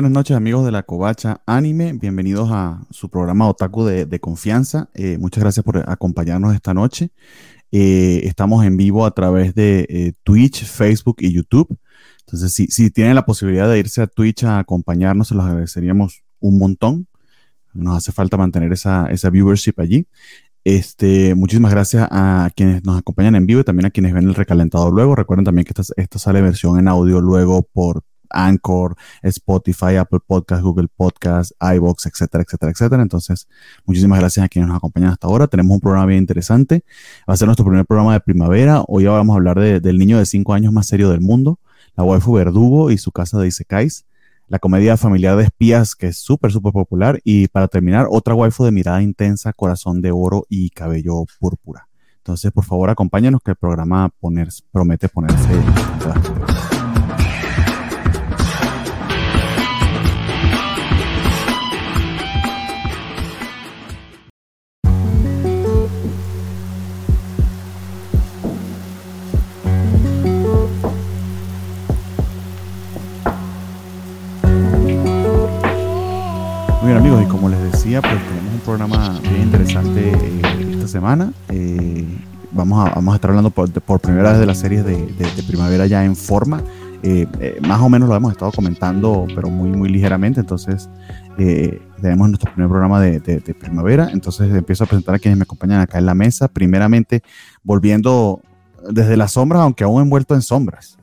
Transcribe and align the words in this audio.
buenas 0.00 0.12
noches 0.12 0.34
amigos 0.34 0.64
de 0.64 0.72
la 0.72 0.82
Covacha 0.82 1.42
Anime, 1.44 1.92
bienvenidos 1.92 2.48
a 2.50 2.86
su 2.90 3.10
programa 3.10 3.46
Otaku 3.46 3.84
de, 3.84 4.18
confianza. 4.18 4.88
Eh, 4.94 5.18
muchas 5.18 5.42
gracias 5.42 5.62
por 5.62 5.76
acompañarnos 5.90 6.54
esta 6.54 6.72
noche. 6.72 7.10
Eh, 7.70 8.22
estamos 8.24 8.64
en 8.64 8.78
vivo 8.78 9.04
a 9.04 9.10
través 9.10 9.54
de 9.54 9.86
eh, 9.90 10.12
Twitch, 10.22 10.64
Facebook 10.64 11.16
y 11.18 11.34
YouTube. 11.34 11.78
Entonces, 12.20 12.50
si, 12.50 12.68
si, 12.68 12.90
tienen 12.90 13.14
la 13.14 13.26
posibilidad 13.26 13.68
de 13.68 13.78
irse 13.78 14.00
a 14.00 14.06
Twitch 14.06 14.44
a 14.44 14.60
acompañarnos, 14.60 15.28
se 15.28 15.34
los 15.34 15.44
agradeceríamos 15.44 16.22
un 16.38 16.58
montón. 16.58 17.06
Nos 17.74 17.98
hace 17.98 18.10
falta 18.10 18.38
mantener 18.38 18.72
esa, 18.72 19.06
esa 19.08 19.28
viewership 19.28 19.74
allí. 19.76 20.06
Este, 20.64 21.34
muchísimas 21.34 21.72
gracias 21.72 22.08
a 22.10 22.48
quienes 22.56 22.82
nos 22.84 22.98
acompañan 22.98 23.34
en 23.34 23.44
vivo 23.44 23.60
y 23.60 23.64
también 23.64 23.84
a 23.84 23.90
quienes 23.90 24.14
ven 24.14 24.28
el 24.28 24.34
recalentado 24.34 24.90
luego. 24.90 25.14
Recuerden 25.14 25.44
también 25.44 25.66
que 25.66 25.78
esta, 25.78 25.92
esta 25.98 26.18
sale 26.18 26.40
versión 26.40 26.78
en 26.78 26.88
audio 26.88 27.20
luego 27.20 27.68
por 27.70 28.02
Anchor, 28.30 28.96
Spotify, 29.22 29.96
Apple 29.96 30.20
Podcast, 30.26 30.62
Google 30.62 30.88
Podcast, 30.94 31.52
iBox, 31.60 32.06
etcétera, 32.06 32.44
etcétera, 32.44 32.72
etcétera. 32.72 33.02
Entonces, 33.02 33.48
muchísimas 33.84 34.18
gracias 34.20 34.44
a 34.44 34.48
quienes 34.48 34.68
nos 34.68 34.76
acompañan 34.76 35.10
hasta 35.10 35.26
ahora. 35.26 35.46
Tenemos 35.46 35.74
un 35.74 35.80
programa 35.80 36.06
bien 36.06 36.20
interesante. 36.20 36.84
Va 37.28 37.34
a 37.34 37.36
ser 37.36 37.46
nuestro 37.46 37.64
primer 37.64 37.86
programa 37.86 38.12
de 38.12 38.20
primavera. 38.20 38.82
Hoy 38.86 39.04
vamos 39.04 39.34
a 39.34 39.36
hablar 39.36 39.58
del 39.58 39.98
niño 39.98 40.18
de 40.18 40.26
5 40.26 40.54
años 40.54 40.72
más 40.72 40.86
serio 40.86 41.10
del 41.10 41.20
mundo, 41.20 41.58
la 41.96 42.04
waifu 42.04 42.32
Verdugo 42.32 42.90
y 42.90 42.98
su 42.98 43.12
casa 43.12 43.38
de 43.38 43.48
Isekais. 43.48 44.04
La 44.48 44.58
comedia 44.58 44.96
familiar 44.96 45.36
de 45.36 45.44
espías, 45.44 45.94
que 45.94 46.08
es 46.08 46.18
súper, 46.18 46.50
súper 46.50 46.72
popular. 46.72 47.20
Y 47.22 47.46
para 47.46 47.68
terminar, 47.68 48.08
otra 48.10 48.34
waifu 48.34 48.64
de 48.64 48.72
mirada 48.72 49.00
intensa, 49.00 49.52
corazón 49.52 50.02
de 50.02 50.10
oro 50.10 50.44
y 50.48 50.70
cabello 50.70 51.24
púrpura. 51.38 51.86
Entonces, 52.16 52.50
por 52.50 52.64
favor, 52.64 52.90
acompáñanos 52.90 53.40
que 53.44 53.52
el 53.52 53.56
programa 53.56 54.12
promete 54.72 55.08
ponerse. 55.08 55.48
Pues 77.98 78.24
tenemos 78.24 78.54
un 78.54 78.60
programa 78.60 79.18
bien 79.20 79.42
interesante 79.42 80.12
eh, 80.12 80.72
esta 80.74 80.86
semana. 80.86 81.32
Eh, 81.48 82.06
vamos, 82.52 82.86
a, 82.86 82.94
vamos 82.94 83.12
a 83.12 83.16
estar 83.16 83.30
hablando 83.30 83.50
por, 83.50 84.00
primera 84.00 84.30
vez 84.30 84.38
de 84.38 84.46
las 84.46 84.58
series 84.58 84.84
de, 84.84 85.42
primavera 85.48 85.86
ya 85.86 86.04
en 86.04 86.14
forma. 86.14 86.62
Eh, 87.02 87.26
más 87.62 87.80
o 87.80 87.88
menos 87.88 88.08
lo 88.08 88.14
hemos 88.14 88.30
estado 88.30 88.52
comentando, 88.52 89.26
pero 89.34 89.50
muy, 89.50 89.70
muy 89.70 89.88
ligeramente. 89.88 90.38
Entonces, 90.38 90.88
tenemos 92.00 92.28
nuestro 92.28 92.52
primer 92.52 92.70
programa 92.70 93.00
de, 93.00 93.40
primavera. 93.58 94.10
Entonces, 94.12 94.54
empiezo 94.54 94.84
a 94.84 94.86
presentar 94.86 95.16
a 95.16 95.18
quienes 95.18 95.38
me 95.38 95.42
acompañan 95.42 95.80
acá 95.80 95.98
en 95.98 96.06
la 96.06 96.14
mesa. 96.14 96.46
Primeramente, 96.46 97.22
volviendo 97.64 98.40
desde 98.88 99.16
las 99.16 99.32
sombras, 99.32 99.62
aunque 99.62 99.82
aún 99.82 100.02
envuelto 100.02 100.36
en 100.36 100.42
sombras. 100.42 100.96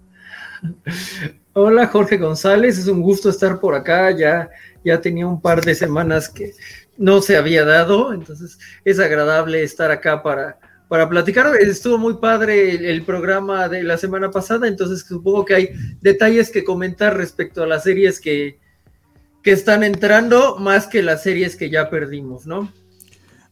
Hola 1.59 1.87
Jorge 1.87 2.17
González, 2.17 2.77
es 2.77 2.87
un 2.87 3.01
gusto 3.01 3.29
estar 3.29 3.59
por 3.59 3.73
acá. 3.73 4.11
Ya 4.11 4.47
ya 4.87 5.01
tenía 5.01 5.27
un 5.27 5.41
par 5.41 5.63
de 5.63 5.75
semanas 5.75 6.29
que 6.29 6.53
no 6.97 7.21
se 7.21 7.37
había 7.37 7.65
dado, 7.65 8.13
entonces 8.13 8.57
es 8.85 8.99
agradable 8.99 9.63
estar 9.63 9.91
acá 9.91 10.23
para, 10.23 10.57
para 10.87 11.07
platicar. 11.09 11.55
Estuvo 11.59 11.97
muy 11.97 12.15
padre 12.15 12.89
el, 12.89 13.03
programa 13.03 13.67
de 13.67 13.83
la 13.83 13.97
semana 13.97 14.31
pasada, 14.31 14.67
entonces 14.67 15.05
supongo 15.07 15.45
que 15.45 15.55
hay 15.55 15.69
detalles 16.01 16.49
que 16.49 16.63
comentar 16.63 17.15
respecto 17.15 17.63
a 17.63 17.67
las 17.67 17.83
series 17.83 18.19
que, 18.19 18.59
que 19.43 19.51
están 19.51 19.83
entrando, 19.83 20.57
más 20.57 20.87
que 20.87 21.03
las 21.03 21.23
series 21.23 21.55
que 21.55 21.69
ya 21.69 21.89
perdimos, 21.89 22.47
¿no? 22.47 22.71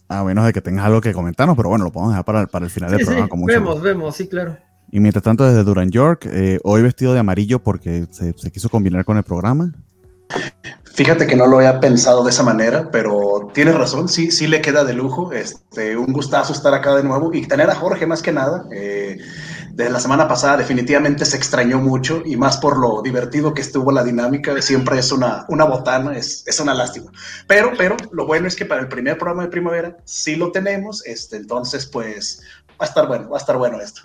A 0.07 0.23
menos 0.23 0.45
de 0.45 0.53
que 0.53 0.61
tengas 0.61 0.85
algo 0.85 1.01
que 1.01 1.13
comentarnos, 1.13 1.57
pero 1.57 1.69
bueno, 1.69 1.83
lo 1.83 1.91
podemos 1.91 2.13
dejar 2.13 2.25
para, 2.25 2.47
para 2.47 2.65
el 2.65 2.71
final 2.71 2.91
del 2.91 3.05
programa. 3.05 3.27
Sí, 3.27 3.45
vemos, 3.45 3.81
vemos, 3.81 4.15
sí, 4.15 4.27
claro. 4.27 4.57
Y 4.91 4.99
mientras 4.99 5.23
tanto, 5.23 5.45
desde 5.45 5.63
Duran 5.63 5.89
York, 5.89 6.27
eh, 6.31 6.59
hoy 6.63 6.83
vestido 6.83 7.11
de 7.13 7.19
amarillo 7.19 7.61
porque 7.61 8.05
se, 8.11 8.33
se 8.37 8.51
quiso 8.51 8.69
combinar 8.69 9.03
con 9.03 9.17
el 9.17 9.23
programa. 9.23 9.73
Fíjate 10.95 11.27
que 11.27 11.35
no 11.35 11.45
lo 11.45 11.57
había 11.57 11.81
pensado 11.81 12.23
de 12.23 12.29
esa 12.29 12.41
manera, 12.41 12.89
pero 12.89 13.49
tienes 13.53 13.75
razón, 13.75 14.07
sí, 14.07 14.31
sí 14.31 14.47
le 14.47 14.61
queda 14.61 14.85
de 14.85 14.93
lujo. 14.93 15.33
Este, 15.33 15.97
un 15.97 16.13
gustazo 16.13 16.53
estar 16.53 16.73
acá 16.73 16.95
de 16.95 17.03
nuevo 17.03 17.33
y 17.33 17.45
tener 17.45 17.69
a 17.69 17.75
Jorge 17.75 18.07
más 18.07 18.21
que 18.21 18.31
nada. 18.31 18.63
Eh, 18.73 19.17
desde 19.73 19.91
la 19.91 19.99
semana 19.99 20.25
pasada 20.29 20.55
definitivamente 20.55 21.25
se 21.25 21.35
extrañó 21.35 21.81
mucho 21.81 22.23
y 22.23 22.37
más 22.37 22.55
por 22.55 22.77
lo 22.77 23.01
divertido 23.01 23.53
que 23.53 23.59
estuvo 23.59 23.91
la 23.91 24.05
dinámica. 24.05 24.61
Siempre 24.61 24.97
es 24.97 25.11
una, 25.11 25.45
una 25.49 25.65
botana, 25.65 26.17
es, 26.17 26.45
es 26.47 26.61
una 26.61 26.73
lástima. 26.73 27.11
Pero, 27.45 27.73
pero 27.77 27.97
lo 28.13 28.25
bueno 28.25 28.47
es 28.47 28.55
que 28.55 28.65
para 28.65 28.79
el 28.79 28.87
primer 28.87 29.17
programa 29.17 29.43
de 29.43 29.49
primavera 29.49 29.97
sí 30.05 30.37
lo 30.37 30.53
tenemos. 30.53 31.05
Este, 31.05 31.35
entonces, 31.35 31.87
pues 31.87 32.41
va 32.79 32.85
a 32.85 32.85
estar 32.85 33.05
bueno, 33.05 33.29
va 33.29 33.35
a 33.35 33.41
estar 33.41 33.57
bueno 33.57 33.81
esto. 33.81 34.03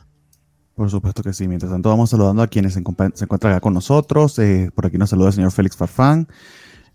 Por 0.74 0.90
supuesto 0.90 1.22
que 1.22 1.32
sí. 1.32 1.46
Mientras 1.46 1.70
tanto, 1.70 1.88
vamos 1.88 2.10
saludando 2.10 2.42
a 2.42 2.48
quienes 2.48 2.72
se, 2.72 2.80
encuentran 2.80 3.52
acá 3.52 3.60
con 3.60 3.74
nosotros. 3.74 4.36
Eh, 4.40 4.72
por 4.74 4.86
aquí 4.86 4.98
nos 4.98 5.10
saluda 5.10 5.28
el 5.28 5.34
señor 5.34 5.52
Félix 5.52 5.76
Farfán. 5.76 6.26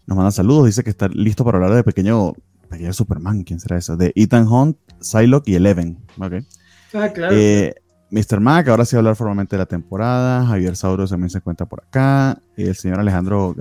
Nos 0.08 0.16
manda 0.16 0.32
saludos, 0.32 0.68
dice 0.68 0.84
que 0.84 0.90
está 0.90 1.08
listo 1.08 1.44
para 1.44 1.58
hablar 1.58 1.74
de 1.74 1.84
pequeño, 1.84 2.34
pequeño 2.70 2.94
Superman, 2.94 3.44
¿quién 3.44 3.60
será 3.60 3.78
eso? 3.78 3.98
De 3.98 4.12
Ethan 4.16 4.48
Hunt, 4.48 4.78
Psylocke 5.00 5.50
y 5.50 5.56
Eleven. 5.56 5.98
Okay. 6.20 6.46
Ah, 6.94 7.10
claro. 7.10 7.36
Eh, 7.36 7.74
Mr. 8.12 8.40
Mac, 8.40 8.68
ahora 8.68 8.86
sí 8.86 8.96
va 8.96 9.00
a 9.00 9.02
hablar 9.02 9.16
formalmente 9.16 9.56
de 9.56 9.60
la 9.60 9.66
temporada. 9.66 10.46
Javier 10.46 10.76
Sauros 10.76 11.10
también 11.10 11.30
se 11.30 11.40
encuentra 11.40 11.66
por 11.66 11.84
acá. 11.84 12.40
El 12.56 12.76
señor 12.76 13.00
Alejandro 13.00 13.56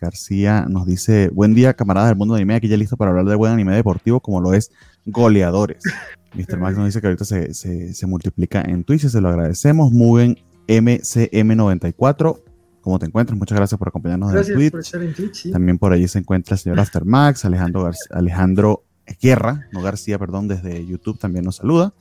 García 0.00 0.66
nos 0.68 0.86
dice: 0.86 1.30
Buen 1.32 1.54
día, 1.54 1.74
camaradas 1.74 2.10
del 2.10 2.18
mundo 2.18 2.34
de 2.34 2.42
anime. 2.42 2.54
Aquí 2.54 2.68
ya 2.68 2.76
listo 2.76 2.96
para 2.96 3.10
hablar 3.10 3.24
de 3.24 3.34
buen 3.34 3.52
anime 3.52 3.74
deportivo, 3.74 4.20
como 4.20 4.40
lo 4.40 4.52
es 4.52 4.70
Goleadores. 5.06 5.82
Mr. 6.34 6.58
Mac 6.58 6.76
nos 6.76 6.84
dice 6.84 7.00
que 7.00 7.06
ahorita 7.06 7.24
se, 7.24 7.54
se, 7.54 7.94
se 7.94 8.06
multiplica 8.06 8.60
en 8.60 8.84
Twitch, 8.84 9.08
se 9.08 9.20
lo 9.20 9.30
agradecemos. 9.30 9.90
Muy 9.90 10.36
bien, 10.66 10.84
MCM94. 10.84 12.42
¿Cómo 12.80 12.98
te 12.98 13.06
encuentras? 13.06 13.38
Muchas 13.38 13.56
gracias 13.56 13.78
por 13.78 13.88
acompañarnos 13.88 14.32
gracias 14.32 14.50
en 14.50 14.56
Twitch. 14.56 14.70
Por 14.70 14.80
estar 14.80 15.02
en 15.02 15.14
Twitch 15.14 15.50
También 15.50 15.78
por 15.78 15.92
allí 15.92 16.08
se 16.08 16.18
encuentra 16.18 16.54
el 16.54 16.60
señor 16.60 16.80
Aftermax, 16.80 17.44
Alejandro, 17.44 17.90
Alejandro 18.10 18.84
Guerra, 19.20 19.68
no 19.72 19.82
García, 19.82 20.18
perdón, 20.18 20.48
desde 20.48 20.86
YouTube 20.86 21.18
también 21.18 21.44
nos 21.44 21.56
saluda. 21.56 21.92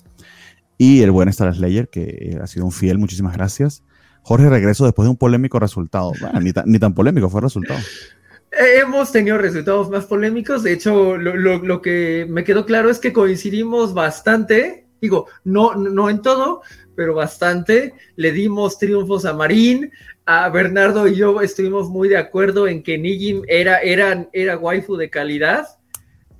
Y 0.77 1.01
el 1.01 1.11
buen 1.11 1.29
Star 1.29 1.53
Slayer, 1.53 1.89
que 1.89 2.03
eh, 2.03 2.39
ha 2.41 2.47
sido 2.47 2.65
un 2.65 2.71
fiel, 2.71 2.97
muchísimas 2.97 3.33
gracias. 3.33 3.83
Jorge, 4.21 4.49
regreso 4.49 4.85
después 4.85 5.05
de 5.05 5.11
un 5.11 5.17
polémico 5.17 5.59
resultado. 5.59 6.11
ni, 6.41 6.51
ni, 6.65 6.79
tan 6.79 6.93
polémico 6.93 7.29
fue 7.29 7.39
el 7.39 7.43
resultado. 7.43 7.79
Hemos 8.51 9.11
tenido 9.11 9.37
resultados 9.37 9.89
más 9.89 10.05
polémicos. 10.05 10.63
De 10.63 10.73
hecho, 10.73 11.17
lo, 11.17 11.35
lo, 11.35 11.59
lo, 11.59 11.81
que 11.81 12.27
me 12.29 12.43
quedó 12.43 12.65
claro 12.65 12.89
es 12.89 12.99
que 12.99 13.13
coincidimos 13.13 13.93
bastante. 13.93 14.85
Digo, 15.01 15.27
no, 15.43 15.75
no 15.75 16.09
en 16.09 16.21
todo, 16.21 16.61
pero 16.95 17.15
bastante. 17.15 17.93
Le 18.15 18.31
dimos 18.31 18.77
triunfos 18.77 19.25
a 19.25 19.33
Marín, 19.33 19.91
a 20.27 20.49
Bernardo 20.49 21.07
y 21.07 21.15
yo 21.15 21.41
estuvimos 21.41 21.89
muy 21.89 22.09
de 22.09 22.17
acuerdo 22.17 22.67
en 22.67 22.83
que 22.83 22.97
Nijim 22.97 23.43
era, 23.47 23.77
era, 23.77 24.27
era 24.33 24.57
waifu 24.57 24.97
de 24.97 25.09
calidad. 25.09 25.65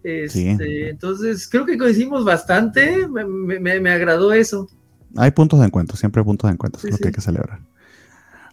Este, 0.04 0.90
entonces, 0.90 1.48
creo 1.48 1.66
que 1.66 1.78
coincidimos 1.78 2.26
bastante. 2.26 3.08
Me, 3.08 3.90
agradó 3.90 4.34
eso. 4.34 4.70
Hay 5.16 5.32
puntos 5.32 5.62
de 5.62 5.68
encuentro, 5.68 5.96
siempre 5.96 6.20
hay 6.20 6.26
puntos 6.26 6.50
de 6.50 6.54
encuentro, 6.54 6.82
es 6.84 6.92
lo 6.92 6.98
que 6.98 7.08
hay 7.08 7.14
que 7.14 7.22
celebrar. 7.22 7.62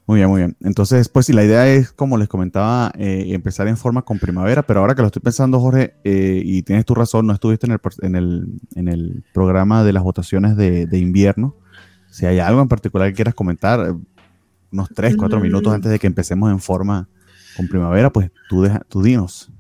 Muy 0.07 0.19
bien, 0.19 0.29
muy 0.29 0.41
bien. 0.41 0.57
Entonces, 0.63 1.09
pues 1.09 1.27
sí, 1.27 1.33
la 1.33 1.45
idea 1.45 1.67
es, 1.67 1.91
como 1.91 2.17
les 2.17 2.29
comentaba, 2.29 2.93
eh, 2.97 3.25
empezar 3.31 3.67
en 3.67 3.77
forma 3.77 4.03
con 4.03 4.21
primavera, 4.21 4.63
pero 4.63 4.81
ahora 4.81 4.95
que 4.95 5.03
lo 5.03 5.09
estoy 5.09 5.23
pensando, 5.23 5.59
Jorge, 5.59 5.95
eh, 6.05 6.43
y 6.45 6.63
tienes 6.63 6.85
tu 6.85 6.95
razón, 6.95 7.27
no 7.27 7.33
estuviste 7.33 7.67
en 7.67 7.73
el, 7.73 7.81
en 8.03 8.15
el, 8.15 8.47
en 8.77 8.89
el 8.89 9.25
programa 9.33 9.83
de 9.83 9.93
las 9.93 10.05
votaciones 10.05 10.57
de, 10.57 10.87
de 10.87 10.99
invierno. 10.99 11.57
Si 12.11 12.25
hay 12.27 12.39
algo 12.39 12.63
en 12.63 12.69
particular 12.69 13.09
que 13.09 13.15
quieras 13.15 13.35
comentar, 13.35 13.97
unos 14.75 14.89
3, 14.93 15.17
4 15.17 15.41
minutos 15.41 15.73
antes 15.73 15.91
de 15.91 15.99
que 15.99 16.09
empecemos 16.09 16.51
en 16.51 16.59
forma 16.59 17.09
con 17.57 17.69
primavera, 17.69 18.11
pues 18.11 18.31
tú, 18.49 18.63
deja, 18.63 18.81
tú 18.89 19.03
dinos. 19.03 19.51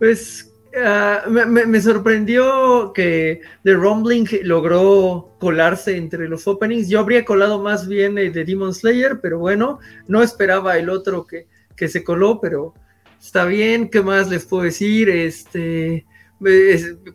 Pues 0.00 0.52
ah, 0.84 1.22
me, 1.28 1.80
sorprendió 1.80 2.92
que 2.92 3.40
The 3.62 3.74
Rumbling 3.74 4.28
logró 4.42 5.36
colarse 5.38 5.96
entre 5.96 6.28
los 6.28 6.46
openings. 6.48 6.88
Yo 6.88 6.98
habría 6.98 7.24
colado 7.24 7.62
más 7.62 7.86
bien 7.86 8.16
de 8.16 8.30
Demon 8.30 8.74
Slayer, 8.74 9.20
pero 9.20 9.38
bueno, 9.38 9.78
no 10.08 10.22
esperaba 10.22 10.76
el 10.76 10.90
otro 10.90 11.24
que, 11.24 11.46
que 11.76 11.86
se 11.86 12.02
coló, 12.02 12.40
pero 12.40 12.74
está 13.20 13.44
bien. 13.44 13.88
¿Qué 13.88 14.02
más 14.02 14.28
les 14.28 14.44
puedo 14.44 14.64
decir? 14.64 15.08
Este. 15.08 16.04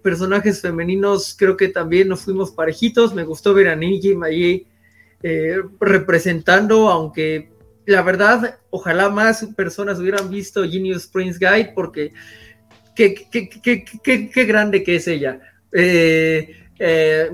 personajes 0.02 0.62
femeninos, 0.62 1.36
creo 1.38 1.58
que 1.58 1.68
también 1.68 2.08
nos 2.08 2.22
fuimos 2.22 2.52
parejitos. 2.52 3.14
Me 3.14 3.26
gustó 3.26 3.54
ver 3.54 3.68
a 3.68 3.76
Nijim 3.76 4.24
allí 4.24 4.66
eh, 5.24 5.58
representando, 5.80 6.90
aunque 6.90 7.50
la 7.86 8.02
verdad, 8.02 8.60
ojalá 8.70 9.10
más 9.10 9.46
personas 9.56 10.00
hubieran 10.00 10.30
visto 10.30 10.70
Genius 10.70 11.08
Prince 11.08 11.40
Guide, 11.40 11.72
porque 11.74 12.14
qué, 12.96 14.46
grande 14.46 14.84
que 14.84 14.98
es 14.98 15.08
ella. 15.08 15.40
Eh, 15.72 16.54
eh, 16.80 17.30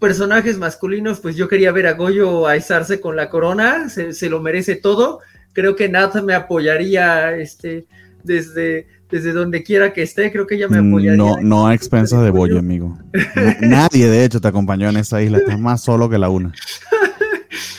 personajes 0.00 0.58
masculinos, 0.58 1.20
pues 1.20 1.36
yo 1.36 1.48
quería 1.48 1.72
ver 1.72 1.86
a 1.86 1.92
Goyo 1.92 2.46
aizarse 2.48 3.00
con 3.00 3.14
la 3.14 3.30
corona, 3.30 3.88
se, 3.88 4.28
lo 4.28 4.40
merece 4.40 4.74
todo, 4.74 5.20
creo 5.52 5.76
que 5.76 5.88
Nat 5.88 6.16
me 6.16 6.34
apoyaría 6.34 7.36
este, 7.36 7.86
desde, 8.24 8.88
desde 9.10 9.32
donde 9.32 9.62
quiera 9.62 9.92
que 9.92 10.02
esté, 10.02 10.32
creo 10.32 10.46
que 10.46 10.56
ella 10.56 10.68
me 10.68 10.78
apoyaría. 10.78 11.16
No, 11.16 11.40
no 11.40 11.66
a 11.66 11.74
expensas 11.74 12.22
de 12.22 12.30
Bollo, 12.30 12.58
amigo. 12.58 12.98
Nadie, 13.60 14.08
de 14.08 14.24
hecho, 14.24 14.40
te 14.40 14.48
acompañó 14.48 14.88
en 14.88 14.96
esa 14.96 15.22
isla, 15.22 15.38
estás 15.38 15.60
más 15.60 15.82
solo 15.82 16.08
que 16.08 16.18
la 16.18 16.28
una. 16.28 16.52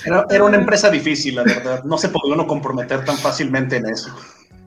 Era, 0.06 0.26
era, 0.30 0.44
una 0.46 0.58
empresa 0.58 0.90
difícil, 0.90 1.36
la 1.36 1.44
verdad. 1.44 1.84
No 1.84 1.98
se 1.98 2.10
podía 2.10 2.34
uno 2.34 2.48
comprometer 2.48 3.04
tan 3.04 3.18
fácilmente 3.18 3.76
en 3.76 3.88
eso. 3.88 4.16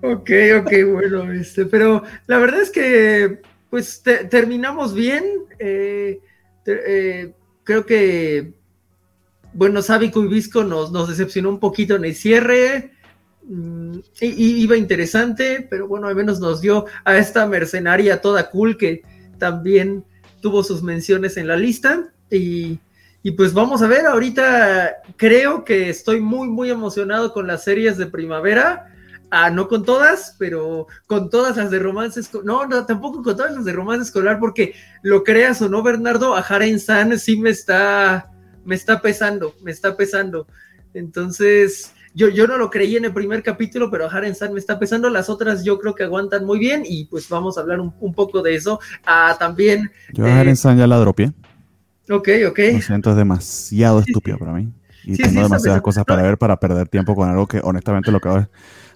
Ok, 0.02 0.30
ok, 0.60 0.72
bueno, 0.92 1.32
este, 1.32 1.66
pero 1.66 2.02
la 2.26 2.38
verdad 2.38 2.62
es 2.62 2.70
que 2.70 3.40
pues 3.70 4.02
terminamos 4.02 4.94
bien. 4.94 5.24
Eh, 5.58 6.20
eh, 6.66 7.32
creo 7.64 7.86
que, 7.86 8.52
bueno, 9.54 9.80
Sábico 9.80 10.22
y 10.24 10.28
Visco 10.28 10.64
nos, 10.64 10.90
nos 10.90 11.08
decepcionó 11.08 11.48
un 11.48 11.60
poquito 11.60 11.96
en 11.96 12.04
el 12.04 12.14
cierre. 12.14 12.92
Mm, 13.50 13.98
y, 14.20 14.62
iba 14.62 14.76
interesante, 14.76 15.66
pero 15.68 15.88
bueno, 15.88 16.06
al 16.06 16.14
menos 16.14 16.38
nos 16.38 16.60
dio 16.60 16.86
a 17.04 17.18
esta 17.18 17.46
mercenaria 17.46 18.20
toda 18.20 18.48
cool 18.48 18.76
que 18.76 19.02
también 19.38 20.04
tuvo 20.40 20.62
sus 20.62 20.84
menciones 20.84 21.36
en 21.36 21.48
la 21.48 21.56
lista. 21.56 22.12
Y, 22.30 22.78
y 23.24 23.32
pues 23.32 23.52
vamos 23.52 23.82
a 23.82 23.88
ver, 23.88 24.06
ahorita 24.06 24.98
creo 25.16 25.64
que 25.64 25.90
estoy 25.90 26.20
muy, 26.20 26.48
muy 26.48 26.70
emocionado 26.70 27.32
con 27.32 27.48
las 27.48 27.64
series 27.64 27.98
de 27.98 28.06
primavera. 28.06 28.86
Ah, 29.32 29.50
no 29.50 29.66
con 29.66 29.84
todas, 29.84 30.36
pero 30.38 30.86
con 31.06 31.28
todas 31.28 31.56
las 31.56 31.70
de 31.70 31.78
romance 31.78 32.20
No, 32.44 32.66
no, 32.66 32.86
tampoco 32.86 33.22
con 33.22 33.36
todas 33.36 33.52
las 33.52 33.64
de 33.64 33.72
romance 33.72 34.04
escolar, 34.04 34.38
porque 34.38 34.74
lo 35.02 35.24
creas 35.24 35.60
o 35.60 35.68
no, 35.68 35.82
Bernardo, 35.82 36.36
a 36.36 36.40
Haren 36.40 36.78
San 36.78 37.18
sí 37.18 37.36
me 37.36 37.50
está, 37.50 38.30
me 38.64 38.76
está 38.76 39.00
pesando, 39.00 39.54
me 39.62 39.72
está 39.72 39.96
pesando. 39.96 40.46
Entonces, 40.94 41.94
yo, 42.14 42.28
yo 42.28 42.46
no 42.46 42.58
lo 42.58 42.70
creí 42.70 42.96
en 42.96 43.04
el 43.04 43.12
primer 43.12 43.42
capítulo, 43.42 43.90
pero 43.90 44.10
Haren 44.10 44.34
San 44.34 44.52
me 44.52 44.58
está 44.58 44.78
pesando. 44.78 45.10
Las 45.10 45.28
otras 45.28 45.64
yo 45.64 45.78
creo 45.78 45.94
que 45.94 46.04
aguantan 46.04 46.44
muy 46.44 46.58
bien 46.58 46.82
y 46.84 47.04
pues 47.04 47.28
vamos 47.28 47.56
a 47.56 47.60
hablar 47.60 47.80
un, 47.80 48.14
poco 48.14 48.42
de 48.42 48.54
eso. 48.54 48.80
Ah, 49.04 49.36
también. 49.38 49.90
Yo 50.12 50.26
a 50.26 50.40
Haren 50.40 50.56
San 50.56 50.78
ya 50.78 50.86
la 50.86 50.98
dropié. 50.98 51.32
Ok, 52.10 52.28
ok. 52.48 52.58
Lo 52.72 52.80
siento, 52.80 53.10
es 53.10 53.16
demasiado 53.16 54.00
estúpido 54.00 54.38
para 54.38 54.52
mí. 54.52 54.68
Y 55.04 55.16
tengo 55.16 55.42
demasiadas 55.42 55.80
cosas 55.80 56.04
para 56.04 56.22
ver 56.22 56.36
para 56.36 56.58
perder 56.58 56.88
tiempo 56.88 57.14
con 57.14 57.28
algo 57.28 57.46
que 57.46 57.60
honestamente 57.62 58.10
lo 58.10 58.20
que 58.20 58.28
hago 58.28 58.38
es 58.38 58.48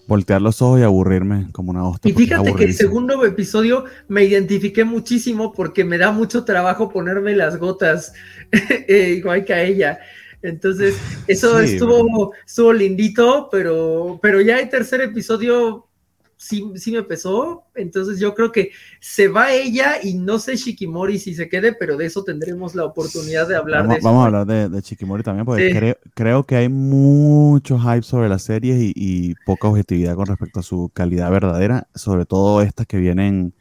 voltear 0.06 0.42
los 0.42 0.60
ojos 0.60 0.80
y 0.80 0.82
aburrirme 0.82 1.48
como 1.52 1.70
una 1.70 1.86
hostia. 1.86 2.10
Y 2.10 2.14
fíjate 2.14 2.54
que 2.54 2.64
el 2.64 2.74
segundo 2.74 3.24
episodio 3.24 3.84
me 4.08 4.24
identifiqué 4.24 4.84
muchísimo 4.84 5.52
porque 5.52 5.84
me 5.84 5.98
da 5.98 6.12
mucho 6.12 6.44
trabajo 6.44 6.90
ponerme 6.90 7.34
las 7.34 7.56
gotas, 7.56 8.12
eh, 8.52 9.14
igual 9.16 9.44
que 9.44 9.54
a 9.54 9.62
ella. 9.62 9.98
Entonces, 10.44 10.94
eso 11.26 11.58
estuvo, 11.58 12.32
estuvo 12.46 12.72
lindito, 12.72 13.48
pero, 13.50 14.18
pero 14.22 14.40
ya 14.40 14.58
el 14.58 14.68
tercer 14.68 15.00
episodio 15.00 15.88
sí, 16.36 16.70
sí 16.76 16.92
me 16.92 17.02
pesó. 17.02 17.64
Entonces 17.74 18.20
yo 18.20 18.34
creo 18.34 18.52
que 18.52 18.70
se 19.00 19.28
va 19.28 19.52
ella 19.52 19.96
y 20.02 20.14
no 20.14 20.38
sé 20.38 20.56
Shikimori 20.56 21.18
si 21.18 21.34
se 21.34 21.48
quede, 21.48 21.72
pero 21.72 21.96
de 21.96 22.06
eso 22.06 22.22
tendremos 22.24 22.74
la 22.74 22.84
oportunidad 22.84 23.48
de 23.48 23.56
hablar. 23.56 23.82
Vamos, 23.84 23.96
de 23.96 24.02
vamos 24.02 24.22
a 24.22 24.26
hablar 24.26 24.46
de, 24.46 24.68
de, 24.68 24.80
Shikimori 24.82 25.22
también, 25.22 25.46
porque 25.46 25.96
creo, 26.14 26.44
que 26.44 26.56
hay 26.56 26.68
mucho 26.68 27.78
hype 27.78 28.02
sobre 28.02 28.28
las 28.28 28.42
series 28.42 28.76
y, 28.80 28.92
y 28.94 29.34
poca 29.46 29.68
objetividad 29.68 30.14
con 30.14 30.26
respecto 30.26 30.60
a 30.60 30.62
su 30.62 30.90
calidad 30.92 31.30
verdadera, 31.30 31.88
sobre 31.94 32.26
todo 32.26 32.60
estas 32.60 32.86
que 32.86 32.98
vienen 32.98 33.54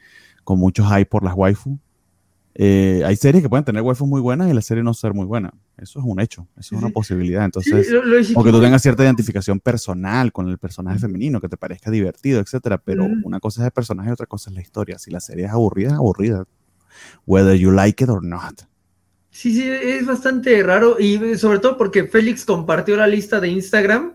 con 0.43 0.59
mucho 0.59 0.85
hype 0.85 1.05
por 1.05 1.23
las 1.23 1.33
waifu. 1.33 1.79
Eh, 2.55 3.01
hay 3.03 3.15
series 3.15 3.41
que 3.41 3.49
pueden 3.49 3.65
tener 3.65 3.81
waifus 3.81 4.07
muy 4.07 4.21
buenas 4.21 4.49
y 4.49 4.53
la 4.53 4.61
serie 4.61 4.83
no 4.83 4.93
ser 4.93 5.13
muy 5.13 5.25
buena. 5.25 5.51
Eso 5.77 5.99
es 5.99 6.05
un 6.05 6.19
hecho, 6.19 6.47
eso 6.57 6.75
es 6.75 6.81
una 6.81 6.91
posibilidad. 6.91 7.43
Entonces, 7.45 7.87
o 8.35 8.43
que 8.43 8.51
tú 8.51 8.61
tengas 8.61 8.81
cierta 8.81 9.03
identificación 9.03 9.59
personal 9.59 10.31
con 10.31 10.49
el 10.49 10.57
personaje 10.59 10.99
femenino, 10.99 11.41
que 11.41 11.49
te 11.49 11.57
parezca 11.57 11.89
divertido, 11.89 12.39
etcétera. 12.39 12.77
Pero 12.77 13.07
una 13.23 13.39
cosa 13.39 13.61
es 13.61 13.65
el 13.65 13.71
personaje 13.71 14.09
y 14.09 14.13
otra 14.13 14.27
cosa 14.27 14.49
es 14.49 14.55
la 14.55 14.61
historia. 14.61 14.99
Si 14.99 15.09
la 15.09 15.19
serie 15.19 15.45
es 15.45 15.51
aburrida, 15.51 15.89
es 15.89 15.95
aburrida. 15.95 16.45
Whether 17.25 17.55
you 17.55 17.71
like 17.71 18.03
it 18.03 18.09
or 18.09 18.23
not. 18.23 18.61
Sí, 19.31 19.51
sí, 19.55 19.67
es 19.67 20.05
bastante 20.05 20.61
raro 20.61 20.99
y 20.99 21.37
sobre 21.39 21.57
todo 21.57 21.75
porque 21.75 22.03
Félix 22.03 22.45
compartió 22.45 22.95
la 22.95 23.07
lista 23.07 23.39
de 23.39 23.47
Instagram. 23.47 24.13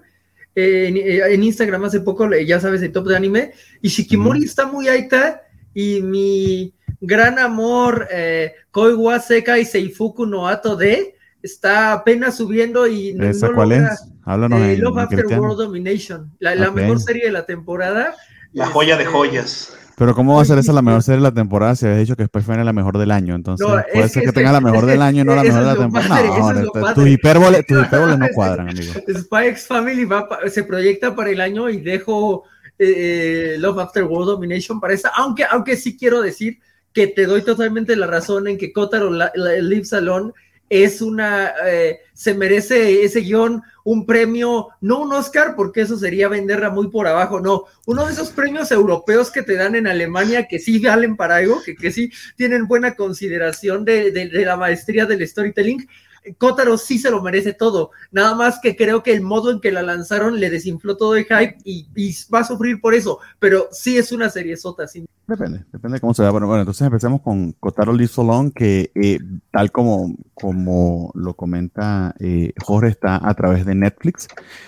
Eh, 0.55 0.93
eh, 0.95 1.35
en, 1.35 1.43
Instagram 1.43 1.85
hace 1.85 2.01
poco, 2.01 2.29
ya 2.37 2.61
sabes, 2.61 2.83
el 2.83 2.93
top 2.93 3.09
de 3.09 3.17
anime. 3.17 3.53
Y 3.83 3.89
Shikimori 3.89 4.45
está 4.45 4.67
muy 4.67 4.87
alta 4.87 5.43
y 5.75 6.03
mi 6.03 6.73
gran 7.01 7.39
amor, 7.39 8.09
eh, 8.11 8.55
Koiwa 8.71 9.21
Seka 9.21 9.59
y 9.59 9.65
Seifuku 9.65 10.27
no 10.27 10.49
Ato 10.49 10.77
de, 10.77 11.15
está 11.43 11.93
apenas 11.93 12.37
subiendo 12.37 12.87
y 12.87 13.15
no, 13.15 13.25
¿Esa 13.25 13.53
cuál 13.53 13.73
es? 13.73 14.11
Háblanos 14.25 14.61
eh, 14.61 14.77
Love 14.79 14.99
After 14.99 15.27
World 15.27 15.59
Domination, 15.59 16.33
la, 16.39 16.71
mejor 16.71 17.01
serie 17.01 17.25
de 17.25 17.33
la 17.33 17.47
temporada. 17.47 18.15
La 18.53 18.67
joya 18.67 18.97
de 18.97 19.07
joyas. 19.07 19.75
Pero 19.97 20.15
¿cómo 20.15 20.37
va 20.37 20.43
a 20.43 20.45
ser 20.45 20.59
esa 20.59 20.73
la 20.73 20.81
mejor 20.81 21.03
serie 21.03 21.17
de 21.17 21.25
la 21.25 21.35
temporada 21.35 21.75
si 21.75 21.85
habéis 21.85 22.03
dicho 22.07 22.15
que 22.15 22.25
Spy 22.25 22.43
Family 22.43 22.61
es 22.61 22.67
la 22.67 22.73
mejor 22.73 22.99
del 22.99 23.11
año? 23.11 23.35
Entonces, 23.35 23.67
puede 23.93 24.09
ser 24.09 24.23
que, 24.23 24.33
tenga 24.33 24.53
la 24.53 24.61
mejor 24.61 24.87
del 24.87 25.03
año 25.03 25.23
y 25.23 25.25
no 25.25 25.35
la 25.35 25.43
mejor 25.43 25.61
de 25.61 25.67
la 25.67 25.77
temporada. 25.77 26.53
no, 26.53 26.95
tus 26.95 27.09
hipérboles, 27.09 27.65
no 27.69 28.29
cuadran, 28.33 28.69
amigo. 28.69 28.93
Spy 28.93 29.47
X 29.49 29.67
Family 29.67 30.05
va, 30.05 30.29
se 30.49 30.63
proyecta 30.63 31.17
para 31.17 31.31
el 31.31 31.41
año 31.41 31.69
y 31.69 31.81
dejo 31.81 32.45
eh, 32.79 33.57
Love 33.59 33.81
After 33.81 34.05
World 34.05 34.29
Domination 34.29 34.79
para 34.79 34.95
esa, 34.95 35.11
aunque, 35.17 35.45
aunque 35.45 35.77
sí 35.77 35.97
quiero 35.97 36.23
decir 36.23 36.59
que 36.99 37.07
te 37.07 37.27
doy 37.27 37.43
totalmente 37.43 37.95
la 37.95 38.09
razón 38.09 38.49
en 38.49 38.59
que 38.59 38.73
Kotaro 38.73 39.09
Live 39.13 39.85
Salon 39.85 40.35
es 40.69 41.01
una, 41.01 41.55
eh, 41.65 42.01
se 42.13 42.35
merece 42.35 43.05
ese 43.05 43.21
guion 43.21 43.63
un 43.85 44.05
premio, 44.05 44.71
no 44.81 45.03
un 45.03 45.13
Oscar, 45.13 45.55
porque 45.55 45.83
eso 45.83 45.97
sería 45.97 46.27
venderla 46.27 46.71
muy 46.71 46.89
por 46.89 47.07
abajo, 47.07 47.39
no, 47.39 47.67
uno 47.87 48.05
de 48.05 48.15
esos 48.15 48.31
premios 48.31 48.73
europeos 48.73 49.31
que 49.31 49.43
te 49.43 49.55
dan 49.55 49.77
en 49.77 49.87
Alemania 49.87 50.49
que 50.49 50.59
sí 50.59 50.81
valen 50.81 51.17
para 51.17 51.37
algo, 51.37 51.63
que, 51.63 51.77
que 51.77 51.93
sí 51.93 52.11
tienen 52.35 52.67
buena 52.67 52.97
consideración 52.97 53.85
de, 53.85 54.11
de, 54.11 54.29
de 54.29 54.45
la 54.45 54.57
maestría 54.57 55.07
del 55.07 55.25
storytelling. 55.25 55.89
Kotaro 56.37 56.77
sí 56.77 56.99
se 56.99 57.11
lo 57.11 57.23
merece 57.23 57.53
todo, 57.53 57.91
nada 58.11 58.35
más 58.35 58.59
que 58.61 58.77
creo 58.77 59.03
que 59.03 59.13
el 59.13 59.23
modo 59.23 59.51
en 59.51 59.61
que 59.61 59.73
la 59.73 59.83
lanzaron 59.83 60.39
le 60.39 60.51
desinfló 60.51 60.97
todo 60.97 61.17
el 61.17 61.25
hype 61.25 61.59
y, 61.65 61.89
y 61.95 62.15
va 62.33 62.41
a 62.41 62.45
sufrir 62.45 62.81
por 62.81 62.95
eso, 62.95 63.19
pero 63.39 63.69
sí 63.73 63.97
es 63.97 64.13
una 64.13 64.29
serie 64.31 64.57
sota, 64.57 64.87
sin 64.87 65.07
Depende, 65.29 65.67
depende 65.71 65.97
de 65.97 66.01
cómo 66.01 66.15
se 66.15 66.23
vea. 66.23 66.31
Bueno, 66.31 66.47
bueno, 66.47 66.63
entonces 66.63 66.87
empecemos 66.87 67.21
con 67.21 67.53
Kotaro 67.53 67.93
Live 67.93 68.09
So 68.09 68.27
que 68.55 68.91
eh, 68.95 69.19
tal 69.51 69.71
como, 69.71 70.17
como 70.33 71.13
lo 71.15 71.35
comenta 71.35 72.15
eh, 72.19 72.55
Jorge, 72.59 72.89
está 72.89 73.21
a 73.23 73.35
través 73.35 73.67
de 73.67 73.75
Netflix. 73.75 74.27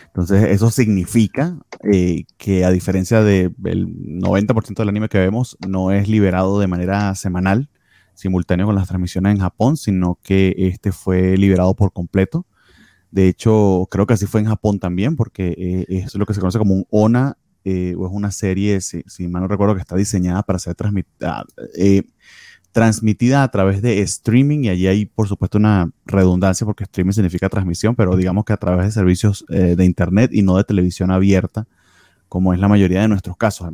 Entonces, 0.09 0.50
eso 0.50 0.71
significa 0.71 1.57
eh, 1.90 2.25
que 2.37 2.67
a 2.67 2.71
diferencia 2.71 3.23
del 3.23 3.55
90% 3.57 4.75
del 4.75 4.88
anime 4.90 5.09
que 5.09 5.19
vemos, 5.19 5.57
no 5.67 5.93
es 5.93 6.09
liberado 6.11 6.61
de 6.61 6.67
manera 6.67 7.14
semanal, 7.14 7.71
simultáneo 8.21 8.67
con 8.67 8.75
las 8.75 8.89
transmisiones 8.89 9.35
en 9.35 9.41
Japón, 9.41 9.77
sino 9.77 10.19
que 10.23 10.55
este 10.57 10.93
fue 10.93 11.37
liberado 11.37 11.75
por 11.75 11.93
completo. 11.93 12.47
De 13.11 13.29
hecho, 13.29 13.89
creo 13.91 14.07
que 14.07 14.15
así 14.15 14.27
fue 14.27 14.41
en 14.41 14.47
Japón 14.47 14.79
también, 14.79 15.17
porque 15.17 15.85
es 15.89 16.15
lo 16.15 16.27
que 16.27 16.35
se 16.35 16.41
conoce 16.41 16.59
como 16.59 16.75
un 16.75 16.87
ONA 16.91 17.37
eh, 17.65 17.95
o 17.99 18.07
es 18.07 18.12
una 18.12 18.31
serie, 18.31 18.81
si, 18.81 19.29
mal 19.29 19.43
no 19.43 19.49
recuerdo, 19.49 19.75
que 19.75 19.81
está 19.81 19.97
diseñada 19.97 20.43
para 20.43 20.59
ser 20.59 20.75
transmitida, 20.75 21.45
eh, 21.77 22.05
transmitida 22.73 23.43
a 23.43 23.50
través 23.50 23.83
de 23.83 24.00
streaming 24.00 24.65
y 24.65 24.69
allí 24.71 24.87
hay, 24.87 25.07
por 25.07 25.29
supuesto, 25.29 25.59
una 25.59 25.91
redundancia 26.07 26.65
porque 26.65 26.85
streaming 26.85 27.12
significa 27.12 27.49
transmisión, 27.50 27.95
pero 27.95 28.17
digamos 28.17 28.45
que 28.45 28.55
a 28.55 28.57
través 28.57 28.87
de 28.87 28.93
servicios 28.93 29.45
eh, 29.50 29.75
de 29.77 29.85
Internet 29.85 30.31
y 30.33 30.43
no 30.43 30.57
de 30.57 30.65
televisión 30.65 31.11
abierta, 31.11 31.67
como 32.29 32.55
es 32.55 32.61
la 32.61 32.69
mayoría 32.69 33.03
de 33.03 33.09
nuestros 33.09 33.37
casos. 33.37 33.69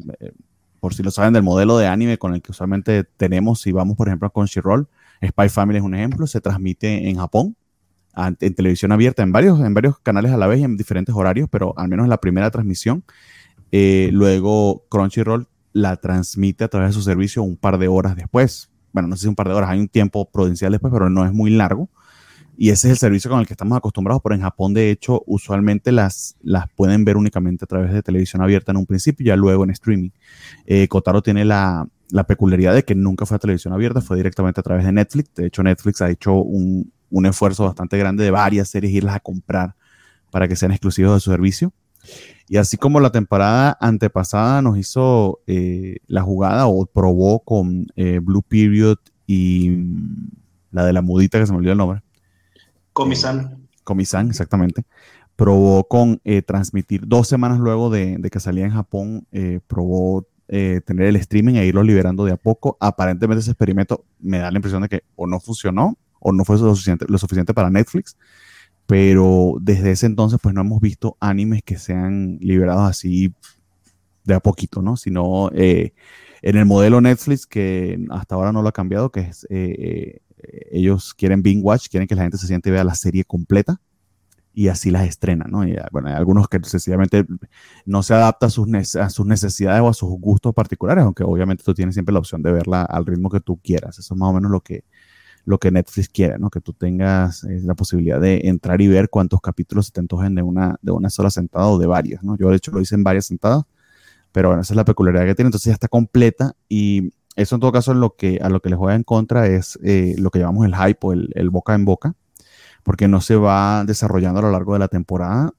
Por 0.80 0.94
si 0.94 1.02
lo 1.02 1.10
saben, 1.10 1.32
del 1.32 1.42
modelo 1.42 1.78
de 1.78 1.86
anime 1.86 2.18
con 2.18 2.34
el 2.34 2.42
que 2.42 2.52
usualmente 2.52 3.04
tenemos, 3.04 3.60
si 3.60 3.72
vamos, 3.72 3.96
por 3.96 4.08
ejemplo, 4.08 4.28
a 4.28 4.32
Crunchyroll, 4.32 4.88
Spy 5.24 5.48
Family 5.48 5.78
es 5.78 5.84
un 5.84 5.94
ejemplo, 5.94 6.26
se 6.26 6.40
transmite 6.40 7.08
en 7.08 7.16
Japón, 7.16 7.56
en 8.16 8.54
televisión 8.54 8.92
abierta, 8.92 9.22
en 9.22 9.32
varios, 9.32 9.60
en 9.60 9.74
varios 9.74 9.98
canales 9.98 10.32
a 10.32 10.36
la 10.36 10.46
vez 10.46 10.60
y 10.60 10.64
en 10.64 10.76
diferentes 10.76 11.14
horarios, 11.14 11.48
pero 11.50 11.74
al 11.76 11.88
menos 11.88 12.04
en 12.04 12.10
la 12.10 12.18
primera 12.18 12.50
transmisión 12.50 13.04
eh, 13.72 14.10
luego 14.12 14.84
Crunchyroll 14.88 15.48
la 15.72 15.96
transmite 15.96 16.64
a 16.64 16.68
través 16.68 16.90
de 16.90 16.94
su 16.94 17.02
servicio 17.02 17.42
un 17.42 17.56
par 17.56 17.78
de 17.78 17.88
horas 17.88 18.16
después. 18.16 18.70
Bueno, 18.92 19.08
no 19.08 19.16
sé 19.16 19.22
si 19.22 19.28
un 19.28 19.34
par 19.34 19.48
de 19.48 19.54
horas, 19.54 19.70
hay 19.70 19.78
un 19.78 19.88
tiempo 19.88 20.30
prudencial 20.30 20.72
después, 20.72 20.92
pero 20.92 21.10
no 21.10 21.26
es 21.26 21.32
muy 21.32 21.50
largo. 21.50 21.90
Y 22.58 22.70
ese 22.70 22.88
es 22.88 22.92
el 22.92 22.98
servicio 22.98 23.30
con 23.30 23.40
el 23.40 23.46
que 23.46 23.52
estamos 23.52 23.76
acostumbrados, 23.76 24.22
pero 24.22 24.34
en 24.34 24.40
Japón, 24.40 24.72
de 24.72 24.90
hecho, 24.90 25.22
usualmente 25.26 25.92
las, 25.92 26.36
las 26.42 26.70
pueden 26.74 27.04
ver 27.04 27.16
únicamente 27.16 27.64
a 27.64 27.68
través 27.68 27.92
de 27.92 28.02
televisión 28.02 28.42
abierta 28.42 28.72
en 28.72 28.78
un 28.78 28.86
principio 28.86 29.24
y 29.24 29.28
ya 29.28 29.36
luego 29.36 29.64
en 29.64 29.70
streaming. 29.70 30.10
Eh, 30.64 30.88
Kotaro 30.88 31.22
tiene 31.22 31.44
la, 31.44 31.86
la, 32.10 32.24
peculiaridad 32.24 32.74
de 32.74 32.84
que 32.84 32.94
nunca 32.94 33.26
fue 33.26 33.36
a 33.36 33.38
televisión 33.38 33.74
abierta, 33.74 34.00
fue 34.00 34.16
directamente 34.16 34.60
a 34.60 34.62
través 34.62 34.86
de 34.86 34.92
Netflix. 34.92 35.34
De 35.34 35.46
hecho, 35.46 35.62
Netflix 35.62 36.00
ha 36.00 36.08
hecho 36.08 36.32
un, 36.34 36.92
un 37.10 37.26
esfuerzo 37.26 37.64
bastante 37.64 37.98
grande 37.98 38.24
de 38.24 38.30
varias 38.30 38.68
series 38.68 38.92
irlas 38.92 39.16
a 39.16 39.20
comprar 39.20 39.74
para 40.30 40.48
que 40.48 40.56
sean 40.56 40.72
exclusivos 40.72 41.14
de 41.14 41.20
su 41.20 41.30
servicio. 41.30 41.72
Y 42.48 42.56
así 42.58 42.76
como 42.76 43.00
la 43.00 43.10
temporada 43.10 43.76
antepasada 43.80 44.62
nos 44.62 44.78
hizo 44.78 45.40
eh, 45.46 45.98
la 46.06 46.22
jugada 46.22 46.66
o 46.66 46.86
probó 46.86 47.40
con 47.40 47.86
eh, 47.96 48.20
Blue 48.22 48.42
Period 48.42 48.98
y 49.26 49.70
mm, 49.70 50.28
la 50.70 50.84
de 50.84 50.92
la 50.92 51.02
mudita 51.02 51.38
que 51.38 51.46
se 51.46 51.52
me 51.52 51.58
olvidó 51.58 51.72
el 51.72 51.78
nombre. 51.78 52.02
Comisan. 52.96 53.68
Comisan, 53.84 54.30
exactamente. 54.30 54.84
probó 55.36 55.86
con 55.86 56.18
eh, 56.24 56.40
transmitir 56.40 57.06
dos 57.06 57.28
semanas 57.28 57.58
luego 57.58 57.90
de, 57.90 58.18
que 58.32 58.40
salía 58.40 58.64
en 58.64 58.72
Japón, 58.72 59.26
eh, 59.32 59.60
probó 59.66 60.26
eh, 60.48 60.80
tener 60.82 61.08
el 61.08 61.16
streaming 61.16 61.56
e 61.56 61.66
irlo 61.66 61.82
liberando 61.82 62.24
de 62.24 62.32
a 62.32 62.38
poco. 62.38 62.78
Aparentemente 62.80 63.40
ese 63.40 63.50
experimento 63.50 64.06
me 64.18 64.38
da 64.38 64.50
la 64.50 64.56
impresión 64.56 64.80
de 64.80 64.88
que 64.88 65.02
o 65.14 65.26
no 65.26 65.40
funcionó 65.40 65.98
o 66.20 66.32
no 66.32 66.46
fue 66.46 66.56
lo 66.56 66.74
suficiente, 66.74 67.04
lo 67.06 67.18
suficiente 67.18 67.52
para 67.52 67.68
Netflix, 67.68 68.16
pero 68.86 69.56
desde 69.60 69.90
ese 69.90 70.06
entonces 70.06 70.40
pues 70.42 70.54
no 70.54 70.62
hemos 70.62 70.80
visto 70.80 71.18
animes 71.20 71.62
que 71.64 71.76
sean 71.76 72.38
liberados 72.40 72.88
así 72.88 73.34
de 74.24 74.32
a 74.32 74.40
poquito, 74.40 74.80
¿no? 74.80 74.96
Sino 74.96 75.50
en 75.52 75.92
el 76.40 76.64
modelo 76.64 77.02
Netflix 77.02 77.46
que 77.46 78.02
hasta 78.08 78.36
ahora 78.36 78.52
no 78.52 78.62
lo 78.62 78.70
ha 78.70 78.72
cambiado, 78.72 79.12
que 79.12 79.20
es 79.20 79.46
ellos 80.70 81.14
quieren 81.14 81.42
binge 81.42 81.62
watch, 81.62 81.88
quieren 81.88 82.06
que 82.06 82.14
la 82.14 82.22
gente 82.22 82.38
se 82.38 82.46
siente 82.46 82.68
y 82.68 82.72
vea 82.72 82.84
la 82.84 82.94
serie 82.94 83.24
completa 83.24 83.80
y 84.56 84.68
así 84.68 84.90
las 84.90 85.06
estrenan, 85.06 85.50
¿no? 85.50 85.68
Y, 85.68 85.76
bueno, 85.92 86.08
hay 86.08 86.14
algunos 86.14 86.48
que 86.48 86.58
sencillamente 86.62 87.26
no 87.84 88.02
se 88.02 88.14
adapta 88.14 88.46
a 88.46 88.50
sus, 88.50 88.66
necesidades 88.66 89.82
o 89.82 89.88
a 89.88 89.92
sus 89.92 90.08
gustos 90.18 90.54
particulares, 90.54 91.04
aunque 91.04 91.24
obviamente 91.24 91.62
tú 91.62 91.74
tienes 91.74 91.94
siempre 91.94 92.14
la 92.14 92.20
opción 92.20 92.42
de 92.42 92.52
verla 92.52 92.82
al 92.82 93.04
ritmo 93.04 93.28
que 93.28 93.40
tú 93.40 93.60
quieras. 93.62 93.98
Eso 93.98 94.14
es 94.14 94.18
más 94.18 94.30
o 94.30 94.32
menos 94.32 94.50
lo 94.50 94.62
que, 94.62 94.84
lo 95.44 95.58
que 95.58 95.70
Netflix 95.70 96.08
quiere, 96.08 96.38
¿no? 96.38 96.48
Que 96.48 96.62
tú 96.62 96.72
tengas 96.72 97.44
eh, 97.44 97.60
la 97.64 97.74
posibilidad 97.74 98.18
de 98.18 98.40
entrar 98.44 98.80
y 98.80 98.88
ver 98.88 99.10
cuántos 99.10 99.42
capítulos 99.42 99.88
se 99.88 99.92
te 99.92 100.00
antojen 100.00 100.34
de 100.34 100.40
una, 100.40 100.78
de 100.80 100.90
una 100.90 101.10
sola 101.10 101.28
sentada 101.28 101.66
o 101.66 101.78
de 101.78 101.86
varias, 101.86 102.22
¿no? 102.22 102.38
Yo 102.38 102.48
de 102.48 102.56
hecho 102.56 102.70
lo 102.70 102.80
hice 102.80 102.94
en 102.94 103.04
varias 103.04 103.26
sentadas, 103.26 103.64
pero 104.32 104.48
bueno, 104.48 104.62
esa 104.62 104.72
es 104.72 104.76
la 104.76 104.86
peculiaridad 104.86 105.26
que 105.26 105.34
tiene. 105.34 105.48
Entonces 105.48 105.66
ya 105.66 105.74
está 105.74 105.88
completa 105.88 106.56
y 106.66 107.12
eso 107.36 107.56
en 107.56 107.60
todo 107.60 107.70
caso 107.70 107.94
lo 107.94 108.16
que, 108.16 108.38
a 108.42 108.48
lo 108.48 108.60
que 108.60 108.70
les 108.70 108.78
juega 108.78 108.96
en 108.96 109.02
contra 109.02 109.46
es 109.46 109.78
eh, 109.84 110.14
lo 110.18 110.30
que 110.30 110.38
llamamos 110.38 110.66
el 110.66 110.74
hype 110.74 110.98
o 111.02 111.12
el, 111.12 111.50
boca 111.50 111.74
en 111.74 111.84
boca 111.84 112.14
porque 112.82 113.08
no 113.08 113.20
se 113.20 113.36
va 113.36 113.84
desarrollando 113.84 114.38
a 114.38 114.42
lo 114.42 114.52
largo 114.52 114.72
de 114.72 114.78
la 114.78 114.88
temporada, 114.88 115.52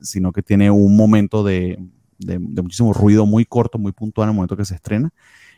sino 0.00 0.32
que 0.32 0.42
tiene 0.42 0.72
un 0.72 0.96
momento 0.96 1.44
de, 1.44 1.78
muchísimo 2.40 2.92
ruido 2.92 3.26
muy 3.26 3.44
corto, 3.44 3.78
muy 3.78 3.92
puntual 3.92 4.26
en 4.26 4.30
el 4.30 4.36
momento 4.36 4.56
que 4.56 4.64
se 4.64 4.74
estrena, 4.74 5.10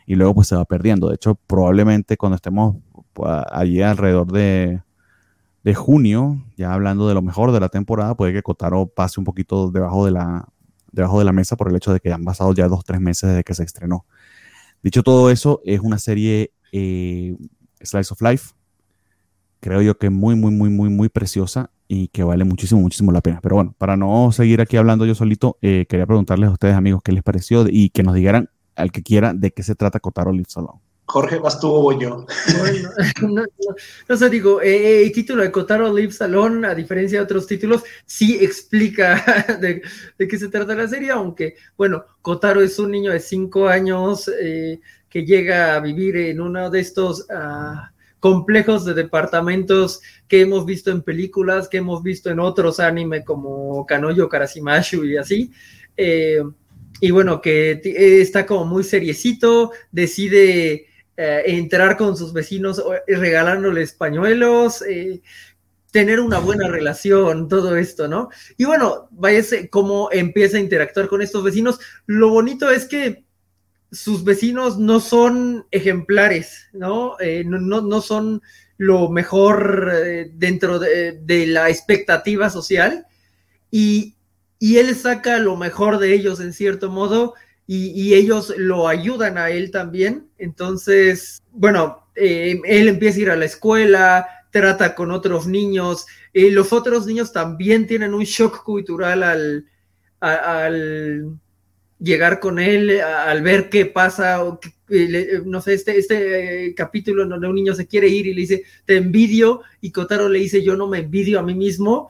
y 0.05 0.13
luego 0.13 0.35
pues 0.35 0.47
se 0.47 0.55
va 0.55 0.63
perdiendo. 0.65 1.09
De 1.09 1.15
hecho, 1.15 1.33
probablemente 1.33 2.17
cuando 2.17 2.35
estemos 2.35 2.75
pues, 3.13 3.31
allí 3.51 3.81
alrededor 3.81 4.31
de, 4.31 4.83
junio, 5.73 6.39
ya 6.55 6.71
hablando 6.71 7.07
de 7.07 7.15
lo 7.15 7.23
mejor 7.23 7.51
de 7.51 7.61
la 7.61 7.69
temporada, 7.69 8.15
puede 8.15 8.31
que 8.31 8.43
Kotaro 8.43 8.85
pase 8.85 9.19
un 9.19 9.23
poquito 9.23 9.71
debajo 9.71 10.05
de 10.05 10.11
la, 10.11 10.47
debajo 10.91 11.17
de 11.17 11.25
la 11.25 11.31
mesa 11.31 11.55
por 11.55 11.69
el 11.69 11.75
hecho 11.75 11.91
de 11.93 11.99
que 11.99 12.13
han 12.13 12.23
pasado 12.23 12.53
ya 12.53 12.67
dos, 12.67 12.85
tres 12.85 13.01
meses 13.01 13.29
desde 13.29 13.43
que 13.43 13.55
se 13.55 13.63
estrenó. 13.63 14.05
Dicho 14.87 15.03
todo 15.03 15.29
eso, 15.29 15.59
es 15.65 15.81
una 15.81 15.99
serie 15.99 16.53
eh, 16.71 17.35
Slice 17.81 18.13
of 18.13 18.21
Life, 18.21 18.53
creo 19.59 19.81
yo 19.81 19.97
que 19.97 20.09
muy, 20.09 20.37
muy, 20.37 20.49
muy, 20.49 20.69
muy, 20.69 20.87
muy 20.87 21.09
preciosa 21.09 21.71
y 21.89 22.07
que 22.07 22.23
vale 22.23 22.45
muchísimo, 22.45 22.79
muchísimo 22.79 23.11
la 23.11 23.19
pena. 23.19 23.41
Pero 23.41 23.55
bueno, 23.55 23.75
para 23.77 23.97
no 23.97 24.31
seguir 24.31 24.61
aquí 24.61 24.77
hablando 24.77 25.05
yo 25.05 25.13
solito, 25.13 25.57
eh, 25.61 25.87
quería 25.89 26.05
preguntarles 26.05 26.47
a 26.47 26.53
ustedes, 26.53 26.73
amigos, 26.73 27.01
qué 27.03 27.11
les 27.11 27.21
pareció 27.21 27.65
y 27.69 27.89
que 27.89 28.01
nos 28.01 28.15
dijeran 28.15 28.49
al 28.77 28.93
que 28.93 29.03
quiera 29.03 29.33
de 29.33 29.51
qué 29.51 29.61
se 29.61 29.75
trata 29.75 29.99
Kotaro 29.99 30.31
Live 30.31 30.47
Salon. 30.47 30.79
Jorge, 31.07 31.39
¿vas 31.39 31.57
tú 31.59 31.71
o 31.71 31.97
yo? 31.97 32.25
Bueno, 32.59 32.89
no, 34.09 34.17
sé, 34.17 34.29
digo, 34.29 34.61
eh, 34.61 35.03
el 35.03 35.11
título 35.13 35.41
de 35.41 35.51
Kotaro 35.51 35.93
Live 35.93 36.11
Salon, 36.11 36.65
a 36.65 36.75
diferencia 36.75 37.19
de 37.19 37.23
otros 37.23 37.47
títulos, 37.47 37.83
sí 38.05 38.37
explica 38.41 39.57
de, 39.61 39.81
qué 40.27 40.37
se 40.37 40.49
trata 40.49 40.75
la 40.75 40.87
serie, 40.87 41.11
aunque, 41.11 41.55
bueno, 41.77 42.03
Kotaro 42.21 42.61
es 42.61 42.77
un 42.77 42.91
niño 42.91 43.11
de 43.11 43.21
cinco 43.21 43.69
años 43.69 44.29
eh, 44.41 44.81
que 45.09 45.25
llega 45.25 45.75
a 45.75 45.79
vivir 45.79 46.17
en 46.17 46.41
uno 46.41 46.69
de 46.69 46.79
estos... 46.79 47.21
Uh, 47.21 47.97
complejos 48.19 48.83
de 48.83 48.95
departamentos 48.95 50.01
que 50.27 50.41
hemos 50.41 50.65
visto 50.65 50.89
en 50.89 51.03
películas, 51.03 51.69
que 51.69 51.77
hemos 51.77 52.01
visto 52.01 52.31
en 52.31 52.39
otros 52.39 52.79
anime 52.79 53.23
como 53.23 53.85
Kanoyo 53.85 54.27
Karasimashu 54.27 55.05
y 55.05 55.17
así. 55.17 55.51
Eh, 55.95 56.41
y 56.99 57.11
bueno, 57.11 57.39
que 57.39 57.79
está 57.83 58.45
como 58.47 58.65
muy 58.65 58.83
seriecito, 58.83 59.71
decide 59.91 60.86
eh, 61.17 61.43
entrar 61.47 61.97
con 61.97 62.15
sus 62.15 62.31
vecinos 62.31 62.81
regalándoles 63.07 63.93
pañuelos, 63.93 64.81
eh, 64.83 65.21
tener 65.91 66.19
una 66.19 66.39
buena 66.39 66.67
relación, 66.67 67.47
todo 67.47 67.75
esto, 67.75 68.07
¿no? 68.07 68.29
Y 68.57 68.65
bueno, 68.65 69.07
vaya 69.11 69.43
cómo 69.69 70.09
empieza 70.11 70.57
a 70.57 70.61
interactuar 70.61 71.07
con 71.07 71.21
estos 71.21 71.43
vecinos. 71.43 71.79
Lo 72.05 72.29
bonito 72.29 72.69
es 72.69 72.85
que 72.85 73.25
sus 73.91 74.23
vecinos 74.23 74.77
no 74.77 74.99
son 74.99 75.65
ejemplares, 75.71 76.69
¿no? 76.73 77.19
Eh, 77.19 77.43
no, 77.45 78.01
son 78.01 78.41
lo 78.77 79.09
mejor 79.09 79.91
eh, 79.93 80.29
dentro 80.33 80.77
de, 80.79 81.47
la 81.47 81.69
expectativa 81.69 82.49
social 82.49 83.05
y, 83.71 84.13
él 84.59 84.95
saca 84.95 85.37
lo 85.37 85.55
mejor 85.55 85.99
de 85.99 86.13
ellos 86.13 86.39
en 86.39 86.51
cierto 86.51 86.89
modo 86.89 87.35
y, 87.67 88.13
ellos 88.13 88.53
lo 88.57 88.87
ayudan 88.87 89.37
a 89.37 89.49
él 89.49 89.71
también. 89.71 90.29
Entonces, 90.37 91.43
bueno, 91.51 92.07
eh, 92.15 92.59
él 92.65 92.87
empieza 92.87 93.19
a 93.19 93.21
ir 93.21 93.29
a 93.29 93.35
la 93.35 93.45
escuela, 93.45 94.27
trata 94.51 94.95
con 94.95 95.11
otros 95.11 95.47
niños, 95.47 96.05
los 96.33 96.71
otros 96.71 97.05
niños 97.05 97.33
también 97.33 97.87
tienen 97.87 98.13
un 98.13 98.23
shock 98.23 98.63
cultural 98.63 99.23
al, 99.23 99.65
al 100.19 101.37
llegar 101.99 102.39
con 102.39 102.59
él 102.59 103.01
al 103.01 103.41
ver 103.41 103.69
qué 103.69 103.85
pasa, 103.85 104.43
o 104.43 104.59
no 105.45 105.61
sé, 105.61 105.73
este, 105.73 105.97
este 105.97 106.73
capítulo 106.75 107.25
donde 107.25 107.47
un 107.47 107.55
niño 107.55 107.73
se 107.73 107.87
quiere 107.87 108.07
ir 108.07 108.27
y 108.27 108.33
le 108.33 108.41
dice, 108.41 108.63
te 108.85 108.97
envidio, 108.97 109.61
y 109.81 109.91
Kotaro 109.91 110.29
le 110.29 110.39
dice, 110.39 110.63
yo 110.63 110.75
no 110.75 110.87
me 110.87 110.99
envidio 110.99 111.39
a 111.39 111.43
mí 111.43 111.53
mismo. 111.53 112.09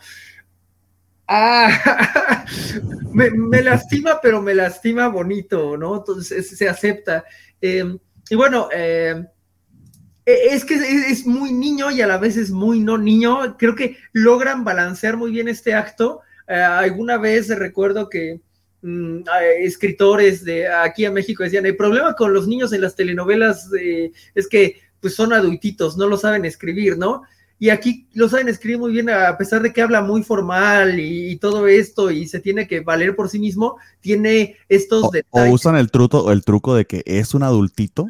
Ah, 1.28 2.46
me, 3.14 3.62
lastima, 3.62 4.20
pero 4.22 4.42
me 4.42 4.56
lastima 4.56 5.08
bonito, 5.10 5.78
¿no? 5.78 5.98
Entonces 5.98 6.58
se 6.58 6.70
acepta. 6.70 7.26
Em, 7.60 7.98
y 8.30 8.36
bueno, 8.36 8.70
em, 8.72 9.28
e, 10.26 10.54
es 10.54 10.64
que 10.64 10.76
es, 10.76 11.26
muy 11.26 11.52
niño 11.52 11.92
y 11.92 12.02
a 12.02 12.08
la 12.08 12.18
vez 12.18 12.38
es 12.38 12.52
muy 12.52 12.80
no 12.80 12.98
niño. 12.98 13.58
Creo 13.58 13.76
que 13.76 13.98
logran 14.14 14.64
balancear 14.64 15.18
muy 15.18 15.32
bien 15.32 15.48
este 15.48 15.74
acto. 15.74 16.22
Eh, 16.48 16.56
alguna 16.56 17.18
vez 17.18 17.50
recuerdo 17.50 18.10
que 18.10 18.40
Mm, 18.82 19.24
escritores 19.60 20.46
de 20.46 20.68
aquí 20.68 21.04
a 21.04 21.12
México 21.12 21.44
decían, 21.44 21.66
el 21.66 21.76
problema 21.76 22.14
con 22.16 22.32
los 22.32 22.48
niños 22.48 22.72
en 22.74 22.82
las 22.82 22.96
telenovelas 22.96 23.70
eh, 23.80 24.12
es 24.36 24.48
que 24.48 24.80
pues 25.00 25.16
son 25.16 25.34
adultitos, 25.34 25.98
no 25.98 26.08
lo 26.08 26.16
saben 26.16 26.46
escribir, 26.46 26.98
¿no? 26.98 27.24
Y 27.60 27.70
aquí 27.70 28.08
lo 28.14 28.30
saben 28.30 28.50
escribir 28.50 28.78
muy 28.78 28.92
bien, 28.92 29.10
a 29.10 29.36
pesar 29.38 29.62
de 29.62 29.74
que 29.74 29.82
habla 29.82 30.02
muy 30.02 30.22
formal 30.24 31.00
y, 31.00 31.38
todo 31.38 31.68
esto 31.68 32.12
y 32.12 32.28
se 32.28 32.40
tiene 32.40 32.68
que 32.68 32.82
valer 32.82 33.16
por 33.16 33.30
sí 33.30 33.40
mismo, 33.40 33.78
tiene 34.00 34.56
estos 34.70 35.06
o, 35.06 35.10
detalles. 35.12 35.52
O 35.52 35.54
usan 35.54 35.76
el 35.76 35.90
truco, 35.90 36.32
el 36.32 36.44
truco 36.44 36.76
de 36.76 36.86
que 36.86 37.04
es 37.06 37.34
un 37.34 37.42
adultito, 37.42 38.10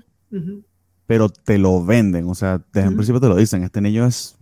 pero 1.05 1.29
te 1.29 1.57
lo 1.57 1.85
venden, 1.85 2.27
o 2.27 2.35
sea, 2.35 2.61
desde 2.73 2.89
un 2.89 2.95
principio 2.95 3.21
te 3.21 3.29
lo 3.29 3.37
dicen, 3.37 3.63
este 3.63 3.79
niño 3.79 4.05
es, 4.05 4.35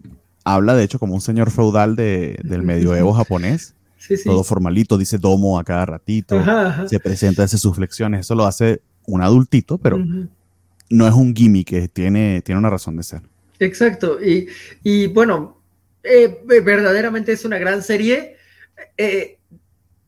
habla 0.43 0.75
de 0.75 0.83
hecho 0.83 0.97
como 0.97 1.13
un 1.13 1.21
señor 1.21 1.51
feudal 1.51 1.95
de, 1.95 2.39
del 2.43 2.63
medioevo 2.63 3.13
japonés 3.13 3.75
todo 4.23 4.43
formalito, 4.43 4.97
dice 4.97 5.17
domo 5.17 5.59
a 5.59 5.63
cada 5.63 5.85
ratito, 5.85 6.41
se 6.87 6.99
presenta, 6.99 7.43
hace 7.43 7.57
sus 7.57 7.75
flexiones, 7.75 8.21
eso 8.21 8.35
lo 8.35 8.45
hace 8.45 8.81
un 9.05 9.21
adultito, 9.21 9.77
pero 9.77 9.99
no 10.89 11.07
es 11.07 11.13
un 11.13 11.35
gimmick, 11.35 11.91
tiene, 11.91 12.41
tiene 12.43 12.59
una 12.59 12.69
razón 12.69 12.97
de 12.97 13.03
ser. 13.03 13.21
Exacto, 13.59 14.19
y, 14.21 15.07
bueno, 15.07 15.61
eh, 16.03 16.41
verdaderamente 16.45 17.31
es 17.31 17.45
una 17.45 17.57
gran 17.57 17.81
serie. 17.81 18.37
Eh, 18.97 19.37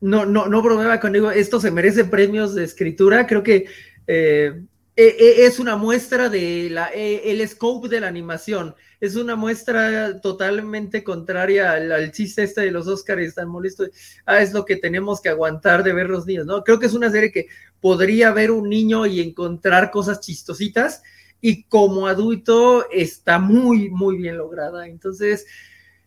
no, 0.00 0.26
no, 0.26 0.46
no 0.46 0.62
bromeaba 0.62 1.00
conmigo, 1.00 1.30
esto 1.30 1.60
se 1.60 1.70
merece 1.70 2.04
premios 2.04 2.54
de 2.54 2.64
escritura, 2.64 3.26
creo 3.26 3.42
que 3.42 3.66
eh, 4.06 4.62
es 4.94 5.58
una 5.58 5.76
muestra 5.76 6.28
de 6.28 6.68
la, 6.70 6.86
el 6.86 7.46
scope 7.48 7.88
de 7.88 8.00
la 8.00 8.08
animación 8.08 8.74
es 9.00 9.14
una 9.14 9.36
muestra 9.36 10.20
totalmente 10.20 11.04
contraria 11.04 11.72
al, 11.72 12.10
chiste 12.12 12.42
este 12.42 12.62
de 12.62 12.70
los 12.70 12.88
Oscars 12.88 13.34
tan 13.34 13.48
molesto. 13.48 13.84
Ah, 14.26 14.40
es 14.40 14.52
lo 14.52 14.64
que 14.64 14.76
tenemos 14.76 15.20
que 15.20 15.28
aguantar 15.28 15.84
de 15.84 15.92
ver 15.92 16.08
los 16.08 16.26
niños, 16.26 16.46
¿no? 16.46 16.64
Creo 16.64 16.78
que 16.78 16.86
es 16.86 16.94
una 16.94 17.10
serie 17.10 17.30
que 17.30 17.46
podría 17.80 18.32
ver 18.32 18.50
un 18.50 18.68
niño 18.68 19.06
y 19.06 19.20
encontrar 19.20 19.90
cosas 19.90 20.20
chistositas 20.20 21.02
y 21.40 21.64
como 21.64 22.06
adulto 22.06 22.90
está 22.90 23.38
muy, 23.38 23.90
muy 23.90 24.16
bien 24.16 24.36
lograda. 24.36 24.86
Entonces, 24.86 25.46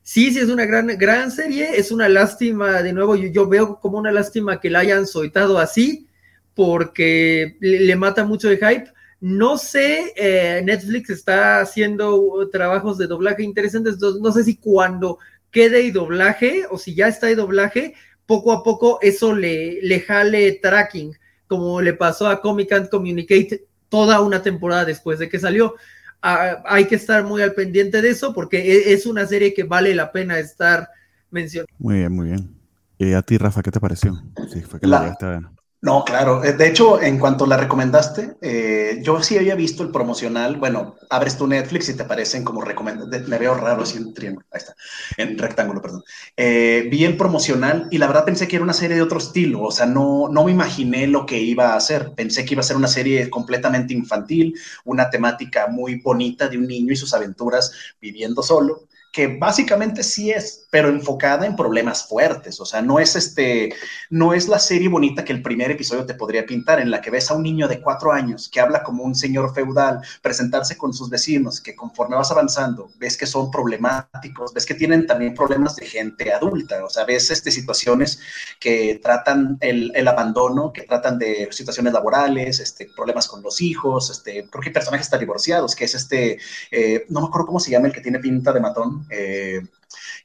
sí, 0.01 0.31
sí 0.31 0.39
es 0.39 0.49
una 0.49 0.65
gran, 0.65 0.87
gran 0.97 1.31
serie, 1.31 1.77
es 1.77 1.91
una 1.91 2.09
lástima, 2.09 2.81
de 2.81 2.93
nuevo, 2.93 3.15
yo, 3.15 3.29
yo 3.29 3.47
veo 3.47 3.79
como 3.79 3.97
una 3.97 4.11
lástima 4.11 4.59
que 4.59 4.69
la 4.69 4.79
hayan 4.79 5.07
soltado 5.07 5.57
así, 5.57 6.07
porque 6.53 7.57
le 7.59 7.95
mata 7.95 8.25
mucho 8.25 8.49
de 8.49 8.57
hype, 8.57 8.91
no 9.21 9.57
sé, 9.57 10.13
eh, 10.15 10.61
Netflix 10.65 11.11
está 11.11 11.61
haciendo 11.61 12.49
trabajos 12.51 12.97
de 12.97 13.07
doblaje 13.07 13.43
interesantes, 13.43 13.97
no 13.99 14.31
sé 14.31 14.43
si 14.43 14.57
cuando 14.57 15.19
quede 15.51 15.81
y 15.81 15.91
doblaje 15.91 16.63
o 16.69 16.77
si 16.77 16.95
ya 16.95 17.07
está 17.07 17.27
de 17.27 17.35
doblaje, 17.35 17.93
poco 18.25 18.51
a 18.51 18.63
poco 18.63 18.97
eso 19.01 19.35
le, 19.35 19.79
le 19.81 19.99
jale 19.99 20.53
tracking, 20.53 21.15
como 21.47 21.81
le 21.81 21.93
pasó 21.93 22.27
a 22.27 22.41
Comic 22.41 22.71
and 22.71 22.89
Communicate 22.89 23.67
toda 23.91 24.21
una 24.21 24.41
temporada 24.41 24.85
después 24.85 25.19
de 25.19 25.29
que 25.29 25.37
salió. 25.37 25.75
Ah, 26.23 26.63
hay 26.65 26.85
que 26.85 26.95
estar 26.95 27.23
muy 27.23 27.41
al 27.41 27.53
pendiente 27.53 28.01
de 28.01 28.09
eso 28.09 28.33
porque 28.33 28.57
e, 28.59 28.93
es 28.93 29.05
una 29.05 29.25
serie 29.27 29.53
que 29.53 29.63
vale 29.63 29.93
la 29.93 30.11
pena 30.11 30.39
estar 30.39 30.89
mencionando. 31.29 31.73
Muy 31.77 31.97
bien, 31.97 32.11
muy 32.11 32.27
bien. 32.27 32.55
¿Y 32.97 33.13
a 33.13 33.21
ti, 33.21 33.37
Rafa, 33.37 33.61
qué 33.61 33.71
te 33.71 33.79
pareció? 33.79 34.13
Sí, 34.51 34.61
fue 34.61 34.79
que 34.79 34.87
la, 34.87 35.01
llegaste 35.01 35.25
a 35.25 35.29
ver. 35.29 35.41
No, 35.83 36.05
claro. 36.05 36.43
Eh, 36.43 36.53
de 36.53 36.67
hecho, 36.67 37.01
en 37.01 37.17
cuanto 37.17 37.47
la 37.47 37.57
recomendaste, 37.57 38.37
eh, 38.39 38.99
yo 39.01 39.23
sí 39.23 39.35
había 39.37 39.55
visto 39.55 39.81
el 39.81 39.89
promocional. 39.89 40.57
Bueno, 40.57 40.95
abres 41.09 41.37
tu 41.37 41.47
Netflix 41.47 41.89
y 41.89 41.95
te 41.95 42.03
aparecen 42.03 42.43
como 42.43 42.61
recomendados. 42.61 43.27
Me 43.27 43.39
veo 43.39 43.55
raro 43.55 43.81
así 43.81 43.97
en 43.97 44.13
triángulo. 44.13 44.45
Ahí 44.51 44.59
está. 44.59 44.75
En 45.17 45.39
rectángulo, 45.39 45.81
perdón. 45.81 46.03
Eh, 46.37 46.87
vi 46.91 47.03
el 47.03 47.17
promocional 47.17 47.87
y 47.89 47.97
la 47.97 48.05
verdad 48.05 48.25
pensé 48.25 48.47
que 48.47 48.57
era 48.57 48.63
una 48.63 48.73
serie 48.73 48.95
de 48.95 49.01
otro 49.01 49.17
estilo. 49.17 49.63
O 49.63 49.71
sea, 49.71 49.87
no, 49.87 50.29
no 50.29 50.43
me 50.43 50.51
imaginé 50.51 51.07
lo 51.07 51.25
que 51.25 51.39
iba 51.39 51.73
a 51.73 51.77
hacer. 51.77 52.13
Pensé 52.15 52.45
que 52.45 52.53
iba 52.53 52.61
a 52.61 52.63
ser 52.63 52.77
una 52.77 52.87
serie 52.87 53.27
completamente 53.31 53.95
infantil, 53.95 54.53
una 54.85 55.09
temática 55.09 55.65
muy 55.65 55.95
bonita 55.99 56.47
de 56.47 56.59
un 56.59 56.67
niño 56.67 56.93
y 56.93 56.95
sus 56.95 57.13
aventuras 57.15 57.71
viviendo 57.99 58.43
solo 58.43 58.87
que 59.11 59.27
básicamente 59.37 60.03
sí 60.03 60.31
es, 60.31 60.60
pero 60.71 60.89
enfocada 60.89 61.45
en 61.45 61.55
problemas 61.55 62.07
fuertes. 62.07 62.59
O 62.59 62.65
sea, 62.65 62.81
no 62.81 62.99
es 62.99 63.15
este, 63.15 63.75
no 64.09 64.33
es 64.33 64.47
la 64.47 64.57
serie 64.57 64.87
bonita 64.87 65.23
que 65.23 65.33
el 65.33 65.43
primer 65.43 65.69
episodio 65.69 66.05
te 66.05 66.15
podría 66.15 66.45
pintar, 66.45 66.79
en 66.79 66.89
la 66.89 67.01
que 67.01 67.11
ves 67.11 67.29
a 67.29 67.35
un 67.35 67.43
niño 67.43 67.67
de 67.67 67.81
cuatro 67.81 68.11
años 68.11 68.49
que 68.49 68.61
habla 68.61 68.81
como 68.81 69.03
un 69.03 69.13
señor 69.13 69.53
feudal, 69.53 69.99
presentarse 70.21 70.77
con 70.77 70.93
sus 70.93 71.09
vecinos, 71.09 71.59
que 71.61 71.75
conforme 71.75 72.15
vas 72.15 72.31
avanzando, 72.31 72.89
ves 72.97 73.17
que 73.17 73.27
son 73.27 73.51
problemáticos, 73.51 74.53
ves 74.53 74.65
que 74.65 74.73
tienen 74.73 75.05
también 75.05 75.35
problemas 75.35 75.75
de 75.75 75.85
gente 75.85 76.33
adulta. 76.33 76.83
O 76.85 76.89
sea, 76.89 77.03
ves 77.03 77.29
este, 77.29 77.51
situaciones 77.51 78.19
que 78.59 78.99
tratan 79.03 79.57
el, 79.59 79.91
el 79.93 80.07
abandono, 80.07 80.71
que 80.71 80.83
tratan 80.83 81.19
de 81.19 81.49
situaciones 81.51 81.91
laborales, 81.91 82.61
este, 82.61 82.89
problemas 82.95 83.27
con 83.27 83.43
los 83.43 83.59
hijos, 83.61 84.09
este, 84.09 84.47
creo 84.49 84.63
que 84.63 84.71
personajes 84.71 85.07
están 85.07 85.19
divorciados, 85.19 85.75
que 85.75 85.83
es 85.83 85.95
este, 85.95 86.39
eh, 86.71 87.05
no 87.09 87.19
me 87.19 87.27
acuerdo 87.27 87.47
cómo 87.47 87.59
se 87.59 87.71
llama 87.71 87.87
el 87.87 87.93
que 87.93 87.99
tiene 87.99 88.19
pinta 88.19 88.53
de 88.53 88.59
matón 88.61 89.05
eh, 89.09 89.61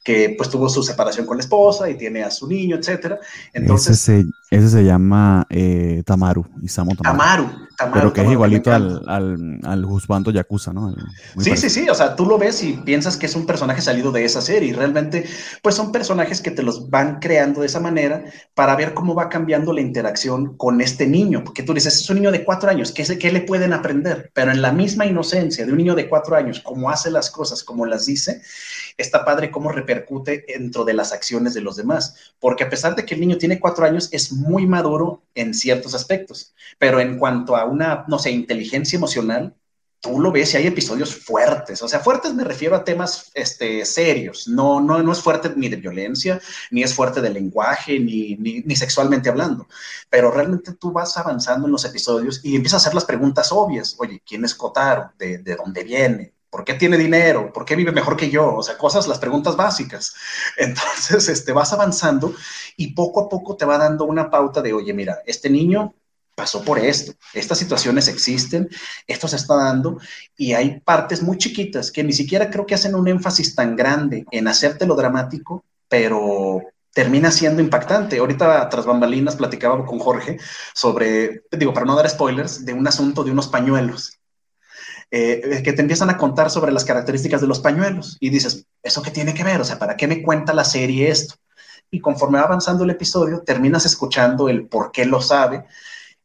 que 0.07 0.33
pues 0.37 0.49
tuvo 0.49 0.69
su 0.69 0.81
separación 0.83 1.25
con 1.25 1.35
la 1.35 1.41
esposa 1.41 1.89
y 1.89 1.97
tiene 1.97 2.23
a 2.23 2.31
su 2.31 2.47
niño, 2.47 2.77
etcétera. 2.77 3.19
Entonces, 3.51 4.07
ese 4.07 4.25
se, 4.49 4.83
llama 4.83 5.45
eh, 5.49 6.03
Tamaru, 6.05 6.45
Isamu 6.61 6.95
Tamaru. 6.95 7.45
Tamaru. 7.77 7.93
pero 7.93 8.13
que 8.13 8.21
es 8.21 8.31
igualito 8.31 8.71
al, 8.71 9.03
al, 9.07 9.59
al 9.63 9.85
Husbando 9.85 10.31
Yakuza, 10.31 10.71
¿no? 10.71 10.95
sí, 11.37 11.57
sí, 11.57 11.69
sí, 11.69 11.89
o 11.89 11.93
sea, 11.93 12.15
tú 12.15 12.25
lo 12.25 12.37
ves 12.37 12.63
y 12.63 12.73
piensas 12.73 13.17
que 13.17 13.25
es 13.25 13.35
un 13.35 13.45
personaje 13.45 13.81
salido 13.81 14.11
de 14.11 14.23
esa 14.23 14.41
serie 14.41 14.69
y 14.69 14.73
realmente 14.73 15.25
pues 15.61 15.75
son 15.75 15.91
personajes 15.91 16.41
que 16.41 16.51
te 16.51 16.63
los 16.63 16.89
van 16.89 17.19
creando 17.19 17.61
de 17.61 17.67
esa 17.67 17.79
manera 17.79 18.23
para 18.53 18.75
ver 18.75 18.93
cómo 18.93 19.15
va 19.15 19.29
cambiando 19.29 19.73
la 19.73 19.81
interacción 19.81 20.55
con 20.55 20.79
este 20.79 21.07
niño, 21.07 21.43
porque 21.43 21.63
tú 21.63 21.73
dices, 21.73 21.95
es 21.95 22.09
un 22.09 22.17
niño 22.17 22.31
de 22.31 22.45
cuatro 22.45 22.69
años, 22.69 22.91
¿qué, 22.91 23.03
¿qué 23.17 23.31
le 23.31 23.41
pueden 23.41 23.73
aprender? 23.73 24.31
Pero 24.33 24.51
en 24.51 24.61
la 24.61 24.71
misma 24.71 25.05
inocencia 25.05 25.65
de 25.65 25.71
un 25.71 25.77
niño 25.77 25.95
de 25.95 26.07
cuatro 26.07 26.35
años, 26.35 26.61
cómo 26.61 26.89
hace 26.89 27.11
las 27.11 27.29
cosas, 27.29 27.63
como 27.63 27.85
las 27.85 28.05
dice, 28.05 28.41
está 28.97 29.25
padre 29.25 29.51
cómo 29.51 29.71
repercute 29.71 30.45
dentro 30.47 30.85
de 30.85 30.93
las 30.93 31.11
acciones 31.11 31.53
de 31.53 31.61
los 31.61 31.75
demás, 31.75 32.33
porque 32.39 32.63
a 32.63 32.69
pesar 32.69 32.95
de 32.95 33.05
que 33.05 33.13
el 33.13 33.21
niño 33.21 33.37
tiene 33.37 33.59
cuatro 33.59 33.85
años, 33.85 34.09
es 34.11 34.31
muy 34.37 34.67
maduro 34.67 35.23
en 35.35 35.53
ciertos 35.53 35.93
aspectos, 35.93 36.53
pero 36.79 36.99
en 36.99 37.17
cuanto 37.17 37.55
a 37.55 37.65
una, 37.65 38.05
no 38.07 38.19
sé, 38.19 38.31
inteligencia 38.31 38.97
emocional, 38.97 39.55
tú 39.99 40.19
lo 40.19 40.31
ves 40.31 40.53
y 40.53 40.57
hay 40.57 40.67
episodios 40.67 41.15
fuertes, 41.15 41.81
o 41.81 41.87
sea, 41.87 41.99
fuertes 41.99 42.33
me 42.33 42.43
refiero 42.43 42.75
a 42.75 42.83
temas 42.83 43.31
este, 43.33 43.83
serios, 43.83 44.47
no, 44.47 44.79
no, 44.79 45.01
no 45.01 45.11
es 45.11 45.19
fuerte 45.21 45.51
ni 45.55 45.69
de 45.69 45.77
violencia, 45.77 46.39
ni 46.71 46.83
es 46.83 46.93
fuerte 46.93 47.19
de 47.19 47.31
lenguaje, 47.31 47.99
ni, 47.99 48.35
ni, 48.35 48.75
sexualmente 48.75 49.29
hablando, 49.29 49.67
pero 50.09 50.31
realmente 50.31 50.73
tú 50.73 50.91
vas 50.91 51.17
avanzando 51.17 51.65
en 51.67 51.71
los 51.71 51.85
episodios 51.85 52.41
y 52.43 52.55
empiezas 52.55 52.81
a 52.81 52.87
hacer 52.87 52.95
las 52.95 53.05
preguntas 53.05 53.51
obvias, 53.51 53.95
oye, 53.99 54.21
¿quién 54.25 54.45
es 54.45 54.53
Kotaro? 54.53 55.11
¿De, 55.17 55.39
de 55.39 55.55
dónde 55.55 55.83
viene? 55.83 56.36
¿Por 56.49 56.63
qué 56.63 56.75
tiene 56.75 56.97
dinero? 56.97 57.51
¿Por 57.51 57.65
qué 57.65 57.75
vive 57.75 57.91
mejor 57.91 58.15
que 58.15 58.29
yo? 58.29 58.55
O 58.55 58.63
sea, 58.63 58.77
cosas, 58.77 59.07
las 59.07 59.19
preguntas 59.19 59.55
básicas. 59.55 60.13
Entonces, 60.57 61.27
este, 61.29 61.51
vas 61.51 61.73
avanzando 61.73 62.33
y 62.77 62.93
poco 62.93 63.21
a 63.21 63.29
poco 63.29 63.55
te 63.57 63.65
va 63.65 63.77
dando 63.77 64.05
una 64.05 64.29
pauta 64.29 64.61
de, 64.61 64.73
oye, 64.73 64.93
mira, 64.93 65.19
este 65.25 65.49
niño 65.49 65.93
pasó 66.35 66.63
por 66.63 66.77
esto, 66.77 67.13
estas 67.33 67.57
situaciones 67.57 68.07
existen, 68.07 68.69
esto 69.07 69.27
se 69.27 69.37
está 69.37 69.55
dando 69.55 69.97
y 70.37 70.53
hay 70.53 70.79
partes 70.81 71.23
muy 71.23 71.39
chiquitas 71.39 71.91
que 71.91 72.03
ni 72.03 72.13
siquiera 72.13 72.51
creo 72.51 72.67
que 72.67 72.75
hacen 72.75 72.93
un 72.93 73.07
énfasis 73.07 73.55
tan 73.55 73.75
grande 73.75 74.23
en 74.29 74.47
hacértelo 74.47 74.95
dramático, 74.95 75.65
pero 75.89 76.61
termina 76.93 77.31
siendo 77.31 77.61
impactante. 77.61 78.19
Ahorita 78.19 78.69
tras 78.69 78.85
bambalinas 78.85 79.35
platicaba 79.35 79.83
con 79.83 79.97
Jorge 79.97 80.37
sobre, 80.75 81.43
digo, 81.51 81.73
para 81.73 81.87
no 81.87 81.95
dar 81.95 82.07
spoilers, 82.07 82.63
de 82.65 82.73
un 82.73 82.87
asunto 82.87 83.23
de 83.23 83.31
unos 83.31 83.47
pañuelos 83.47 84.16
eh, 85.11 85.61
que 85.63 85.73
te 85.73 85.81
empiezan 85.81 86.09
a 86.09 86.17
contar 86.17 86.49
sobre 86.49 86.71
las 86.71 86.85
características 86.85 87.41
de 87.41 87.47
los 87.47 87.59
pañuelos 87.59 88.17
y 88.19 88.29
dices, 88.29 88.65
¿eso 88.83 89.01
qué 89.01 89.11
tiene 89.11 89.33
que 89.33 89.43
ver? 89.43 89.61
O 89.61 89.65
sea, 89.65 89.79
¿para 89.79 89.95
qué 89.95 90.07
me 90.07 90.21
cuenta 90.21 90.53
la 90.53 90.63
serie 90.63 91.09
esto? 91.09 91.35
Y 91.89 92.01
conforme 92.01 92.39
va 92.39 92.45
avanzando 92.45 92.83
el 92.83 92.89
episodio, 92.89 93.41
terminas 93.41 93.85
escuchando 93.85 94.49
el 94.49 94.67
por 94.67 94.91
qué 94.91 95.05
lo 95.05 95.21
sabe 95.21 95.63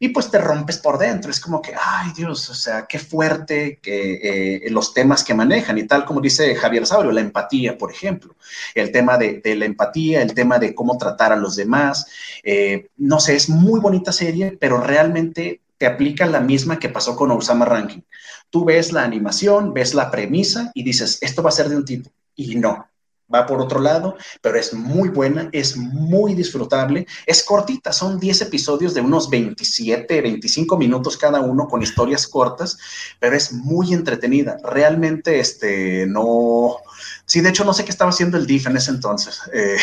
y 0.02 0.08
pues 0.08 0.32
te 0.32 0.38
rompes 0.38 0.78
por 0.78 0.98
dentro. 0.98 1.30
Es 1.30 1.38
como 1.38 1.62
que, 1.62 1.74
ay 1.80 2.10
Dios, 2.16 2.50
o 2.50 2.54
sea, 2.54 2.86
qué 2.88 2.98
fuerte 2.98 3.78
que 3.80 4.64
eh, 4.66 4.70
los 4.70 4.92
temas 4.92 5.22
que 5.22 5.32
manejan 5.32 5.78
y 5.78 5.86
tal 5.86 6.04
como 6.04 6.20
dice 6.20 6.56
Javier 6.56 6.88
Saurio, 6.88 7.12
la 7.12 7.20
empatía, 7.20 7.78
por 7.78 7.92
ejemplo, 7.92 8.34
el 8.74 8.90
tema 8.90 9.16
de, 9.16 9.40
la 9.54 9.64
empatía, 9.64 10.20
el 10.20 10.34
tema 10.34 10.58
de 10.58 10.74
cómo 10.74 10.98
tratar 10.98 11.30
a 11.30 11.36
los 11.36 11.54
demás. 11.54 12.06
Eh, 12.42 12.88
no 12.96 13.20
sé, 13.20 13.36
es 13.36 13.48
muy 13.48 13.78
bonita 13.78 14.10
serie, 14.10 14.58
pero 14.58 14.80
realmente 14.80 15.60
te 15.78 15.86
aplica 15.86 16.26
la 16.26 16.40
misma 16.40 16.80
que 16.80 16.88
pasó 16.88 17.14
con 17.14 17.30
Osama 17.30 17.64
Ranking. 17.64 18.02
Tú 18.52 18.66
ves 18.66 18.92
la 18.92 19.02
animación, 19.02 19.72
ves 19.72 19.94
la 19.94 20.10
premisa 20.10 20.70
y 20.74 20.82
dices, 20.82 21.18
esto 21.22 21.42
va 21.42 21.48
a 21.48 21.52
ser 21.52 21.70
de 21.70 21.76
un 21.76 21.86
tipo. 21.86 22.10
Y 22.36 22.56
no, 22.56 22.86
va 23.32 23.46
por 23.46 23.60
otro 23.60 23.80
lado, 23.80 24.16
pero 24.40 24.58
es 24.58 24.74
muy 24.74 25.08
buena, 25.08 25.48
es 25.52 25.76
muy 25.76 26.34
disfrutable, 26.34 27.06
es 27.26 27.42
cortita, 27.42 27.92
son 27.92 28.18
10 28.18 28.42
episodios 28.42 28.94
de 28.94 29.00
unos 29.00 29.30
27, 29.30 30.20
25 30.20 30.76
minutos 30.76 31.16
cada 31.16 31.40
uno 31.40 31.66
con 31.66 31.82
historias 31.82 32.26
cortas, 32.26 32.78
pero 33.18 33.34
es 33.36 33.52
muy 33.52 33.94
entretenida. 33.94 34.58
Realmente, 34.62 35.40
este, 35.40 36.06
no... 36.06 36.76
Sí, 37.24 37.40
de 37.40 37.48
hecho, 37.48 37.64
no 37.64 37.72
sé 37.72 37.84
qué 37.84 37.90
estaba 37.90 38.10
haciendo 38.10 38.36
el 38.36 38.46
DIF 38.46 38.66
en 38.66 38.76
ese 38.76 38.90
entonces. 38.90 39.40
Eh, 39.54 39.76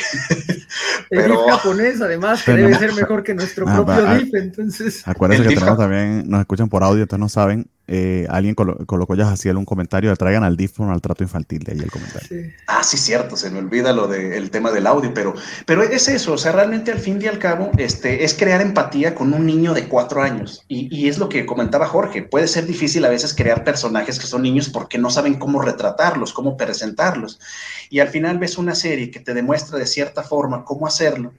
el 1.10 1.28
DIF 1.32 1.40
japonés, 1.50 2.02
además, 2.02 2.44
que 2.44 2.54
debe 2.54 2.78
ser 2.78 2.94
mejor 2.94 3.24
que 3.24 3.34
nuestro 3.34 3.68
ah, 3.68 3.76
propio 3.76 4.08
ah, 4.08 4.16
DIF, 4.16 4.34
entonces... 4.36 5.08
Acuérdense 5.08 5.48
que 5.48 5.56
tenemos 5.56 5.78
también, 5.78 6.30
nos 6.30 6.42
escuchan 6.42 6.70
por 6.70 6.84
audio, 6.84 7.04
entonces 7.04 7.20
no 7.20 7.30
saben, 7.30 7.68
eh, 7.92 8.28
alguien 8.30 8.54
colocó 8.54 9.16
ya 9.16 9.32
así 9.32 9.50
un 9.50 9.66
comentario, 9.66 10.12
le 10.12 10.16
traigan 10.16 10.44
al 10.44 10.56
DIF 10.56 10.80
al 10.80 11.02
trato 11.02 11.24
infantil, 11.24 11.64
de 11.64 11.72
ahí 11.72 11.80
el 11.80 11.90
comentario. 11.90 12.54
Ah, 12.68 12.84
sí, 12.84 12.98
cierto, 12.98 13.36
se 13.36 13.50
me 13.50 13.58
olvida 13.58 13.92
lo 13.94 14.08
del 14.08 14.52
tema 14.52 14.70
del 14.72 14.86
audio, 14.86 15.12
pero, 15.12 15.34
pero 15.66 15.82
es 15.82 16.08
eso, 16.08 16.34
o 16.34 16.38
sea, 16.38 16.52
realmente 16.52 16.92
al 16.92 17.00
fin 17.00 17.20
y 17.20 17.26
al 17.26 17.40
cabo, 17.40 17.72
este, 17.78 18.24
es 18.24 18.36
crear 18.36 18.62
empatía 18.62 19.16
con 19.16 19.34
un 19.34 19.44
niño 19.44 19.74
de 19.74 19.88
cuatro 19.88 20.22
años. 20.22 20.64
Y, 20.68 20.96
y 20.96 21.08
es 21.08 21.18
lo 21.18 21.30
que 21.30 21.48
comentaba 21.48 21.88
Jorge, 21.88 22.22
puede 22.22 22.48
ser 22.48 22.68
difícil 22.68 23.04
a 23.06 23.10
veces 23.10 23.34
crear 23.34 23.64
personajes 23.64 24.20
que 24.20 24.28
son 24.28 24.44
niños 24.44 24.70
porque 24.70 25.00
no 25.00 25.10
saben 25.10 25.40
cómo 25.40 25.60
retratarlos, 25.60 26.32
cómo 26.32 26.58
presentarlos. 26.58 27.40
Y 27.90 28.02
al 28.02 28.10
final 28.10 28.38
ves 28.38 28.60
una 28.60 28.76
serie 28.76 29.10
que 29.10 29.20
te 29.20 29.34
demuestra 29.34 29.80
de 29.80 29.88
cierta 29.88 30.22
forma 30.22 30.64
cómo 30.64 30.86
hacerlo 30.86 31.34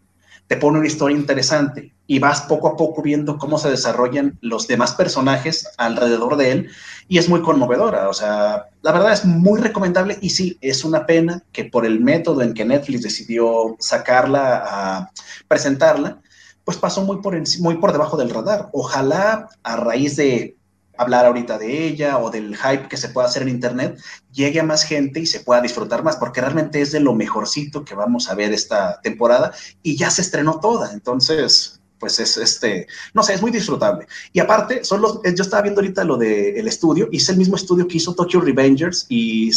te 0.51 0.57
pone 0.57 0.79
una 0.79 0.89
historia 0.89 1.17
interesante 1.17 1.95
y 2.09 2.19
vas 2.19 2.41
poco 2.41 2.67
a 2.67 2.77
poco 2.77 3.03
viendo 3.03 3.39
cómo 3.39 3.57
se 3.57 3.71
desarrollan 3.71 4.37
los 4.41 4.67
demás 4.67 4.95
personajes 4.95 5.65
alrededor 5.79 6.37
de 6.37 6.51
él 6.51 6.71
y 7.07 7.19
es 7.19 7.29
muy 7.29 7.41
conmovedora. 7.41 8.09
O 8.09 8.13
sea, 8.13 8.67
la 8.83 8.91
verdad 8.91 9.13
es 9.13 9.25
muy 9.25 9.61
recomendable 9.61 10.19
y 10.21 10.31
sí, 10.31 10.59
es 10.61 10.85
una 10.85 11.07
pena 11.07 11.45
que 11.53 11.67
por 11.67 11.87
el 11.87 12.01
método 12.01 12.43
en 12.43 12.53
que 12.53 12.65
Netflix 12.65 13.03
decidió 13.03 13.77
sacarla 13.79 14.65
a 14.67 15.11
presentarla, 15.47 16.21
pues 16.65 16.79
pasó 16.79 17.05
muy 17.05 17.19
por, 17.23 17.41
muy 17.61 17.77
por 17.77 17.93
debajo 17.93 18.17
del 18.17 18.31
radar. 18.31 18.71
Ojalá 18.73 19.51
a 19.63 19.77
raíz 19.77 20.17
de 20.17 20.57
hablar 21.01 21.25
ahorita 21.25 21.57
de 21.57 21.87
ella 21.87 22.19
o 22.19 22.31
del 22.31 22.57
hype 22.57 22.89
que 22.89 22.99
se 22.99 23.09
puede 23.09 23.27
hacer 23.27 23.43
en 23.43 23.49
Internet, 23.49 23.99
llegue 24.33 24.61
a 24.61 24.65
más 24.65 24.85
gente 24.85 25.19
y 25.21 25.27
se 25.27 25.41
pueda 25.41 25.63
disfrutar 25.63 26.03
más, 26.05 26.17
porque 26.17 26.43
realmente 26.43 26.81
es 26.83 26.93
de 26.93 27.01
lo 27.01 27.15
mejorcito 27.15 27.85
que 27.85 27.95
vamos 27.95 28.29
a 28.29 28.35
ver 28.35 28.53
esta 28.53 29.01
temporada 29.01 29.53
y 29.83 29.97
ya 29.97 30.11
se 30.11 30.21
estrenó 30.21 30.61
toda. 30.61 30.93
Entonces, 30.93 31.81
pues 31.99 32.21
es 32.21 32.37
este, 32.37 32.87
no 33.15 33.23
sé, 33.23 33.33
es 33.33 33.41
muy 33.41 33.51
disfrutable. 33.51 34.07
Y 34.33 34.41
aparte, 34.41 34.85
son 34.85 35.01
los, 35.01 35.21
yo 35.23 35.43
estaba 35.43 35.63
viendo 35.63 35.81
ahorita 35.81 36.05
lo 36.05 36.19
del 36.19 36.69
estudio, 36.69 37.09
y 37.11 37.17
es 37.17 37.29
el 37.31 37.39
mismo 37.39 37.57
estudio 37.57 37.89
que 37.89 37.97
hizo 37.97 38.15
Tokyo 38.15 38.41
Revengers 38.41 39.07
y 39.09 39.51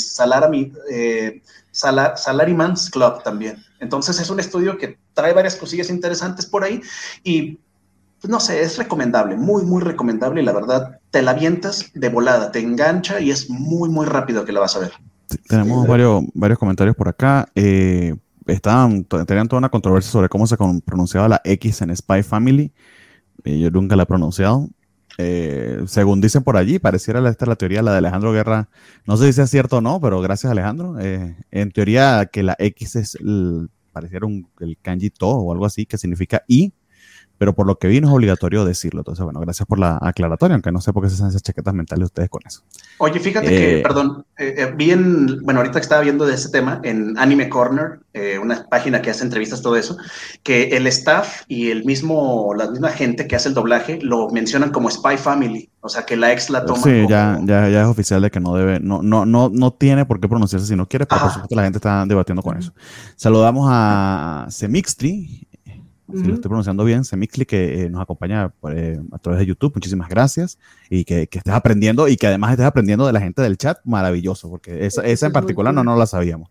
eh, 0.90 1.42
Salaryman's 1.72 2.90
Club 2.90 3.22
también. 3.22 3.62
Entonces 3.82 4.18
es 4.20 4.30
un 4.30 4.40
estudio 4.40 4.78
que 4.78 4.98
trae 5.14 5.34
varias 5.34 5.58
cosillas 5.58 5.90
interesantes 5.90 6.46
por 6.46 6.64
ahí 6.64 6.82
y 7.22 7.60
no 8.28 8.40
sé, 8.40 8.62
es 8.62 8.78
recomendable, 8.78 9.36
muy, 9.36 9.64
muy 9.64 9.82
recomendable 9.82 10.42
y 10.42 10.46
la 10.46 10.54
verdad, 10.54 11.00
te 11.12 11.22
la 11.22 11.32
avientas 11.32 11.92
de 11.94 12.10
volada, 12.10 12.52
te 12.52 12.60
engancha 12.60 13.20
y 13.20 13.32
es 13.32 13.50
muy, 13.50 13.90
muy 13.90 14.06
rápido 14.06 14.46
que 14.46 14.52
la 14.52 14.62
vas 14.62 14.76
a 14.76 14.80
ver. 14.80 14.92
tenemos 15.48 15.88
varios, 15.88 16.24
varios 16.34 16.60
comentarios 16.60 16.96
por 16.96 17.10
acá. 17.10 17.48
Eh, 17.56 18.16
estaban, 18.48 19.04
tenían 19.04 19.48
toda 19.48 19.60
una 19.60 19.70
controversia 19.70 20.12
sobre 20.12 20.30
cómo 20.30 20.48
se 20.48 20.58
pronunciaba 20.86 21.28
la 21.28 21.42
X 21.44 21.82
en 21.82 21.96
Spy 21.96 22.24
Family. 22.24 22.72
Eh, 23.44 23.60
yo 23.60 23.70
nunca 23.72 23.96
la 23.96 24.04
he 24.04 24.08
pronunciado. 24.08 24.70
Eh, 25.18 25.84
según 25.86 26.22
dicen 26.22 26.44
por 26.44 26.58
allí, 26.58 26.80
pareciera 26.80 27.28
esta 27.30 27.46
la 27.46 27.56
teoría, 27.56 27.82
la 27.82 27.92
de 27.92 28.00
Alejandro 28.00 28.32
Guerra. 28.32 28.70
No 29.06 29.18
sé 29.18 29.32
si 29.32 29.42
es 29.42 29.50
cierto 29.50 29.78
o 29.78 29.82
no, 29.82 30.00
pero 30.00 30.22
gracias 30.22 30.52
Alejandro. 30.52 30.96
en 31.00 31.72
teoría 31.72 32.30
que 32.32 32.42
la 32.42 32.56
X 32.58 32.96
es 32.96 33.18
pareciera 33.94 34.26
un, 34.26 34.50
el 34.60 34.78
kanji 34.82 35.12
to 35.12 35.30
o 35.30 35.54
algo 35.54 35.66
así, 35.66 35.86
que 35.86 35.98
significa 35.98 36.44
y, 36.48 36.74
pero 37.44 37.52
por 37.54 37.68
lo 37.68 37.78
que 37.78 37.90
vi 37.90 38.00
no 38.00 38.08
es 38.08 38.14
obligatorio 38.14 38.64
decirlo. 38.64 39.02
Entonces, 39.02 39.22
bueno, 39.22 39.42
gracias 39.42 39.68
por 39.68 39.78
la 39.78 40.00
aclaratoria, 40.02 40.56
aunque 40.56 40.72
no 40.72 40.80
sé 40.80 40.94
por 40.94 41.04
qué 41.04 41.10
se 41.10 41.16
hacen 41.16 41.28
esas 41.28 41.44
chaquetas 41.44 41.74
mentales 41.74 42.06
ustedes 42.06 42.30
con 42.30 42.40
eso. 42.46 42.62
Oye, 43.00 43.20
fíjate 43.20 43.50
que, 43.50 43.80
eh, 43.80 43.82
perdón, 43.82 44.26
eh, 44.38 44.56
eh, 44.60 44.74
vi 44.74 44.92
en, 44.92 45.44
bueno, 45.44 45.60
ahorita 45.60 45.78
que 45.82 45.84
estaba 45.84 46.02
viendo 46.04 46.26
de 46.26 46.36
ese 46.36 46.48
tema 46.52 46.80
en 46.86 47.18
Anime 47.18 47.50
Corner, 47.50 48.00
una 48.42 48.66
página 48.70 49.02
que 49.02 49.10
hace 49.10 49.26
entrevistas, 49.26 49.62
todo 49.62 49.76
eso, 49.76 49.98
que 50.42 50.70
el 50.70 50.88
staff 50.88 51.42
y 51.50 51.70
el 51.70 51.84
mismo, 51.84 52.54
la 52.56 52.72
misma 52.72 52.92
gente 52.92 53.28
que 53.28 53.36
hace 53.36 53.50
el 53.50 53.56
doblaje 53.56 54.00
lo 54.02 54.30
mencionan 54.30 54.72
como 54.72 54.90
Spy 54.90 55.18
Family, 55.18 55.70
o 55.82 55.90
sea, 55.90 56.06
que 56.06 56.16
la 56.16 56.32
ex 56.32 56.50
la 56.50 56.64
toma. 56.64 56.82
Sí, 56.82 57.06
ya, 57.10 57.42
ya, 57.44 57.68
ya 57.68 57.82
es 57.82 57.88
oficial 57.88 58.22
de 58.22 58.32
que 58.32 58.40
no 58.40 58.56
debe, 58.56 58.80
no, 58.80 59.04
no, 59.04 59.26
no, 59.26 59.50
no 59.50 59.74
tiene 59.74 60.06
por 60.06 60.22
qué 60.22 60.30
pronunciarse 60.30 60.68
si 60.68 60.78
no 60.78 60.88
quiere, 60.88 61.06
pero 61.06 61.20
por 61.20 61.32
supuesto 61.32 61.56
la 61.58 61.64
gente 61.64 61.80
está 61.80 62.06
debatiendo 62.06 62.42
con 62.42 62.58
eso. 62.58 62.72
Saludamos 63.18 63.68
a 63.70 64.46
Semixtri, 64.50 65.46
si 66.16 66.24
lo 66.24 66.36
estoy 66.36 66.50
pronunciando 66.50 66.84
bien, 66.84 67.04
Semixli, 67.04 67.46
que 67.46 67.84
eh, 67.84 67.90
nos 67.90 68.02
acompaña 68.02 68.54
eh, 68.72 69.00
a 69.12 69.18
través 69.18 69.40
de 69.40 69.46
YouTube. 69.48 69.74
Muchísimas 69.76 70.10
gracias. 70.10 70.60
Y 70.90 71.06
que, 71.06 71.28
que, 71.28 71.40
estés 71.40 71.54
aprendiendo 71.54 72.08
y 72.08 72.18
que 72.18 72.28
además 72.28 72.52
estés 72.52 72.66
aprendiendo 72.66 73.06
de 73.08 73.14
la 73.14 73.20
gente 73.20 73.42
del 73.42 73.58
chat. 73.58 73.80
Maravilloso, 73.84 74.50
porque 74.50 74.86
esa, 74.86 75.04
esa 75.04 75.26
en 75.26 75.32
particular 75.32 75.74
no, 75.74 75.84
no 75.84 75.96
la 75.96 76.06
sabíamos. 76.06 76.50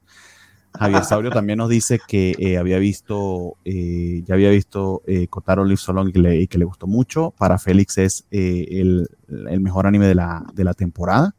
Javier 0.74 1.04
Saurio 1.04 1.30
también 1.32 1.58
nos 1.58 1.68
dice 1.68 2.00
que 2.06 2.34
eh, 2.38 2.58
había 2.58 2.78
visto, 2.78 3.56
ya 3.64 4.34
había 4.34 4.50
visto 4.50 5.02
Kotaro 5.30 5.64
Live 5.64 5.76
So 5.76 6.08
y 6.08 6.12
que, 6.12 6.18
le, 6.18 6.40
y 6.40 6.46
que, 6.48 6.58
le, 6.58 6.64
gustó 6.64 6.86
mucho. 6.86 7.32
Para 7.38 7.58
Félix 7.58 7.98
es 7.98 8.26
el, 8.30 9.08
el, 9.28 9.60
mejor 9.60 9.86
anime 9.86 10.06
de 10.06 10.14
la, 10.14 10.44
de 10.54 10.64
la 10.64 10.74
temporada. 10.74 11.34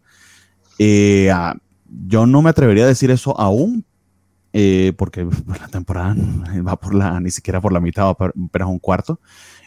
Ah, 1.32 1.56
yo 2.08 2.26
no 2.26 2.42
me 2.42 2.50
atrevería 2.50 2.86
a 2.86 2.88
decir 2.88 3.12
eso 3.12 3.40
aún, 3.40 3.86
eh, 4.56 4.94
porque 4.96 5.28
la 5.60 5.68
temporada 5.68 6.16
va 6.68 6.80
por 6.80 6.94
la, 6.94 7.20
ni 7.20 7.32
siquiera 7.32 7.60
por 7.60 7.74
la 7.74 7.80
mitad, 7.80 8.06
va 8.06 8.14
por, 8.16 8.34
apenas 8.46 8.68
un 8.70 8.80
cuarto. 8.80 9.20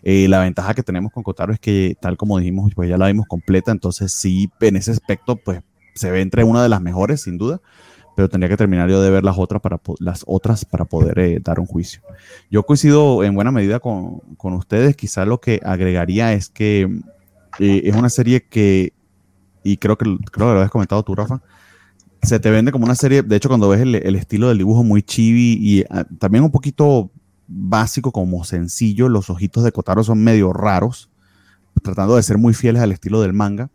Eh, 0.03 0.29
la 0.29 0.40
ventaja 0.40 0.75
que 0.75 0.85
tenemos 0.85 1.12
con 1.12 1.25
Kotaro 1.25 1.53
es 1.53 1.59
que, 1.59 1.96
tal 2.01 2.16
como 2.16 2.38
dijimos, 2.38 2.72
pues 2.75 2.88
ya 2.88 2.96
la 2.96 3.09
vimos 3.09 3.27
completa, 3.27 3.72
entonces 3.72 4.12
sí, 4.12 4.49
en 4.61 4.77
ese 4.77 4.92
aspecto, 4.92 5.37
pues 5.37 5.61
se 5.94 6.11
ve 6.11 6.20
entre 6.20 6.44
una 6.44 6.62
de 6.62 6.68
las 6.68 6.81
mejores, 6.81 7.22
sin 7.22 7.37
duda, 7.37 7.61
pero 8.14 8.29
tendría 8.29 8.49
que 8.49 8.57
terminar 8.57 8.88
yo 8.88 9.03
de 9.03 9.11
ver 9.11 9.25
las 9.25 9.37
otras 9.38 9.61
para, 9.61 9.81
las 9.99 10.22
otras 10.27 10.64
para 10.64 10.85
poder 10.85 11.18
eh, 11.18 11.40
dar 11.42 11.59
un 11.59 11.66
juicio. 11.66 12.03
Yo 12.49 12.62
coincido 12.62 13.25
en 13.25 13.35
buena 13.35 13.51
medida 13.51 13.81
con, 13.81 14.20
con 14.37 14.53
ustedes, 14.53 14.94
quizá 14.94 15.25
lo 15.25 15.40
que 15.40 15.61
agregaría 15.64 16.33
es 16.33 16.49
que 16.49 16.88
es 17.59 17.96
una 17.96 18.11
serie 18.11 18.44
que, 18.44 18.92
y 19.64 19.79
creo 19.79 19.99
que, 19.99 20.05
creo 20.05 20.20
que 20.31 20.38
lo 20.38 20.51
habías 20.51 20.70
comentado 20.70 21.03
tú, 21.03 21.14
Rafa, 21.14 21.42
se 22.27 22.41
te 22.41 22.51
vende 22.51 22.73
como 22.73 22.85
una 22.85 22.95
serie, 22.95 23.23
de 23.23 23.37
hecho 23.37 23.49
cuando 23.49 23.69
ves 23.69 23.81
el, 23.81 24.17
estilo 24.17 24.49
del 24.49 24.59
dibujo 24.59 24.83
muy 24.83 25.03
chibi 25.03 25.59
y 25.61 25.85
ah, 25.91 26.05
también 26.19 26.45
un 26.45 26.51
poquito 26.51 27.11
básico, 27.47 28.12
como 28.12 28.45
sencillo, 28.45 29.09
los 29.09 29.31
ojitos 29.31 29.62
de 29.65 29.73
Kotaro 29.73 30.03
son 30.03 30.23
medio 30.23 30.53
raros, 30.53 31.09
tratando 31.83 32.17
de 32.17 32.23
ser 32.23 32.39
muy 32.39 32.55
fieles 32.55 32.83
al 32.83 32.93
estilo 32.93 33.21
del 33.21 33.33
manga, 33.33 33.71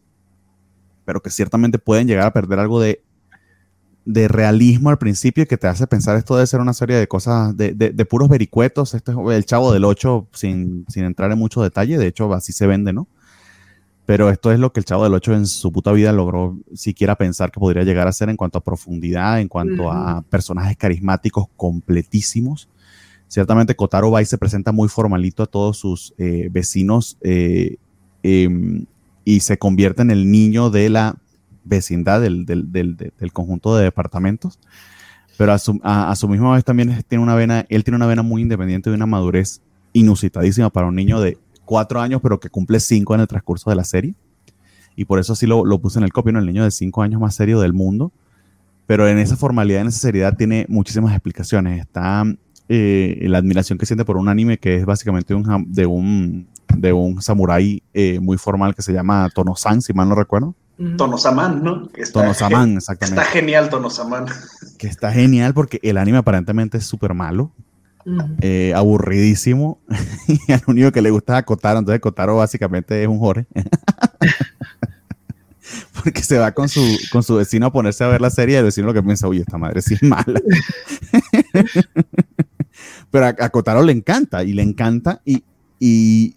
pero 1.05 1.21
que 1.21 1.29
ciertamente 1.29 1.79
pueden 1.79 2.07
llegar 2.07 2.27
a 2.27 2.33
perder 2.33 2.59
algo 2.59 2.81
de, 2.81 3.01
de 4.05 4.27
realismo 4.27 4.89
al 4.89 4.97
principio 4.97 5.47
que 5.47 5.57
te 5.57 5.67
hace 5.67 5.87
pensar 5.87 6.17
esto 6.17 6.35
debe 6.35 6.47
ser 6.47 6.59
una 6.59 6.73
serie 6.73 6.97
de 6.97 7.07
cosas, 7.07 7.55
de, 7.55 7.73
de, 7.73 8.05
puros 8.05 8.27
vericuetos, 8.27 8.93
este 8.93 9.11
es 9.11 9.17
el 9.17 9.45
chavo 9.45 9.71
del 9.71 9.85
8 9.85 10.27
sin, 10.33 10.85
sin 10.89 11.05
entrar 11.05 11.31
en 11.31 11.37
mucho 11.37 11.61
detalle, 11.61 11.97
de 11.97 12.07
hecho 12.07 12.33
así 12.33 12.51
se 12.51 12.67
vende, 12.67 12.91
¿no? 12.91 13.07
Pero 14.11 14.29
esto 14.29 14.51
es 14.51 14.59
lo 14.59 14.73
que 14.73 14.81
el 14.81 14.85
Chavo 14.85 15.05
del 15.05 15.13
8 15.13 15.35
en 15.35 15.47
su 15.47 15.71
puta 15.71 15.93
vida 15.93 16.11
logró 16.11 16.59
siquiera 16.73 17.15
pensar 17.15 17.49
que 17.49 17.61
podría 17.61 17.83
llegar 17.83 18.09
a 18.09 18.11
ser 18.11 18.27
en 18.27 18.35
cuanto 18.35 18.57
a 18.57 18.61
profundidad, 18.61 19.39
en 19.39 19.47
cuanto 19.47 19.89
a 19.89 20.21
personajes 20.23 20.75
carismáticos 20.75 21.45
completísimos. 21.55 22.67
Ciertamente 23.29 23.73
Kotaro 23.73 24.11
Bai 24.11 24.25
se 24.25 24.37
presenta 24.37 24.73
muy 24.73 24.89
formalito 24.89 25.43
a 25.43 25.45
todos 25.45 25.77
sus 25.77 26.13
eh, 26.17 26.49
vecinos 26.51 27.17
eh, 27.21 27.77
em, 28.21 28.85
y 29.23 29.39
se 29.39 29.57
convierte 29.57 30.01
en 30.01 30.11
el 30.11 30.29
niño 30.29 30.71
de 30.71 30.89
la 30.89 31.15
vecindad 31.63 32.19
del, 32.19 32.45
conjunto 33.31 33.77
de 33.77 33.85
departamentos. 33.85 34.59
Pero 35.37 35.53
a 35.53 35.57
su, 35.57 35.79
a 35.83 36.13
su, 36.17 36.27
misma 36.27 36.53
vez 36.53 36.65
también 36.65 37.01
tiene 37.07 37.23
una 37.23 37.35
vena, 37.35 37.65
él 37.69 37.85
tiene 37.85 37.95
una 37.95 38.07
vena 38.07 38.23
muy 38.23 38.41
independiente 38.41 38.89
de 38.89 38.97
una 38.97 39.05
madurez 39.05 39.61
inusitadísima 39.93 40.69
para 40.69 40.87
un 40.87 40.95
niño 40.95 41.21
de 41.21 41.37
cuatro 41.65 42.01
años, 42.01 42.21
pero 42.21 42.39
que 42.39 42.49
cumple 42.49 42.79
cinco 42.79 43.15
en 43.15 43.21
el 43.21 43.27
transcurso 43.27 43.69
de 43.69 43.75
la 43.75 43.83
serie. 43.83 44.15
Y 44.95 45.05
por 45.05 45.19
eso 45.19 45.33
así 45.33 45.47
lo, 45.47 45.65
lo 45.65 45.79
puse 45.79 45.99
en 45.99 46.03
el 46.03 46.13
copy, 46.13 46.31
¿no? 46.31 46.39
El 46.39 46.45
niño 46.45 46.63
de 46.63 46.71
cinco 46.71 47.01
años 47.01 47.21
más 47.21 47.35
serio 47.35 47.59
del 47.59 47.73
mundo. 47.73 48.11
Pero 48.87 49.07
en 49.07 49.19
esa 49.19 49.37
formalidad, 49.37 49.81
en 49.81 49.87
esa 49.87 49.99
seriedad, 49.99 50.35
tiene 50.35 50.65
muchísimas 50.67 51.13
explicaciones. 51.13 51.79
Está 51.79 52.25
eh, 52.67 53.25
la 53.27 53.37
admiración 53.37 53.77
que 53.77 53.85
siente 53.85 54.05
por 54.05 54.17
un 54.17 54.27
anime 54.27 54.57
que 54.57 54.75
es 54.75 54.85
básicamente 54.85 55.33
un, 55.33 55.65
de 55.71 55.85
un 55.85 56.47
de 56.77 56.93
un 56.93 57.21
samurái 57.21 57.83
eh, 57.93 58.19
muy 58.19 58.37
formal 58.37 58.75
que 58.75 58.81
se 58.81 58.93
llama 58.93 59.29
Tonosan, 59.33 59.81
si 59.81 59.93
mal 59.93 60.09
no 60.09 60.15
recuerdo. 60.15 60.55
Tonosaman, 60.97 61.63
¿no? 61.63 61.89
Tonosaman, 62.11 62.77
exactamente. 62.77 63.21
Está 63.21 63.31
genial 63.31 63.69
Tonosaman. 63.69 64.25
Que 64.79 64.87
está 64.87 65.11
genial 65.11 65.53
porque 65.53 65.79
el 65.83 65.97
anime 65.97 66.17
aparentemente 66.17 66.77
es 66.77 66.85
súper 66.85 67.13
malo. 67.13 67.51
Eh, 68.41 68.73
aburridísimo. 68.75 69.79
Y 70.47 70.51
al 70.51 70.61
único 70.67 70.91
que 70.91 71.01
le 71.01 71.11
gusta 71.11 71.33
es 71.33 71.39
a 71.39 71.43
Kotaro, 71.43 71.79
entonces 71.79 72.01
Kotaro 72.01 72.37
básicamente 72.37 73.01
es 73.01 73.07
un 73.07 73.19
jore 73.19 73.45
porque 76.03 76.23
se 76.23 76.37
va 76.37 76.51
con 76.51 76.69
su, 76.69 76.81
con 77.11 77.23
su 77.23 77.35
vecino 77.35 77.67
a 77.67 77.71
ponerse 77.71 78.03
a 78.03 78.07
ver 78.07 78.21
la 78.21 78.29
serie 78.29 78.55
y 78.55 78.59
el 78.59 78.65
vecino 78.65 78.87
lo 78.87 78.93
que 78.93 79.03
piensa, 79.03 79.27
oye, 79.27 79.41
esta 79.41 79.57
madre 79.57 79.81
sí 79.81 79.95
es 79.95 80.03
mala. 80.03 80.25
Pero 83.11 83.25
a, 83.25 83.49
Kotaro 83.49 83.83
le 83.83 83.91
encanta 83.91 84.43
y 84.43 84.53
le 84.53 84.63
encanta 84.63 85.21
y, 85.25 85.43
y 85.79 86.35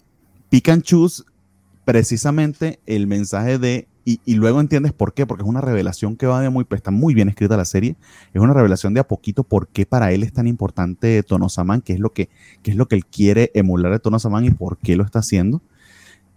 precisamente 1.84 2.80
el 2.86 3.06
mensaje 3.06 3.58
de 3.58 3.88
y, 4.04 4.34
luego 4.34 4.60
entiendes 4.60 4.92
por 4.92 5.14
qué, 5.14 5.26
porque 5.26 5.42
es 5.42 5.48
una 5.48 5.62
revelación 5.62 6.16
que 6.16 6.26
va 6.26 6.40
de 6.42 6.50
muy, 6.50 6.66
está 6.70 6.90
muy 6.90 7.14
bien 7.14 7.30
escrita 7.30 7.56
la 7.56 7.64
serie, 7.64 7.96
es 8.34 8.40
una 8.40 8.52
revelación 8.52 8.92
de 8.92 9.00
a 9.00 9.08
poquito 9.08 9.44
por 9.44 9.68
qué 9.68 9.86
para 9.86 10.12
él 10.12 10.22
es 10.22 10.32
tan 10.32 10.46
importante 10.46 11.22
Tonosaman, 11.22 11.80
qué 11.80 11.94
es 11.94 12.00
lo 12.00 12.12
que, 12.12 12.28
es 12.64 12.76
lo 12.76 12.86
que 12.86 12.96
él 12.96 13.06
quiere 13.06 13.50
emular 13.54 13.92
de 13.92 13.98
Tonosaman 13.98 14.44
y 14.44 14.50
por 14.50 14.76
qué 14.76 14.96
lo 14.96 15.04
está 15.04 15.20
haciendo. 15.20 15.62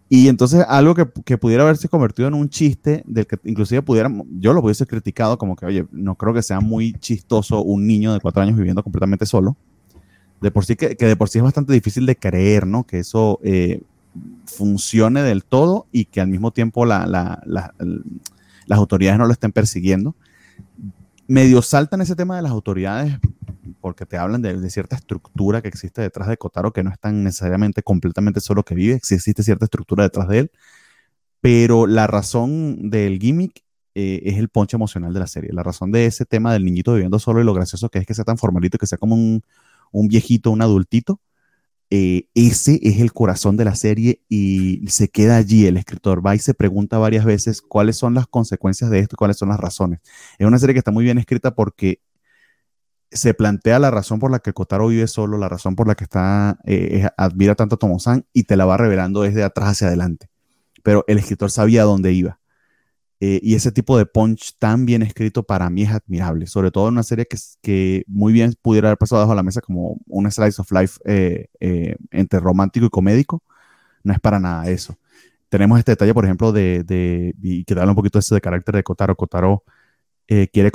Y 0.07 0.29
entonces 0.29 0.63
algo 0.69 0.95
que, 0.95 1.09
que, 1.25 1.37
pudiera 1.37 1.63
haberse 1.63 1.89
convertido 1.89 2.29
en 2.29 2.35
un 2.35 2.47
chiste, 2.47 3.03
del 3.05 3.27
que 3.27 3.37
inclusive 3.43 3.81
pudiera, 3.81 4.09
yo 4.39 4.53
lo 4.53 4.61
hubiese 4.61 4.85
criticado 4.85 5.37
como 5.37 5.57
que, 5.57 5.65
oye, 5.65 5.85
no 5.91 6.15
creo 6.15 6.33
que 6.33 6.43
sea 6.43 6.61
muy 6.61 6.93
chistoso 6.93 7.61
un 7.61 7.85
niño 7.85 8.13
de 8.13 8.21
cuatro 8.21 8.41
años 8.41 8.55
viviendo 8.55 8.81
completamente 8.81 9.25
solo. 9.25 9.57
De 10.39 10.51
por 10.51 10.63
sí 10.63 10.77
que, 10.77 10.95
que 10.95 11.05
de 11.05 11.17
por 11.17 11.27
sí 11.27 11.39
es 11.39 11.43
bastante 11.43 11.73
difícil 11.73 12.05
de 12.05 12.15
creer, 12.15 12.65
¿no? 12.65 12.85
Que 12.85 12.99
eso 12.99 13.39
eh, 13.43 13.81
funcione 14.45 15.21
del 15.21 15.43
todo 15.43 15.87
y 15.91 16.05
que 16.05 16.21
al 16.21 16.27
mismo 16.27 16.51
tiempo 16.51 16.85
las 16.85 17.71
autoridades 18.69 19.19
no 19.19 19.25
lo 19.25 19.33
estén 19.33 19.51
persiguiendo. 19.51 20.15
Medio 21.27 21.61
saltan 21.61 22.01
ese 22.01 22.15
tema 22.15 22.37
de 22.37 22.41
las 22.41 22.51
autoridades 22.51 23.19
porque 23.81 24.05
te 24.05 24.17
hablan 24.17 24.41
de, 24.41 24.69
cierta 24.69 24.95
estructura 24.95 25.61
que 25.61 25.67
existe 25.67 26.01
detrás 26.01 26.27
de 26.27 26.37
Kotaro, 26.37 26.71
que 26.73 26.83
no 26.83 26.91
es 26.91 26.99
tan 26.99 27.23
necesariamente 27.23 27.83
completamente 27.83 28.39
solo 28.39 28.63
que 28.63 28.75
vive, 28.75 28.95
existe 28.95 29.43
cierta 29.43 29.65
estructura 29.65 30.03
detrás 30.03 30.27
de 30.27 30.39
él, 30.39 30.51
pero 31.41 31.85
la 31.85 32.07
razón 32.07 32.89
del 32.89 33.19
gimmick 33.19 33.63
eh, 33.95 34.21
es 34.25 34.37
el 34.37 34.49
ponche 34.49 34.77
emocional 34.77 35.13
de 35.13 35.19
la 35.19 35.27
serie. 35.27 35.51
La 35.53 35.63
razón 35.63 35.91
de 35.91 36.05
ese 36.05 36.25
tema 36.25 36.53
del 36.53 36.65
niñito 36.65 36.93
viviendo 36.93 37.19
solo 37.19 37.41
y 37.41 37.43
lo 37.43 37.53
gracioso 37.53 37.89
que 37.89 37.99
es 37.99 38.05
que 38.05 38.13
sea 38.13 38.25
tan 38.25 38.37
formalito, 38.37 38.77
que 38.77 38.87
sea 38.87 38.97
como 38.97 39.15
un 39.15 40.07
viejito, 40.07 40.51
un 40.51 40.61
adultito, 40.61 41.19
eh, 41.89 42.27
ese 42.33 42.79
es 42.83 42.99
el 42.99 43.13
corazón 43.13 43.55
de 43.55 43.65
la 43.65 43.75
serie 43.75 44.21
y 44.27 44.85
se 44.87 45.09
queda 45.09 45.37
allí. 45.37 45.65
El 45.65 45.77
escritor 45.77 46.25
va 46.25 46.35
y 46.35 46.39
se 46.39 46.53
pregunta 46.53 46.97
varias 46.97 47.25
veces 47.25 47.61
cuáles 47.61 47.97
son 47.97 48.13
las 48.13 48.27
consecuencias 48.27 48.89
de 48.89 48.99
esto, 48.99 49.15
cuáles 49.15 49.37
son 49.37 49.49
las 49.49 49.59
razones. 49.59 49.99
Es 50.37 50.47
una 50.47 50.59
serie 50.59 50.73
que 50.73 50.79
está 50.79 50.91
muy 50.91 51.05
bien 51.05 51.17
escrita 51.17 51.55
porque 51.55 52.01
se 53.11 53.33
plantea 53.33 53.79
la 53.79 53.89
razón 53.91 54.19
por 54.19 54.31
la 54.31 54.39
que 54.39 54.53
Kotaro 54.53 54.87
vive 54.87 55.07
solo, 55.07 55.37
la 55.37 55.47
razón 55.47 55.75
por 55.75 55.87
la 55.87 55.95
que 55.95 56.03
está, 56.03 56.59
eh, 56.65 57.07
admira 57.17 57.55
tanto 57.55 57.75
a 57.75 57.79
Tomosan 57.79 58.25
y 58.33 58.43
te 58.43 58.57
la 58.57 58.65
va 58.65 58.77
revelando 58.77 59.21
desde 59.21 59.43
atrás 59.43 59.69
hacia 59.69 59.87
adelante. 59.87 60.29
Pero 60.83 61.05
el 61.07 61.17
escritor 61.17 61.51
sabía 61.51 61.83
dónde 61.83 62.11
iba. 62.11 62.39
Eh, 63.19 63.39
y 63.41 63.55
ese 63.55 63.71
tipo 63.71 63.97
de 63.97 64.05
punch 64.05 64.57
tan 64.59 64.85
bien 64.85 65.01
escrito 65.01 65.41
para 65.41 65.69
mí 65.71 65.83
es 65.83 65.91
admirable, 65.91 66.45
sobre 66.45 66.69
todo 66.69 66.87
en 66.87 66.93
una 66.93 67.03
serie 67.03 67.25
que, 67.25 67.37
que 67.63 68.03
muy 68.07 68.31
bien 68.31 68.53
pudiera 68.61 68.89
haber 68.89 68.99
pasado 68.99 69.21
bajo 69.21 69.33
la 69.33 69.41
mesa 69.41 69.59
como 69.61 69.97
un 70.05 70.31
slice 70.31 70.61
of 70.61 70.71
life 70.71 70.99
eh, 71.05 71.47
eh, 71.59 71.95
entre 72.11 72.39
romántico 72.39 72.85
y 72.85 72.89
comédico. 72.89 73.43
No 74.03 74.13
es 74.13 74.19
para 74.19 74.39
nada 74.39 74.69
eso. 74.69 74.97
Tenemos 75.49 75.79
este 75.79 75.93
detalle, 75.93 76.13
por 76.13 76.25
ejemplo, 76.25 76.51
de, 76.51 76.83
de 76.83 77.33
y 77.41 77.65
que 77.65 77.75
da 77.75 77.87
un 77.87 77.95
poquito 77.95 78.19
eso 78.19 78.35
de 78.35 78.41
carácter 78.41 78.75
de 78.75 78.83
Kotaro. 78.83 79.15
Kotaro 79.15 79.63
quiere 80.27 80.71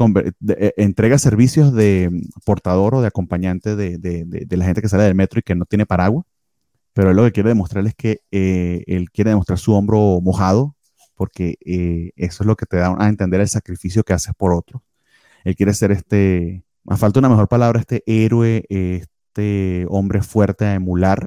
entrega 0.76 1.18
servicios 1.18 1.74
de 1.74 2.10
portador 2.44 2.94
o 2.96 3.02
de 3.02 3.08
acompañante 3.08 3.76
de, 3.76 3.98
de, 3.98 4.56
la 4.56 4.64
gente 4.64 4.82
que 4.82 4.88
sale 4.88 5.04
del 5.04 5.14
metro 5.14 5.40
y 5.40 5.42
que 5.42 5.54
no 5.54 5.66
tiene 5.66 5.86
paraguas, 5.86 6.24
pero 6.94 7.10
él 7.10 7.16
lo 7.16 7.24
que 7.24 7.32
quiere 7.32 7.50
demostrar 7.50 7.86
es 7.86 7.94
que 7.94 8.20
él 8.30 9.10
quiere 9.12 9.30
demostrar 9.30 9.58
su 9.58 9.74
hombro 9.74 10.20
mojado 10.22 10.74
porque 11.14 11.56
eh, 11.64 12.12
eso 12.16 12.42
es 12.42 12.46
lo 12.46 12.56
que 12.56 12.66
te 12.66 12.76
da 12.76 12.94
a 12.98 13.08
entender 13.08 13.40
el 13.40 13.48
sacrificio 13.48 14.04
que 14.04 14.12
haces 14.12 14.34
por 14.34 14.52
otro. 14.52 14.82
Él 15.44 15.56
quiere 15.56 15.74
ser 15.74 15.92
este, 15.92 16.64
me 16.84 16.96
falta 16.96 17.18
una 17.18 17.28
mejor 17.28 17.48
palabra, 17.48 17.80
este 17.80 18.02
héroe, 18.06 18.64
este 18.68 19.86
hombre 19.88 20.22
fuerte 20.22 20.64
a 20.64 20.74
emular 20.74 21.26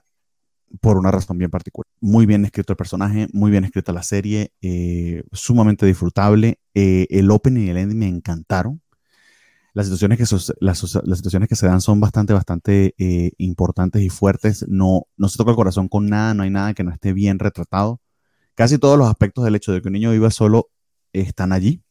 por 0.81 0.97
una 0.97 1.11
razón 1.11 1.37
bien 1.37 1.51
particular. 1.51 1.87
Muy 2.01 2.25
bien 2.25 2.45
escrito 2.45 2.73
el 2.73 2.77
personaje, 2.77 3.27
muy 3.33 3.51
bien 3.51 3.63
escrita 3.63 3.93
la 3.93 4.03
serie, 4.03 4.51
eh, 4.61 5.23
sumamente 5.31 5.85
disfrutable. 5.85 6.59
Eh, 6.73 7.07
el 7.09 7.31
opening 7.31 7.67
y 7.67 7.69
el 7.69 7.77
ending 7.77 7.99
me 7.99 8.07
encantaron. 8.07 8.81
Las 9.73 9.87
situaciones 9.87 10.17
que, 10.17 11.55
se 11.55 11.67
dan 11.67 11.81
son 11.81 11.99
bastante, 11.99 12.31
bastante 12.33 12.93
importantes 13.37 14.01
y 14.01 14.09
fuertes. 14.09 14.65
No, 14.69 15.07
no 15.17 15.27
se 15.27 15.37
toca 15.37 15.51
el 15.51 15.57
corazón 15.57 15.89
con 15.89 16.07
nada, 16.07 16.33
no 16.33 16.43
hay 16.43 16.49
nada 16.49 16.73
que 16.73 16.85
no 16.85 16.91
esté 16.91 17.11
bien 17.11 17.39
retratado. 17.39 17.99
Casi 18.55 18.77
todos 18.77 18.97
los 18.97 19.07
aspectos 19.07 19.43
del 19.43 19.55
hecho 19.55 19.71
de 19.71 19.81
que 19.81 19.89
un 19.89 19.93
niño 19.93 20.11
viva 20.11 20.31
solo 20.31 20.69
están 21.13 21.51
allí. 21.51 21.81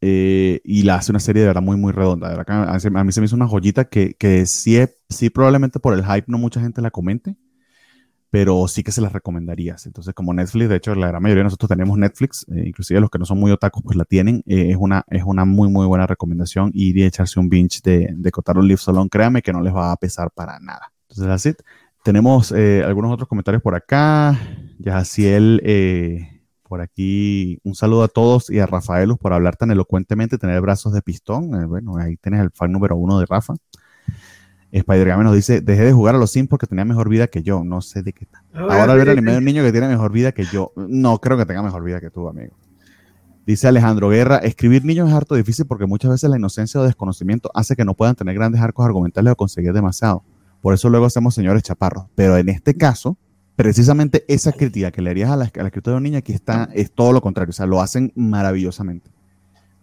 y 0.00 0.82
la 0.84 0.94
hace 0.96 1.12
una 1.12 1.20
serie 1.20 1.42
de 1.42 1.48
verdad 1.48 1.62
muy, 1.62 1.76
muy 1.76 1.92
redonda. 1.92 2.44
a, 2.46 3.04
mí 3.04 3.12
se 3.12 3.20
me 3.20 3.26
hizo 3.26 3.36
una 3.36 3.48
joyita 3.48 3.86
que, 3.86 4.14
que 4.14 4.46
sí, 4.46 4.78
sí 5.08 5.30
probablemente 5.30 5.78
por 5.80 5.94
el 5.94 6.04
hype 6.04 6.24
no 6.28 6.38
mucha 6.38 6.60
gente 6.60 6.80
la 6.80 6.90
comente 6.90 7.36
pero 8.30 8.68
sí 8.68 8.82
que 8.82 8.92
se 8.92 9.00
las 9.00 9.12
recomendarías. 9.12 9.86
Entonces, 9.86 10.14
como 10.14 10.32
Netflix, 10.32 10.68
de 10.68 10.76
hecho, 10.76 10.94
la 10.94 11.08
gran 11.08 11.22
mayoría 11.22 11.40
de 11.40 11.44
nosotros 11.44 11.68
tenemos 11.68 11.98
Netflix, 11.98 12.46
eh, 12.48 12.62
inclusive 12.66 13.00
los 13.00 13.10
que 13.10 13.18
no 13.18 13.26
son 13.26 13.38
muy 13.38 13.50
otakus, 13.50 13.82
pues 13.82 13.96
la 13.96 14.04
tienen. 14.04 14.42
Eh, 14.46 14.70
es, 14.70 14.76
una, 14.78 15.04
es 15.08 15.24
una 15.24 15.44
muy, 15.44 15.68
muy 15.68 15.86
buena 15.86 16.06
recomendación 16.06 16.70
ir 16.72 16.96
y 16.96 17.04
echarse 17.04 17.40
un 17.40 17.48
binge 17.48 17.80
de, 17.82 18.08
de 18.12 18.30
Kotaro 18.30 18.62
Live 18.62 18.78
Salon. 18.78 19.08
Créame 19.08 19.42
que 19.42 19.52
no 19.52 19.60
les 19.60 19.74
va 19.74 19.90
a 19.90 19.96
pesar 19.96 20.30
para 20.30 20.58
nada. 20.60 20.92
Entonces, 21.08 21.26
así. 21.26 21.54
Tenemos 22.02 22.52
eh, 22.52 22.82
algunos 22.84 23.12
otros 23.12 23.28
comentarios 23.28 23.62
por 23.62 23.74
acá. 23.74 24.38
Yaciel, 24.78 25.60
eh, 25.64 26.42
por 26.62 26.80
aquí, 26.80 27.58
un 27.64 27.74
saludo 27.74 28.04
a 28.04 28.08
todos 28.08 28.48
y 28.48 28.58
a 28.58 28.66
Rafaelus 28.66 29.18
por 29.18 29.32
hablar 29.32 29.56
tan 29.56 29.70
elocuentemente, 29.70 30.38
tener 30.38 30.60
brazos 30.60 30.92
de 30.92 31.02
pistón. 31.02 31.50
bueno, 31.68 31.96
ahí 31.98 32.16
tienes 32.16 32.40
el 32.40 32.50
fan 32.50 32.72
número 32.72 32.96
uno 32.96 33.18
de 33.18 33.26
Rafa. 33.26 33.54
Spider-Man 34.72 35.24
nos 35.24 35.34
dice, 35.34 35.60
dejé 35.60 35.84
de 35.84 35.92
jugar 35.92 36.14
a 36.14 36.18
los 36.18 36.30
Sims 36.30 36.48
porque 36.48 36.66
tenía 36.66 36.84
mejor 36.84 37.08
vida 37.08 37.26
que 37.26 37.42
yo. 37.42 37.64
No 37.64 37.80
sé 37.80 38.02
de 38.02 38.12
qué 38.12 38.26
tal. 38.26 38.42
Ahora 38.70 38.94
ver 38.94 39.08
el 39.08 39.18
anime 39.18 39.32
de 39.32 39.38
un 39.38 39.44
niño 39.44 39.62
que 39.62 39.72
tiene 39.72 39.88
mejor 39.88 40.12
vida 40.12 40.32
que 40.32 40.44
yo. 40.44 40.72
No 40.76 41.18
creo 41.18 41.36
que 41.36 41.44
tenga 41.44 41.62
mejor 41.62 41.82
vida 41.82 42.00
que 42.00 42.10
tú, 42.10 42.28
amigo. 42.28 42.56
Dice 43.46 43.66
Alejandro 43.66 44.10
Guerra, 44.10 44.36
escribir 44.38 44.84
niños 44.84 45.08
es 45.08 45.14
harto 45.14 45.34
difícil 45.34 45.66
porque 45.66 45.86
muchas 45.86 46.10
veces 46.12 46.30
la 46.30 46.36
inocencia 46.36 46.80
o 46.80 46.84
desconocimiento 46.84 47.50
hace 47.54 47.74
que 47.74 47.84
no 47.84 47.94
puedan 47.94 48.14
tener 48.14 48.34
grandes 48.34 48.60
arcos 48.60 48.86
argumentales 48.86 49.32
o 49.32 49.36
conseguir 49.36 49.72
demasiado. 49.72 50.22
Por 50.60 50.74
eso 50.74 50.88
luego 50.88 51.06
hacemos 51.06 51.34
señores 51.34 51.62
chaparros. 51.62 52.06
Pero 52.14 52.36
en 52.36 52.48
este 52.48 52.74
caso, 52.74 53.16
precisamente 53.56 54.24
esa 54.28 54.52
crítica 54.52 54.90
que 54.90 55.02
le 55.02 55.10
harías 55.10 55.30
a 55.30 55.36
la, 55.36 55.44
a 55.44 55.58
la 55.58 55.66
escritura 55.66 55.94
de 55.94 55.98
un 55.98 56.02
niño 56.04 56.18
aquí 56.18 56.32
está, 56.32 56.68
es 56.74 56.92
todo 56.92 57.12
lo 57.12 57.20
contrario. 57.20 57.50
O 57.50 57.54
sea, 57.54 57.66
lo 57.66 57.80
hacen 57.80 58.12
maravillosamente 58.14 59.10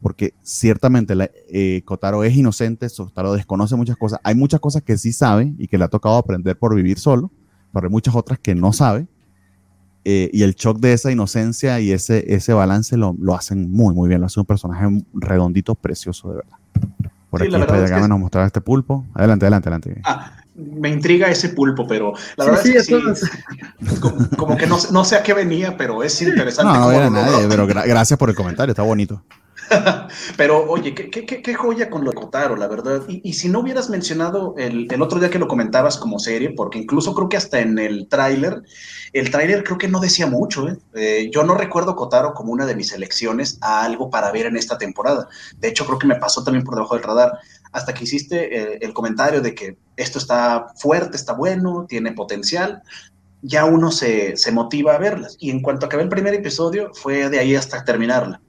porque 0.01 0.33
ciertamente 0.41 1.15
la, 1.15 1.29
eh, 1.49 1.81
Kotaro 1.85 2.23
es 2.23 2.35
inocente, 2.35 2.87
Kotaro 2.95 3.33
desconoce 3.33 3.75
muchas 3.75 3.97
cosas. 3.97 4.19
Hay 4.23 4.35
muchas 4.35 4.59
cosas 4.59 4.83
que 4.83 4.97
sí 4.97 5.11
sabe 5.11 5.53
y 5.57 5.67
que 5.67 5.77
le 5.77 5.85
ha 5.85 5.87
tocado 5.87 6.17
aprender 6.17 6.57
por 6.57 6.75
vivir 6.75 6.99
solo, 6.99 7.31
pero 7.73 7.87
hay 7.87 7.91
muchas 7.91 8.15
otras 8.15 8.39
que 8.39 8.53
no 8.55 8.73
sabe. 8.73 9.07
Eh, 10.05 10.29
y 10.31 10.43
el 10.43 10.55
shock 10.55 10.79
de 10.79 10.93
esa 10.93 11.11
inocencia 11.11 11.81
y 11.81 11.91
ese, 11.91 12.33
ese 12.33 12.53
balance 12.53 12.95
lo, 12.95 13.15
lo, 13.19 13.35
hacen 13.35 13.69
muy, 13.69 13.93
muy 13.93 14.07
bien. 14.07 14.21
Lo 14.21 14.27
hace 14.27 14.39
un 14.39 14.45
personaje 14.45 14.85
redondito, 15.13 15.75
precioso, 15.75 16.29
de 16.29 16.35
verdad. 16.35 16.57
Por 17.29 17.43
aquí 17.43 17.51
Gama 17.51 18.07
nos 18.07 18.19
mostraba 18.19 18.47
este 18.47 18.61
pulpo. 18.61 19.05
Adelante, 19.13 19.45
adelante, 19.45 19.67
adelante. 19.67 20.01
Ah, 20.05 20.36
me 20.57 20.89
intriga 20.89 21.29
ese 21.29 21.49
pulpo, 21.49 21.87
pero 21.87 22.13
la 22.35 22.45
verdad 22.45 22.65
es 22.65 22.87
que 22.87 22.95
sí, 22.97 23.99
como, 24.37 24.57
que 24.57 24.65
no, 24.65 24.77
no, 24.91 25.05
sé 25.05 25.15
a 25.15 25.23
qué 25.23 25.33
venía, 25.33 25.77
pero 25.77 26.03
es 26.03 26.21
interesante. 26.21 26.77
No, 26.77 26.91
no, 26.91 27.09
nadie, 27.09 27.47
pero 27.47 27.67
gracias 27.67 28.17
por 28.17 28.29
el 28.29 28.35
comentario, 28.35 28.71
está 28.71 28.83
bonito. 28.83 29.21
Pero 30.37 30.69
oye, 30.69 30.93
¿qué, 30.93 31.09
qué, 31.25 31.53
joya 31.53 31.89
con 31.89 32.03
lo 32.03 32.11
de 32.11 32.15
Kotaro, 32.15 32.55
la 32.55 32.67
verdad. 32.67 33.01
Y, 33.07 33.33
si 33.33 33.49
no 33.49 33.59
hubieras 33.59 33.89
mencionado 33.89 34.55
el, 34.57 34.87
el, 34.89 35.01
otro 35.01 35.19
día 35.19 35.29
que 35.29 35.39
lo 35.39 35.47
comentabas 35.47 35.97
como 35.97 36.19
serie, 36.19 36.51
porque 36.51 36.79
incluso 36.79 37.13
creo 37.13 37.29
que 37.29 37.37
hasta 37.37 37.59
en 37.59 37.77
el 37.79 38.07
tráiler, 38.07 38.63
el 39.13 39.31
tráiler 39.31 39.63
creo 39.63 39.77
que 39.77 39.87
no 39.87 39.99
decía 39.99 40.27
mucho. 40.27 40.67
¿eh? 40.67 40.77
Eh, 40.93 41.29
yo 41.33 41.43
no 41.43 41.55
recuerdo 41.55 41.95
Kotaro 41.95 42.33
como 42.33 42.51
una 42.51 42.65
de 42.65 42.75
mis 42.75 42.93
elecciones 42.93 43.57
a 43.61 43.83
algo 43.83 44.09
para 44.09 44.31
ver 44.31 44.45
en 44.45 44.57
esta 44.57 44.77
temporada. 44.77 45.27
De 45.57 45.67
hecho, 45.67 45.85
creo 45.85 45.99
que 45.99 46.07
me 46.07 46.15
pasó 46.15 46.43
también 46.43 46.63
por 46.63 46.75
debajo 46.75 46.95
del 46.95 47.03
radar. 47.03 47.33
Hasta 47.71 47.93
que 47.93 48.03
hiciste 48.03 48.57
eh, 48.57 48.79
el 48.81 48.93
comentario 48.93 49.41
de 49.41 49.53
que 49.53 49.77
esto 49.95 50.19
está 50.19 50.67
fuerte, 50.75 51.17
está 51.17 51.33
bueno, 51.33 51.85
tiene 51.87 52.11
potencial, 52.13 52.81
ya 53.41 53.65
uno 53.65 53.91
se, 53.91 54.37
se 54.37 54.51
motiva 54.51 54.95
a 54.95 54.97
verlas. 54.97 55.37
Y 55.39 55.49
en 55.51 55.61
cuanto 55.61 55.85
acabé 55.85 56.03
el 56.03 56.09
primer 56.09 56.33
episodio, 56.33 56.91
fue 56.93 57.29
de 57.29 57.39
ahí 57.39 57.55
hasta 57.55 57.83
terminarla. 57.83 58.41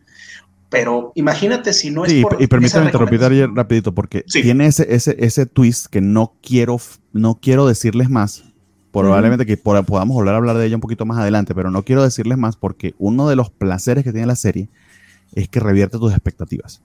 Pero 0.71 1.13
imagínate 1.15 1.73
si 1.73 1.91
no 1.91 2.05
es 2.05 2.13
sí, 2.13 2.23
por 2.23 2.41
y 2.41 2.47
permítame 2.47 2.87
interrumpir 2.87 3.21
rapidito 3.55 3.95
porque 3.95 4.23
tiene 4.23 4.67
ese, 4.67 4.87
ese, 4.95 5.17
ese 5.19 5.47
twist 5.47 5.87
que 5.87 6.03
no 6.03 6.35
quiero, 6.43 6.79
no 7.13 7.39
quiero 7.41 7.67
decirles 7.67 8.11
más. 8.11 8.45
Probablemente 8.93 9.47
que 9.47 9.57
podamos 9.57 10.15
volver 10.15 10.35
a 10.35 10.37
hablar 10.37 10.57
de 10.57 10.67
ella 10.67 10.77
un 10.77 10.81
poquito 10.81 11.07
más 11.07 11.19
adelante, 11.19 11.55
pero 11.55 11.71
no 11.71 11.85
quiero 11.85 12.03
decirles 12.03 12.37
más 12.37 12.57
porque 12.57 12.95
uno 12.99 13.29
de 13.29 13.37
los 13.37 13.51
placeres 13.51 14.03
que 14.03 14.13
tiene 14.13 14.27
la 14.27 14.37
serie 14.37 14.69
es 15.35 15.49
que 15.49 15.61
revierte 15.61 15.99
tus 15.99 16.13
expectativas. 16.13 16.83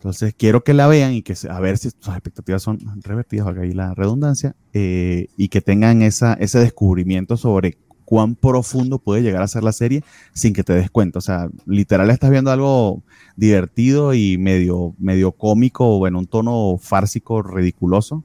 Entonces 0.00 0.32
quiero 0.34 0.64
que 0.64 0.72
la 0.72 0.86
vean 0.86 1.12
y 1.12 1.20
que 1.20 1.34
a 1.50 1.60
ver 1.60 1.76
si 1.76 1.90
tus 1.90 2.08
expectativas 2.08 2.62
son 2.62 2.78
revertidas, 3.02 3.46
acá 3.46 3.60
ahí 3.60 3.72
la 3.72 3.92
redundancia, 3.92 4.56
eh, 4.72 5.26
y 5.36 5.48
que 5.48 5.60
tengan 5.60 6.00
esa, 6.00 6.32
ese 6.32 6.58
descubrimiento 6.58 7.36
sobre 7.36 7.76
cuán 8.06 8.34
profundo 8.34 8.98
puede 8.98 9.20
llegar 9.20 9.42
a 9.42 9.46
ser 9.46 9.62
la 9.62 9.72
serie 9.72 10.02
sin 10.32 10.54
que 10.54 10.64
te 10.64 10.72
des 10.72 10.90
cuenta. 10.90 11.18
O 11.18 11.20
sea, 11.20 11.50
literal 11.66 12.08
estás 12.08 12.30
viendo 12.30 12.50
algo 12.50 13.02
divertido 13.36 14.14
y 14.14 14.38
medio, 14.38 14.94
medio 14.98 15.32
cómico 15.32 15.86
o 15.86 16.06
en 16.06 16.16
un 16.16 16.26
tono 16.26 16.78
fársico, 16.80 17.42
ridiculoso, 17.42 18.24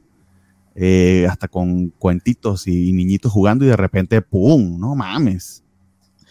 eh, 0.76 1.28
hasta 1.30 1.50
con 1.50 1.90
cuentitos 1.90 2.68
y, 2.68 2.94
niñitos 2.94 3.34
jugando 3.34 3.66
y 3.66 3.68
de 3.68 3.76
repente, 3.76 4.22
¡pum! 4.22 4.80
No 4.80 4.96
mames. 4.96 5.66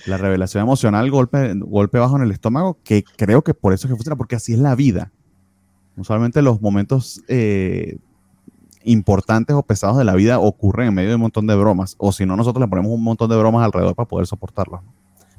La 0.07 0.16
revelación 0.16 0.62
emocional, 0.62 1.11
golpe, 1.11 1.52
golpe 1.54 1.98
bajo 1.98 2.16
en 2.16 2.22
el 2.22 2.30
estómago, 2.30 2.78
que 2.83 3.04
creo 3.18 3.44
que 3.44 3.52
por 3.52 3.74
eso 3.74 3.87
es 3.87 3.90
que 3.90 3.96
funciona, 3.96 4.16
porque 4.16 4.37
así 4.37 4.54
es 4.54 4.59
la 4.59 4.74
vida. 4.74 5.12
Usualmente 5.96 6.42
los 6.42 6.61
momentos 6.61 7.22
eh, 7.28 7.98
importantes 8.85 9.54
o 9.57 9.62
pesados 9.62 9.96
de 9.98 10.04
la 10.04 10.14
vida 10.14 10.38
ocurren 10.38 10.88
en 10.88 10.94
medio 10.94 11.11
de 11.11 11.14
un 11.16 11.22
montón 11.22 11.46
de 11.46 11.54
bromas. 11.54 11.94
O 11.98 12.12
si 12.12 12.26
no, 12.26 12.37
nosotros 12.37 12.61
le 12.61 12.68
ponemos 12.68 12.92
un 12.92 13.02
montón 13.02 13.30
de 13.30 13.37
bromas 13.37 13.64
alrededor 13.64 13.94
para 13.94 14.09
poder 14.09 14.26
soportarlas. 14.26 14.83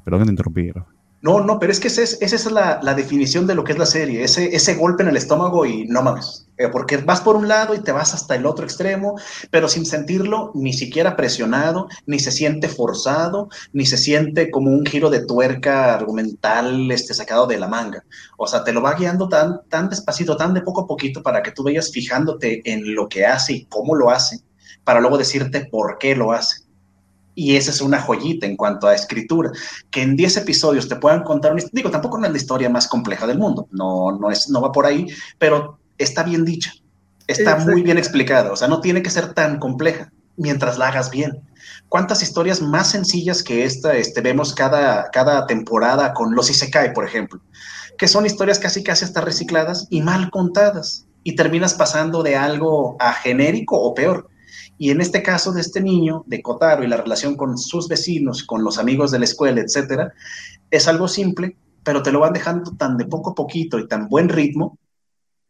Perdón 0.04 0.20
que 0.20 0.26
te 0.26 0.32
interrumpí. 0.32 0.70
No, 0.74 0.86
no, 1.22 1.58
pero 1.58 1.72
es 1.72 1.80
que 1.80 1.88
esa 1.88 2.02
es, 2.02 2.52
la, 2.52 2.94
definición 2.94 3.46
de 3.46 3.54
lo 3.54 3.64
que 3.64 3.72
es 3.72 3.78
la 3.78 3.86
serie, 3.86 4.22
ese, 4.22 4.54
ese 4.54 4.74
golpe 4.74 5.02
en 5.02 5.08
el 5.08 5.16
estómago 5.16 5.64
y 5.64 5.86
no 5.86 6.02
mames, 6.02 6.46
eh, 6.58 6.68
porque 6.68 6.98
vas 6.98 7.20
por 7.20 7.36
un 7.36 7.48
lado 7.48 7.74
y 7.74 7.80
te 7.80 7.90
vas 7.90 8.14
hasta 8.14 8.36
el 8.36 8.46
otro 8.46 8.64
extremo, 8.64 9.18
pero 9.50 9.68
sin 9.68 9.86
sentirlo 9.86 10.52
ni 10.54 10.72
siquiera 10.72 11.16
presionado, 11.16 11.88
ni 12.06 12.18
se 12.18 12.30
siente 12.30 12.68
forzado, 12.68 13.48
ni 13.72 13.86
se 13.86 13.96
siente 13.96 14.50
como 14.50 14.70
un 14.70 14.84
giro 14.84 15.10
de 15.10 15.24
tuerca 15.24 15.94
argumental 15.94 16.90
este, 16.90 17.14
sacado 17.14 17.46
de 17.46 17.58
la 17.58 17.68
manga. 17.68 18.04
O 18.36 18.46
sea, 18.46 18.62
te 18.62 18.72
lo 18.72 18.82
va 18.82 18.94
guiando 18.94 19.28
tan, 19.28 19.62
tan 19.68 19.88
despacito, 19.88 20.36
tan 20.36 20.54
de 20.54 20.60
poco 20.60 20.82
a 20.82 20.86
poquito 20.86 21.22
para 21.22 21.42
que 21.42 21.50
tú 21.50 21.64
vayas 21.64 21.90
fijándote 21.90 22.60
en 22.70 22.94
lo 22.94 23.08
que 23.08 23.26
hace 23.26 23.52
y 23.54 23.64
cómo 23.64 23.94
lo 23.94 24.10
hace, 24.10 24.40
para 24.84 25.00
luego 25.00 25.18
decirte 25.18 25.64
por 25.64 25.98
qué 25.98 26.14
lo 26.14 26.32
hace. 26.32 26.65
Y 27.36 27.54
esa 27.54 27.70
es 27.70 27.80
una 27.80 28.00
joyita 28.00 28.46
en 28.46 28.56
cuanto 28.56 28.88
a 28.88 28.94
escritura, 28.94 29.52
que 29.90 30.02
en 30.02 30.16
10 30.16 30.38
episodios 30.38 30.88
te 30.88 30.96
puedan 30.96 31.22
contar 31.22 31.52
una 31.52 31.62
Digo, 31.70 31.90
tampoco 31.90 32.18
no 32.18 32.26
es 32.26 32.32
la 32.32 32.38
historia 32.38 32.68
más 32.68 32.88
compleja 32.88 33.26
del 33.26 33.38
mundo, 33.38 33.68
no, 33.70 34.10
no, 34.18 34.30
es, 34.30 34.48
no 34.48 34.60
va 34.60 34.72
por 34.72 34.86
ahí, 34.86 35.06
pero 35.38 35.78
está 35.98 36.24
bien 36.24 36.44
dicha, 36.44 36.72
está 37.28 37.58
muy 37.58 37.82
bien 37.82 37.98
explicada, 37.98 38.50
o 38.50 38.56
sea, 38.56 38.66
no 38.66 38.80
tiene 38.80 39.02
que 39.02 39.10
ser 39.10 39.34
tan 39.34 39.58
compleja 39.58 40.10
mientras 40.36 40.78
la 40.78 40.88
hagas 40.88 41.10
bien. 41.10 41.42
¿Cuántas 41.88 42.22
historias 42.22 42.60
más 42.60 42.90
sencillas 42.90 43.42
que 43.42 43.64
esta 43.64 43.94
este, 43.96 44.20
vemos 44.20 44.54
cada, 44.54 45.10
cada 45.10 45.46
temporada 45.46 46.14
con 46.14 46.34
los 46.34 46.50
Isekai, 46.50 46.92
por 46.92 47.04
ejemplo? 47.04 47.40
Que 47.98 48.08
son 48.08 48.26
historias 48.26 48.58
casi 48.58 48.82
casi 48.82 49.04
hasta 49.04 49.20
recicladas 49.20 49.86
y 49.90 50.02
mal 50.02 50.30
contadas. 50.30 51.06
Y 51.22 51.34
terminas 51.34 51.74
pasando 51.74 52.22
de 52.22 52.36
algo 52.36 52.96
a 53.00 53.12
genérico 53.12 53.80
o 53.80 53.94
peor. 53.94 54.28
Y 54.78 54.90
en 54.90 55.00
este 55.00 55.22
caso 55.22 55.52
de 55.52 55.60
este 55.60 55.80
niño, 55.80 56.24
de 56.26 56.42
Kotaro, 56.42 56.84
y 56.84 56.86
la 56.86 56.98
relación 56.98 57.36
con 57.36 57.56
sus 57.56 57.88
vecinos, 57.88 58.44
con 58.44 58.62
los 58.62 58.78
amigos 58.78 59.10
de 59.10 59.18
la 59.18 59.24
escuela, 59.24 59.60
etcétera, 59.60 60.12
es 60.70 60.88
algo 60.88 61.08
simple, 61.08 61.56
pero 61.82 62.02
te 62.02 62.12
lo 62.12 62.20
van 62.20 62.32
dejando 62.32 62.72
tan 62.72 62.96
de 62.96 63.06
poco 63.06 63.30
a 63.30 63.34
poquito 63.34 63.78
y 63.78 63.88
tan 63.88 64.08
buen 64.08 64.28
ritmo 64.28 64.78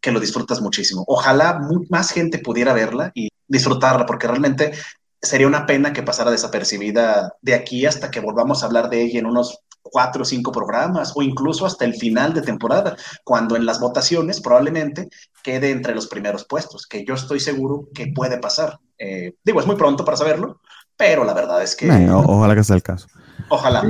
que 0.01 0.12
lo 0.12 0.21
disfrutas 0.21 0.61
muchísimo. 0.61 1.05
Ojalá 1.09 1.61
más 1.89 2.11
gente 2.11 2.39
pudiera 2.39 2.73
verla 2.73 3.11
y 3.15 3.29
disfrutarla, 3.49 4.07
porque 4.07 4.29
realmente 4.29 4.73
sería 5.21 5.47
una 5.47 5.67
pena 5.67 5.93
que 5.93 6.03
pasara 6.03 6.31
desapercibida 6.31 7.35
de 7.41 7.55
aquí 7.55 7.87
hasta 7.87 8.11
que 8.11 8.21
volvamos 8.21 8.62
a 8.62 8.67
hablar 8.67 8.91
de 8.91 9.03
ella 9.03 9.19
en 9.19 9.27
unos 9.27 9.59
cuatro 9.83 10.23
o 10.23 10.25
cinco 10.25 10.53
programas 10.53 11.12
o 11.15 11.23
incluso 11.23 11.65
hasta 11.67 11.85
el 11.85 11.95
final 11.95 12.35
de 12.35 12.43
temporada, 12.43 12.97
cuando 13.25 13.57
en 13.57 13.67
las 13.67 13.81
votaciones 13.81 14.41
probablemente 14.41 15.09
quede 15.43 15.71
entre 15.71 15.95
los 15.95 16.07
primeros 16.07 16.45
puestos, 16.45 16.87
que 16.87 17.05
yo 17.05 17.15
estoy 17.15 17.41
seguro 17.41 17.89
que 17.95 18.09
puede 18.09 18.39
pasar. 18.39 18.79
Eh, 18.99 19.35
digo, 19.45 19.61
es 19.61 19.67
muy 19.67 19.77
pronto 19.77 20.05
para 20.05 20.17
saberlo, 20.17 20.61
pero 20.97 21.25
la 21.25 21.35
verdad 21.35 21.63
es 21.63 21.77
que... 21.77 21.91
ojalá 22.11 22.55
que 22.55 22.65
sea 22.65 22.77
el 22.77 22.83
caso. 22.83 23.07
Ojalá. 23.49 23.85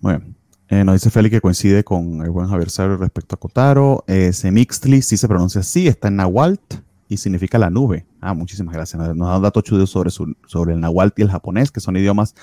Bueno, 0.00 0.24
Eh, 0.68 0.84
nos 0.84 0.94
dice 0.94 1.10
Félix 1.10 1.34
que 1.34 1.40
coincide 1.40 1.82
con 1.82 2.22
el 2.22 2.30
buen 2.30 2.48
Javier 2.48 2.68
respecto 2.98 3.34
a 3.34 3.40
Kotaro. 3.40 4.04
Eh, 4.06 4.32
Semixtli 4.32 5.02
sí 5.02 5.16
se 5.16 5.26
pronuncia 5.26 5.62
así, 5.62 5.88
está 5.88 6.08
en 6.08 6.16
Nahualt 6.16 6.74
y 7.08 7.16
significa 7.16 7.58
la 7.58 7.70
nube. 7.70 8.06
Ah, 8.20 8.34
muchísimas 8.34 8.72
gracias. 8.72 9.00
Nos, 9.16 9.28
da 9.28 9.36
un 9.36 9.42
dato 9.42 9.60
chudo 9.62 9.84
sobre, 9.88 10.10
sobre 10.10 10.74
el 10.74 10.80
Nahualt 10.80 11.18
y 11.18 11.22
el 11.22 11.30
japonés, 11.30 11.72
que 11.72 11.80
son 11.80 11.96
idiomas 11.96 12.36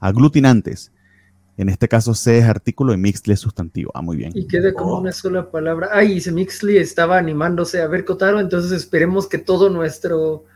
aglutinantes. 0.00 0.92
En 1.58 1.68
este 1.68 1.86
caso, 1.86 2.14
C 2.14 2.38
es 2.38 2.44
artículo 2.46 2.94
y 2.94 2.96
Mixly 2.96 3.34
es 3.34 3.40
sustantivo. 3.40 3.92
Ah, 3.94 4.00
muy 4.00 4.16
bien. 4.16 4.32
Y 4.34 4.46
queda 4.46 4.72
como 4.72 4.98
una 4.98 5.12
sola 5.12 5.50
palabra. 5.50 5.90
Ay, 5.92 6.20
y 6.24 6.30
Mixly 6.30 6.78
estaba 6.78 7.18
animándose 7.18 7.82
a 7.82 7.86
ver 7.86 8.06
Kotaro, 8.06 8.40
entonces 8.40 8.72
esperemos 8.72 9.28
que 9.28 9.38
todo 9.38 9.68
nuestro. 9.68 10.46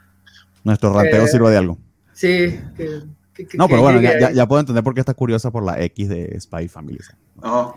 Nuestro 0.69 0.93
ranteo 0.93 1.25
Eh, 1.25 1.29
sirva 1.29 1.51
de 1.51 1.57
algo. 1.57 1.79
Sí, 2.13 2.61
que. 2.77 3.01
que- 3.33 3.47
que- 3.47 3.57
No, 3.57 3.69
pero 3.69 3.81
bueno, 3.81 4.01
ya, 4.03 4.31
ya- 4.33 4.47
puedo 4.47 4.61
entender 4.61 4.85
por 4.85 4.93
qué 4.93 5.01
está 5.01 5.15
curiosa 5.15 5.51
por 5.51 5.65
la 5.65 5.81
X 5.83 6.09
de 6.11 6.39
Spy 6.39 6.69
Family. 6.69 6.99
No, 7.43 7.75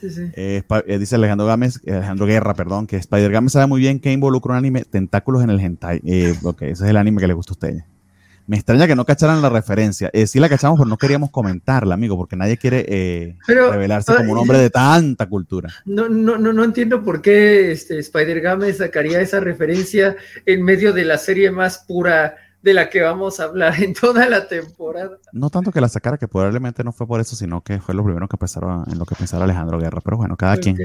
Sí, 0.00 0.10
sí. 0.10 0.22
Eh, 0.34 0.62
eh, 0.86 0.98
dice 0.98 1.14
Alejandro 1.14 1.46
Gámez, 1.46 1.78
eh, 1.84 1.92
Alejandro 1.92 2.26
Guerra, 2.26 2.54
perdón, 2.54 2.86
que 2.88 2.96
Spider 2.96 3.30
Game 3.30 3.48
sabe 3.50 3.66
muy 3.66 3.80
bien 3.80 4.00
que 4.00 4.10
involucra 4.10 4.52
un 4.52 4.58
anime 4.58 4.82
tentáculos 4.82 5.44
en 5.44 5.50
el 5.50 5.60
hentai. 5.60 6.00
Eh, 6.04 6.34
ok, 6.42 6.62
ese 6.62 6.72
es 6.84 6.90
el 6.90 6.96
anime 6.96 7.20
que 7.20 7.28
le 7.28 7.34
gusta 7.34 7.52
a 7.52 7.54
ustedes. 7.54 7.84
Me 8.52 8.58
extraña 8.58 8.86
que 8.86 8.94
no 8.94 9.06
cacharan 9.06 9.40
la 9.40 9.48
referencia. 9.48 10.10
Eh, 10.12 10.26
sí 10.26 10.38
la 10.38 10.46
cachamos, 10.46 10.78
pero 10.78 10.86
no 10.86 10.98
queríamos 10.98 11.30
comentarla, 11.30 11.94
amigo, 11.94 12.18
porque 12.18 12.36
nadie 12.36 12.58
quiere 12.58 12.84
eh, 12.86 13.38
Pero, 13.46 13.72
revelarse 13.72 14.14
como 14.14 14.32
un 14.32 14.36
hombre 14.36 14.58
de 14.58 14.68
tanta 14.68 15.26
cultura. 15.26 15.70
No, 15.86 16.06
no, 16.10 16.36
no, 16.36 16.52
no 16.52 16.62
entiendo 16.62 17.02
por 17.02 17.22
qué 17.22 17.72
este 17.72 17.98
Spider-Game 17.98 18.70
sacaría 18.74 19.22
esa 19.22 19.40
referencia 19.40 20.16
en 20.44 20.62
medio 20.62 20.92
de 20.92 21.06
la 21.06 21.16
serie 21.16 21.50
más 21.50 21.78
pura 21.78 22.36
de 22.60 22.74
la 22.74 22.90
que 22.90 23.00
vamos 23.00 23.40
a 23.40 23.44
hablar 23.44 23.82
en 23.82 23.94
toda 23.94 24.28
la 24.28 24.46
temporada. 24.46 25.16
No 25.32 25.48
tanto 25.48 25.72
que 25.72 25.80
la 25.80 25.88
sacara, 25.88 26.18
que 26.18 26.28
probablemente 26.28 26.84
no 26.84 26.92
fue 26.92 27.06
por 27.06 27.22
eso, 27.22 27.34
sino 27.34 27.62
que 27.62 27.80
fue 27.80 27.94
lo 27.94 28.04
primero 28.04 28.28
que 28.28 28.36
pensaron, 28.36 28.84
en 28.92 28.98
lo 28.98 29.06
que 29.06 29.14
pensaba 29.14 29.44
Alejandro 29.44 29.78
Guerra. 29.78 30.02
Pero 30.04 30.18
bueno, 30.18 30.36
cada 30.36 30.58
quien. 30.58 30.76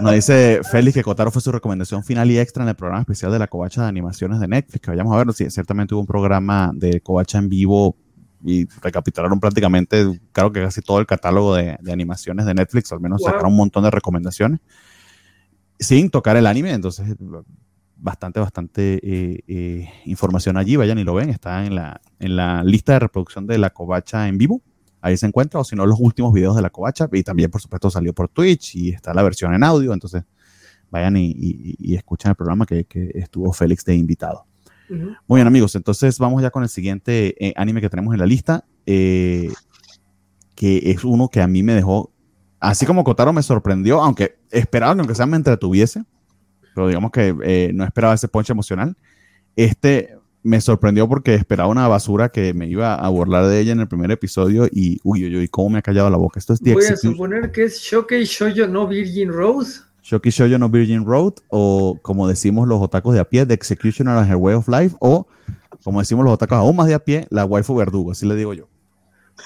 Nos 0.00 0.12
dice 0.14 0.60
Félix 0.70 0.94
que 0.94 1.02
Kotaro 1.02 1.30
fue 1.30 1.42
su 1.42 1.52
recomendación 1.52 2.02
final 2.04 2.30
y 2.30 2.38
extra 2.38 2.62
en 2.62 2.68
el 2.68 2.74
programa 2.74 3.00
especial 3.00 3.32
de 3.32 3.38
la 3.38 3.46
Covacha 3.46 3.82
de 3.82 3.88
Animaciones 3.88 4.40
de 4.40 4.48
Netflix. 4.48 4.80
Que 4.80 4.90
vayamos 4.90 5.12
a 5.14 5.18
verlo. 5.18 5.32
Sí, 5.32 5.48
ciertamente 5.50 5.94
hubo 5.94 6.00
un 6.02 6.06
programa 6.06 6.70
de 6.74 7.00
Covacha 7.00 7.38
en 7.38 7.48
vivo 7.48 7.96
y 8.44 8.66
recapitularon 8.80 9.38
prácticamente, 9.38 10.18
creo 10.32 10.50
que 10.50 10.62
casi 10.62 10.80
todo 10.80 10.98
el 10.98 11.06
catálogo 11.06 11.54
de, 11.56 11.76
de 11.80 11.92
animaciones 11.92 12.46
de 12.46 12.54
Netflix. 12.54 12.92
Al 12.92 13.00
menos 13.00 13.20
Wow. 13.20 13.30
sacaron 13.30 13.50
un 13.52 13.56
montón 13.58 13.84
de 13.84 13.90
recomendaciones 13.90 14.60
sin 15.78 16.10
tocar 16.10 16.36
el 16.36 16.46
anime. 16.46 16.72
Entonces, 16.72 17.14
bastante, 17.96 18.40
bastante 18.40 19.00
eh, 19.02 19.40
eh, 19.46 19.88
información 20.06 20.56
allí. 20.56 20.76
Vayan 20.76 20.98
y 20.98 21.04
lo 21.04 21.14
ven. 21.14 21.28
Está 21.30 21.66
en 21.66 21.74
la, 21.74 22.00
en 22.18 22.36
la 22.36 22.64
lista 22.64 22.94
de 22.94 23.00
reproducción 23.00 23.46
de 23.46 23.58
la 23.58 23.70
Covacha 23.70 24.26
en 24.28 24.38
vivo. 24.38 24.62
Ahí 25.00 25.16
se 25.16 25.26
encuentra, 25.26 25.60
o 25.60 25.64
si 25.64 25.76
no, 25.76 25.86
los 25.86 25.98
últimos 26.00 26.32
videos 26.32 26.56
de 26.56 26.62
la 26.62 26.70
Covacha. 26.70 27.08
Y 27.12 27.22
también, 27.22 27.50
por 27.50 27.60
supuesto, 27.60 27.90
salió 27.90 28.12
por 28.12 28.28
Twitch 28.28 28.76
y 28.76 28.90
está 28.90 29.14
la 29.14 29.22
versión 29.22 29.54
en 29.54 29.64
audio. 29.64 29.92
Entonces, 29.92 30.24
vayan 30.90 31.16
y, 31.16 31.30
y, 31.30 31.76
y 31.78 31.94
escuchen 31.96 32.30
el 32.30 32.36
programa 32.36 32.66
que, 32.66 32.84
que, 32.84 33.10
estuvo 33.14 33.52
Félix 33.52 33.84
de 33.84 33.94
invitado. 33.94 34.44
Uh 34.90 34.94
-huh. 34.94 35.16
Muy 35.26 35.38
bien, 35.38 35.46
amigos. 35.46 35.74
Entonces, 35.74 36.18
vamos 36.18 36.42
ya 36.42 36.50
con 36.50 36.62
el 36.62 36.68
siguiente 36.68 37.34
eh, 37.44 37.54
anime 37.56 37.80
que 37.80 37.88
tenemos 37.88 38.12
en 38.12 38.20
la 38.20 38.26
lista. 38.26 38.64
Eh, 38.86 39.50
que 40.60 40.90
es 40.90 41.04
uno 41.04 41.30
que 41.30 41.40
a 41.40 41.46
mí 41.46 41.62
me 41.62 41.72
dejó, 41.72 42.12
así 42.58 42.84
como 42.84 43.02
Kotaro 43.02 43.32
me 43.32 43.42
sorprendió, 43.42 44.02
aunque 44.02 44.36
esperaba 44.50 44.92
que 44.94 45.00
aunque 45.00 45.14
sea 45.14 45.24
me 45.24 45.38
entretuviese, 45.38 46.04
pero 46.74 46.86
digamos 46.88 47.12
que 47.12 47.34
eh, 47.42 47.70
no 47.72 47.82
esperaba 47.82 48.12
ese 48.12 48.28
ponche 48.28 48.52
emocional. 48.52 48.94
Este 49.56 50.18
me 50.42 50.60
sorprendió 50.60 51.08
porque 51.08 51.34
esperaba 51.34 51.68
una 51.68 51.86
basura 51.88 52.30
que 52.30 52.54
me 52.54 52.66
iba 52.66 52.94
a 52.94 53.08
burlar 53.08 53.46
de 53.46 53.60
ella 53.60 53.72
en 53.72 53.80
el 53.80 53.88
primer 53.88 54.10
episodio 54.10 54.66
y 54.70 55.00
uy, 55.04 55.24
uy, 55.24 55.36
uy, 55.36 55.48
cómo 55.48 55.70
me 55.70 55.78
ha 55.78 55.82
callado 55.82 56.08
la 56.08 56.16
boca. 56.16 56.38
Esto 56.38 56.54
es 56.54 56.60
The 56.60 56.74
Voy 56.74 56.84
a 56.86 56.96
suponer 56.96 57.52
que 57.52 57.64
es 57.64 57.80
Shokei 57.80 58.24
Shoujo 58.24 58.66
no 58.66 58.86
Virgin 58.86 59.30
Rose. 59.30 59.80
Shoki 60.02 60.30
Shoujo 60.30 60.58
no 60.58 60.68
Virgin 60.68 61.04
Road 61.04 61.34
o 61.48 61.98
como 62.02 62.26
decimos 62.26 62.66
los 62.66 62.80
otacos 62.80 63.14
de 63.14 63.20
a 63.20 63.24
pie, 63.24 63.44
The 63.44 63.54
Executioner 63.54 64.16
and 64.16 64.30
Her 64.30 64.36
Way 64.36 64.54
of 64.54 64.68
Life 64.68 64.96
o 64.98 65.26
como 65.84 66.00
decimos 66.00 66.24
los 66.24 66.34
otacos 66.34 66.58
aún 66.58 66.76
más 66.76 66.86
de 66.86 66.94
a 66.94 66.98
pie, 66.98 67.26
la 67.30 67.44
waifu 67.44 67.74
verdugo, 67.74 68.12
así 68.12 68.26
le 68.26 68.34
digo 68.34 68.54
yo. 68.54 68.68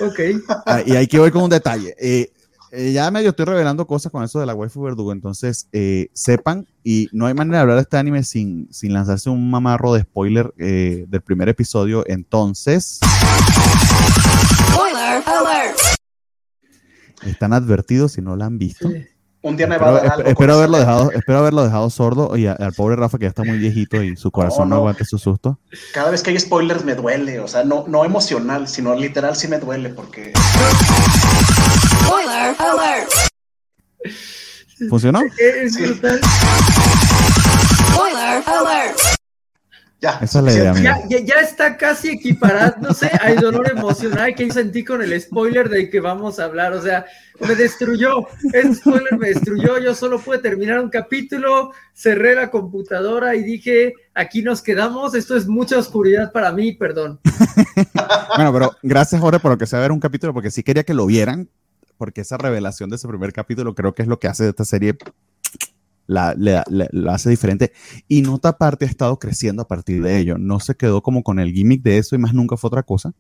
Ok. 0.01 0.21
Ah, 0.67 0.83
y 0.85 0.93
hay 0.93 1.07
que 1.07 1.19
voy 1.19 1.31
con 1.31 1.43
un 1.43 1.51
detalle. 1.51 1.95
Eh, 2.01 2.33
eh, 2.75 2.93
ya 2.93 3.11
medio 3.11 3.31
estoy 3.31 3.47
revelando 3.47 3.87
cosas 3.87 4.11
con 4.13 4.23
eso 4.25 4.41
de 4.41 4.47
la 4.47 4.55
waifu 4.55 4.83
verdugo, 4.83 5.13
entonces 5.13 5.69
eh, 5.73 6.09
sepan, 6.13 6.67
y 6.83 7.09
no 7.13 7.27
hay 7.27 7.35
manera 7.35 7.59
de 7.59 7.63
hablar 7.63 7.77
de 7.77 7.83
este 7.83 7.97
anime 7.97 8.23
sin, 8.25 8.69
sin 8.73 8.93
lanzarse 8.93 9.31
un 9.31 9.51
mamarro 9.51 9.95
de 9.95 10.03
spoiler 10.03 10.53
eh, 10.59 11.05
del 11.09 11.21
primer 11.23 11.49
episodio, 11.49 12.05
entonces 12.07 13.01
Spoiler 14.73 15.23
alert! 15.27 15.79
están 17.27 17.53
advertidos 17.53 18.13
si 18.13 18.21
no 18.23 18.37
la 18.37 18.47
han 18.47 18.59
visto. 18.59 18.89
Sí. 18.91 19.05
Un 19.43 19.59
día 19.59 19.67
me 19.67 19.77
va 19.77 19.89
a 19.89 19.91
Espero, 19.97 20.09
dar 20.09 20.13
algo. 20.19 20.31
espero 20.31 20.55
haberlo 20.55 20.79
dejado, 20.79 21.11
espero 21.13 21.39
haberlo 21.39 21.65
dejado 21.65 21.91
sordo 21.91 22.35
y 22.35 22.47
a- 22.47 22.53
al 22.55 22.73
pobre 22.73 22.97
Rafa 22.97 23.19
que 23.19 23.25
ya 23.25 23.29
está 23.29 23.45
muy 23.45 23.59
viejito 23.59 24.03
y 24.03 24.17
su 24.17 24.31
corazón 24.31 24.71
no, 24.71 24.77
no. 24.77 24.81
aguante 24.81 25.05
su 25.05 25.19
susto. 25.19 25.59
Cada 25.93 26.11
vez 26.11 26.23
que 26.23 26.31
hay 26.31 26.39
spoilers 26.41 26.83
me 26.83 26.95
duele, 26.95 27.41
o 27.41 27.47
sea, 27.49 27.63
no, 27.63 27.85
no 27.87 28.07
emocional, 28.07 28.69
sino 28.69 28.95
literal 28.95 29.37
sí 29.37 29.47
me 29.49 29.59
duele 29.59 29.91
porque 29.91 30.33
Spoiler 32.05 32.55
alert! 32.59 33.11
¿Funcionó? 34.89 35.21
Es 35.39 35.77
brutal. 35.81 36.21
Spoiler 37.93 38.43
alert! 38.47 39.01
ya. 40.05 40.19
Esa 40.21 40.39
es 40.39 40.45
la 40.45 40.53
idea. 40.53 40.75
Ya, 40.75 41.09
ya, 41.09 41.25
ya 41.25 41.35
está 41.41 41.77
casi 41.77 42.11
equiparándose 42.11 43.07
al 43.07 43.37
dolor 43.37 43.71
emocional 43.71 44.35
que 44.35 44.51
sentí 44.53 44.85
con 44.85 45.03
el 45.03 45.19
spoiler 45.21 45.69
del 45.69 45.91
que 45.91 46.01
vamos 46.01 46.39
a 46.39 46.45
hablar. 46.45 46.75
O 46.75 46.83
sea, 46.83 47.07
me 47.41 47.55
destruyó. 47.55 48.27
Ese 48.53 48.75
spoiler 48.75 49.19
me 49.19 49.29
destruyó. 49.29 49.79
Yo 49.79 49.95
solo 49.95 50.19
pude 50.19 50.39
terminar 50.39 50.81
un 50.81 50.91
capítulo, 50.91 51.73
cerré 51.95 52.35
la 52.35 52.51
computadora 52.51 53.35
y 53.35 53.43
dije, 53.43 53.95
aquí 54.15 54.43
nos 54.43 54.61
quedamos. 54.61 55.15
Esto 55.15 55.37
es 55.37 55.47
mucha 55.47 55.79
oscuridad 55.79 56.33
para 56.33 56.53
mí, 56.53 56.73
perdón. 56.73 57.21
Bueno, 58.37 58.53
pero 58.53 58.73
gracias, 58.83 59.21
Jorge, 59.21 59.39
por 59.39 59.53
lo 59.53 59.59
que 59.59 59.67
sea 59.67 59.79
ver 59.79 59.93
un 59.93 60.01
capítulo, 60.01 60.35
porque 60.35 60.51
sí 60.51 60.65
quería 60.65 60.83
que 60.83 60.93
lo 60.93 61.07
vieran, 61.07 61.49
porque 61.97 62.23
esa 62.23 62.37
revelación 62.39 62.91
de 62.91 62.97
ese 62.97 63.09
primer 63.09 63.33
capítulo 63.33 63.75
creo 63.75 63.95
que 63.95 64.03
es 64.03 64.09
lo 64.09 64.19
que 64.19 64.29
hace 64.29 64.45
de 64.45 64.51
esta 64.51 64.65
serie, 64.65 64.97
la, 66.07 66.35
la- 66.37 66.65
la- 66.69 66.89
la 66.93 67.15
hace 67.15 67.31
diferente. 67.31 67.73
Y 68.09 68.23
Nota 68.23 68.59
Parte 68.59 68.85
ha 68.85 68.89
estado 68.89 69.19
creciendo 69.19 69.63
a 69.63 69.69
partir 69.69 70.03
de 70.03 70.19
ello. 70.19 70.37
No 70.39 70.61
se 70.61 70.75
quedó 70.75 71.03
como 71.03 71.23
con 71.23 71.39
el 71.39 71.53
gimmick 71.53 71.83
de 71.83 71.99
eso 71.99 72.15
y 72.15 72.19
más 72.19 72.35
nunca 72.35 72.57
fue 72.57 72.69
otra 72.69 72.83
cosa. 72.83 73.13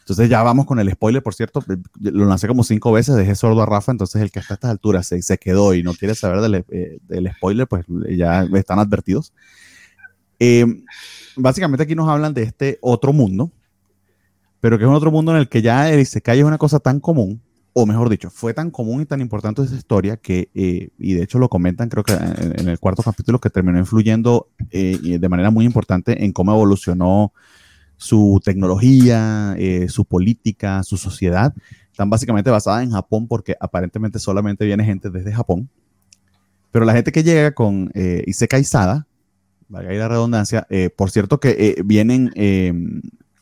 Entonces 0.00 0.28
ya 0.28 0.42
vamos 0.42 0.66
con 0.66 0.80
el 0.80 0.90
spoiler, 0.90 1.22
por 1.22 1.32
cierto, 1.32 1.62
lo 2.00 2.24
lancé 2.24 2.48
como 2.48 2.64
cinco 2.64 2.90
veces, 2.90 3.14
dejé 3.14 3.36
sordo 3.36 3.62
a 3.62 3.66
Rafa, 3.66 3.92
entonces 3.92 4.20
el 4.20 4.32
que 4.32 4.40
está 4.40 4.54
a 4.54 4.56
estas 4.56 4.70
alturas 4.72 5.06
se, 5.06 5.22
se 5.22 5.38
quedó 5.38 5.74
y 5.74 5.84
no 5.84 5.94
quiere 5.94 6.16
saber 6.16 6.40
del, 6.40 6.64
eh, 6.70 6.98
del 7.06 7.30
spoiler, 7.36 7.68
pues 7.68 7.84
ya 8.16 8.42
están 8.54 8.80
advertidos. 8.80 9.32
Eh, 10.40 10.66
básicamente 11.36 11.84
aquí 11.84 11.94
nos 11.94 12.08
hablan 12.08 12.34
de 12.34 12.42
este 12.42 12.78
otro 12.80 13.12
mundo, 13.12 13.52
pero 14.60 14.76
que 14.76 14.82
es 14.84 14.88
un 14.90 14.96
otro 14.96 15.12
mundo 15.12 15.30
en 15.32 15.38
el 15.38 15.48
que 15.48 15.62
ya 15.62 15.88
el 15.88 16.00
Isekai 16.00 16.40
es 16.40 16.44
una 16.44 16.58
cosa 16.58 16.80
tan 16.80 16.98
común, 16.98 17.40
o 17.74 17.86
mejor 17.86 18.10
dicho, 18.10 18.30
fue 18.30 18.52
tan 18.52 18.70
común 18.70 19.02
y 19.02 19.06
tan 19.06 19.20
importante 19.20 19.62
esa 19.62 19.74
historia 19.74 20.16
que, 20.18 20.50
eh, 20.54 20.90
y 20.98 21.14
de 21.14 21.22
hecho 21.22 21.38
lo 21.38 21.48
comentan 21.48 21.88
creo 21.88 22.04
que 22.04 22.12
en, 22.12 22.68
el 22.68 22.78
cuarto 22.78 23.02
capítulo, 23.02 23.40
que 23.40 23.50
terminó 23.50 23.78
influyendo 23.78 24.48
eh, 24.70 25.18
de 25.18 25.28
manera 25.28 25.50
muy 25.50 25.64
importante 25.64 26.24
en 26.24 26.32
cómo 26.32 26.52
evolucionó 26.52 27.32
su 27.96 28.40
tecnología, 28.44 29.54
eh, 29.58 29.88
su 29.88 30.04
política, 30.04 30.82
su 30.82 30.96
sociedad, 30.96 31.54
están 31.90 32.10
básicamente 32.10 32.50
basadas 32.50 32.82
en 32.82 32.90
Japón 32.90 33.26
porque 33.26 33.56
aparentemente 33.58 34.18
solamente 34.18 34.66
viene 34.66 34.84
gente 34.84 35.08
desde 35.10 35.32
Japón. 35.32 35.70
Pero 36.72 36.84
la 36.84 36.94
gente 36.94 37.12
que 37.12 37.22
llega 37.22 37.52
con 37.52 37.92
Isekai 37.94 38.64
Sada, 38.64 39.06
valga 39.68 39.92
la 39.92 40.08
redundancia, 40.08 40.66
por 40.96 41.10
cierto 41.10 41.38
que 41.38 41.82
vienen 41.84 42.30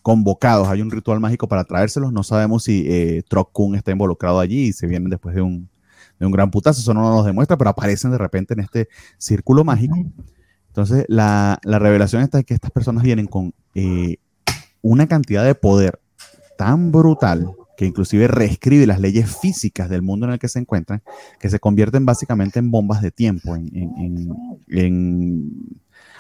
convocados, 0.03 0.69
hay 0.69 0.83
un 0.83 0.91
ritual 0.91 1.21
mágico 1.21 1.47
para 1.49 1.65
traérselos, 1.65 2.13
no 2.13 2.23
sabemos 2.23 2.65
si 2.65 2.85
eh, 2.89 3.23
Troc 3.29 3.51
Kun 3.53 3.75
está 3.75 3.91
involucrado 3.91 4.41
allí 4.41 4.69
y 4.69 4.73
se 4.73 4.87
vienen 4.87 5.11
después 5.11 5.35
de 5.35 5.43
un, 5.43 5.69
de 6.19 6.27
un 6.27 6.33
gran 6.33 6.51
putazo, 6.51 6.81
eso 6.81 6.95
no 6.95 7.03
nos 7.03 7.25
demuestra, 7.27 7.57
pero 7.59 7.71
aparecen 7.71 8.11
de 8.11 8.19
repente 8.19 8.55
en 8.55 8.61
este 8.61 8.89
círculo 9.19 9.65
mágico. 9.65 9.97
Entonces, 10.69 11.05
la, 11.09 11.59
la 11.65 11.79
revelación 11.79 12.23
está 12.23 12.39
de 12.39 12.45
que 12.45 12.55
estas 12.55 12.71
personas 12.71 13.03
vienen 13.03 13.27
con 13.27 13.53
eh, 13.75 14.17
una 14.83 15.07
cantidad 15.07 15.45
de 15.45 15.55
poder 15.55 16.01
tan 16.57 16.93
brutal 16.93 17.51
que 17.77 17.87
inclusive 17.87 18.29
reescribe 18.29 18.87
las 18.87 19.01
leyes 19.01 19.35
físicas 19.39 19.89
del 19.89 20.03
mundo 20.03 20.27
en 20.27 20.33
el 20.33 20.39
que 20.39 20.49
se 20.49 20.59
encuentran, 20.59 21.03
que 21.41 21.49
se 21.51 21.59
convierten 21.59 22.05
básicamente 22.05 22.59
en 22.59 22.71
bombas 22.71 23.01
de 23.03 23.11
tiempo, 23.11 23.57
en, 23.57 23.69
en- 23.75 23.97
en- 23.99 24.37
en 24.69 25.51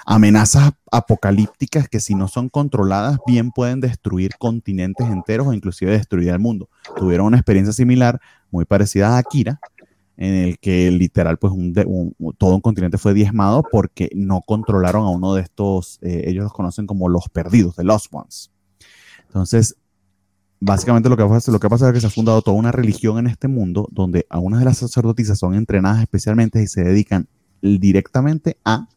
amenazas 0.06 0.72
apocalípticas 0.90 1.88
que 1.88 2.00
si 2.00 2.14
no 2.14 2.28
son 2.28 2.48
controladas 2.48 3.18
bien 3.26 3.50
pueden 3.50 3.80
destruir 3.80 4.32
continentes 4.38 5.06
enteros 5.06 5.46
o 5.46 5.52
inclusive 5.52 5.92
destruir 5.92 6.30
el 6.30 6.38
mundo. 6.38 6.68
Tuvieron 6.96 7.26
una 7.26 7.36
experiencia 7.36 7.72
similar, 7.72 8.20
muy 8.50 8.64
parecida 8.64 9.14
a 9.14 9.18
Akira, 9.18 9.60
en 10.16 10.34
el 10.34 10.58
que 10.58 10.90
literal 10.90 11.38
pues 11.38 11.52
un 11.52 11.72
todo 12.36 12.54
un 12.54 12.60
continente 12.60 12.98
fue 12.98 13.14
diezmado 13.14 13.62
porque 13.62 14.10
no 14.14 14.42
controlaron 14.42 15.04
a 15.04 15.08
uno 15.08 15.34
de 15.34 15.42
estos, 15.42 15.98
eh, 16.02 16.24
ellos 16.26 16.44
los 16.44 16.52
conocen 16.52 16.86
como 16.86 17.08
los 17.08 17.28
perdidos, 17.30 17.76
de 17.76 17.84
Lost 17.84 18.12
Ones. 18.12 18.50
Entonces, 19.26 19.76
básicamente 20.60 21.08
lo 21.08 21.16
que, 21.16 21.24
pasa, 21.24 21.50
lo 21.50 21.58
que 21.58 21.70
pasa 21.70 21.88
es 21.88 21.94
que 21.94 22.00
se 22.00 22.06
ha 22.06 22.10
fundado 22.10 22.42
toda 22.42 22.56
una 22.56 22.70
religión 22.70 23.18
en 23.18 23.28
este 23.28 23.48
mundo 23.48 23.88
donde 23.90 24.26
algunas 24.28 24.60
de 24.60 24.66
las 24.66 24.78
sacerdotisas 24.78 25.38
son 25.38 25.54
entrenadas 25.54 26.02
especialmente 26.02 26.62
y 26.62 26.66
se 26.66 26.84
dedican 26.84 27.26
directamente 27.62 28.58
a 28.64 28.88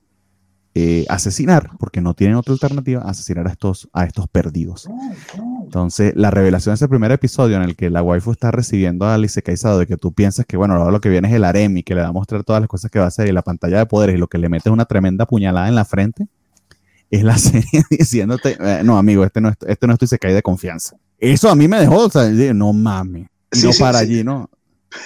eh, 0.75 1.05
asesinar, 1.07 1.69
porque 1.77 2.01
no 2.01 2.15
tienen 2.15 2.35
otra 2.35 2.53
alternativa, 2.53 3.03
asesinar 3.03 3.47
a 3.47 3.51
estos, 3.51 3.89
a 3.93 4.05
estos 4.05 4.27
perdidos. 4.27 4.89
Entonces, 5.63 6.13
la 6.15 6.31
revelación 6.31 6.73
de 6.73 6.75
ese 6.75 6.87
primer 6.87 7.11
episodio 7.11 7.57
en 7.57 7.63
el 7.63 7.75
que 7.75 7.91
la 7.91 8.01
waifu 8.01 8.31
está 8.31 8.49
recibiendo 8.49 9.05
a 9.05 9.13
Alice 9.13 9.39
Caizado 9.43 9.77
de 9.77 9.85
que 9.85 9.97
tú 9.97 10.13
piensas 10.13 10.47
que, 10.47 10.57
bueno, 10.57 10.73
ahora 10.73 10.91
lo 10.91 10.99
que 10.99 11.09
viene 11.09 11.27
es 11.27 11.33
el 11.35 11.43
harem 11.43 11.77
y 11.77 11.83
que 11.83 11.93
le 11.93 12.01
va 12.01 12.07
a 12.07 12.11
mostrar 12.11 12.43
todas 12.43 12.59
las 12.59 12.67
cosas 12.67 12.89
que 12.89 12.97
va 12.97 13.05
a 13.05 13.09
hacer 13.09 13.27
y 13.27 13.31
la 13.31 13.43
pantalla 13.43 13.77
de 13.77 13.85
poderes 13.85 14.15
y 14.15 14.17
lo 14.17 14.27
que 14.27 14.39
le 14.39 14.49
mete 14.49 14.69
es 14.69 14.73
una 14.73 14.85
tremenda 14.85 15.27
puñalada 15.27 15.67
en 15.67 15.75
la 15.75 15.85
frente, 15.85 16.27
es 17.11 17.23
la 17.23 17.37
serie 17.37 17.83
diciéndote, 17.91 18.57
eh, 18.59 18.81
no, 18.83 18.97
amigo, 18.97 19.23
este 19.23 19.41
no, 19.41 19.49
es, 19.49 19.55
este 19.67 19.85
no 19.85 19.93
es 19.93 19.99
tu 19.99 20.05
Isekai 20.05 20.33
de 20.33 20.41
confianza. 20.41 20.95
Eso 21.19 21.49
a 21.49 21.55
mí 21.55 21.67
me 21.67 21.79
dejó, 21.79 22.05
o 22.05 22.09
sea, 22.09 22.27
no 22.53 22.73
mames. 22.73 23.27
No 23.63 23.69
para 23.79 23.99
allí, 23.99 24.23
¿no? 24.23 24.49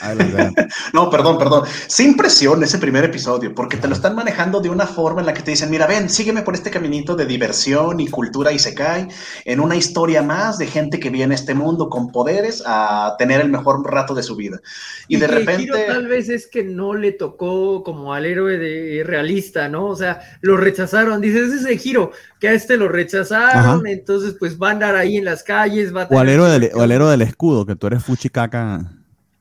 no, 0.93 1.09
perdón, 1.09 1.37
perdón. 1.37 1.63
Sin 1.87 2.15
presión 2.15 2.63
ese 2.63 2.77
primer 2.77 3.05
episodio, 3.05 3.53
porque 3.53 3.77
te 3.77 3.87
lo 3.87 3.93
están 3.93 4.15
manejando 4.15 4.59
de 4.59 4.69
una 4.69 4.85
forma 4.85 5.21
en 5.21 5.27
la 5.27 5.33
que 5.33 5.41
te 5.41 5.51
dicen, 5.51 5.69
mira, 5.69 5.87
ven, 5.87 6.09
sígueme 6.09 6.41
por 6.41 6.55
este 6.55 6.69
caminito 6.69 7.15
de 7.15 7.25
diversión 7.25 7.99
y 7.99 8.07
cultura 8.07 8.51
y 8.51 8.59
se 8.59 8.73
cae 8.73 9.07
en 9.45 9.59
una 9.59 9.75
historia 9.75 10.21
más 10.21 10.57
de 10.57 10.67
gente 10.67 10.99
que 10.99 11.09
viene 11.09 11.33
a 11.33 11.37
este 11.37 11.53
mundo 11.53 11.89
con 11.89 12.11
poderes 12.11 12.63
a 12.65 13.15
tener 13.17 13.41
el 13.41 13.49
mejor 13.49 13.83
rato 13.89 14.13
de 14.13 14.23
su 14.23 14.35
vida. 14.35 14.59
Y, 15.07 15.17
de 15.17 15.27
repente... 15.27 15.85
tal 15.87 16.07
vez 16.07 16.29
es 16.29 16.47
que 16.47 16.63
no 16.63 16.93
le 16.93 17.11
tocó 17.11 17.83
como 17.83 18.13
al 18.13 18.25
héroe 18.25 18.57
de 18.57 19.03
realista, 19.05 19.69
¿no? 19.69 19.87
O 19.87 19.95
sea, 19.95 20.21
lo 20.41 20.57
rechazaron. 20.57 21.21
Dices, 21.21 21.49
ese 21.49 21.55
es 21.57 21.65
el 21.65 21.79
giro, 21.79 22.11
que 22.39 22.49
a 22.49 22.53
este 22.53 22.77
lo 22.77 22.87
rechazaron, 22.87 23.87
entonces 23.87 24.35
pues 24.37 24.59
va 24.61 24.69
a 24.69 24.71
andar 24.71 24.95
ahí 24.95 25.17
en 25.17 25.25
las 25.25 25.43
calles, 25.43 25.95
va 25.95 26.03
a... 26.03 26.07
O 26.09 26.19
al 26.19 26.29
héroe 26.29 26.49
del, 26.49 26.71
o 26.73 26.81
al 26.81 26.91
héroe 26.91 27.11
del 27.11 27.21
escudo, 27.21 27.65
que 27.65 27.75
tú 27.75 27.87
eres 27.87 28.03
fuchicaca. 28.03 28.91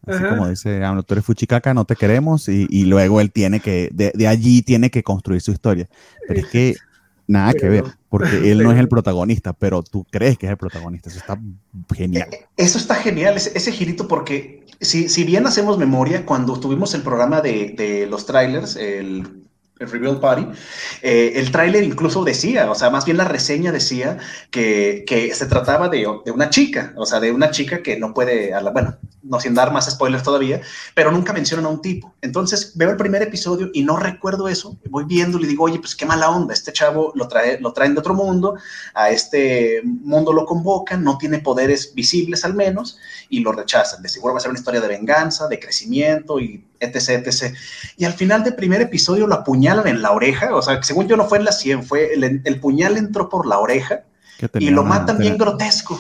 Así 0.07 0.23
como 0.23 0.49
dice, 0.49 0.85
ah, 0.85 1.03
tú 1.05 1.15
eres 1.15 1.25
Fuchicaca, 1.25 1.75
no 1.75 1.85
te 1.85 1.97
queremos, 1.97 2.49
y, 2.49 2.85
luego 2.85 3.21
él 3.21 3.33
tiene 3.33 3.61
que, 3.61 3.91
de, 3.93 4.29
allí 4.29 4.63
tiene 4.63 4.91
que 4.91 5.03
construir 5.03 5.41
su 5.41 5.51
historia. 5.51 5.89
Pero 6.29 6.41
es 6.41 6.47
que 6.47 6.77
nada 7.27 7.53
que 7.55 7.69
ver, 7.69 7.85
porque 8.09 8.53
él 8.53 8.59
no 8.63 8.71
es 8.71 8.79
el 8.79 8.89
protagonista, 8.89 9.53
pero 9.53 9.83
tú 9.83 10.07
crees 10.11 10.39
que 10.39 10.47
es 10.47 10.51
el 10.51 10.59
protagonista. 10.59 11.11
Eso 11.11 11.19
está 11.19 11.41
genial. 11.95 12.29
Eh, 12.31 12.47
eso 12.57 12.79
está 12.79 12.95
genial, 12.95 13.37
ese, 13.37 13.73
girito, 13.73 14.07
porque 14.07 14.65
si, 14.81 15.09
si, 15.09 15.25
bien 15.25 15.47
hacemos 15.47 15.77
memoria, 15.77 16.25
cuando 16.25 16.59
tuvimos 16.61 16.95
el 16.95 17.03
programa 17.03 17.41
de, 17.41 17.75
de 17.77 18.07
los 18.07 18.27
trailers, 18.27 18.77
el 18.77 19.43
el 19.79 19.91
Reveal 19.91 20.21
Party, 20.21 20.47
eh, 21.03 21.33
el 21.37 21.51
tráiler 21.51 21.85
incluso 21.85 22.25
decía, 22.25 22.71
o 22.71 22.75
sea, 22.75 22.89
más 22.89 23.05
bien 23.05 23.19
la 23.19 23.25
reseña 23.25 23.73
decía 23.73 24.19
que, 24.51 25.05
que 25.07 25.35
se 25.35 25.47
trataba 25.47 25.89
de, 25.89 26.07
de, 26.25 26.31
una 26.31 26.49
chica, 26.49 26.95
o 26.97 27.05
sea, 27.05 27.21
de 27.21 27.31
una 27.31 27.51
chica 27.51 27.83
que 27.83 27.99
no 27.99 28.15
puede, 28.15 28.53
bueno, 28.73 28.97
no 29.23 29.41
sin 29.41 29.55
dar 29.55 29.73
más 29.73 29.91
spoilers 29.91 30.23
todavía, 30.23 30.61
pero 30.95 31.11
nunca 31.11 31.33
mencionan 31.33 31.67
a 31.67 31.69
un 31.69 31.83
tipo. 31.83 32.15
Entonces 32.23 32.73
veo 32.75 32.91
el 32.91 32.97
primer 32.97 33.23
episodio 33.23 33.71
y 33.75 33.83
no 33.83 33.97
recuerdo 33.99 34.49
eso, 34.49 34.79
voy 34.89 35.05
viendo 35.05 35.39
y 35.39 35.47
digo, 35.47 35.65
oye, 35.65 35.79
pues 35.79 35.95
qué 35.95 36.07
mala 36.07 36.31
onda, 36.31 36.55
este 36.55 36.73
chavo 36.73 37.13
lo, 37.15 37.29
trae, 37.29 37.61
lo 37.61 37.73
traen 37.73 37.95
de 37.95 38.01
otro 38.01 38.15
mundo, 38.15 38.57
a 38.95 39.11
este 39.11 39.83
mundo 39.85 40.33
lo 40.33 40.47
convocan, 40.47 41.05
no 41.05 41.19
tiene 41.19 41.41
poderes 41.41 41.93
visibles 41.95 42.45
al 42.45 42.55
menos, 42.55 42.99
y 43.29 43.41
lo 43.41 43.53
rechazan. 43.53 44.03
De 44.03 44.09
seguro 44.09 44.35
va 44.35 44.39
a 44.39 44.41
ser 44.41 44.51
una 44.51 44.59
historia 44.59 44.81
de 44.81 44.89
venganza, 44.89 45.49
de 45.49 45.59
crecimiento 45.59 46.39
y 46.41 46.65
etc, 46.79 47.27
etc. 47.27 47.55
Y 47.97 48.05
al 48.05 48.13
final 48.13 48.45
del 48.45 48.55
primer 48.55 48.81
episodio 48.81 49.27
lo 49.27 49.35
apuñalan 49.35 49.66
en 49.67 50.03
la 50.03 50.13
oreja, 50.13 50.55
o 50.55 50.63
sea, 50.63 50.83
según 50.83 51.09
yo 51.09 51.17
no 51.17 51.27
fue 51.27 51.39
en 51.39 51.45
la 51.45 51.53
100, 51.53 51.85
fue 51.85 52.13
el, 52.15 52.61
puñal 52.61 52.97
entró 52.97 53.29
por 53.29 53.47
la 53.47 53.59
oreja 53.59 54.03
y 54.55 54.71
lo 54.71 54.85
matan 54.85 55.19
bien 55.19 55.39
grotesco. 55.39 55.99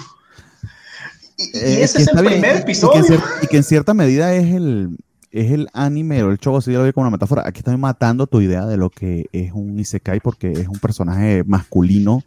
Y, 1.39 1.57
eh, 1.57 1.83
ese 1.83 2.03
es, 2.03 2.09
el 2.09 2.25
primer 2.25 2.57
episodio. 2.57 3.05
Y 3.43 3.47
que, 3.47 3.59
en 3.59 3.64
cierta 3.64 3.93
medida 3.93 4.35
es 4.35 4.55
el, 4.55 4.97
es 5.31 5.51
el 5.51 5.69
anime 5.75 6.23
o 6.23 6.31
el 6.31 6.39
show, 6.39 6.61
si 6.62 6.73
yo 6.73 6.79
lo 6.79 6.85
veo 6.85 6.93
como 6.93 7.03
una 7.03 7.11
metáfora. 7.11 7.43
Aquí 7.47 7.59
estoy 7.59 7.77
matando 7.77 8.27
tu 8.27 8.41
idea 8.41 8.67
de 8.67 8.77
lo 8.77 8.91
que 8.91 9.27
es 9.33 9.53
un 9.53 9.79
Isekai 9.79 10.21
porque 10.21 10.53
es 10.53 10.69
un 10.69 10.79
personaje 10.79 11.45
masculino 11.45 12.23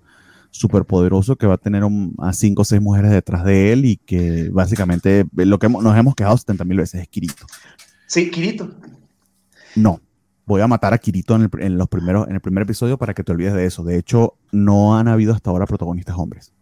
súper 0.52 0.86
poderoso 0.86 1.36
que 1.36 1.48
va 1.48 1.56
a 1.56 1.58
tener 1.58 1.84
a 2.20 2.34
cinco 2.34 2.64
o 2.64 2.66
seis 2.66 2.82
mujeres 2.82 3.12
detrás 3.12 3.44
de 3.44 3.72
él 3.72 3.86
y 3.86 3.98
que 3.98 4.50
básicamente 4.52 5.26
lo 5.34 5.60
que 5.60 5.70
nos 5.70 5.98
hemos 5.98 6.16
quejado 6.16 6.38
70 6.38 6.66
mil 6.66 6.78
veces 6.78 7.02
es 7.02 7.08
Kirito. 7.08 7.46
Sí, 8.08 8.32
Kirito. 8.32 8.72
No, 9.76 10.02
voy 10.50 10.62
a 10.62 10.68
matar 10.68 10.96
a 10.96 10.98
Kirito 10.98 11.36
en 11.36 11.48
el, 11.60 11.74
los 11.78 11.88
primeros, 11.88 12.28
en 12.28 12.34
el 12.34 12.42
primer 12.42 12.64
episodio 12.64 12.98
para 12.98 13.14
que 13.14 13.24
te 13.24 13.32
olvides 13.32 13.54
de 13.54 13.68
eso. 13.68 13.84
De 13.84 13.98
hecho, 13.98 14.34
no 14.52 14.98
han 14.98 15.08
habido 15.08 15.32
hasta 15.32 15.52
ahora 15.52 15.68
protagonistas 15.68 16.18
hombres. 16.18 16.54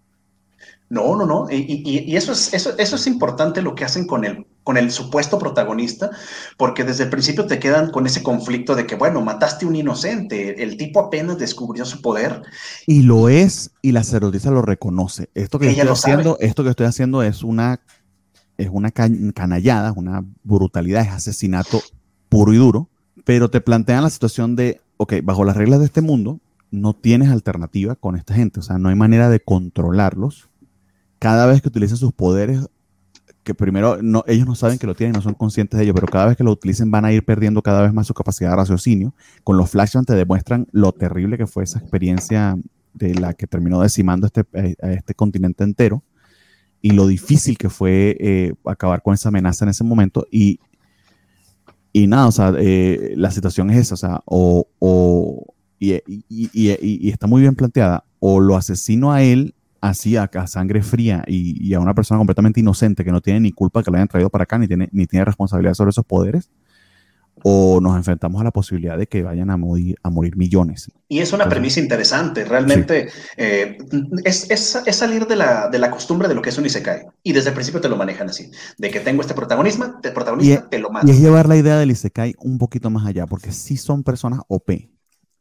No, 0.90 1.16
no, 1.16 1.26
no. 1.26 1.48
Y, 1.50 2.14
eso, 2.14 2.34
es, 2.34 2.54
eso, 2.54 2.78
eso, 2.78 2.96
es 2.98 3.08
importante 3.08 3.62
lo 3.62 3.76
que 3.76 3.86
hacen 3.86 4.06
con 4.06 4.26
el, 4.26 4.46
con 4.64 4.76
el 4.76 4.92
supuesto 4.92 5.40
protagonista, 5.40 6.12
porque 6.58 6.84
desde 6.84 7.06
el 7.06 7.10
principio 7.10 7.46
te 7.46 7.60
quedan 7.60 7.90
con 7.92 8.06
ese 8.06 8.24
conflicto 8.24 8.76
de 8.76 8.86
que, 8.86 8.96
bueno, 8.96 9.22
mataste 9.22 9.66
a 9.66 9.70
un 9.70 9.78
inocente, 9.78 10.62
el 10.62 10.76
tipo 10.76 11.00
apenas 11.00 11.38
descubrió 11.38 11.86
su 11.86 12.02
poder. 12.02 12.42
Y 12.88 13.04
lo 13.04 13.30
es, 13.30 13.72
y 13.82 13.94
la 13.94 14.04
sacerdotisa 14.04 14.52
lo 14.52 14.62
reconoce. 14.62 15.30
Esto 15.34 15.60
que, 15.60 15.70
estoy 15.70 15.88
haciendo, 15.88 16.38
esto 16.42 16.64
que 16.66 16.72
estoy 16.72 16.88
haciendo 16.88 17.24
es 17.24 17.42
una 17.42 17.80
es 18.58 18.70
una 18.72 18.92
canallada, 18.92 19.94
una 19.96 20.26
brutalidad, 20.44 21.04
es 21.04 21.12
asesinato 21.12 21.80
puro 22.28 22.54
y 22.54 22.58
duro, 22.58 22.90
pero 23.28 23.50
te 23.50 23.60
plantean 23.60 24.04
la 24.04 24.10
situación 24.10 24.56
de, 24.56 24.80
ok, 24.96 25.16
bajo 25.22 25.44
las 25.44 25.58
reglas 25.58 25.80
de 25.80 25.86
este 25.88 26.00
mundo, 26.00 26.40
no 26.72 26.94
tienes 26.94 27.30
alternativa 27.30 27.98
con 27.98 28.16
esta 28.16 28.34
gente, 28.34 28.62
o 28.62 28.64
sea, 28.64 28.78
no 28.78 28.88
hay 28.88 28.96
manera 28.96 29.30
de 29.30 29.42
controlarlos. 29.42 30.50
Cada 31.20 31.46
vez 31.46 31.62
que 31.62 31.68
utilicen 31.68 31.98
sus 31.98 32.14
poderes, 32.14 32.70
que 33.44 33.54
primero 33.54 34.02
no, 34.02 34.24
ellos 34.28 34.48
no 34.48 34.56
saben 34.56 34.80
que 34.80 34.88
lo 34.88 34.96
tienen, 34.96 35.12
no 35.12 35.22
son 35.22 35.34
conscientes 35.34 35.78
de 35.78 35.84
ello, 35.84 35.94
pero 35.94 36.08
cada 36.08 36.28
vez 36.28 36.38
que 36.38 36.46
lo 36.46 36.54
utilicen 36.54 36.90
van 36.90 37.04
a 37.04 37.12
ir 37.12 37.26
perdiendo 37.26 37.62
cada 37.62 37.82
vez 37.82 37.92
más 37.92 38.08
su 38.08 38.14
capacidad 38.14 38.52
de 38.52 38.56
raciocinio. 38.56 39.14
Con 39.44 39.58
los 39.58 39.72
flashbacks 39.72 40.06
te 40.06 40.16
demuestran 40.16 40.66
lo 40.72 40.94
terrible 40.94 41.38
que 41.38 41.48
fue 41.48 41.66
esa 41.66 41.80
experiencia 41.80 42.58
de 42.94 43.14
la 43.14 43.34
que 43.34 43.46
terminó 43.46 43.82
decimando 43.82 44.28
este, 44.28 44.46
eh, 44.54 44.76
a 44.82 44.94
este 44.94 45.16
continente 45.16 45.66
entero 45.66 46.02
y 46.82 46.92
lo 46.92 47.06
difícil 47.06 47.58
que 47.58 47.70
fue 47.70 48.16
eh, 48.22 48.54
acabar 48.66 49.02
con 49.02 49.16
esa 49.16 49.28
amenaza 49.28 49.66
en 49.66 49.70
ese 49.70 49.84
momento. 49.84 50.26
Y, 50.32 50.62
y 51.98 52.08
nada, 52.08 52.28
o 52.28 52.32
sea, 52.32 52.54
eh, 52.60 53.14
la 53.16 53.32
situación 53.32 53.72
es 53.72 53.78
esa, 53.78 53.93
o 53.95 53.98
sea, 53.98 54.22
o, 54.26 54.68
o 54.78 55.54
y, 55.80 55.93
y, 55.95 56.50
y, 56.50 57.10
está 57.10 57.26
muy 57.26 57.41
bien 57.41 57.56
planteada, 57.56 58.04
o 58.20 58.39
lo 58.39 58.56
asesino 58.56 59.12
a 59.12 59.24
él 59.24 59.56
así 59.82 60.16
a, 60.16 60.30
sangre 60.45 60.84
fría 60.84 61.24
y, 61.28 61.74
a 61.74 61.80
una 61.80 61.95
persona 61.95 62.20
completamente 62.20 62.60
inocente 62.60 63.04
que 63.04 63.12
no 63.12 63.22
tiene 63.22 63.39
ni 63.39 63.52
culpa 63.52 63.82
que 63.82 63.89
lo 63.89 63.98
hayan 63.98 64.08
traído 64.08 64.30
para 64.30 64.43
acá, 64.43 64.60
ni 64.60 64.68
tiene, 64.68 64.89
ni 64.91 65.08
tiene 65.08 65.26
responsabilidad 65.26 65.74
sobre 65.74 65.89
esos 65.89 66.06
poderes, 66.06 66.52
o 67.50 67.80
nos 67.80 67.95
enfrentamos 67.95 68.41
a 68.41 68.43
la 68.43 68.52
posibilidad 68.52 68.98
de 68.98 69.08
que 69.08 69.24
vayan 69.24 69.50
a 69.50 69.56
morir, 69.56 69.95
a 70.04 70.10
morir 70.10 70.36
millones. 70.36 70.91
Y 71.08 71.20
es 71.20 71.32
una 71.32 71.48
premisa 71.48 71.80
interesante, 71.80 72.43
realmente 72.43 73.08
eh, 73.38 73.78
es, 74.26 74.52
es, 74.52 74.78
es, 74.86 74.95
salir 74.98 75.26
de 75.28 75.38
la, 75.38 75.70
de 75.70 75.80
la, 75.80 75.89
costumbre 75.89 76.28
de 76.28 76.36
lo 76.36 76.41
que 76.41 76.50
es 76.50 76.58
un 76.58 76.66
Isekai. 76.66 77.06
Y 77.24 77.32
desde 77.32 77.52
el 77.52 77.56
principio 77.56 77.80
te 77.80 77.88
lo 77.88 77.95
manejan 77.95 78.28
así, 78.28 78.52
de 78.78 78.91
que 78.91 79.00
tengo 79.00 79.22
este 79.22 79.34
protagonismo, 79.34 79.86
de 80.04 80.12
protagonista, 80.12 80.68
te 80.68 80.78
lo 80.78 80.89
mato. 80.89 81.08
Y 81.08 81.12
es 81.12 81.22
llevar 81.22 81.48
la 81.48 81.56
idea 81.56 81.78
del 81.78 81.89
Isekai 81.89 82.36
un 82.39 82.58
poquito 82.58 82.89
más 82.89 83.06
allá, 83.06 83.26
porque 83.28 83.54
sí 83.54 83.78
son 83.78 84.04
personas 84.04 84.41
OP. 84.50 84.70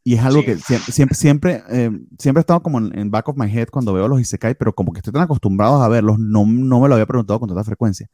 Y 0.04 0.14
es 0.14 0.20
algo 0.22 0.44
que 0.44 0.58
siempre, 0.58 1.16
siempre, 1.16 1.64
eh, 1.70 1.90
siempre 2.20 2.38
he 2.38 2.42
estado 2.42 2.62
como 2.62 2.78
en, 2.78 3.10
back 3.10 3.28
of 3.30 3.36
my 3.36 3.50
head 3.50 3.66
cuando 3.66 3.92
veo 3.92 4.06
los 4.06 4.20
Isekai, 4.20 4.54
pero 4.54 4.72
como 4.72 4.92
que 4.92 5.00
estoy 5.00 5.12
tan 5.12 5.22
acostumbrado 5.22 5.82
a 5.82 5.88
verlos, 5.88 6.20
no, 6.20 6.46
no 6.46 6.78
me 6.78 6.88
lo 6.88 6.94
había 6.94 7.06
preguntado 7.06 7.40
con 7.40 7.48
tanta 7.48 7.64
frecuencia. 7.64 8.08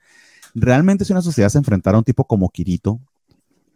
Realmente 0.55 1.05
si 1.05 1.13
una 1.13 1.21
sociedad 1.21 1.51
se 1.51 1.59
enfrentara 1.59 1.97
a 1.97 1.99
un 1.99 2.05
tipo 2.05 2.25
como 2.25 2.49
Kirito, 2.49 2.99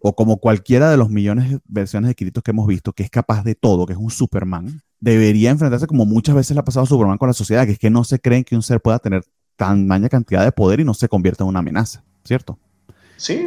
o 0.01 0.15
como 0.15 0.39
cualquiera 0.39 0.91
de 0.91 0.97
los 0.97 1.11
millones 1.11 1.51
de 1.51 1.61
versiones 1.67 2.09
de 2.09 2.15
Kirito 2.15 2.43
que 2.43 2.51
hemos 2.51 2.67
visto, 2.67 2.93
que 2.93 3.03
es 3.03 3.11
capaz 3.11 3.43
de 3.45 3.55
todo, 3.55 3.87
que 3.87 3.93
es 3.93 3.99
un 3.99 4.11
Superman, 4.11 4.83
debería 5.01 5.51
enfrentarse 5.51 5.87
como 5.87 6.05
muchas 6.05 6.35
veces 6.35 6.55
le 6.55 6.61
ha 6.61 6.65
pasado 6.65 6.85
a 6.85 6.87
Superman 6.87 7.19
con 7.19 7.29
la 7.29 7.33
sociedad, 7.33 7.67
que 7.67 7.73
es 7.73 7.79
que 7.79 7.91
no 7.91 8.05
se 8.05 8.19
creen 8.19 8.45
que 8.45 8.57
un 8.57 8.63
ser 8.63 8.81
pueda 8.81 8.99
tener 8.99 9.25
tan 9.57 9.87
maña 9.87 10.09
cantidad 10.09 10.45
de 10.45 10.53
poder 10.53 10.81
y 10.81 10.85
no 10.85 10.95
se 10.95 11.09
convierta 11.09 11.45
en 11.45 11.49
una 11.49 11.61
amenaza, 11.61 12.05
¿cierto? 12.25 12.59
Sí, 13.17 13.47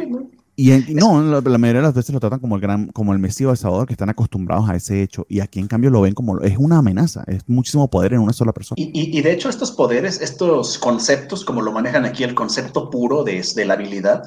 y, 0.62 0.92
no, 0.92 1.22
la, 1.22 1.40
mayoría 1.40 1.80
de 1.80 1.86
las 1.86 1.94
veces 1.94 2.12
lo 2.12 2.20
tratan 2.20 2.38
como 2.38 2.56
el 2.56 2.60
gran, 2.60 2.88
como 2.88 3.14
el 3.14 3.18
Mesías 3.18 3.60
Salvador, 3.60 3.86
que 3.86 3.94
están 3.94 4.10
acostumbrados 4.10 4.68
a 4.68 4.76
ese 4.76 5.02
hecho. 5.02 5.24
Y 5.26 5.40
aquí 5.40 5.58
en 5.58 5.66
cambio 5.66 5.88
lo 5.88 6.02
ven 6.02 6.12
como 6.12 6.38
es 6.40 6.58
una 6.58 6.76
amenaza, 6.76 7.24
es 7.28 7.48
muchísimo 7.48 7.88
poder 7.88 8.12
en 8.12 8.20
una 8.20 8.34
sola 8.34 8.52
persona. 8.52 8.76
Y, 8.78 9.22
de 9.22 9.32
hecho, 9.32 9.48
estos 9.48 9.72
poderes, 9.72 10.20
estos 10.20 10.76
conceptos, 10.76 11.46
como 11.46 11.62
lo 11.62 11.72
manejan 11.72 12.04
aquí, 12.04 12.24
el 12.24 12.34
concepto 12.34 12.90
puro 12.90 13.24
de, 13.24 13.42
de 13.54 13.64
la 13.64 13.72
habilidad, 13.72 14.22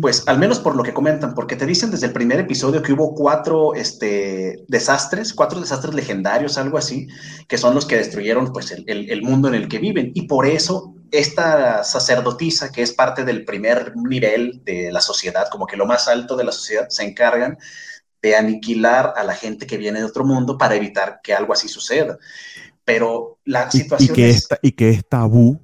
pues 0.00 0.24
al 0.26 0.40
menos 0.40 0.58
por 0.58 0.74
lo 0.74 0.82
que 0.82 0.92
comentan, 0.92 1.32
porque 1.32 1.54
te 1.54 1.64
dicen 1.64 1.92
desde 1.92 2.06
el 2.06 2.12
primer 2.12 2.40
episodio 2.40 2.82
que 2.82 2.92
hubo 2.92 3.14
cuatro 3.14 3.74
este, 3.74 4.64
desastres, 4.66 5.32
cuatro 5.32 5.60
desastres 5.60 5.94
legendarios, 5.94 6.58
algo 6.58 6.76
así, 6.78 7.06
que 7.46 7.56
son 7.56 7.76
los 7.76 7.86
que 7.86 7.98
destruyeron 7.98 8.52
pues 8.52 8.72
el, 8.72 8.84
el 8.88 9.22
mundo 9.22 9.46
en 9.46 9.54
el 9.54 9.68
que 9.68 9.78
viven. 9.78 10.10
Y 10.14 10.22
por 10.22 10.44
eso 10.44 10.94
esta 11.10 11.84
sacerdotisa, 11.84 12.70
que 12.70 12.82
es 12.82 12.92
parte 12.92 13.24
del 13.24 13.44
primer 13.44 13.96
nivel 13.96 14.62
de 14.64 14.90
la 14.92 15.00
sociedad, 15.00 15.48
como 15.50 15.66
que 15.66 15.76
lo 15.76 15.86
más 15.86 16.08
alto 16.08 16.36
de 16.36 16.44
la 16.44 16.52
sociedad, 16.52 16.88
se 16.88 17.04
encargan 17.04 17.58
de 18.20 18.36
aniquilar 18.36 19.14
a 19.16 19.24
la 19.24 19.34
gente 19.34 19.66
que 19.66 19.78
viene 19.78 20.00
de 20.00 20.04
otro 20.04 20.24
mundo 20.24 20.58
para 20.58 20.74
evitar 20.74 21.20
que 21.22 21.34
algo 21.34 21.52
así 21.52 21.68
suceda. 21.68 22.18
Pero 22.84 23.38
la 23.44 23.70
situación 23.70 24.12
y, 24.12 24.14
que 24.14 24.30
es... 24.30 24.48
y 24.62 24.72
que 24.72 24.90
es 24.90 25.08
tabú 25.08 25.60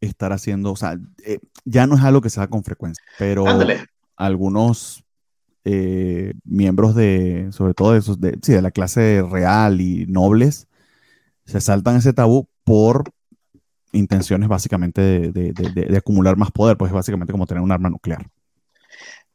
estar 0.00 0.32
haciendo, 0.32 0.72
o 0.72 0.76
sea, 0.76 0.98
eh, 1.24 1.38
ya 1.64 1.86
no 1.86 1.96
es 1.96 2.02
algo 2.02 2.20
que 2.20 2.30
se 2.30 2.40
da 2.40 2.48
con 2.48 2.64
frecuencia, 2.64 3.04
pero 3.18 3.44
algunos 4.16 5.04
eh, 5.64 6.34
miembros 6.44 6.96
de, 6.96 7.48
sobre 7.52 7.72
todo 7.72 7.92
de, 7.92 8.00
esos, 8.00 8.20
de, 8.20 8.36
sí, 8.42 8.52
de 8.52 8.62
la 8.62 8.72
clase 8.72 9.22
real 9.22 9.80
y 9.80 10.06
nobles, 10.06 10.66
se 11.46 11.60
saltan 11.60 11.96
ese 11.96 12.12
tabú 12.12 12.48
por 12.64 13.12
intenciones 13.92 14.48
básicamente 14.48 15.00
de, 15.32 15.52
de, 15.52 15.96
acumular 15.96 16.36
más 16.36 16.50
poder, 16.50 16.76
pues 16.76 16.90
es 16.90 16.94
básicamente 16.94 17.32
como 17.32 17.46
tener 17.46 17.62
un 17.62 17.72
arma 17.72 17.90
nuclear. 17.90 18.26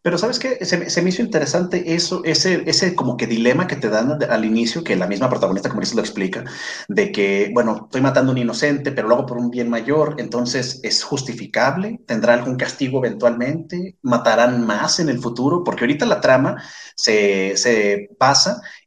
Pero 0.07 0.17
sabes 0.17 0.39
qué, 0.39 0.63
se, 0.63 1.01
me 1.01 1.09
hizo 1.09 1.21
interesante 1.21 1.93
eso, 1.93 2.21
ese, 2.23 2.63
ese 2.65 2.95
como 2.95 3.17
que 3.17 3.27
dilema 3.27 3.67
que 3.67 3.75
te 3.75 3.89
dan 3.89 4.17
al 4.23 4.45
inicio, 4.45 4.81
que 4.81 4.95
la 4.95 5.05
misma 5.05 5.29
protagonista, 5.29 5.67
como 5.67 5.81
dices, 5.81 5.95
lo 5.95 6.01
explica, 6.01 6.45
de 6.87 7.11
que, 7.11 7.51
bueno, 7.53 7.81
estoy 7.83 7.99
matando 7.99 8.31
a 8.31 8.35
un 8.35 8.37
inocente, 8.37 8.93
pero 8.93 9.09
lo 9.09 9.15
hago 9.15 9.25
por 9.25 9.37
un 9.37 9.51
bien 9.51 9.69
mayor, 9.69 10.15
entonces 10.17 10.79
es 10.83 11.03
justificable, 11.03 11.99
tendrá 12.05 12.35
algún 12.35 12.55
castigo 12.55 12.99
eventualmente, 12.99 13.97
matarán 14.01 14.65
más 14.65 15.01
en 15.01 15.09
el 15.09 15.19
futuro, 15.19 15.65
porque 15.65 15.83
ahorita 15.83 16.05
la 16.05 16.21
trama 16.21 16.63
se, 16.95 17.57
se 17.57 18.07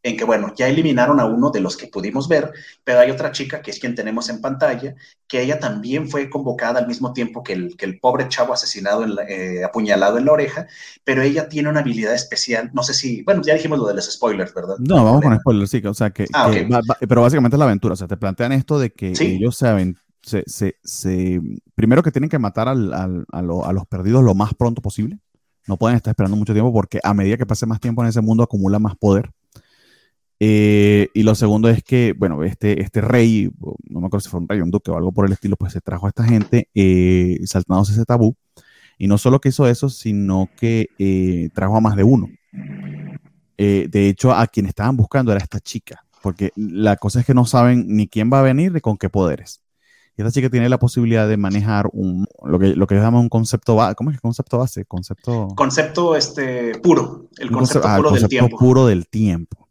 en 0.02 0.16
que, 0.16 0.24
bueno, 0.24 0.54
ya 0.56 0.68
eliminaron 0.68 1.20
a 1.20 1.26
uno 1.26 1.50
de 1.50 1.60
los 1.60 1.76
que 1.76 1.88
pudimos 1.88 2.28
ver, 2.28 2.50
pero 2.82 3.00
hay 3.00 3.10
otra 3.10 3.32
chica, 3.32 3.60
que 3.60 3.70
es 3.70 3.78
quien 3.78 3.94
tenemos 3.94 4.30
en 4.30 4.40
pantalla, 4.40 4.94
que 5.28 5.42
ella 5.42 5.60
también 5.60 6.08
fue 6.08 6.30
convocada 6.30 6.80
al 6.80 6.88
mismo 6.88 7.12
tiempo 7.12 7.42
que 7.42 7.52
el, 7.52 7.76
que 7.76 7.84
el 7.84 8.00
pobre 8.00 8.28
chavo 8.28 8.52
asesinado, 8.54 9.04
en 9.04 9.16
eh, 9.28 9.64
apuñalado 9.64 10.18
en 10.18 10.24
la 10.24 10.32
oreja, 10.32 10.66
pero 11.10 11.22
ella 11.22 11.48
tiene 11.48 11.68
una 11.68 11.80
habilidad 11.80 12.14
especial, 12.14 12.70
no 12.72 12.84
sé 12.84 12.94
si, 12.94 13.24
bueno, 13.24 13.42
ya 13.44 13.54
dijimos 13.54 13.80
lo 13.80 13.88
de 13.88 13.94
los 13.94 14.12
spoilers, 14.12 14.54
¿verdad? 14.54 14.76
No, 14.78 15.04
vamos 15.04 15.22
con 15.22 15.36
spoilers, 15.40 15.68
sí, 15.68 15.82
o 15.84 15.92
sea, 15.92 16.10
que, 16.10 16.24
ah, 16.32 16.52
pero 17.00 17.22
básicamente 17.22 17.56
es 17.56 17.58
la 17.58 17.64
aventura, 17.64 17.94
o 17.94 17.96
sea, 17.96 18.06
te 18.06 18.16
plantean 18.16 18.52
esto 18.52 18.78
de 18.78 18.92
que 18.92 19.12
ellos 19.18 19.56
se, 19.56 19.96
se, 20.22 20.44
se, 20.46 20.76
se, 20.84 21.40
primero 21.74 22.04
que 22.04 22.12
tienen 22.12 22.30
que 22.30 22.38
matar 22.38 22.68
al, 22.68 22.94
al, 22.94 23.24
a, 23.32 23.38
a 23.38 23.72
los 23.72 23.86
perdidos 23.88 24.22
lo 24.22 24.36
más 24.36 24.54
pronto 24.54 24.80
posible, 24.82 25.18
no 25.66 25.76
pueden 25.78 25.96
estar 25.96 26.12
esperando 26.12 26.36
mucho 26.36 26.52
tiempo 26.52 26.72
porque 26.72 27.00
a 27.02 27.12
medida 27.12 27.36
que 27.36 27.44
pase 27.44 27.66
más 27.66 27.80
tiempo 27.80 28.04
en 28.04 28.10
ese 28.10 28.20
mundo 28.20 28.44
acumula 28.44 28.78
más 28.78 28.94
poder. 28.96 29.32
Eh, 30.38 31.08
y 31.12 31.24
lo 31.24 31.34
segundo 31.34 31.68
es 31.68 31.82
que, 31.82 32.14
bueno, 32.16 32.44
este, 32.44 32.80
este 32.80 33.00
rey, 33.00 33.50
no 33.88 34.00
me 34.00 34.06
acuerdo 34.06 34.20
si 34.20 34.30
fue 34.30 34.38
un 34.38 34.48
rey, 34.48 34.60
un 34.60 34.70
duque 34.70 34.92
o 34.92 34.96
algo 34.96 35.10
por 35.10 35.26
el 35.26 35.32
estilo, 35.32 35.56
pues 35.56 35.72
se 35.72 35.80
trajo 35.80 36.06
a 36.06 36.10
esta 36.10 36.22
gente 36.22 36.68
eh, 36.72 37.40
saltándose 37.46 37.94
ese 37.94 38.04
tabú. 38.04 38.36
Y 39.00 39.06
no 39.06 39.16
solo 39.16 39.40
que 39.40 39.48
hizo 39.48 39.66
eso, 39.66 39.88
sino 39.88 40.50
que 40.58 40.90
eh, 40.98 41.48
trajo 41.54 41.74
a 41.74 41.80
más 41.80 41.96
de 41.96 42.04
uno. 42.04 42.28
Eh, 43.56 43.88
de 43.90 44.10
hecho, 44.10 44.30
a 44.30 44.46
quien 44.46 44.66
estaban 44.66 44.94
buscando 44.94 45.32
era 45.32 45.40
esta 45.40 45.58
chica, 45.58 46.04
porque 46.22 46.52
la 46.54 46.96
cosa 46.96 47.20
es 47.20 47.26
que 47.26 47.32
no 47.32 47.46
saben 47.46 47.86
ni 47.88 48.08
quién 48.08 48.30
va 48.30 48.40
a 48.40 48.42
venir 48.42 48.72
ni 48.72 48.80
con 48.82 48.98
qué 48.98 49.08
poderes. 49.08 49.62
Y 50.18 50.20
esta 50.20 50.30
chica 50.30 50.50
tiene 50.50 50.68
la 50.68 50.78
posibilidad 50.78 51.26
de 51.26 51.38
manejar 51.38 51.88
un, 51.94 52.26
lo 52.44 52.58
que, 52.58 52.76
lo 52.76 52.86
que 52.86 52.94
llamamos 52.94 53.22
un 53.22 53.30
concepto 53.30 53.74
base. 53.74 53.94
¿Cómo 53.94 54.10
es 54.10 54.16
el 54.16 54.20
concepto 54.20 54.58
base? 54.58 54.84
Concepto, 54.84 55.48
concepto 55.56 56.14
este, 56.14 56.78
puro. 56.80 57.30
El 57.38 57.50
concepto, 57.50 57.88
ah, 57.88 57.96
puro, 57.96 58.10
del 58.10 58.28
tiempo. 58.28 58.58
puro 58.58 58.86
del 58.86 59.08
tiempo. 59.08 59.70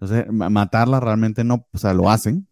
Entonces, 0.00 0.32
matarla 0.32 0.98
realmente 0.98 1.44
no, 1.44 1.66
o 1.70 1.76
sea, 1.76 1.92
lo 1.92 2.08
hacen, 2.08 2.48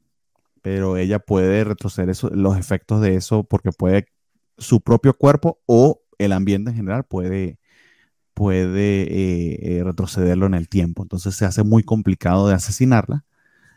pero 0.61 0.99
ella 0.99 1.19
puede 1.19 1.65
retroceder 1.65 2.15
los 2.33 2.59
efectos 2.59 3.01
de 3.01 3.15
eso 3.15 3.43
porque 3.43 3.73
puede 3.73 4.05
su 4.59 4.83
propio 4.83 5.15
cuerpo 5.15 5.61
o 5.65 6.03
el 6.25 6.33
ambiente 6.33 6.71
en 6.71 6.77
general 6.77 7.05
puede, 7.05 7.59
puede 8.35 9.03
eh, 9.03 9.79
eh, 9.79 9.85
retrocederlo 9.85 10.47
en 10.47 10.55
el 10.55 10.69
tiempo. 10.69 11.03
Entonces 11.03 11.35
se 11.37 11.45
hace 11.45 11.65
muy 11.65 11.83
complicado 11.83 12.49
de 12.49 12.55
asesinarla. 12.55 13.25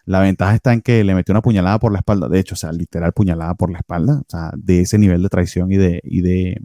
La 0.05 0.19
ventaja 0.19 0.55
está 0.55 0.73
en 0.73 0.81
que 0.81 1.03
le 1.03 1.15
metió 1.15 1.33
una 1.33 1.41
puñalada 1.41 1.79
por 1.79 1.91
la 1.93 1.99
espalda, 1.99 2.27
de 2.29 2.39
hecho, 2.39 2.55
o 2.55 2.57
sea, 2.57 2.71
literal 2.73 3.13
puñalada 3.13 3.55
por 3.55 3.71
la 3.71 3.79
espalda, 3.79 4.15
o 4.21 4.25
sea, 4.29 4.51
de 4.57 4.81
ese 4.81 4.97
nivel 4.97 5.23
de 5.23 5.29
traición 5.29 5.71
y 5.71 5.77
de, 5.77 6.01
y 6.03 6.21
de, 6.21 6.61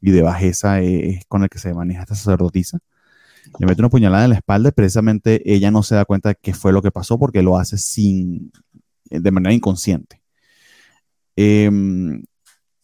y 0.00 0.10
de 0.10 0.22
bajeza 0.22 0.80
es 0.80 1.24
con 1.26 1.42
el 1.42 1.50
que 1.50 1.58
se 1.58 1.74
maneja 1.74 2.02
esta 2.02 2.14
sacerdotisa 2.14 2.80
le 3.58 3.66
mete 3.66 3.80
una 3.82 3.88
puñalada 3.88 4.24
en 4.24 4.30
la 4.30 4.36
espalda 4.36 4.68
y 4.68 4.72
precisamente 4.72 5.42
ella 5.52 5.70
no 5.70 5.82
se 5.82 5.94
da 5.94 6.04
cuenta 6.04 6.30
de 6.30 6.36
qué 6.40 6.52
fue 6.54 6.72
lo 6.72 6.82
que 6.82 6.90
pasó 6.90 7.18
porque 7.18 7.42
lo 7.42 7.56
hace 7.56 7.78
sin, 7.78 8.52
de 9.04 9.30
manera 9.30 9.54
inconsciente. 9.54 10.22
Em, 11.36 12.22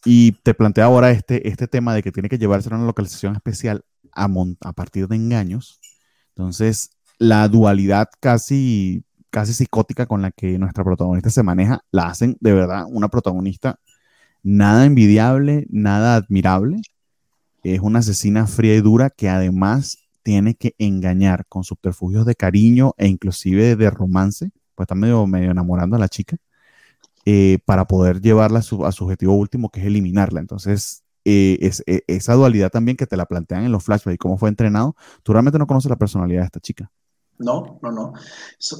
y 0.04 0.32
te 0.32 0.54
plantea 0.54 0.84
ahora 0.84 1.10
este, 1.10 1.48
este 1.48 1.66
tema 1.66 1.94
de 1.94 2.02
que 2.02 2.12
tiene 2.12 2.28
que 2.28 2.38
llevarse 2.38 2.68
a 2.72 2.76
una 2.76 2.86
localización 2.86 3.34
especial 3.34 3.84
a, 4.12 4.28
a 4.60 4.72
partir 4.72 5.08
de 5.08 5.16
engaños. 5.16 5.80
Entonces, 6.28 6.90
la 7.18 7.48
dualidad 7.48 8.08
casi, 8.20 9.04
casi 9.30 9.54
psicótica 9.54 10.06
con 10.06 10.22
la 10.22 10.30
que 10.30 10.58
nuestra 10.58 10.84
protagonista 10.84 11.30
se 11.30 11.42
maneja, 11.42 11.80
la 11.90 12.08
hacen 12.08 12.36
de 12.40 12.52
verdad 12.52 12.84
una 12.88 13.08
protagonista 13.08 13.78
nada 14.42 14.84
envidiable, 14.84 15.66
nada 15.70 16.16
admirable. 16.16 16.82
Es 17.62 17.80
una 17.80 18.00
asesina 18.00 18.46
fría 18.46 18.74
y 18.74 18.82
dura 18.82 19.10
que 19.10 19.30
además 19.30 19.98
tiene 20.22 20.54
que 20.54 20.74
engañar 20.78 21.46
con 21.46 21.64
subterfugios 21.64 22.26
de 22.26 22.34
cariño 22.34 22.94
e 22.98 23.08
inclusive 23.08 23.76
de 23.76 23.90
romance, 23.90 24.50
pues 24.74 24.84
está 24.84 24.94
medio, 24.94 25.26
medio 25.26 25.50
enamorando 25.50 25.96
a 25.96 25.98
la 25.98 26.08
chica, 26.08 26.36
eh, 27.26 27.58
para 27.64 27.86
poder 27.86 28.20
llevarla 28.20 28.60
a 28.60 28.62
su, 28.62 28.82
objetivo 28.82 29.34
último, 29.34 29.70
que 29.70 29.80
es 29.80 29.86
eliminarla. 29.86 30.40
Entonces, 30.40 31.04
eh, 31.24 31.58
es, 31.60 31.82
e, 31.86 32.02
esa 32.06 32.34
dualidad 32.34 32.70
también 32.70 32.96
que 32.96 33.06
te 33.06 33.16
la 33.16 33.26
plantean 33.26 33.64
en 33.64 33.72
los 33.72 33.84
flashbacks 33.84 34.14
y 34.14 34.18
cómo 34.18 34.38
fue 34.38 34.48
entrenado, 34.48 34.94
tú 35.22 35.32
realmente 35.32 35.58
no 35.58 35.66
conoces 35.66 35.90
la 35.90 35.96
personalidad 35.96 36.42
de 36.42 36.46
esta 36.46 36.60
chica. 36.60 36.90
No, 37.36 37.80
no, 37.82 37.90
no. 37.90 38.12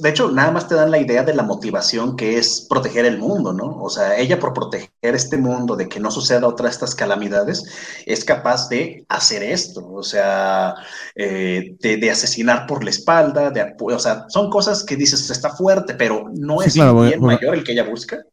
De 0.01 0.09
hecho, 0.09 0.31
nada 0.31 0.49
más 0.51 0.67
te 0.67 0.75
dan 0.75 0.89
la 0.89 0.97
idea 0.97 1.23
de 1.23 1.33
la 1.33 1.43
motivación 1.43 2.15
que 2.15 2.37
es 2.37 2.65
proteger 2.69 3.05
el 3.05 3.17
mundo, 3.17 3.51
¿no? 3.51 3.81
O 3.81 3.89
sea, 3.89 4.17
ella 4.17 4.39
por 4.39 4.53
proteger 4.53 4.89
este 5.01 5.37
mundo 5.37 5.75
de 5.75 5.89
que 5.89 5.99
no 5.99 6.09
suceda 6.09 6.47
otra 6.47 6.67
de 6.67 6.71
estas 6.71 6.95
calamidades, 6.95 7.65
es 8.05 8.23
capaz 8.23 8.69
de 8.69 9.05
hacer 9.09 9.43
esto, 9.43 9.85
o 9.91 10.03
sea, 10.03 10.75
eh, 11.15 11.75
de, 11.81 12.09
asesinar 12.09 12.65
por 12.65 12.83
la 12.83 12.91
espalda, 12.91 13.51
de, 13.51 13.75
o 13.77 13.99
sea, 13.99 14.25
son 14.29 14.49
cosas 14.49 14.83
que 14.85 14.95
dices, 14.95 15.29
está 15.29 15.49
fuerte, 15.49 15.93
pero 15.95 16.29
no 16.33 16.61
es 16.61 16.75
bien 16.75 17.19
mayor 17.19 17.55
el 17.55 17.63
que 17.63 17.73
ella 17.73 17.83
busca. 17.89 18.23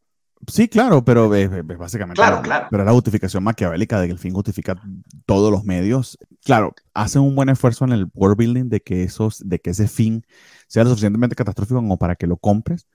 Sí, 0.47 0.67
claro, 0.67 1.03
pero 1.03 1.29
básicamente. 1.77 2.21
Claro, 2.21 2.41
claro. 2.41 2.67
Pero 2.69 2.83
la 2.83 2.91
justificación 2.91 3.43
maquiavélica 3.43 3.99
de 3.99 4.07
que 4.07 4.13
el 4.13 4.19
fin 4.19 4.33
justifica 4.33 4.81
todos 5.25 5.51
los 5.51 5.63
medios. 5.63 6.17
Claro, 6.43 6.73
hacen 6.93 7.21
un 7.21 7.35
buen 7.35 7.49
esfuerzo 7.49 7.85
en 7.85 7.91
el 7.91 8.07
world 8.13 8.37
building 8.37 8.69
de 8.69 8.81
que, 8.81 9.03
esos, 9.03 9.47
de 9.47 9.59
que 9.59 9.71
ese 9.71 9.87
fin 9.87 10.25
sea 10.67 10.83
lo 10.83 10.89
suficientemente 10.89 11.35
catastrófico 11.35 11.79
como 11.79 11.97
para 11.97 12.15
que 12.15 12.27
lo 12.27 12.37
compres. 12.37 12.87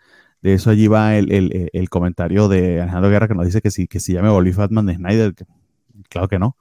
De 0.42 0.54
eso 0.54 0.70
allí 0.70 0.86
va 0.86 1.16
el, 1.16 1.88
comentario 1.90 2.48
de 2.48 2.80
Alejandro 2.80 3.10
Guerra 3.10 3.28
que 3.28 3.34
nos 3.34 3.46
dice 3.46 3.60
que 3.60 3.70
si, 3.70 3.88
que 3.88 4.00
si 4.00 4.12
ya 4.12 4.22
me 4.22 4.28
volví 4.28 4.52
Fatman 4.52 4.86
de 4.86 4.94
Snyder. 4.94 5.34
claro 6.08 6.28
que 6.28 6.38
no. 6.38 6.56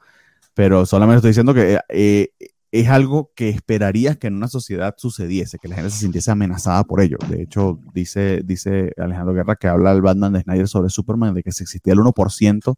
Pero 0.54 0.86
solamente 0.86 1.18
estoy 1.18 1.30
diciendo 1.30 1.54
que 1.54 1.80
eh, 1.90 2.32
es 2.80 2.90
algo 2.90 3.32
que 3.36 3.50
esperarías 3.50 4.18
que 4.18 4.28
en 4.28 4.36
una 4.36 4.48
sociedad 4.48 4.96
sucediese, 4.98 5.58
que 5.58 5.68
la 5.68 5.76
gente 5.76 5.90
se 5.90 6.00
sintiese 6.00 6.32
amenazada 6.32 6.84
por 6.84 7.02
ello. 7.02 7.18
De 7.28 7.42
hecho, 7.42 7.80
dice, 7.94 8.42
dice 8.44 8.94
Alejandro 8.98 9.34
Guerra 9.34 9.56
que 9.56 9.68
habla 9.68 9.92
el 9.92 10.02
Batman 10.02 10.34
de 10.34 10.42
Snyder 10.42 10.68
sobre 10.68 10.90
Superman, 10.90 11.34
de 11.34 11.44
que 11.44 11.52
si 11.52 11.64
existía 11.64 11.94
el 11.94 12.00
1% 12.00 12.76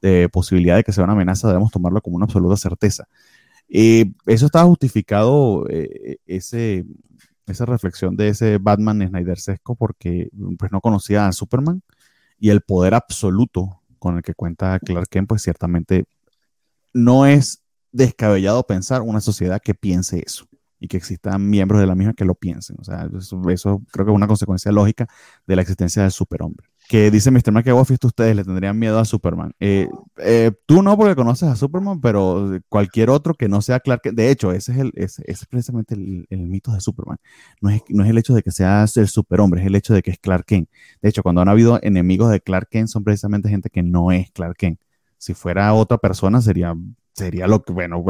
de 0.00 0.28
posibilidad 0.28 0.76
de 0.76 0.84
que 0.84 0.92
sea 0.92 1.04
una 1.04 1.14
amenaza, 1.14 1.48
debemos 1.48 1.72
tomarlo 1.72 2.00
como 2.00 2.16
una 2.16 2.26
absoluta 2.26 2.56
certeza. 2.56 3.08
Eh, 3.68 4.12
eso 4.26 4.46
estaba 4.46 4.66
justificado, 4.66 5.66
eh, 5.68 6.18
ese, 6.26 6.84
esa 7.46 7.64
reflexión 7.64 8.16
de 8.16 8.28
ese 8.28 8.58
Batman 8.58 9.06
Snyder 9.08 9.38
sesco, 9.38 9.74
porque 9.74 10.30
pues, 10.58 10.70
no 10.70 10.80
conocía 10.80 11.26
a 11.26 11.32
Superman 11.32 11.82
y 12.38 12.50
el 12.50 12.60
poder 12.60 12.94
absoluto 12.94 13.80
con 13.98 14.16
el 14.16 14.22
que 14.22 14.34
cuenta 14.34 14.78
Clark 14.78 15.08
Kent, 15.08 15.28
pues 15.28 15.42
ciertamente 15.42 16.04
no 16.92 17.26
es 17.26 17.61
descabellado 17.92 18.66
pensar 18.66 19.02
una 19.02 19.20
sociedad 19.20 19.60
que 19.62 19.74
piense 19.74 20.22
eso 20.24 20.46
y 20.82 20.88
que 20.88 20.96
existan 20.96 21.48
miembros 21.48 21.80
de 21.80 21.86
la 21.86 21.94
misma 21.94 22.12
que 22.12 22.24
lo 22.24 22.34
piensen. 22.34 22.76
O 22.80 22.82
sea, 22.82 23.08
eso, 23.14 23.82
creo 23.92 24.04
que 24.04 24.10
es 24.10 24.16
una 24.16 24.26
consecuencia 24.26 24.72
lógica 24.72 25.06
de 25.46 25.54
la 25.54 25.62
existencia 25.62 26.02
del 26.02 26.10
superhombre. 26.10 26.66
Que 26.88 27.08
dice 27.12 27.30
Mr. 27.30 27.52
McAvoy, 27.52 27.84
ustedes 28.02 28.34
le 28.34 28.42
tendrían 28.42 28.76
miedo 28.76 28.98
a 28.98 29.04
Superman. 29.04 29.52
Eh, 29.60 29.88
eh, 30.16 30.50
tú 30.66 30.82
no 30.82 30.96
porque 30.96 31.14
conoces 31.14 31.48
a 31.48 31.54
Superman, 31.54 32.00
pero 32.00 32.58
cualquier 32.68 33.10
otro 33.10 33.34
que 33.34 33.48
no 33.48 33.62
sea 33.62 33.78
Clark 33.78 34.02
Kent. 34.02 34.16
De 34.16 34.28
hecho, 34.32 34.50
ese 34.50 34.72
es, 34.72 34.78
el, 34.78 34.92
precisamente 35.48 35.94
el, 35.94 36.48
mito 36.48 36.72
de 36.72 36.80
Superman. 36.80 37.18
No 37.60 37.70
es, 37.70 37.82
no 37.88 38.02
es 38.02 38.10
el 38.10 38.18
hecho 38.18 38.34
de 38.34 38.42
que 38.42 38.50
sea 38.50 38.84
el 38.96 39.06
superhombre, 39.06 39.60
es 39.60 39.68
el 39.68 39.76
hecho 39.76 39.94
de 39.94 40.02
que 40.02 40.10
es 40.10 40.18
Clark 40.18 40.46
Kent. 40.46 40.68
De 41.00 41.08
hecho, 41.08 41.22
cuando 41.22 41.42
han 41.42 41.48
habido 41.48 41.78
enemigos 41.80 42.28
de 42.32 42.40
Clark 42.40 42.68
Kent, 42.68 42.88
son 42.88 43.04
precisamente 43.04 43.48
gente 43.48 43.70
que 43.70 43.84
no 43.84 44.10
es 44.10 44.32
Clark 44.32 44.56
Kent. 44.56 44.80
Si 45.16 45.32
fuera 45.32 45.72
otra 45.74 45.98
persona, 45.98 46.40
sería 46.40 46.74
sería 47.14 47.46
lo 47.46 47.62
que, 47.62 47.72
bueno, 47.72 48.04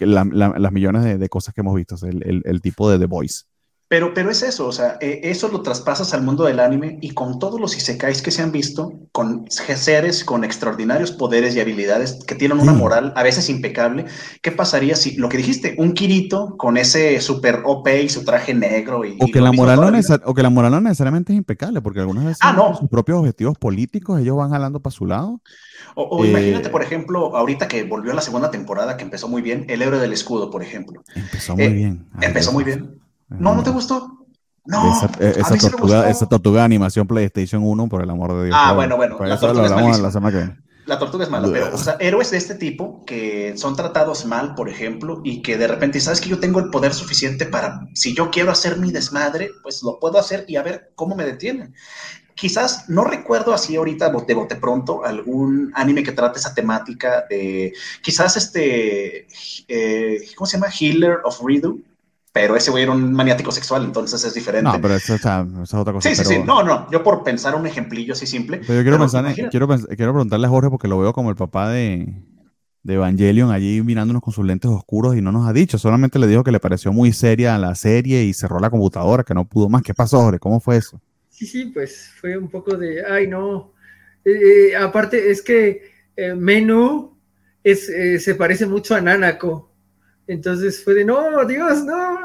las 0.00 0.72
millones 0.72 1.18
de, 1.18 1.28
cosas 1.28 1.54
que 1.54 1.60
hemos 1.60 1.74
visto, 1.74 1.96
el, 2.06 2.42
el, 2.44 2.60
tipo 2.60 2.90
de 2.90 2.98
The 2.98 3.06
Voice. 3.06 3.44
Pero, 3.92 4.14
pero 4.14 4.30
es 4.30 4.42
eso, 4.42 4.66
o 4.68 4.72
sea, 4.72 4.96
eh, 5.02 5.20
eso 5.24 5.48
lo 5.48 5.60
traspasas 5.60 6.14
al 6.14 6.22
mundo 6.22 6.44
del 6.44 6.60
anime 6.60 6.96
y 7.02 7.10
con 7.10 7.38
todos 7.38 7.60
los 7.60 7.76
isekais 7.76 8.22
que 8.22 8.30
se 8.30 8.40
han 8.40 8.50
visto, 8.50 8.94
con 9.12 9.44
seres 9.50 10.24
con 10.24 10.44
extraordinarios 10.44 11.12
poderes 11.12 11.54
y 11.54 11.60
habilidades 11.60 12.24
que 12.26 12.34
tienen 12.34 12.58
una 12.58 12.72
moral 12.72 13.12
a 13.16 13.22
veces 13.22 13.50
impecable, 13.50 14.06
¿qué 14.40 14.50
pasaría 14.50 14.96
si 14.96 15.16
lo 15.16 15.28
que 15.28 15.36
dijiste, 15.36 15.74
un 15.76 15.92
Kirito 15.92 16.56
con 16.56 16.78
ese 16.78 17.20
super 17.20 17.60
OP 17.66 17.86
y 18.02 18.08
su 18.08 18.24
traje 18.24 18.54
negro? 18.54 19.04
Y, 19.04 19.18
o, 19.20 19.26
que 19.26 19.42
la 19.42 19.52
moral 19.52 19.78
no 19.78 20.16
o 20.24 20.32
que 20.32 20.42
la 20.42 20.48
moral 20.48 20.72
no 20.72 20.80
necesariamente 20.80 21.34
es 21.34 21.36
impecable, 21.36 21.82
porque 21.82 22.00
algunas 22.00 22.24
veces 22.24 22.38
ah, 22.40 22.54
no. 22.54 22.74
sus 22.74 22.88
propios 22.88 23.18
objetivos 23.18 23.58
políticos 23.58 24.18
ellos 24.18 24.38
van 24.38 24.52
jalando 24.52 24.80
para 24.80 24.96
su 24.96 25.04
lado. 25.04 25.42
O, 25.96 26.24
imagínate, 26.24 26.68
eh, 26.68 26.70
por 26.70 26.82
ejemplo, 26.82 27.36
ahorita 27.36 27.68
que 27.68 27.84
volvió 27.84 28.14
la 28.14 28.22
segunda 28.22 28.50
temporada, 28.50 28.96
que 28.96 29.04
empezó 29.04 29.28
muy 29.28 29.42
bien, 29.42 29.66
El 29.68 29.82
héroe 29.82 30.00
del 30.00 30.14
escudo, 30.14 30.50
por 30.50 30.62
ejemplo. 30.62 31.02
Empezó 31.14 31.54
muy 31.54 31.68
bien. 31.74 32.06
empezó 32.22 32.52
muy 32.52 32.64
bien 32.64 33.01
no, 33.38 33.54
¿no 33.54 33.62
te 33.62 33.70
gustó? 33.70 34.18
No, 34.64 34.92
esa, 35.18 35.56
tortuga, 35.58 36.08
esa 36.08 36.26
tortuga 36.26 36.60
de 36.60 36.66
animación 36.66 37.06
PlayStation 37.06 37.62
1, 37.64 37.88
por 37.88 38.02
el 38.02 38.10
amor 38.10 38.32
de 38.34 38.44
Dios. 38.46 38.56
Ah, 38.58 38.72
bueno, 38.72 38.96
bueno. 38.96 39.18
La 39.18 39.38
tortuga, 39.38 39.64
es 39.64 39.98
la, 40.00 40.12
semana 40.12 40.38
que 40.38 40.62
la 40.86 40.98
tortuga 40.98 41.24
es 41.24 41.30
mala, 41.30 41.48
pero 41.52 41.74
o 41.74 41.78
sea, 41.78 41.96
héroes 42.00 42.32
de 42.32 42.38
este 42.38 42.56
tipo 42.56 43.04
que 43.04 43.56
son 43.56 43.76
tratados 43.76 44.24
mal, 44.24 44.54
por 44.54 44.68
ejemplo, 44.68 45.20
y 45.24 45.40
que 45.40 45.56
de 45.56 45.68
repente, 45.68 46.00
¿sabes 46.00 46.20
que 46.20 46.28
yo 46.28 46.40
tengo 46.40 46.58
el 46.58 46.70
poder 46.70 46.92
suficiente 46.92 47.46
para, 47.46 47.86
si 47.94 48.14
yo 48.14 48.30
quiero 48.30 48.50
hacer 48.50 48.78
mi 48.78 48.90
desmadre, 48.90 49.50
pues 49.62 49.82
lo 49.82 50.00
puedo 50.00 50.18
hacer 50.18 50.44
y 50.48 50.56
a 50.56 50.62
ver 50.62 50.92
cómo 50.96 51.14
me 51.14 51.24
detienen? 51.24 51.74
Quizás 52.34 52.88
no 52.88 53.04
recuerdo 53.04 53.52
así 53.52 53.76
ahorita 53.76 54.10
de 54.10 54.34
bote 54.34 54.56
pronto 54.56 55.04
algún 55.04 55.70
anime 55.74 56.02
que 56.02 56.12
trate 56.12 56.38
esa 56.38 56.54
temática 56.54 57.26
de 57.28 57.72
quizás 58.00 58.36
este, 58.36 59.28
eh, 59.68 60.24
¿cómo 60.34 60.46
se 60.46 60.56
llama? 60.56 60.72
Healer 60.72 61.18
of 61.24 61.40
Redo 61.44 61.76
pero 62.32 62.56
ese 62.56 62.70
güey 62.70 62.84
era 62.84 62.92
un 62.92 63.12
maniático 63.12 63.52
sexual, 63.52 63.84
entonces 63.84 64.24
es 64.24 64.34
diferente. 64.34 64.70
No, 64.70 64.80
pero 64.80 64.94
eso, 64.94 65.14
es 65.14 65.74
otra 65.74 65.92
cosa. 65.92 66.08
Sí, 66.08 66.16
sí, 66.16 66.24
sí. 66.24 66.38
No, 66.44 66.62
no. 66.62 66.90
Yo 66.90 67.02
por 67.02 67.22
pensar 67.22 67.54
un 67.54 67.66
ejemplillo 67.66 68.14
así 68.14 68.26
simple. 68.26 68.58
Pero 68.66 68.74
yo 68.74 68.82
quiero, 68.82 68.98
pensar, 68.98 69.24
quiero, 69.34 69.68
quiero 69.68 70.12
preguntarle 70.12 70.46
a 70.46 70.50
Jorge 70.50 70.70
porque 70.70 70.88
lo 70.88 70.98
veo 70.98 71.12
como 71.12 71.30
el 71.30 71.36
papá 71.36 71.68
de, 71.68 72.08
de 72.82 72.94
Evangelion 72.94 73.50
allí 73.50 73.80
mirándonos 73.82 74.22
con 74.22 74.32
sus 74.32 74.44
lentes 74.44 74.70
oscuros 74.70 75.16
y 75.16 75.20
no 75.20 75.30
nos 75.30 75.46
ha 75.46 75.52
dicho. 75.52 75.78
Solamente 75.78 76.18
le 76.18 76.26
dijo 76.26 76.42
que 76.42 76.52
le 76.52 76.60
pareció 76.60 76.92
muy 76.92 77.12
seria 77.12 77.58
la 77.58 77.74
serie 77.74 78.24
y 78.24 78.32
cerró 78.32 78.58
la 78.60 78.70
computadora, 78.70 79.24
que 79.24 79.34
no 79.34 79.44
pudo 79.44 79.68
más. 79.68 79.82
¿Qué 79.82 79.94
pasó, 79.94 80.20
Jorge? 80.20 80.38
¿Cómo 80.38 80.60
fue 80.60 80.76
eso? 80.76 81.00
Sí, 81.28 81.46
sí, 81.46 81.66
pues 81.66 82.10
fue 82.20 82.36
un 82.36 82.48
poco 82.48 82.76
de, 82.76 83.04
ay, 83.04 83.26
no. 83.26 83.72
Eh, 84.24 84.70
eh, 84.70 84.76
aparte, 84.76 85.30
es 85.30 85.42
que 85.42 85.82
eh, 86.16 86.34
Menú 86.34 87.16
es, 87.62 87.86
se 88.22 88.34
parece 88.34 88.66
mucho 88.66 88.94
a 88.94 89.00
Nanako. 89.00 89.71
Entonces 90.32 90.82
fue 90.82 90.94
de, 90.94 91.04
no, 91.04 91.44
Dios, 91.44 91.84
no. 91.84 92.18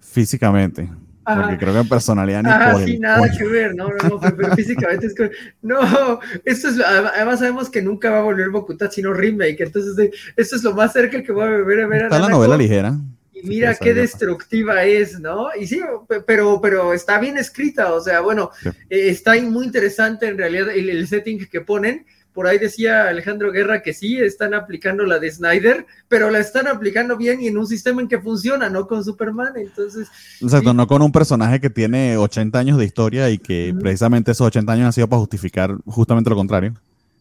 Físicamente. 0.00 0.88
Porque 1.24 1.56
creo 1.56 1.72
que 1.72 1.80
en 1.80 1.88
personalidad 1.88 2.42
ni 2.42 2.84
sí, 2.84 2.98
nada 2.98 3.30
que 3.30 3.44
ver, 3.44 3.74
no, 3.74 3.88
no, 3.88 4.08
no, 4.08 4.20
pero, 4.20 4.54
físicamente 4.54 5.06
es 5.06 5.14
que, 5.14 5.30
no, 5.62 6.20
esto 6.44 6.68
es, 6.68 6.78
además 6.80 7.38
sabemos 7.38 7.70
que 7.70 7.80
nunca 7.80 8.10
va 8.10 8.18
a 8.18 8.22
volver 8.22 8.50
Bokuta 8.50 8.90
sino 8.90 9.14
remake, 9.14 9.62
entonces 9.62 10.10
esto 10.36 10.56
es 10.56 10.62
lo 10.62 10.74
más 10.74 10.92
cerca 10.92 11.22
que 11.22 11.32
voy 11.32 11.44
a 11.44 11.46
ver 11.46 11.80
a 11.80 11.86
ver 11.86 12.02
Está 12.02 12.18
la 12.18 12.28
novela 12.28 12.58
ligera. 12.58 12.94
Y 13.32 13.42
mira 13.48 13.74
qué 13.74 13.94
destructiva 13.94 14.84
es, 14.84 15.18
¿no? 15.18 15.48
Y 15.58 15.66
sí, 15.66 15.80
pero, 16.26 16.60
pero 16.60 16.92
está 16.92 17.18
bien 17.18 17.38
escrita, 17.38 17.94
o 17.94 18.00
sea, 18.02 18.20
bueno, 18.20 18.50
eh, 18.90 19.08
está 19.08 19.34
muy 19.40 19.64
interesante 19.64 20.28
en 20.28 20.36
realidad 20.36 20.68
el 20.74 21.08
setting 21.08 21.46
que 21.46 21.60
ponen, 21.62 22.04
por 22.34 22.48
ahí 22.48 22.58
decía 22.58 23.08
Alejandro 23.08 23.52
Guerra 23.52 23.80
que 23.80 23.94
sí, 23.94 24.18
están 24.18 24.54
aplicando 24.54 25.04
la 25.06 25.20
de 25.20 25.30
Snyder, 25.30 25.86
pero 26.08 26.30
la 26.30 26.40
están 26.40 26.66
aplicando 26.66 27.16
bien 27.16 27.40
y 27.40 27.46
en 27.46 27.56
un 27.56 27.66
sistema 27.66 28.02
en 28.02 28.08
que 28.08 28.18
funciona, 28.18 28.68
no 28.68 28.88
con 28.88 29.04
Superman. 29.04 29.52
Entonces. 29.56 30.08
Exacto, 30.40 30.74
no 30.74 30.88
con 30.88 31.00
un 31.00 31.12
personaje 31.12 31.60
que 31.60 31.70
tiene 31.70 32.16
80 32.16 32.58
años 32.58 32.76
de 32.76 32.84
historia 32.84 33.30
y 33.30 33.38
que 33.38 33.72
precisamente 33.80 34.32
esos 34.32 34.48
80 34.48 34.72
años 34.72 34.86
han 34.86 34.92
sido 34.92 35.08
para 35.08 35.20
justificar 35.20 35.76
justamente 35.86 36.28
lo 36.28 36.36
contrario. 36.36 36.74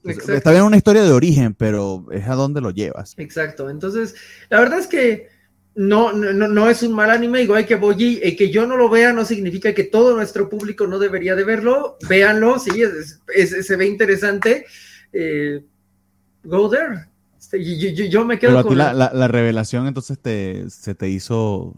Está 0.04 0.52
bien 0.52 0.64
una 0.64 0.78
historia 0.78 1.04
de 1.04 1.12
origen, 1.12 1.54
pero 1.54 2.06
es 2.12 2.28
a 2.28 2.34
dónde 2.34 2.60
lo 2.60 2.72
llevas. 2.72 3.14
Exacto. 3.18 3.70
Entonces, 3.70 4.16
la 4.50 4.60
verdad 4.60 4.80
es 4.80 4.88
que 4.88 5.30
no, 5.76 6.12
no, 6.12 6.48
no 6.48 6.70
es 6.70 6.82
un 6.82 6.94
mal 6.94 7.12
anime, 7.12 7.44
igual 7.44 7.68
que 7.68 7.76
Boyi, 7.76 8.20
y 8.22 8.36
que 8.36 8.50
yo 8.50 8.66
no 8.66 8.78
lo 8.78 8.90
vea 8.90 9.14
no 9.14 9.26
significa 9.26 9.74
que 9.74 9.84
todo 9.84 10.16
nuestro 10.16 10.50
público 10.50 10.88
no 10.88 10.98
debería 10.98 11.36
de 11.36 11.44
verlo. 11.44 11.98
Véanlo, 12.10 12.58
sí, 12.58 12.72
se 13.46 13.76
ve 13.76 13.86
interesante 13.86 14.66
eh, 15.14 15.64
go 16.44 16.70
there. 16.70 17.08
Este, 17.40 18.10
yo, 18.10 18.26
me 18.26 18.40
quedo 18.40 18.64
con... 18.64 18.78
La, 18.78 19.28
revelación 19.28 19.88
entonces 19.88 20.20
te, 20.20 20.70
se 20.70 20.96
te 20.96 21.10
hizo 21.10 21.76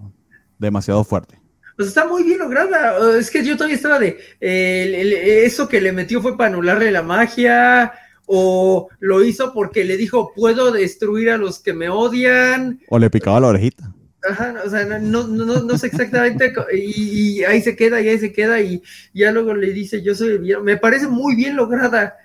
demasiado 0.57 1.03
fuerte. 1.03 1.39
Pues 1.75 1.89
está 1.89 2.07
muy 2.07 2.23
bien 2.23 2.39
lograda. 2.39 3.17
Es 3.19 3.29
que 3.29 3.43
yo 3.43 3.55
todavía 3.55 3.75
estaba 3.75 3.99
de. 3.99 4.17
eso 4.39 5.67
que 5.67 5.81
le 5.81 5.91
metió 5.91 6.21
fue 6.21 6.37
para 6.37 6.49
anularle 6.49 6.91
la 6.91 7.01
magia. 7.01 7.93
O 8.27 8.87
lo 8.99 9.23
hizo 9.23 9.53
porque 9.53 9.83
le 9.83 9.97
dijo: 9.97 10.31
Puedo 10.33 10.71
destruir 10.71 11.29
a 11.31 11.37
los 11.37 11.59
que 11.59 11.73
me 11.73 11.89
odian. 11.89 12.79
O 12.87 12.97
le 12.97 13.09
picaba 13.09 13.41
la 13.41 13.47
orejita. 13.47 13.93
Ajá, 14.27 14.55
o 14.65 14.69
sea, 14.69 14.85
no, 14.85 15.27
no, 15.27 15.45
no, 15.61 15.77
sé 15.77 15.87
exactamente. 15.87 16.53
Y, 16.73 17.43
ahí 17.43 17.61
se 17.61 17.75
queda, 17.75 18.01
y 18.01 18.07
ahí 18.07 18.17
se 18.17 18.31
queda. 18.31 18.61
Y 18.61 18.81
ya 19.13 19.31
luego 19.31 19.53
le 19.53 19.73
dice: 19.73 20.01
Yo 20.01 20.15
soy 20.15 20.37
bien. 20.37 20.63
Me 20.63 20.77
parece 20.77 21.07
muy 21.07 21.35
bien 21.35 21.57
lograda. 21.57 22.15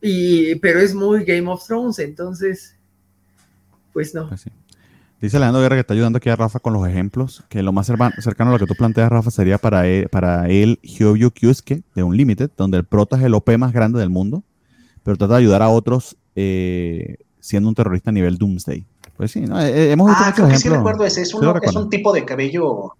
Y, 0.00 0.54
pero 0.56 0.80
es 0.80 0.94
muy 0.94 1.24
Game 1.24 1.50
of 1.50 1.66
Thrones, 1.66 1.98
entonces, 1.98 2.76
pues 3.92 4.14
no. 4.14 4.28
Pues 4.28 4.46
Dice 5.20 5.36
Alejandro 5.36 5.62
Guerra 5.62 5.74
que 5.74 5.80
está 5.80 5.94
ayudando 5.94 6.18
aquí 6.18 6.28
a 6.28 6.36
Rafa 6.36 6.60
con 6.60 6.72
los 6.72 6.86
ejemplos, 6.86 7.42
que 7.48 7.60
lo 7.64 7.72
más 7.72 7.86
cercano 7.86 8.50
a 8.50 8.52
lo 8.52 8.58
que 8.60 8.66
tú 8.66 8.74
planteas, 8.76 9.10
Rafa, 9.10 9.32
sería 9.32 9.58
para 9.58 9.88
él, 9.88 10.08
para 10.08 10.48
él 10.48 10.78
Hyobyu 10.82 11.32
Kyusuke 11.32 11.82
de 11.96 12.02
Unlimited, 12.04 12.50
donde 12.56 12.76
el 12.76 12.84
prota 12.84 13.16
es 13.16 13.24
el 13.24 13.34
OP 13.34 13.50
más 13.58 13.72
grande 13.72 13.98
del 13.98 14.10
mundo, 14.10 14.44
pero 15.02 15.16
trata 15.16 15.34
de 15.34 15.40
ayudar 15.40 15.62
a 15.62 15.70
otros 15.70 16.16
eh, 16.36 17.16
siendo 17.40 17.68
un 17.68 17.74
terrorista 17.74 18.10
a 18.10 18.12
nivel 18.12 18.38
Doomsday. 18.38 18.86
Pues 19.16 19.32
sí, 19.32 19.40
no, 19.40 19.60
eh, 19.60 19.70
eh, 19.70 19.90
hemos 19.90 20.06
visto 20.06 20.22
ah, 20.24 20.32
creo 20.32 20.48
que 20.48 20.58
sí 20.58 20.68
recuerdo 20.68 21.04
ese, 21.04 21.22
es, 21.22 21.34
es 21.62 21.74
un 21.74 21.90
tipo 21.90 22.12
de 22.12 22.24
cabello... 22.24 22.92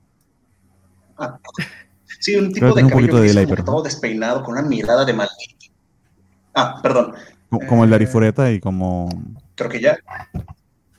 Ah, 1.16 1.38
sí, 2.18 2.34
un 2.34 2.52
tipo 2.52 2.74
de 2.74 2.84
cabello 2.84 3.20
de 3.20 3.46
todo 3.64 3.84
despeinado, 3.84 4.42
con 4.42 4.58
una 4.58 4.62
mirada 4.62 5.04
de 5.04 5.12
maldito 5.12 5.57
Ah, 6.58 6.80
perdón. 6.82 7.14
Como 7.68 7.84
el 7.84 7.90
de 7.90 7.96
Arifureta 7.96 8.50
y 8.50 8.58
como. 8.58 9.08
Creo 9.54 9.70
que 9.70 9.80
ya. 9.80 9.98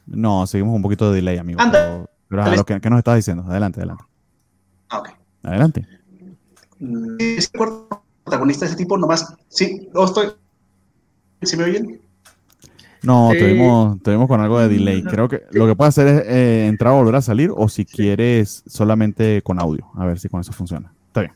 No, 0.06 0.48
seguimos 0.48 0.76
un 0.76 0.82
poquito 0.82 1.12
de 1.12 1.18
delay, 1.18 1.38
amigo. 1.38 1.62
Anda. 1.62 2.06
Pero, 2.30 2.66
¿qué, 2.66 2.90
nos 2.90 3.00
estás 3.00 3.18
diciendo? 3.18 3.44
Adelante, 3.48 3.80
adelante. 3.80 4.04
Ah, 4.90 5.00
ok. 5.00 5.10
Adelante. 5.44 5.88
Mm, 6.80 7.18
¿Es 7.20 7.50
protagonista 7.50 8.66
de 8.66 8.70
ese 8.72 8.78
tipo? 8.78 8.98
Nomás. 8.98 9.36
Sí, 9.50 9.90
no 9.94 10.06
estoy. 10.06 10.30
¿Sí 11.42 11.58
me 11.58 11.66
oyen? 11.66 12.02
No, 13.02 13.32
tuvimos, 14.04 14.28
con 14.28 14.42
algo 14.42 14.60
de 14.60 14.70
delay. 14.70 15.04
Creo 15.04 15.28
que 15.28 15.44
lo 15.52 15.68
que 15.68 15.76
puede 15.76 15.90
hacer 15.90 16.08
es 16.08 16.22
eh, 16.26 16.68
entrar 16.68 16.94
o 16.94 16.98
volver 16.98 17.16
a 17.16 17.22
salir, 17.22 17.52
o 17.56 17.70
si 17.70 17.86
quieres 17.86 18.64
solamente 18.68 19.42
con 19.42 19.60
audio. 19.60 19.88
A 19.96 20.06
ver 20.06 20.20
si 20.20 20.30
con 20.30 20.42
eso 20.42 20.52
funciona. 20.52 20.92
Está 21.08 21.22
bien. 21.22 21.34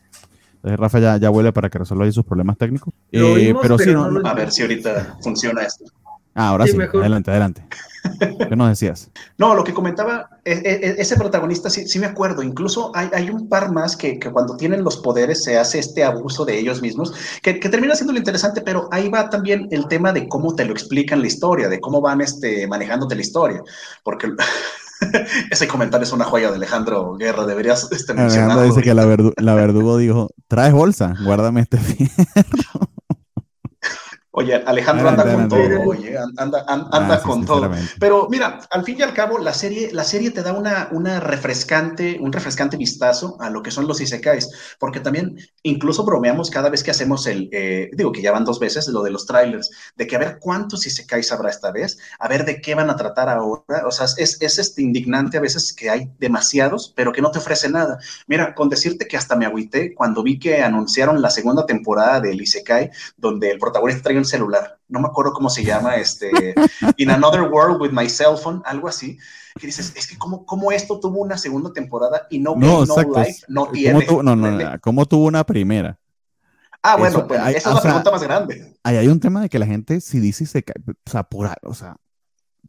Rafa 0.64 0.98
ya, 0.98 1.16
ya 1.18 1.30
vuelve 1.30 1.52
para 1.52 1.68
que 1.68 1.78
resuelva 1.78 2.06
ahí 2.06 2.12
sus 2.12 2.24
problemas 2.24 2.56
técnicos. 2.56 2.92
Eh, 3.12 3.54
pero, 3.60 3.78
sí, 3.78 3.92
no, 3.92 4.04
a 4.24 4.34
ver 4.34 4.50
si 4.50 4.62
ahorita 4.62 5.18
funciona 5.22 5.62
esto. 5.62 5.84
Ah, 6.34 6.48
ahora 6.48 6.66
sí, 6.66 6.76
adelante, 6.76 7.30
adelante. 7.30 7.64
¿Qué 8.48 8.56
nos 8.56 8.68
decías? 8.68 9.10
No, 9.38 9.54
lo 9.54 9.64
que 9.64 9.72
comentaba, 9.72 10.28
e, 10.44 10.52
e, 10.52 10.88
e, 10.88 10.94
ese 10.98 11.16
protagonista 11.16 11.70
sí, 11.70 11.86
sí 11.86 11.98
me 11.98 12.06
acuerdo, 12.06 12.42
incluso 12.42 12.90
hay, 12.94 13.08
hay 13.14 13.30
un 13.30 13.48
par 13.48 13.72
más 13.72 13.96
que, 13.96 14.18
que, 14.18 14.30
cuando 14.30 14.56
tienen 14.56 14.84
los 14.84 14.98
poderes 14.98 15.44
se 15.44 15.58
hace 15.58 15.78
este 15.78 16.04
abuso 16.04 16.44
de 16.44 16.58
ellos 16.58 16.82
mismos, 16.82 17.14
que, 17.42 17.60
que, 17.60 17.68
termina 17.68 17.94
siendo 17.94 18.12
lo 18.12 18.18
interesante, 18.18 18.60
pero 18.60 18.88
ahí 18.90 19.08
va 19.08 19.30
también 19.30 19.68
el 19.70 19.86
tema 19.86 20.12
de 20.12 20.28
cómo 20.28 20.54
te 20.54 20.64
lo 20.64 20.72
explican 20.72 21.20
la 21.20 21.28
historia, 21.28 21.68
de 21.68 21.80
cómo 21.80 22.00
van 22.00 22.20
este, 22.20 22.66
manejándote 22.66 23.14
la 23.14 23.20
historia, 23.20 23.62
porque 24.02 24.28
Ese 25.50 25.68
comentario 25.68 26.04
es 26.04 26.12
una 26.12 26.24
joya 26.24 26.50
de 26.50 26.56
Alejandro 26.56 27.14
Guerra, 27.16 27.46
deberías 27.46 27.90
este, 27.92 28.14
mencionarlo. 28.14 28.62
dice 28.62 28.82
que 28.82 28.94
la, 28.94 29.04
la 29.36 29.54
verdugo 29.54 29.98
dijo, 29.98 30.30
¿traes 30.48 30.72
bolsa? 30.72 31.14
Guárdame 31.24 31.62
este 31.62 31.78
fierro. 31.78 32.93
Oye, 34.36 34.56
Alejandro 34.66 35.08
anda 35.08 35.22
con 35.32 35.48
todo, 35.48 35.80
oye, 35.86 36.18
anda, 36.36 36.64
anda, 36.66 36.88
ah, 36.90 37.20
con 37.22 37.46
todo. 37.46 37.70
Pero 38.00 38.26
mira, 38.28 38.58
al 38.68 38.82
fin 38.82 38.96
y 38.98 39.02
al 39.02 39.14
cabo, 39.14 39.38
la 39.38 39.54
serie, 39.54 39.92
la 39.92 40.02
serie 40.02 40.32
te 40.32 40.42
da 40.42 40.52
una, 40.54 40.88
una 40.90 41.20
refrescante, 41.20 42.18
un 42.20 42.32
refrescante 42.32 42.76
vistazo 42.76 43.36
a 43.38 43.48
lo 43.48 43.62
que 43.62 43.70
son 43.70 43.86
los 43.86 44.00
isekais, 44.00 44.50
porque 44.80 44.98
también 44.98 45.38
incluso 45.62 46.04
bromeamos 46.04 46.50
cada 46.50 46.68
vez 46.68 46.82
que 46.82 46.90
hacemos 46.90 47.28
el, 47.28 47.48
eh, 47.52 47.90
digo 47.92 48.10
que 48.10 48.22
ya 48.22 48.32
van 48.32 48.44
dos 48.44 48.58
veces, 48.58 48.88
lo 48.88 49.04
de 49.04 49.12
los 49.12 49.24
trailers, 49.24 49.70
de 49.94 50.08
que 50.08 50.16
a 50.16 50.18
ver 50.18 50.38
cuántos 50.40 50.84
isekais 50.84 51.30
habrá 51.30 51.50
esta 51.50 51.70
vez, 51.70 51.98
a 52.18 52.26
ver 52.26 52.44
de 52.44 52.60
qué 52.60 52.74
van 52.74 52.90
a 52.90 52.96
tratar 52.96 53.28
ahora. 53.28 53.86
O 53.86 53.92
sea, 53.92 54.06
es, 54.16 54.42
es 54.42 54.58
este 54.58 54.82
indignante 54.82 55.38
a 55.38 55.42
veces 55.42 55.72
que 55.72 55.90
hay 55.90 56.10
demasiados, 56.18 56.92
pero 56.96 57.12
que 57.12 57.22
no 57.22 57.30
te 57.30 57.38
ofrece 57.38 57.68
nada. 57.68 58.00
Mira, 58.26 58.52
con 58.56 58.68
decirte 58.68 59.06
que 59.06 59.16
hasta 59.16 59.36
me 59.36 59.46
agüité 59.46 59.94
cuando 59.94 60.24
vi 60.24 60.40
que 60.40 60.60
anunciaron 60.60 61.22
la 61.22 61.30
segunda 61.30 61.66
temporada 61.66 62.20
del 62.20 62.42
isekai, 62.42 62.90
donde 63.16 63.52
el 63.52 63.60
protagonista 63.60 64.02
trae 64.02 64.23
celular. 64.26 64.78
No 64.88 65.00
me 65.00 65.08
acuerdo 65.08 65.32
cómo 65.32 65.50
se 65.50 65.64
llama, 65.64 65.96
este, 65.96 66.54
In 66.96 67.10
Another 67.10 67.42
World 67.42 67.80
with 67.80 67.90
My 67.90 68.08
Cell 68.08 68.36
Phone, 68.42 68.62
algo 68.64 68.88
así. 68.88 69.18
Que 69.58 69.66
dices, 69.66 69.92
es 69.96 70.06
que 70.06 70.18
cómo, 70.18 70.44
cómo 70.44 70.72
esto 70.72 70.98
tuvo 70.98 71.20
una 71.20 71.38
segunda 71.38 71.72
temporada 71.72 72.26
y 72.28 72.40
no, 72.40 72.56
no, 72.56 72.84
no 72.84 72.96
Life 72.96 73.44
no 73.48 73.68
tiene. 73.68 73.92
¿Cómo 73.92 74.06
tuvo, 74.06 74.22
no, 74.22 74.36
no, 74.36 74.80
¿cómo 74.80 75.06
tuvo 75.06 75.26
una 75.26 75.44
primera? 75.44 75.98
Ah, 76.82 76.96
bueno, 76.96 77.26
pues, 77.26 77.40
esa 77.56 77.70
es 77.70 77.74
la 77.76 77.80
pregunta 77.80 78.10
más 78.10 78.22
grande. 78.22 78.76
Ahí 78.82 78.96
hay 78.96 79.08
un 79.08 79.18
tema 79.18 79.40
de 79.40 79.48
que 79.48 79.58
la 79.58 79.66
gente, 79.66 80.00
si 80.00 80.20
dice 80.20 80.44
se 80.44 80.62
cae, 80.62 80.74
o 80.86 81.10
sea, 81.10 81.22
por, 81.22 81.50
o 81.62 81.72
sea, 81.72 81.96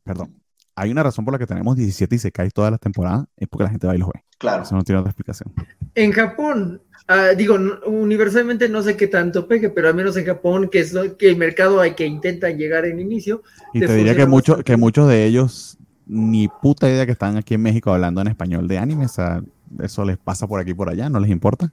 perdón, 0.04 0.42
hay 0.76 0.92
una 0.92 1.04
razón 1.04 1.24
por 1.24 1.34
la 1.34 1.40
que 1.40 1.48
tenemos 1.48 1.76
17 1.76 2.16
y 2.16 2.20
se 2.20 2.32
cae 2.32 2.52
todas 2.52 2.70
las 2.70 2.80
temporadas, 2.80 3.26
es 3.38 3.48
porque 3.48 3.64
la 3.64 3.70
gente 3.70 3.88
va 3.88 3.96
y 3.96 3.98
los 3.98 4.10
ve. 4.10 4.24
Claro. 4.38 4.64
Eso 4.64 4.76
no 4.76 4.84
tiene 4.84 5.00
otra 5.00 5.12
explicación. 5.12 5.54
En 5.96 6.12
Japón, 6.12 6.82
ah, 7.08 7.30
digo, 7.38 7.58
universalmente 7.86 8.68
no 8.68 8.82
sé 8.82 8.98
qué 8.98 9.08
tanto 9.08 9.48
pegue, 9.48 9.70
pero 9.70 9.88
al 9.88 9.96
menos 9.96 10.18
en 10.18 10.26
Japón, 10.26 10.70
que 10.70 10.80
es 10.80 10.94
que 11.18 11.30
el 11.30 11.38
mercado 11.38 11.80
hay 11.80 11.94
que 11.94 12.06
intentan 12.06 12.58
llegar 12.58 12.86
en 12.86 13.00
inicio. 13.00 13.42
Y 13.74 13.80
te 13.80 13.96
diría 13.96 14.16
que, 14.16 14.26
mucho, 14.26 14.58
que 14.58 14.76
muchos 14.76 15.08
de 15.08 15.26
ellos 15.26 15.78
ni 16.06 16.48
puta 16.48 16.90
idea 16.90 17.06
que 17.06 17.14
están 17.14 17.38
aquí 17.38 17.56
en 17.56 17.62
México 17.62 17.92
hablando 17.92 18.22
en 18.22 18.28
español 18.28 18.68
de 18.68 18.78
anime, 18.78 19.06
o 19.06 19.10
sea, 19.10 19.42
eso 19.82 20.06
les 20.06 20.18
pasa 20.18 20.46
por 20.46 20.60
aquí 20.60 20.72
y 20.72 20.76
por 20.76 20.90
allá, 20.90 21.10
no 21.10 21.20
les 21.20 21.32
importa. 21.32 21.72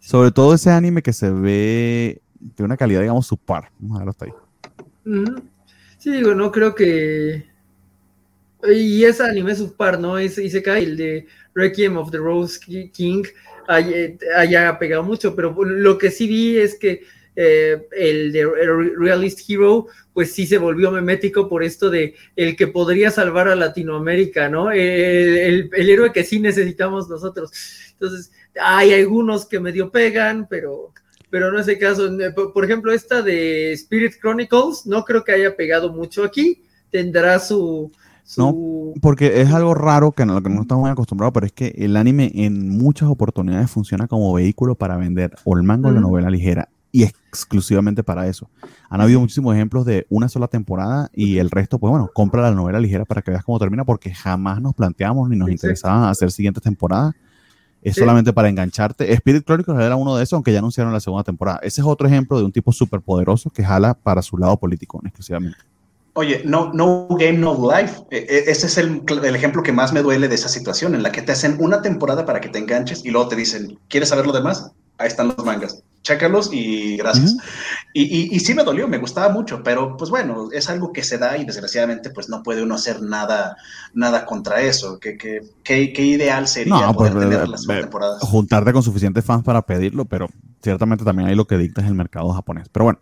Sobre 0.00 0.30
todo 0.30 0.54
ese 0.54 0.70
anime 0.70 1.02
que 1.02 1.12
se 1.12 1.30
ve 1.30 2.22
de 2.40 2.64
una 2.64 2.78
calidad, 2.78 3.02
digamos, 3.02 3.26
subpar. 3.26 3.70
Vamos 3.78 3.96
a 3.96 3.98
verlo 3.98 4.10
hasta 4.10 4.24
ahí. 4.24 4.32
Sí, 5.98 6.10
digo, 6.10 6.34
no 6.34 6.50
creo 6.50 6.74
que 6.74 7.49
y 8.68 9.04
ese 9.04 9.22
anime 9.22 9.54
subpar, 9.54 9.98
¿no? 9.98 10.18
Ese 10.18 10.62
cae 10.62 10.82
el 10.82 10.96
de 10.96 11.26
Requiem 11.54 11.96
of 11.96 12.10
the 12.10 12.18
Rose 12.18 12.58
King 12.92 13.24
eh, 13.78 14.18
haya 14.36 14.78
pegado 14.78 15.02
mucho, 15.02 15.34
pero 15.34 15.54
lo 15.64 15.98
que 15.98 16.10
sí 16.10 16.26
vi 16.26 16.58
es 16.58 16.78
que 16.78 17.02
eh, 17.36 17.86
el 17.92 18.32
de 18.32 18.44
Realist 18.98 19.48
Hero, 19.48 19.86
pues 20.12 20.32
sí 20.32 20.46
se 20.46 20.58
volvió 20.58 20.90
memético 20.90 21.48
por 21.48 21.62
esto 21.62 21.88
de 21.88 22.14
el 22.36 22.56
que 22.56 22.66
podría 22.66 23.10
salvar 23.10 23.48
a 23.48 23.54
Latinoamérica, 23.54 24.48
¿no? 24.48 24.72
El, 24.72 25.70
héroe 25.72 26.12
que 26.12 26.24
sí 26.24 26.40
necesitamos 26.40 27.08
nosotros. 27.08 27.52
Entonces, 27.92 28.32
hay 28.60 28.92
algunos 28.92 29.46
que 29.46 29.60
medio 29.60 29.90
pegan, 29.90 30.48
pero, 30.48 30.92
pero 31.30 31.52
no 31.52 31.60
es 31.60 31.68
el 31.68 31.78
caso. 31.78 32.10
Por 32.52 32.64
ejemplo, 32.64 32.92
esta 32.92 33.22
de 33.22 33.72
Spirit 33.72 34.14
Chronicles, 34.20 34.84
no 34.86 35.04
creo 35.04 35.22
que 35.22 35.32
haya 35.32 35.56
pegado 35.56 35.92
mucho 35.92 36.24
aquí. 36.24 36.64
Tendrá 36.90 37.38
su, 37.38 37.92
no, 38.36 38.92
porque 39.00 39.40
es 39.40 39.52
algo 39.52 39.74
raro 39.74 40.12
que 40.12 40.26
no, 40.26 40.42
que 40.42 40.48
no 40.48 40.62
estamos 40.62 40.82
muy 40.82 40.90
acostumbrados, 40.90 41.32
pero 41.32 41.46
es 41.46 41.52
que 41.52 41.74
el 41.78 41.96
anime 41.96 42.30
en 42.34 42.68
muchas 42.68 43.08
oportunidades 43.08 43.70
funciona 43.70 44.06
como 44.06 44.32
vehículo 44.32 44.74
para 44.74 44.96
vender 44.96 45.34
o 45.44 45.56
el 45.56 45.62
manga 45.62 45.88
o 45.88 45.92
la 45.92 46.00
novela 46.00 46.30
ligera 46.30 46.68
y 46.92 47.04
exclusivamente 47.04 48.02
para 48.02 48.26
eso. 48.26 48.50
Han 48.88 49.00
habido 49.00 49.20
muchísimos 49.20 49.54
ejemplos 49.54 49.84
de 49.84 50.06
una 50.08 50.28
sola 50.28 50.48
temporada 50.48 51.10
y 51.14 51.38
el 51.38 51.50
resto, 51.50 51.78
pues 51.78 51.90
bueno, 51.90 52.10
compra 52.12 52.42
la 52.42 52.50
novela 52.52 52.80
ligera 52.80 53.04
para 53.04 53.22
que 53.22 53.30
veas 53.30 53.44
cómo 53.44 53.58
termina 53.58 53.84
porque 53.84 54.12
jamás 54.12 54.60
nos 54.60 54.74
planteamos 54.74 55.28
ni 55.28 55.36
nos 55.36 55.50
interesaba 55.50 56.10
hacer 56.10 56.30
siguientes 56.30 56.62
temporadas. 56.62 57.14
Es 57.82 57.96
solamente 57.96 58.32
para 58.34 58.50
engancharte. 58.50 59.10
Spirit 59.14 59.44
Chronicles 59.44 59.78
era 59.80 59.96
uno 59.96 60.14
de 60.14 60.22
esos, 60.22 60.34
aunque 60.34 60.52
ya 60.52 60.58
anunciaron 60.58 60.92
la 60.92 61.00
segunda 61.00 61.24
temporada. 61.24 61.60
Ese 61.62 61.80
es 61.80 61.86
otro 61.86 62.06
ejemplo 62.06 62.38
de 62.38 62.44
un 62.44 62.52
tipo 62.52 62.72
súper 62.72 63.00
poderoso 63.00 63.48
que 63.48 63.64
jala 63.64 63.94
para 63.94 64.20
su 64.20 64.36
lado 64.36 64.58
político 64.58 65.00
exclusivamente. 65.02 65.69
Oye, 66.14 66.42
no, 66.44 66.72
no 66.72 67.06
game, 67.10 67.38
no 67.38 67.54
life. 67.54 68.02
E, 68.10 68.18
e, 68.18 68.50
ese 68.50 68.66
es 68.66 68.78
el, 68.78 69.02
ejemplo 69.34 69.62
que 69.62 69.72
más 69.72 69.92
me 69.92 70.02
duele 70.02 70.28
de 70.28 70.34
esa 70.34 70.48
situación, 70.48 70.94
en 70.94 71.02
la 71.02 71.12
que 71.12 71.22
te 71.22 71.32
hacen 71.32 71.56
una 71.60 71.82
temporada 71.82 72.26
para 72.26 72.40
que 72.40 72.48
te 72.48 72.58
enganches 72.58 73.04
y 73.04 73.10
luego 73.10 73.28
te 73.28 73.36
dicen, 73.36 73.78
¿quieres 73.88 74.08
saber 74.08 74.26
lo 74.26 74.32
demás? 74.32 74.72
Ahí 74.98 75.08
están 75.08 75.28
los 75.28 75.44
mangas. 75.44 75.82
Chécalos 76.02 76.50
y 76.52 76.96
gracias. 76.96 77.36
y, 77.92 78.34
y, 78.34 78.40
sí 78.40 78.54
me 78.54 78.64
dolió, 78.64 78.88
me 78.88 78.98
gustaba 78.98 79.28
mucho, 79.28 79.62
pero 79.62 79.96
pues 79.98 80.10
bueno, 80.10 80.48
es 80.50 80.68
algo 80.70 80.92
que 80.92 81.02
se 81.02 81.18
da 81.18 81.36
y 81.36 81.44
desgraciadamente 81.44 82.10
pues 82.10 82.28
no 82.28 82.42
puede 82.42 82.62
uno 82.62 82.74
hacer 82.74 83.02
nada, 83.02 83.56
nada 83.92 84.24
contra 84.24 84.62
eso. 84.62 84.98
¿Qué, 84.98 85.18
qué, 85.18 85.42
qué, 85.62 86.02
ideal 86.02 86.48
sería 86.48 86.90
poder 86.92 87.12
pues, 87.12 87.28
tener 87.28 87.48
las 87.48 87.66
temporadas? 87.66 88.22
Juntarte 88.22 88.72
con 88.72 88.82
suficientes 88.82 89.24
fans 89.24 89.44
para 89.44 89.62
pedirlo, 89.62 90.06
pero 90.06 90.26
ciertamente 90.62 91.04
también 91.04 91.28
hay 91.28 91.34
lo 91.34 91.46
que 91.46 91.58
dicta 91.58 91.82
es 91.82 91.86
el 91.86 91.94
mercado 91.94 92.30
japonés. 92.32 92.68
Pero 92.70 92.84
bueno, 92.84 93.00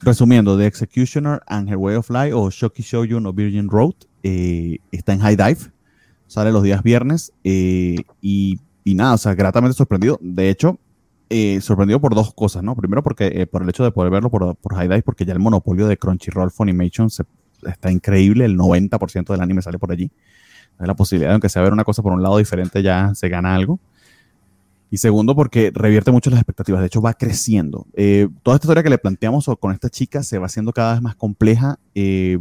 Resumiendo, 0.00 0.56
The 0.56 0.66
Executioner 0.66 1.42
and 1.46 1.68
Her 1.68 1.76
Way 1.76 1.96
of 1.96 2.10
Life 2.10 2.32
o 2.32 2.50
Shoki 2.50 2.82
Shoujo 2.82 3.20
no 3.20 3.32
Virgin 3.32 3.68
Road 3.68 3.94
eh, 4.22 4.78
está 4.92 5.12
en 5.12 5.20
High 5.20 5.36
Dive, 5.36 5.72
sale 6.26 6.52
los 6.52 6.62
días 6.62 6.82
viernes 6.82 7.32
eh, 7.42 8.04
y, 8.20 8.60
nada, 8.84 9.14
o 9.14 9.18
sea, 9.18 9.34
gratamente 9.34 9.76
sorprendido. 9.76 10.18
De 10.22 10.50
hecho, 10.50 10.78
eh, 11.30 11.60
sorprendido 11.60 12.00
por 12.00 12.14
dos 12.14 12.32
cosas, 12.32 12.62
¿no? 12.62 12.76
Primero, 12.76 13.02
porque 13.02 13.46
por 13.46 13.62
el 13.62 13.68
hecho 13.68 13.84
de 13.84 13.90
poder 13.90 14.10
verlo 14.10 14.30
por, 14.30 14.54
por, 14.56 14.74
High 14.74 14.88
Dive, 14.88 15.02
porque 15.02 15.24
ya 15.24 15.32
el 15.32 15.40
monopolio 15.40 15.88
de 15.88 15.96
Crunchyroll 15.96 16.50
Funimation 16.50 17.10
se, 17.10 17.24
está 17.66 17.90
increíble, 17.90 18.44
el 18.44 18.56
90% 18.56 19.26
del 19.26 19.40
anime 19.40 19.62
sale 19.62 19.78
por 19.78 19.90
allí. 19.90 20.10
La 20.78 20.94
posibilidad 20.94 21.30
de, 21.30 21.34
aunque 21.34 21.48
sea 21.48 21.60
ver 21.62 21.72
una 21.72 21.82
cosa 21.82 22.02
por 22.02 22.12
un 22.12 22.22
lado 22.22 22.38
diferente, 22.38 22.82
ya 22.82 23.12
se 23.14 23.28
gana 23.28 23.56
algo. 23.56 23.80
Y 24.90 24.98
segundo, 24.98 25.34
porque 25.34 25.70
revierte 25.74 26.10
mucho 26.10 26.30
las 26.30 26.40
expectativas. 26.40 26.80
De 26.80 26.86
hecho, 26.86 27.02
va 27.02 27.14
creciendo. 27.14 27.86
Eh, 27.94 28.28
toda 28.42 28.56
esta 28.56 28.66
historia 28.66 28.82
que 28.82 28.90
le 28.90 28.98
planteamos 28.98 29.50
con 29.60 29.72
esta 29.72 29.90
chica 29.90 30.22
se 30.22 30.38
va 30.38 30.46
haciendo 30.46 30.72
cada 30.72 30.94
vez 30.94 31.02
más 31.02 31.14
compleja. 31.14 31.78
Eh, 31.94 32.38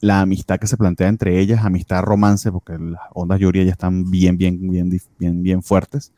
la 0.00 0.20
amistad 0.20 0.58
que 0.58 0.66
se 0.66 0.76
plantea 0.76 1.08
entre 1.08 1.38
ellas, 1.40 1.64
amistad, 1.64 2.02
romance, 2.02 2.50
porque 2.52 2.78
las 2.78 3.00
ondas 3.14 3.40
Yuri 3.40 3.64
ya 3.64 3.72
están 3.72 4.10
bien, 4.10 4.36
bien, 4.36 4.58
bien, 4.70 5.00
bien, 5.18 5.42
bien 5.42 5.62
fuertes. 5.62 6.12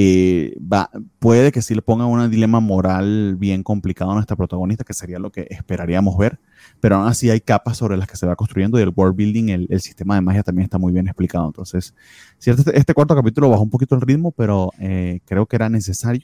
Eh, 0.00 0.56
va, 0.60 0.90
puede 1.18 1.50
que 1.50 1.60
sí 1.60 1.74
le 1.74 1.82
ponga 1.82 2.06
un 2.06 2.30
dilema 2.30 2.60
moral 2.60 3.34
bien 3.34 3.64
complicado 3.64 4.12
a 4.12 4.14
nuestra 4.14 4.36
protagonista, 4.36 4.84
que 4.84 4.94
sería 4.94 5.18
lo 5.18 5.32
que 5.32 5.48
esperaríamos 5.50 6.16
ver, 6.16 6.38
pero 6.78 6.94
aún 6.94 7.08
así 7.08 7.30
hay 7.30 7.40
capas 7.40 7.78
sobre 7.78 7.96
las 7.96 8.06
que 8.06 8.16
se 8.16 8.24
va 8.24 8.36
construyendo 8.36 8.78
y 8.78 8.82
el 8.82 8.92
world 8.94 9.16
building, 9.16 9.48
el, 9.48 9.66
el 9.68 9.80
sistema 9.80 10.14
de 10.14 10.20
magia 10.20 10.44
también 10.44 10.62
está 10.62 10.78
muy 10.78 10.92
bien 10.92 11.08
explicado. 11.08 11.46
Entonces, 11.46 11.96
cierto, 12.38 12.62
este, 12.62 12.78
este 12.78 12.94
cuarto 12.94 13.16
capítulo 13.16 13.50
bajó 13.50 13.64
un 13.64 13.70
poquito 13.70 13.96
el 13.96 14.00
ritmo, 14.02 14.30
pero 14.30 14.70
eh, 14.78 15.18
creo 15.24 15.46
que 15.46 15.56
era 15.56 15.68
necesario. 15.68 16.22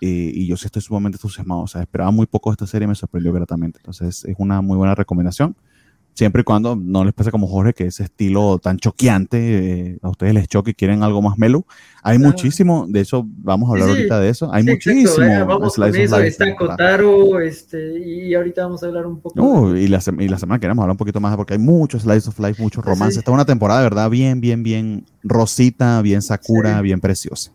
Eh, 0.00 0.32
y 0.34 0.48
yo 0.48 0.56
sí 0.56 0.66
estoy 0.66 0.82
sumamente 0.82 1.18
entusiasmado. 1.18 1.60
O 1.60 1.68
sea, 1.68 1.82
esperaba 1.82 2.10
muy 2.10 2.26
poco 2.26 2.50
de 2.50 2.54
esta 2.54 2.66
serie 2.66 2.86
y 2.86 2.88
me 2.88 2.96
sorprendió 2.96 3.32
gratamente. 3.32 3.78
Entonces, 3.78 4.24
es 4.24 4.34
una 4.38 4.60
muy 4.60 4.76
buena 4.76 4.96
recomendación 4.96 5.54
siempre 6.14 6.42
y 6.42 6.44
cuando 6.44 6.76
no 6.76 7.04
les 7.04 7.14
pase 7.14 7.30
como 7.30 7.46
Jorge, 7.46 7.72
que 7.72 7.86
ese 7.86 8.04
estilo 8.04 8.58
tan 8.58 8.78
choqueante, 8.78 9.38
eh, 9.90 9.98
a 10.02 10.10
ustedes 10.10 10.34
les 10.34 10.48
choque 10.48 10.72
y 10.72 10.74
quieren 10.74 11.02
algo 11.02 11.22
más 11.22 11.38
melo. 11.38 11.66
Hay 12.02 12.18
muchísimo, 12.18 12.86
de 12.88 13.00
eso 13.00 13.24
vamos 13.26 13.68
a 13.68 13.72
hablar 13.72 13.90
ahorita 13.90 14.20
de 14.20 14.28
eso. 14.28 14.52
Hay 14.52 14.64
muchísimo. 14.64 15.24
Eh, 15.24 15.42
vamos 15.44 15.74
con 15.76 15.94
eso, 15.94 16.20
está 16.20 16.56
Kotaro, 16.56 17.40
este, 17.40 17.98
y 18.00 18.34
ahorita 18.34 18.64
vamos 18.64 18.82
a 18.82 18.86
hablar 18.86 19.06
un 19.06 19.20
poco. 19.20 19.76
y, 19.76 19.88
la, 19.88 20.02
y 20.18 20.28
la 20.28 20.38
semana 20.38 20.60
queremos 20.60 20.82
hablar 20.82 20.94
un 20.94 20.98
poquito 20.98 21.20
más, 21.20 21.36
porque 21.36 21.54
hay 21.54 21.60
muchos 21.60 22.02
slice 22.02 22.28
of 22.28 22.38
life, 22.38 22.60
muchos 22.60 22.84
romances. 22.84 23.18
Está 23.18 23.30
una 23.30 23.44
temporada, 23.44 23.80
de 23.80 23.86
verdad, 23.86 24.10
bien, 24.10 24.40
bien, 24.40 24.62
bien 24.62 25.06
rosita, 25.22 26.02
bien 26.02 26.22
sakura, 26.22 26.80
bien 26.80 27.00
preciosa. 27.00 27.52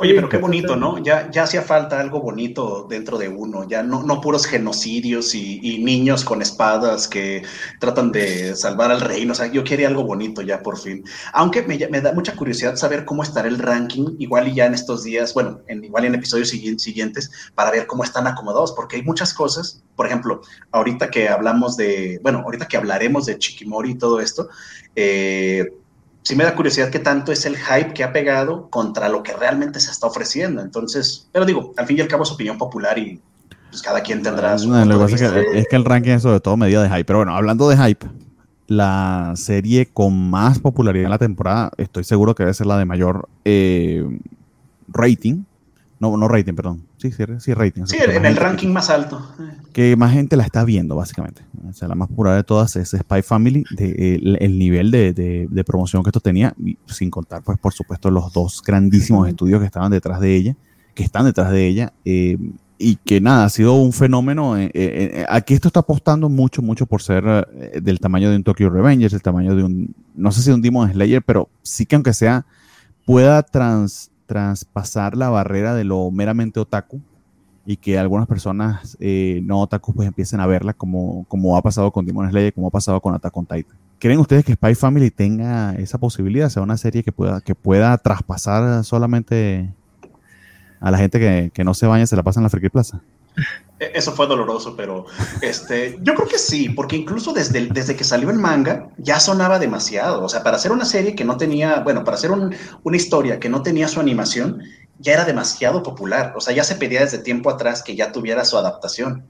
Oye, 0.00 0.14
pero 0.14 0.28
qué 0.28 0.36
bonito, 0.36 0.76
¿no? 0.76 1.02
Ya, 1.02 1.28
ya 1.30 1.42
hacía 1.42 1.62
falta 1.62 1.98
algo 1.98 2.20
bonito 2.20 2.86
dentro 2.88 3.18
de 3.18 3.28
uno, 3.28 3.66
ya 3.68 3.82
no, 3.82 4.04
no 4.04 4.20
puros 4.20 4.46
genocidios 4.46 5.34
y, 5.34 5.78
niños 5.78 6.24
con 6.24 6.40
espadas 6.40 7.08
que 7.08 7.42
tratan 7.80 8.12
de 8.12 8.54
salvar 8.54 8.92
al 8.92 9.00
reino. 9.00 9.32
O 9.32 9.34
sea, 9.34 9.46
yo 9.46 9.64
quería 9.64 9.88
algo 9.88 10.04
bonito 10.04 10.42
ya 10.42 10.62
por 10.62 10.78
fin. 10.78 11.04
Aunque 11.32 11.62
me, 11.62 12.00
da 12.00 12.12
mucha 12.12 12.36
curiosidad 12.36 12.76
saber 12.76 13.04
cómo 13.04 13.24
estará 13.24 13.48
el 13.48 13.58
ranking, 13.58 14.14
igual 14.18 14.46
y 14.46 14.54
ya 14.54 14.66
en 14.66 14.74
estos 14.74 15.02
días, 15.02 15.34
bueno, 15.34 15.62
en, 15.66 15.82
igual 15.82 16.04
en 16.04 16.14
episodios 16.14 16.50
siguientes, 16.50 17.50
para 17.56 17.72
ver 17.72 17.86
cómo 17.86 18.04
están 18.04 18.28
acomodados, 18.28 18.72
porque 18.72 18.96
hay 18.96 19.02
muchas 19.02 19.34
cosas. 19.34 19.82
Por 19.96 20.06
ejemplo, 20.06 20.42
ahorita 20.70 21.10
que 21.10 21.28
hablamos 21.28 21.76
de, 21.76 22.20
bueno, 22.22 22.42
ahorita 22.44 22.68
que 22.68 22.76
hablaremos 22.76 23.26
de 23.26 23.38
Chiquimori 23.38 23.90
y 23.90 23.98
todo 23.98 24.20
esto, 24.20 24.48
eh 24.94 25.66
sí 26.22 26.36
me 26.36 26.44
da 26.44 26.54
curiosidad 26.54 26.90
qué 26.90 26.98
tanto 26.98 27.32
es 27.32 27.46
el 27.46 27.56
hype 27.56 27.92
que 27.94 28.04
ha 28.04 28.12
pegado 28.12 28.68
contra 28.70 29.08
lo 29.08 29.22
que 29.22 29.32
realmente 29.32 29.80
se 29.80 29.90
está 29.90 30.06
ofreciendo. 30.06 30.62
Entonces, 30.62 31.28
pero 31.32 31.46
digo, 31.46 31.72
al 31.76 31.86
fin 31.86 31.98
y 31.98 32.00
al 32.00 32.08
cabo 32.08 32.24
es 32.24 32.30
opinión 32.30 32.58
popular 32.58 32.98
y 32.98 33.20
pues 33.70 33.82
cada 33.82 34.00
quien 34.02 34.22
tendrá 34.22 34.58
su. 34.58 34.70
lo 34.70 34.84
que 34.84 35.12
pasa 35.12 35.42
es 35.54 35.68
que, 35.68 35.76
el 35.76 35.84
ranking 35.84 36.12
es 36.12 36.22
sobre 36.22 36.40
todo 36.40 36.56
medida 36.56 36.82
de 36.82 36.88
hype. 36.88 37.04
Pero 37.04 37.20
bueno, 37.20 37.34
hablando 37.34 37.68
de 37.68 37.76
hype, 37.76 38.06
la 38.66 39.32
serie 39.36 39.86
con 39.86 40.30
más 40.30 40.58
popularidad 40.58 41.06
en 41.06 41.10
la 41.10 41.18
temporada, 41.18 41.70
estoy 41.76 42.04
seguro 42.04 42.34
que 42.34 42.44
debe 42.44 42.54
ser 42.54 42.66
la 42.66 42.78
de 42.78 42.84
mayor 42.84 43.28
eh, 43.44 44.04
rating, 44.88 45.44
no, 46.00 46.16
no 46.16 46.28
rating, 46.28 46.54
perdón. 46.54 46.87
Sí, 46.98 47.12
sí, 47.12 47.22
sí 47.38 47.54
rating. 47.54 47.84
Sí, 47.86 47.96
en 48.00 48.26
el 48.26 48.36
ranking 48.36 48.68
más 48.68 48.90
alto. 48.90 49.24
Que 49.72 49.96
más 49.96 50.12
gente 50.12 50.36
la 50.36 50.42
está 50.42 50.64
viendo, 50.64 50.96
básicamente. 50.96 51.42
O 51.68 51.72
sea, 51.72 51.86
la 51.86 51.94
más 51.94 52.08
popular 52.08 52.34
de 52.34 52.42
todas 52.42 52.74
es 52.74 52.90
Spy 52.90 53.22
Family, 53.22 53.64
de, 53.70 54.36
el, 54.40 54.58
nivel 54.58 54.90
de, 54.90 55.12
de, 55.12 55.64
promoción 55.64 56.02
que 56.02 56.10
esto 56.10 56.20
tenía, 56.20 56.54
sin 56.86 57.08
contar, 57.08 57.42
pues, 57.42 57.56
por 57.58 57.72
supuesto, 57.72 58.10
los 58.10 58.32
dos 58.32 58.62
grandísimos 58.66 59.28
estudios 59.28 59.60
que 59.60 59.66
estaban 59.66 59.92
detrás 59.92 60.18
de 60.20 60.34
ella, 60.34 60.56
que 60.94 61.04
están 61.04 61.24
detrás 61.24 61.52
de 61.52 61.68
ella. 61.68 61.92
Eh, 62.04 62.36
y 62.80 62.96
que 62.96 63.20
nada, 63.20 63.44
ha 63.44 63.48
sido 63.48 63.74
un 63.74 63.92
fenómeno. 63.92 64.56
Eh, 64.56 64.70
eh, 64.74 65.26
aquí 65.28 65.54
esto 65.54 65.68
está 65.68 65.80
apostando 65.80 66.28
mucho, 66.28 66.62
mucho 66.62 66.86
por 66.86 67.00
ser 67.02 67.46
del 67.80 68.00
tamaño 68.00 68.30
de 68.30 68.36
un 68.36 68.44
Tokyo 68.44 68.70
Revengers, 68.70 69.14
el 69.14 69.22
tamaño 69.22 69.54
de 69.54 69.62
un, 69.62 69.94
no 70.16 70.32
sé 70.32 70.42
si 70.42 70.50
un 70.50 70.62
Demon 70.62 70.90
Slayer, 70.92 71.22
pero 71.22 71.48
sí 71.62 71.86
que 71.86 71.94
aunque 71.94 72.12
sea, 72.12 72.44
pueda 73.04 73.42
trans 73.42 74.10
traspasar 74.28 75.16
la 75.16 75.30
barrera 75.30 75.74
de 75.74 75.84
lo 75.84 76.10
meramente 76.10 76.60
otaku 76.60 77.00
y 77.64 77.78
que 77.78 77.98
algunas 77.98 78.28
personas 78.28 78.96
eh, 79.00 79.40
no 79.42 79.60
otakus 79.60 79.94
pues 79.94 80.06
empiecen 80.06 80.40
a 80.40 80.46
verla 80.46 80.74
como, 80.74 81.24
como 81.28 81.56
ha 81.56 81.62
pasado 81.62 81.90
con 81.90 82.04
Demon 82.04 82.30
Slayer, 82.30 82.52
como 82.52 82.68
ha 82.68 82.70
pasado 82.70 83.00
con 83.00 83.14
Attack 83.14 83.36
on 83.36 83.46
Titan. 83.46 83.76
¿Creen 83.98 84.20
ustedes 84.20 84.44
que 84.44 84.52
Spy 84.52 84.74
Family 84.74 85.10
tenga 85.10 85.74
esa 85.74 85.98
posibilidad, 85.98 86.50
sea 86.50 86.62
una 86.62 86.76
serie 86.76 87.02
que 87.02 87.10
pueda, 87.10 87.40
que 87.40 87.54
pueda 87.54 87.96
traspasar 87.98 88.84
solamente 88.84 89.72
a 90.78 90.90
la 90.90 90.98
gente 90.98 91.18
que, 91.18 91.50
que 91.52 91.64
no 91.64 91.72
se 91.74 91.86
baña, 91.86 92.06
se 92.06 92.14
la 92.14 92.22
pasa 92.22 92.38
en 92.38 92.44
la 92.44 92.50
Friki 92.50 92.68
Plaza? 92.68 93.00
E, 93.80 93.92
eso 93.94 94.12
fue 94.12 94.26
doloroso, 94.26 94.76
pero 94.76 95.06
este, 95.40 95.98
yo 96.02 96.14
creo 96.14 96.28
que 96.28 96.38
sí, 96.38 96.68
porque 96.68 96.96
incluso 96.96 97.32
desde, 97.32 97.66
desde 97.66 97.96
que 97.96 98.04
salió 98.04 98.30
el 98.30 98.38
manga 98.38 98.90
ya 98.98 99.20
sonaba 99.20 99.58
demasiado. 99.58 100.22
O 100.22 100.28
sea, 100.28 100.42
para 100.42 100.56
hacer 100.56 100.72
una 100.72 100.84
serie 100.84 101.14
que 101.14 101.24
no 101.24 101.36
tenía, 101.36 101.80
bueno, 101.80 102.04
para 102.04 102.16
hacer 102.16 102.30
un, 102.30 102.54
una 102.82 102.96
historia 102.96 103.38
que 103.38 103.48
no 103.48 103.62
tenía 103.62 103.88
su 103.88 104.00
animación, 104.00 104.62
ya 104.98 105.12
era 105.12 105.24
demasiado 105.24 105.82
popular. 105.82 106.34
O 106.36 106.40
sea, 106.40 106.54
ya 106.54 106.64
se 106.64 106.76
pedía 106.76 107.00
desde 107.00 107.18
tiempo 107.18 107.50
atrás 107.50 107.82
que 107.82 107.96
ya 107.96 108.12
tuviera 108.12 108.44
su 108.44 108.56
adaptación. 108.56 109.26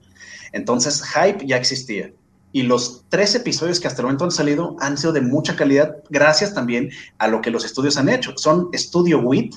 Entonces, 0.53 1.03
hype 1.03 1.47
ya 1.47 1.57
existía. 1.57 2.13
Y 2.51 2.63
los 2.63 3.05
tres 3.11 3.35
episodios 3.35 3.79
que 3.79 3.89
hasta 3.89 4.01
el 4.01 4.07
momento 4.07 4.25
han 4.25 4.31
salido 4.31 4.77
han 4.81 4.97
sido 4.97 5.13
de 5.13 5.21
mucha 5.21 5.55
calidad, 5.55 5.97
gracias 6.09 6.55
también 6.55 6.91
a 7.19 7.29
lo 7.29 7.43
que 7.43 7.51
los 7.51 7.65
estudios 7.65 7.99
han 7.99 8.09
hecho. 8.09 8.33
Son 8.37 8.71
Studio 8.75 9.21
WIT, 9.21 9.57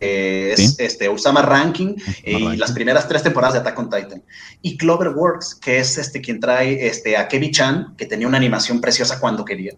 que 0.00 0.52
es 0.52 0.78
este, 0.78 1.08
Usama 1.08 1.42
Ranking 1.42 1.94
y 2.24 2.56
las 2.56 2.72
primeras 2.72 3.08
tres 3.08 3.22
temporadas 3.22 3.54
de 3.54 3.60
Attack 3.60 3.78
on 3.78 3.90
Titan. 3.90 4.22
Y 4.62 4.76
Cloverworks, 4.76 5.54
que 5.54 5.78
es 5.78 5.98
este, 5.98 6.20
quien 6.20 6.40
trae 6.40 6.86
este, 6.86 7.16
a 7.16 7.28
Kevin 7.28 7.52
Chan, 7.52 7.94
que 7.96 8.06
tenía 8.06 8.26
una 8.28 8.36
animación 8.36 8.80
preciosa 8.80 9.18
cuando 9.20 9.44
quería 9.44 9.72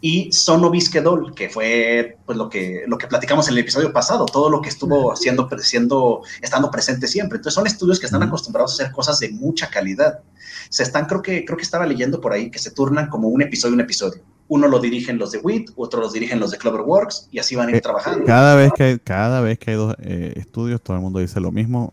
y 0.00 0.30
Sono 0.32 0.70
Bisquedol, 0.70 1.34
que 1.34 1.48
fue 1.48 2.18
pues, 2.26 2.36
lo, 2.36 2.48
que, 2.48 2.84
lo 2.86 2.98
que 2.98 3.06
platicamos 3.06 3.48
en 3.48 3.54
el 3.54 3.60
episodio 3.60 3.92
pasado, 3.92 4.26
todo 4.26 4.50
lo 4.50 4.60
que 4.60 4.68
estuvo 4.68 5.12
haciendo, 5.12 5.48
siendo, 5.58 6.22
estando 6.42 6.70
presente 6.70 7.06
siempre. 7.06 7.36
Entonces 7.36 7.54
son 7.54 7.66
estudios 7.66 7.98
que 7.98 8.06
están 8.06 8.22
acostumbrados 8.22 8.72
a 8.72 8.74
hacer 8.74 8.92
cosas 8.92 9.18
de 9.20 9.30
mucha 9.30 9.70
calidad. 9.70 10.20
Se 10.68 10.82
están, 10.82 11.06
creo 11.06 11.22
que, 11.22 11.44
creo 11.44 11.56
que 11.56 11.64
estaba 11.64 11.86
leyendo 11.86 12.20
por 12.20 12.32
ahí, 12.32 12.50
que 12.50 12.58
se 12.58 12.70
turnan 12.70 13.08
como 13.08 13.28
un 13.28 13.42
episodio, 13.42 13.74
un 13.74 13.80
episodio. 13.80 14.22
Uno 14.48 14.68
lo 14.68 14.78
dirigen 14.78 15.18
los 15.18 15.32
de 15.32 15.38
WIT, 15.38 15.70
otro 15.76 16.00
los 16.00 16.12
dirigen 16.12 16.38
los 16.38 16.50
de 16.50 16.58
Cloverworks 16.58 17.28
y 17.32 17.38
así 17.38 17.56
van 17.56 17.68
a 17.68 17.70
ir 17.70 17.76
eh, 17.76 17.80
trabajando. 17.80 18.24
Cada 18.24 18.54
vez 18.54 18.72
que, 18.76 19.00
cada 19.02 19.40
vez 19.40 19.58
que 19.58 19.72
hay 19.72 19.76
dos 19.76 19.96
eh, 20.00 20.34
estudios, 20.36 20.80
todo 20.80 20.96
el 20.96 21.02
mundo 21.02 21.18
dice 21.18 21.40
lo 21.40 21.50
mismo. 21.50 21.92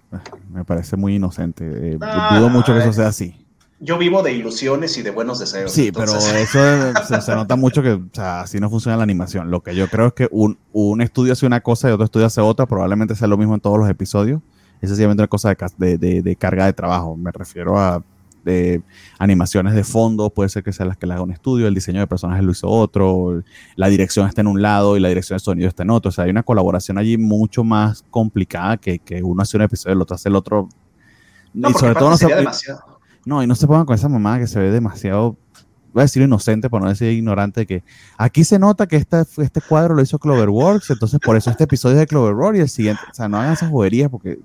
Me 0.52 0.64
parece 0.64 0.96
muy 0.96 1.16
inocente. 1.16 1.66
Eh, 1.66 1.98
ah, 2.02 2.38
dudo 2.38 2.50
mucho 2.50 2.74
que 2.74 2.80
eso 2.80 2.94
sea 2.94 3.08
así 3.08 3.36
yo 3.84 3.98
vivo 3.98 4.24
de 4.24 4.32
ilusiones 4.32 4.98
y 4.98 5.02
de 5.02 5.12
buenos 5.12 5.40
deseos. 5.40 5.72
Sí, 5.72 5.92
pero 5.92 6.06
eso 6.18 7.22
se, 7.22 7.36
nota 7.36 7.58
mucho 7.58 7.82
que 7.82 7.92
o 7.92 8.10
sea, 8.14 8.42
así 8.42 8.60
no 8.60 8.70
funciona 8.70 8.96
la 8.96 9.04
animación. 9.04 9.52
Lo 9.52 9.62
que 9.62 9.76
yo 9.76 9.90
creo 9.90 10.08
es 10.08 10.14
que 10.14 10.30
un, 10.32 10.58
un, 10.72 11.02
estudio 11.02 11.34
hace 11.34 11.46
una 11.46 11.60
cosa 11.60 11.90
y 11.90 11.92
otro 11.92 12.06
estudio 12.06 12.26
hace 12.26 12.40
otra, 12.40 12.66
probablemente 12.66 13.14
sea 13.14 13.28
lo 13.28 13.38
mismo 13.38 13.56
en 13.56 13.60
todos 13.60 13.78
los 13.78 13.90
episodios. 13.90 14.42
Es 14.82 14.90
sencillamente 14.90 15.22
una 15.22 15.28
cosa 15.28 15.54
de, 15.78 15.98
de, 15.98 16.22
de, 16.22 16.36
carga 16.38 16.66
de 16.66 16.74
trabajo. 16.74 17.18
Me 17.18 17.32
refiero 17.32 17.78
a 17.78 18.02
de 18.44 18.82
animaciones 19.20 19.74
de 19.74 19.84
fondo, 19.84 20.30
puede 20.30 20.50
ser 20.50 20.64
que 20.64 20.74
sean 20.74 20.90
las 20.90 20.98
que 20.98 21.08
le 21.08 21.14
haga 21.14 21.24
un 21.24 21.32
estudio, 21.32 21.68
el 21.68 21.74
diseño 21.74 22.00
de 22.00 22.08
personajes 22.08 22.44
lo 22.44 22.52
hizo 22.52 22.68
otro, 22.68 23.44
la 23.76 23.88
dirección 23.88 24.28
está 24.28 24.42
en 24.42 24.48
un 24.48 24.62
lado 24.62 24.98
y 24.98 25.00
la 25.00 25.10
dirección 25.10 25.38
de 25.38 25.40
sonido 25.44 25.68
está 25.68 25.84
en 25.84 25.90
otro. 25.90 26.10
O 26.10 26.12
sea, 26.12 26.26
hay 26.26 26.32
una 26.32 26.44
colaboración 26.44 26.98
allí 26.98 27.18
mucho 27.18 27.64
más 27.64 28.04
complicada 28.10 28.78
que, 28.78 29.00
que 29.00 29.24
uno 29.24 29.42
hace 29.42 29.58
un 29.58 29.64
episodio, 29.64 29.94
el 29.94 30.02
otro 30.02 30.16
hace 30.16 30.30
el 30.30 30.36
otro. 30.36 30.70
No, 31.54 31.70
y 31.70 31.74
sobre 31.74 31.94
todo 31.94 32.10
no 32.10 32.18
se, 32.18 32.28
no, 33.26 33.44
y 33.44 33.48
no 33.48 33.56
se 33.56 33.68
pongan 33.68 33.86
con 33.86 33.96
esa 33.96 34.10
mamá 34.10 34.40
que 34.40 34.48
se 34.48 34.60
ve 34.60 34.72
demasiado, 34.72 35.38
voy 35.94 36.02
a 36.02 36.04
decir 36.04 36.22
inocente, 36.24 36.70
por 36.70 36.82
no 36.82 36.90
decir 36.90 37.12
ignorante, 37.12 37.66
que 37.66 37.84
aquí 38.18 38.44
se 38.44 38.60
nota 38.60 38.88
que 38.88 38.98
este, 38.98 39.22
este 39.38 39.62
cuadro 39.62 39.96
lo 39.96 40.02
hizo 40.02 40.20
Cloverworks, 40.20 40.90
entonces 40.90 41.20
por 41.20 41.38
eso 41.38 41.50
este 41.50 41.64
episodio 41.66 41.96
es 41.96 42.00
de 42.02 42.08
Cloverworks 42.08 42.58
y 42.58 42.62
el 42.62 42.70
siguiente, 42.70 43.02
o 43.10 43.14
sea, 43.14 43.30
no 43.30 43.38
hagan 43.38 43.54
esas 43.54 43.70
boberías 43.70 44.10
porque 44.10 44.40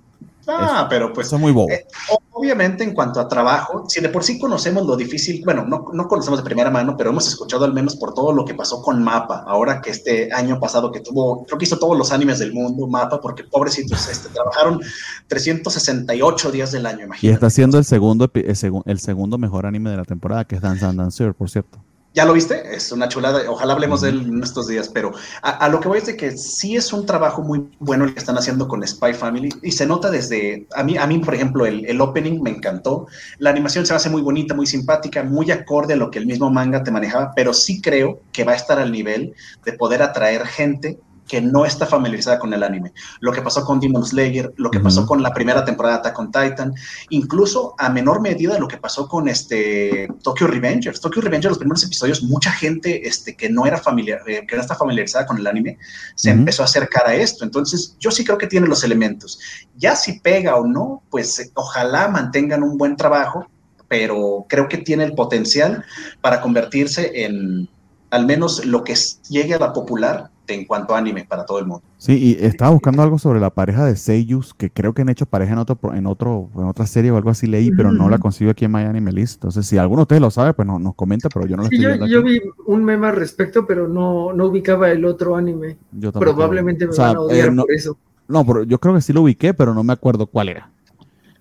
Ah, 0.49 0.86
pero 0.88 1.12
pues. 1.12 1.32
Es 1.32 1.38
muy 1.38 1.53
bobo. 1.53 1.70
Eh, 1.70 1.86
obviamente, 2.32 2.84
en 2.84 2.94
cuanto 2.94 3.20
a 3.20 3.28
trabajo, 3.28 3.84
si 3.88 4.01
de 4.01 4.09
por 4.09 4.24
sí 4.24 4.38
conocemos 4.38 4.86
lo 4.86 4.96
difícil, 4.96 5.42
bueno, 5.44 5.64
no, 5.64 5.86
no, 5.92 6.09
conocemos 6.09 6.38
de 6.38 6.44
primera 6.44 6.70
mano, 6.70 6.96
pero 6.96 7.11
hemos 7.11 7.28
escuchado 7.28 7.64
al 7.64 7.74
menos 7.74 7.96
por 7.96 8.14
todo 8.14 8.32
lo 8.32 8.44
que 8.44 8.55
pasó 8.55 8.80
con 8.82 9.03
Mapa, 9.03 9.44
ahora 9.46 9.80
que 9.80 9.90
este 9.90 10.32
año 10.32 10.59
pasado 10.59 10.90
que 10.90 11.01
tuvo, 11.01 11.44
creo 11.44 11.59
que 11.59 11.64
hizo 11.64 11.78
todos 11.78 11.99
los 11.99 12.12
animes 12.12 12.38
del 12.38 12.53
mundo, 12.53 12.86
Mapa, 12.86 13.20
porque 13.20 13.44
pobrecitos, 13.44 14.09
este, 14.09 14.28
trabajaron 14.30 14.80
368 15.26 16.51
días 16.51 16.72
del 16.72 16.86
año, 16.86 17.05
imagínate. 17.05 17.26
Y 17.26 17.30
está 17.30 17.51
siendo 17.51 17.78
el 17.78 17.84
segundo, 17.84 18.30
el, 18.34 19.01
segundo 19.01 19.38
mejor 19.38 19.66
anime 19.66 19.90
de 19.90 19.96
la 19.96 20.05
temporada, 20.05 20.46
que 20.46 20.57
es 20.57 20.62
Dance 20.62 20.84
and 20.84 20.99
Dancer, 20.99 21.34
por 21.34 21.51
cierto. 21.51 21.78
¿Ya 22.15 22.25
lo 22.25 22.33
viste? 22.33 22.75
Es 22.75 22.91
una 22.91 23.09
chulada. 23.09 23.49
Ojalá 23.51 23.75
hablemos 23.75 24.01
de 24.01 24.09
él 24.09 24.23
en 24.23 24.43
estos 24.43 24.67
días, 24.67 24.89
pero 24.89 25.13
a, 25.43 25.69
lo 25.69 25.79
que 25.79 25.89
voy 25.89 25.99
es 25.99 26.07
de 26.07 26.17
que 26.17 26.37
sí 26.37 26.75
es 26.75 26.93
un 26.93 27.07
trabajo 27.07 27.43
muy 27.43 27.69
bueno 27.79 28.05
el 28.05 28.15
que 28.15 28.19
están 28.19 28.39
haciendo 28.39 28.67
con 28.67 28.87
Spy 28.87 29.15
Family 29.15 29.51
y 29.63 29.73
se 29.73 29.87
nota 29.87 30.11
desde, 30.11 30.67
a 30.75 30.83
mí, 30.83 30.97
a 30.97 31.07
mí 31.07 31.19
por 31.19 31.35
ejemplo, 31.35 31.67
el, 31.67 31.85
el 31.87 32.01
opening 32.01 32.41
me 32.43 32.51
encantó. 32.51 33.07
La 33.39 33.51
animación 33.51 33.87
se 33.87 33.95
hace 33.95 34.09
muy 34.09 34.23
bonita, 34.23 34.55
muy 34.55 34.67
simpática, 34.67 35.23
muy 35.23 35.51
acorde 35.51 35.95
a 35.95 35.97
lo 35.97 36.11
que 36.11 36.19
el 36.19 36.27
mismo 36.27 36.51
manga 36.51 36.83
te 36.83 36.91
manejaba, 36.91 37.33
pero 37.37 37.53
sí 37.53 37.81
creo 37.81 38.21
que 38.33 38.45
va 38.45 38.53
a 38.53 38.57
estar 38.57 38.79
al 38.79 38.91
nivel 38.91 39.35
de 39.65 39.73
poder 39.75 40.03
atraer 40.03 40.47
gente 40.47 40.99
que 41.29 41.41
no 41.41 41.64
está 41.64 41.87
familiarizada 41.87 42.39
con 42.39 42.53
el 42.55 42.62
anime. 42.62 42.93
Lo 43.20 43.31
que 43.31 43.43
pasó 43.43 43.64
con 43.64 43.79
Demon 43.79 44.05
Slayer, 44.05 44.53
lo 44.57 44.70
que 44.70 44.81
pasó 44.81 45.07
con 45.07 45.22
la 45.22 45.33
primera 45.33 45.64
temporada 45.64 45.97
de 45.97 46.01
Attack 46.01 46.18
on 46.18 46.33
Titan, 46.33 46.74
incluso 47.11 47.74
a 47.79 47.91
menor 47.91 48.20
medida 48.20 48.59
lo 48.59 48.66
que 48.66 48.79
pasó 48.79 49.07
con 49.07 49.29
este 49.29 50.09
Tokyo 50.22 50.47
Revengers. 50.47 51.01
Tokyo 51.01 51.20
Revengers, 51.20 51.51
los 51.51 51.59
primeros 51.59 51.85
episodios, 51.85 52.22
mucha 52.22 52.51
gente 52.51 53.07
este, 53.07 53.37
que 53.37 53.51
no 53.51 53.66
era 53.66 53.79
familiar, 53.79 54.22
eh, 54.26 54.47
que 54.49 54.57
no 54.57 54.62
está 54.62 54.74
familiarizada 54.74 55.26
con 55.26 55.39
el 55.39 55.47
anime, 55.47 55.79
se 56.14 56.31
empezó 56.31 56.62
a 56.62 56.64
acercar 56.64 57.07
a 57.07 57.14
esto. 57.14 57.45
Entonces, 57.45 57.97
yo 58.01 58.11
sí 58.11 58.24
creo 58.24 58.39
que 58.39 58.47
tiene 58.47 58.66
los 58.66 58.83
elementos. 58.83 59.39
Ya 59.76 59.95
si 59.95 60.20
pega 60.20 60.57
o 60.57 60.66
no, 60.66 61.03
pues 61.11 61.39
eh, 61.39 61.51
ojalá 61.55 62.09
mantengan 62.09 62.62
un 62.62 62.79
buen 62.79 62.97
trabajo, 62.97 63.47
pero 63.87 64.47
creo 64.49 64.68
que 64.68 64.79
tiene 64.79 65.05
el 65.05 65.14
potencial 65.14 65.85
para 66.20 66.41
convertirse 66.41 67.24
en 67.24 67.68
al 68.11 68.26
menos 68.26 68.64
lo 68.64 68.85
que 68.85 68.95
llegue 69.29 69.55
a 69.55 69.59
la 69.59 69.72
popular 69.72 70.31
en 70.55 70.64
cuanto 70.64 70.94
a 70.94 70.99
anime 70.99 71.24
para 71.24 71.44
todo 71.44 71.59
el 71.59 71.66
mundo. 71.66 71.82
Sí, 71.96 72.36
y 72.38 72.44
estaba 72.44 72.70
buscando 72.70 73.03
algo 73.03 73.18
sobre 73.18 73.40
la 73.40 73.51
pareja 73.51 73.84
de 73.84 73.96
Seiyus, 73.96 74.55
que 74.55 74.70
creo 74.70 74.94
que 74.94 75.03
han 75.03 75.09
hecho 75.09 75.26
pareja 75.26 75.53
en 75.53 75.59
otro, 75.59 75.78
en 75.94 76.07
otro, 76.07 76.49
en 76.57 76.64
otra 76.64 76.86
serie 76.86 77.11
o 77.11 77.16
algo 77.16 77.30
así 77.30 77.46
leí, 77.46 77.70
pero 77.70 77.92
no 77.92 78.09
la 78.09 78.18
consigo 78.18 78.51
aquí 78.51 78.64
en 78.64 78.72
My 78.72 78.82
Anime 78.82 79.12
List. 79.12 79.36
Entonces, 79.36 79.66
si 79.66 79.78
alguno 79.78 80.01
de 80.01 80.03
ustedes 80.03 80.22
lo 80.22 80.30
sabe, 80.30 80.55
pues 80.55 80.66
no, 80.66 80.78
nos 80.78 80.94
comenta, 80.94 81.28
pero 81.28 81.46
yo 81.46 81.57
no 81.57 81.62
lo 81.62 81.68
estoy 81.68 81.80
yo, 81.80 82.07
yo 82.07 82.22
vi 82.22 82.40
un 82.66 82.84
meme 82.84 83.09
al 83.09 83.16
respecto, 83.16 83.66
pero 83.66 83.88
no, 83.88 84.32
no 84.32 84.46
ubicaba 84.46 84.90
el 84.90 85.05
otro 85.05 85.36
anime. 85.36 85.76
Yo 85.92 86.12
Probablemente 86.12 86.86
me 86.86 86.96
van 86.96 87.16
a 87.16 87.20
odiar 87.20 87.49
eh, 87.49 87.57
por 87.57 87.72
eso. 87.72 87.99
No, 88.28 88.44
pero 88.44 88.62
yo 88.64 88.78
creo 88.78 88.94
que 88.94 89.01
sí 89.01 89.12
lo 89.12 89.22
ubiqué, 89.22 89.55
pero 89.55 89.74
no 89.74 89.82
me 89.82 89.92
acuerdo 89.92 90.26
cuál 90.26 90.51
era. 90.51 90.70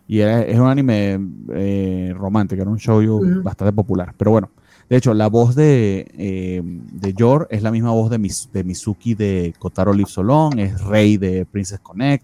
Y 0.07 0.21
es 0.21 0.57
un 0.57 0.67
anime 0.67 1.19
eh, 1.53 2.13
romántico, 2.17 2.61
era 2.61 2.71
un 2.71 2.79
show 2.79 3.21
bastante 3.43 3.73
popular. 3.73 4.13
Pero 4.17 4.31
bueno, 4.31 4.49
de 4.89 4.95
hecho, 4.95 5.13
la 5.13 5.27
voz 5.27 5.55
de, 5.55 6.07
eh, 6.17 6.61
de 6.63 7.13
Yor 7.13 7.47
es 7.51 7.61
la 7.61 7.71
misma 7.71 7.91
voz 7.91 8.09
de, 8.09 8.17
Mis, 8.17 8.49
de 8.53 8.63
Mizuki 8.63 9.15
de 9.15 9.53
Kotaro 9.59 9.93
Live 9.93 10.09
Solon, 10.09 10.57
es 10.59 10.81
Rey 10.81 11.17
de 11.17 11.45
Princess 11.45 11.79
Connect. 11.79 12.23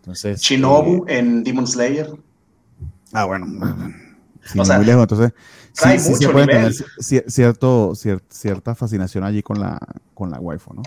Entonces, 0.00 0.40
Shinobu 0.40 1.04
eh, 1.08 1.18
en 1.18 1.42
Demon 1.42 1.66
Slayer. 1.66 2.08
Ah, 3.12 3.24
bueno. 3.24 3.46
Sí, 4.44 4.58
muy 4.58 4.84
lejos, 4.84 5.02
entonces 5.02 5.32
sí, 5.72 5.98
sí 5.98 6.14
se 6.14 6.28
puede 6.28 6.46
tener 6.46 6.72
cierto, 7.26 7.94
cierta 8.28 8.76
fascinación 8.76 9.24
allí 9.24 9.42
con 9.42 9.58
la, 9.58 9.76
con 10.14 10.30
la 10.30 10.38
waifu, 10.38 10.72
¿no? 10.74 10.82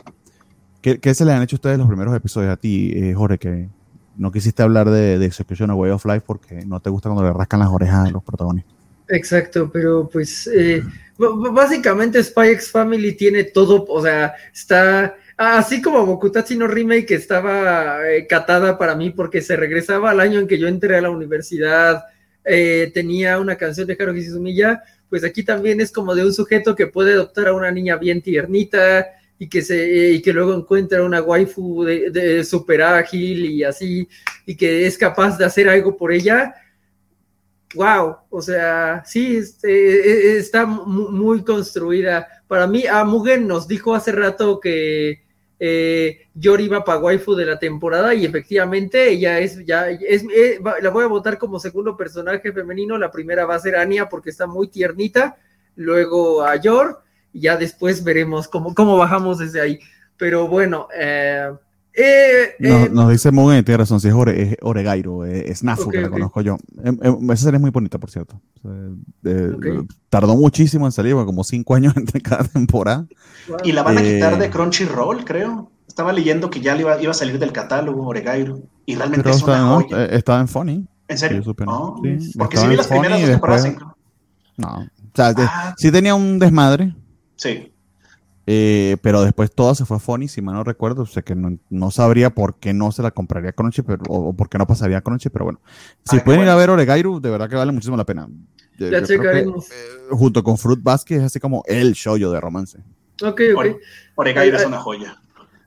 ¿Qué, 0.81 1.01
¿Qué, 1.01 1.13
se 1.13 1.25
le 1.25 1.33
han 1.33 1.41
hecho 1.41 1.57
ustedes 1.57 1.77
los 1.77 1.87
primeros 1.87 2.15
episodios 2.15 2.53
a 2.53 2.55
ti, 2.55 2.93
eh, 2.95 3.13
Jorge, 3.13 3.37
que 3.37 3.69
no 4.15 4.31
quisiste 4.31 4.63
hablar 4.63 4.89
de, 4.89 5.19
de 5.19 5.25
Execution 5.25 5.69
of 5.71 5.79
Way 5.79 5.91
of 5.91 6.05
Life 6.05 6.21
porque 6.25 6.65
no 6.65 6.79
te 6.79 6.89
gusta 6.89 7.09
cuando 7.09 7.23
le 7.23 7.33
rascan 7.33 7.59
las 7.59 7.67
orejas 7.67 8.07
a 8.07 8.11
los 8.11 8.23
protagonistas? 8.23 8.78
Exacto, 9.09 9.69
pero 9.73 10.07
pues 10.07 10.47
eh, 10.53 10.83
básicamente 11.17 12.23
Spy 12.23 12.49
X 12.49 12.69
Family 12.69 13.13
tiene 13.13 13.43
todo, 13.45 13.83
o 13.87 14.01
sea, 14.03 14.35
está 14.53 15.15
así 15.35 15.81
como 15.81 16.05
Bokutatsu 16.05 16.55
no 16.55 16.67
Remake 16.67 17.15
estaba 17.15 18.07
eh, 18.07 18.27
catada 18.27 18.77
para 18.77 18.93
mí 18.95 19.09
porque 19.09 19.41
se 19.41 19.55
regresaba 19.55 20.11
al 20.11 20.19
año 20.19 20.39
en 20.39 20.47
que 20.47 20.59
yo 20.59 20.67
entré 20.67 20.95
a 20.95 21.01
la 21.01 21.09
universidad, 21.09 22.03
eh, 22.45 22.91
tenía 22.93 23.39
una 23.39 23.55
canción 23.55 23.87
de 23.87 23.97
Haruhi 23.99 24.25
Suzumiya, 24.25 24.83
pues 25.09 25.23
aquí 25.23 25.43
también 25.43 25.81
es 25.81 25.91
como 25.91 26.13
de 26.13 26.23
un 26.23 26.33
sujeto 26.33 26.75
que 26.75 26.85
puede 26.85 27.13
adoptar 27.13 27.47
a 27.47 27.53
una 27.53 27.71
niña 27.71 27.95
bien 27.95 28.21
tiernita 28.21 29.07
y 29.39 29.49
que 29.49 29.63
se 29.63 30.11
y 30.11 30.21
que 30.21 30.33
luego 30.33 30.53
encuentra 30.53 31.03
una 31.03 31.21
waifu 31.21 31.83
de, 31.83 32.11
de 32.11 32.43
super 32.43 32.83
ágil 32.83 33.45
y 33.45 33.63
así 33.63 34.07
y 34.45 34.55
que 34.55 34.85
es 34.85 34.99
capaz 34.99 35.37
de 35.37 35.45
hacer 35.45 35.67
algo 35.67 35.97
por 35.97 36.11
ella 36.11 36.53
wow, 37.75 38.17
o 38.29 38.41
sea, 38.41 39.03
sí, 39.05 39.37
este, 39.37 39.69
e, 39.69 40.35
e, 40.35 40.37
está 40.39 40.65
muy 40.65 41.43
construida. 41.43 42.27
Para 42.47 42.67
mí, 42.67 42.85
a 42.87 43.03
Mugen 43.03 43.47
nos 43.47 43.67
dijo 43.67 43.93
hace 43.93 44.11
rato 44.11 44.59
que 44.59 45.23
eh, 45.59 46.27
iba 46.35 46.83
para 46.83 46.99
waifu 46.99 47.35
de 47.35 47.45
la 47.45 47.59
temporada 47.59 48.13
y 48.13 48.25
efectivamente 48.25 49.09
ella 49.09 49.39
es 49.39 49.65
ya 49.65 49.89
es, 49.89 50.23
eh, 50.33 50.59
la 50.81 50.89
voy 50.89 51.03
a 51.03 51.07
votar 51.07 51.37
como 51.37 51.59
segundo 51.59 51.97
personaje 51.97 52.53
femenino 52.53 52.97
la 52.97 53.11
primera 53.11 53.45
va 53.45 53.55
a 53.55 53.59
ser 53.59 53.75
Anya 53.75 54.07
porque 54.07 54.29
está 54.29 54.47
muy 54.47 54.69
tiernita 54.69 55.37
luego 55.75 56.45
a 56.45 56.55
Yor 56.55 57.01
y 57.33 57.41
ya 57.41 57.57
después 57.57 58.05
veremos 58.05 58.47
cómo, 58.47 58.73
cómo 58.73 58.95
bajamos 58.95 59.39
desde 59.39 59.59
ahí 59.59 59.79
pero 60.15 60.47
bueno 60.47 60.87
eh, 60.97 61.51
Eh, 61.93 62.55
Nos, 62.59 62.71
eh, 62.87 62.89
nos 62.93 63.09
dice 63.11 63.31
Mugen, 63.31 63.65
tiene 63.65 63.77
razón, 63.79 63.99
si 63.99 64.07
es, 64.07 64.13
Ore, 64.13 64.41
es 64.41 64.57
Oregairo, 64.61 65.25
es, 65.25 65.49
es 65.49 65.63
Nafu, 65.63 65.83
Ok, 65.85 65.91
que 65.91 66.01
la 66.01 66.09
conozco 66.09 66.41
yo. 66.41 66.57
Em, 66.83 66.97
em, 67.01 67.31
esa 67.31 67.43
serie 67.45 67.57
es 67.57 67.61
muy 67.61 67.71
bonita, 67.71 67.97
por 67.97 68.09
cierto. 68.09 68.39
Eh. 69.25 69.83
Tardó 70.09 70.35
muchísimo 70.35 70.85
en 70.85 70.91
salir, 70.91 71.13
como 71.13 71.43
cinco 71.43 71.75
años 71.75 71.95
entre 71.97 72.21
cada 72.21 72.43
temporada. 72.45 73.05
wow. 73.47 73.57
Y 73.63 73.71
la 73.71 73.83
van 73.83 73.97
a 73.97 74.01
Eh. 74.01 74.13
quitar 74.15 74.37
de 74.37 74.49
Crunchyroll, 74.49 75.25
creo. 75.25 75.71
Estaba 75.87 76.13
leyendo 76.13 76.49
que 76.49 76.61
ya 76.61 76.75
le 76.75 76.81
iba, 76.81 77.01
iba 77.01 77.11
a 77.11 77.15
salir 77.15 77.39
del 77.39 77.51
catálogo 77.51 78.05
Oregairo. 78.07 78.59
Y 78.85 78.95
realmente 78.95 79.23
Pero 79.23 79.35
es 79.35 79.43
una 79.43 79.53
está- 79.53 79.65
no, 79.65 79.81
joya. 79.81 80.05
eh, 80.05 80.09
estaba 80.11 80.39
en 80.39 80.47
Funny. 80.47 80.87
¿En 81.07 81.17
serio? 81.17 81.41
yo 81.41 81.55
¿no? 81.65 81.71
Oh, 81.95 82.01
Sí, 82.03 82.31
porque 82.37 82.57
sí 82.57 82.67
vi 82.67 82.75
las 82.75 82.87
primeras 82.87 83.19
dos 83.19 83.29
temporadas. 83.29 83.63
después- 83.63 83.87
No. 84.57 84.67
O 84.79 85.11
sea, 85.15 85.33
Ah, 85.37 85.73
sí 85.77 85.91
tenía 85.91 86.13
un 86.15 86.37
desmadre, 86.39 86.95
sí. 87.35 87.73
Eh, 88.51 88.97
pero 89.03 89.21
después 89.21 89.51
todo 89.53 89.75
se 89.75 89.85
fue 89.85 89.97
a 89.97 89.99
Funny, 89.99 90.27
si 90.27 90.41
mal 90.41 90.55
no 90.55 90.63
recuerdo. 90.63 91.03
O 91.03 91.05
sea 91.05 91.21
que 91.21 91.35
no, 91.35 91.55
no 91.69 91.91
sabría 91.91 92.31
por 92.31 92.55
qué 92.59 92.73
no 92.73 92.91
se 92.91 93.03
la 93.03 93.11
compraría 93.11 93.51
a 93.51 93.53
Crunchy, 93.53 93.83
pero, 93.83 94.01
o, 94.09 94.29
o 94.29 94.33
por 94.33 94.49
qué 94.49 94.57
no 94.57 94.65
pasaría 94.65 94.97
a 94.97 95.01
Crunchy, 95.01 95.29
pero 95.29 95.45
bueno. 95.45 95.61
Si 96.05 96.17
Ah, 96.17 96.23
pueden 96.25 96.41
ir 96.41 96.49
a 96.49 96.55
ver 96.55 96.71
Oregairu, 96.71 97.19
de 97.21 97.29
verdad 97.29 97.47
que 97.47 97.55
vale 97.55 97.71
muchísimo 97.71 97.95
la 97.95 98.05
pena. 98.05 98.27
Yo- 98.79 98.89
Ya 98.89 98.99
yo 99.01 99.05
creo 99.05 99.19
que, 99.21 99.27
checaremos. 99.27 99.69
eh, 99.69 99.73
junto 100.11 100.43
con 100.43 100.57
Fruit 100.57 100.81
Basket 100.81 101.17
es 101.17 101.23
así 101.23 101.39
como 101.39 101.63
el 101.67 101.93
shoyo 101.93 102.31
de 102.31 102.39
romance. 102.41 102.79
Ok, 103.21 103.41
ok. 103.53 103.57
Ore- 103.59 103.79
Oregairo 104.15 104.55
Ay, 104.57 104.61
es 104.61 104.65
ay. 104.65 104.67
una 104.67 104.79
joya. 104.79 105.21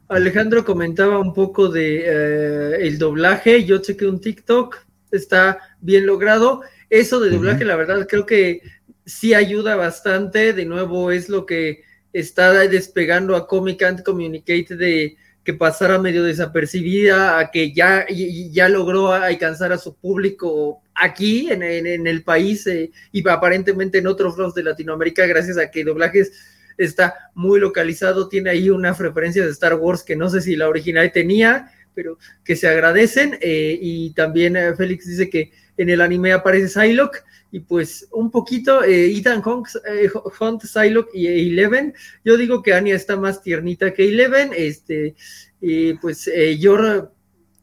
Alejandro 0.08 0.64
comentaba 0.64 1.18
un 1.18 1.32
poco 1.32 1.68
de 1.68 2.02
eh, 2.04 2.86
el 2.86 2.98
doblaje. 2.98 3.64
Yo 3.64 3.78
chequé 3.78 4.06
un 4.06 4.20
TikTok, 4.20 4.76
está 5.10 5.58
bien 5.80 6.04
logrado. 6.06 6.62
Eso 6.90 7.20
de 7.20 7.30
doblaje, 7.30 7.64
la 7.64 7.76
verdad, 7.76 8.06
creo 8.08 8.26
que 8.26 8.60
sí 9.06 9.32
ayuda 9.34 9.76
bastante. 9.76 10.52
De 10.52 10.64
nuevo, 10.66 11.10
es 11.12 11.28
lo 11.30 11.46
que 11.46 11.82
está 12.12 12.52
despegando 12.68 13.36
a 13.36 13.46
Comic 13.46 13.80
Can't 13.80 14.02
Communicate 14.02 14.76
de 14.76 15.16
que 15.44 15.54
pasara 15.54 15.98
medio 15.98 16.22
desapercibida 16.22 17.38
a 17.38 17.50
que 17.50 17.72
ya, 17.72 18.06
ya 18.08 18.68
logró 18.68 19.12
alcanzar 19.12 19.72
a 19.72 19.78
su 19.78 19.96
público 19.96 20.82
aquí 20.94 21.48
en, 21.50 21.62
el 22.06 22.22
país 22.22 22.66
eh, 22.66 22.92
y 23.10 23.28
aparentemente 23.28 23.98
en 23.98 24.06
otros 24.06 24.38
lados 24.38 24.54
de 24.54 24.62
Latinoamérica 24.62 25.26
gracias 25.26 25.58
a 25.58 25.70
que 25.70 25.84
doblajes 25.84 26.32
está 26.78 27.30
muy 27.34 27.60
localizado, 27.60 28.28
tiene 28.28 28.50
ahí 28.50 28.70
unas 28.70 28.98
referencias 28.98 29.46
de 29.46 29.52
Star 29.52 29.74
Wars 29.74 30.02
que 30.02 30.16
no 30.16 30.28
sé 30.30 30.40
si 30.40 30.56
la 30.56 30.68
original 30.68 31.10
tenía, 31.12 31.70
pero 31.94 32.18
que 32.44 32.56
se 32.56 32.68
agradecen. 32.68 33.38
eh, 33.40 33.78
y 33.80 34.10
también 34.14 34.56
eh, 34.56 34.74
Félix 34.74 35.06
dice 35.06 35.28
que 35.28 35.52
en 35.76 35.90
el 35.90 36.00
anime 36.00 36.32
aparece 36.32 36.68
Psylocke, 36.68 37.22
y 37.52 37.60
pues 37.60 38.08
un 38.12 38.30
poquito 38.30 38.82
eh, 38.82 39.14
Ethan 39.14 39.42
Hunt, 39.46 39.68
eh, 39.86 40.08
Hunt, 40.40 40.62
Psylocke 40.62 41.14
y 41.14 41.26
Eleven. 41.26 41.94
Yo 42.24 42.36
digo 42.38 42.62
que 42.62 42.72
Anya 42.72 42.96
está 42.96 43.16
más 43.16 43.42
tiernita 43.42 43.92
que 43.92 44.08
Eleven, 44.08 44.50
este, 44.56 45.14
y 45.60 45.92
pues 45.94 46.26
eh, 46.28 46.58
yo... 46.58 47.12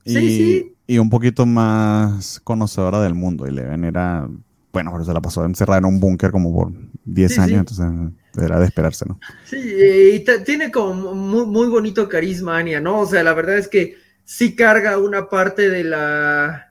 Y, 0.06 0.14
Sí, 0.14 0.30
sí. 0.30 0.76
y 0.88 0.98
un 1.00 1.10
poquito 1.10 1.46
más 1.46 2.40
conocedora 2.40 3.02
del 3.02 3.16
mundo. 3.16 3.46
Eleven 3.48 3.84
era, 3.84 4.30
bueno, 4.72 4.92
pero 4.94 5.04
se 5.06 5.14
la 5.14 5.22
pasó 5.22 5.44
encerrada 5.44 5.80
en 5.80 5.86
un 5.86 6.00
búnker 6.00 6.32
como 6.32 6.54
por 6.54 6.72
10 7.06 7.34
Sí, 7.34 7.40
años, 7.40 7.66
sí. 7.76 7.82
entonces 7.82 8.14
era 8.44 8.60
de 8.60 8.66
esperarse, 8.66 9.06
¿no? 9.08 9.20
Sí, 9.44 9.58
eh, 9.58 10.12
y 10.16 10.44
tiene 10.44 10.72
como 10.72 11.16
muy, 11.16 11.46
muy 11.48 11.68
bonito 11.68 12.08
carisma 12.08 12.58
Anya, 12.58 12.80
¿no? 12.80 13.00
O 13.02 13.06
sea, 13.08 13.24
la 13.24 13.34
verdad 13.34 13.58
es 13.58 13.68
que 13.68 13.98
sí 14.24 14.56
carga 14.56 14.98
una 15.00 15.30
parte 15.30 15.70
de 15.70 15.84
la 15.84 16.69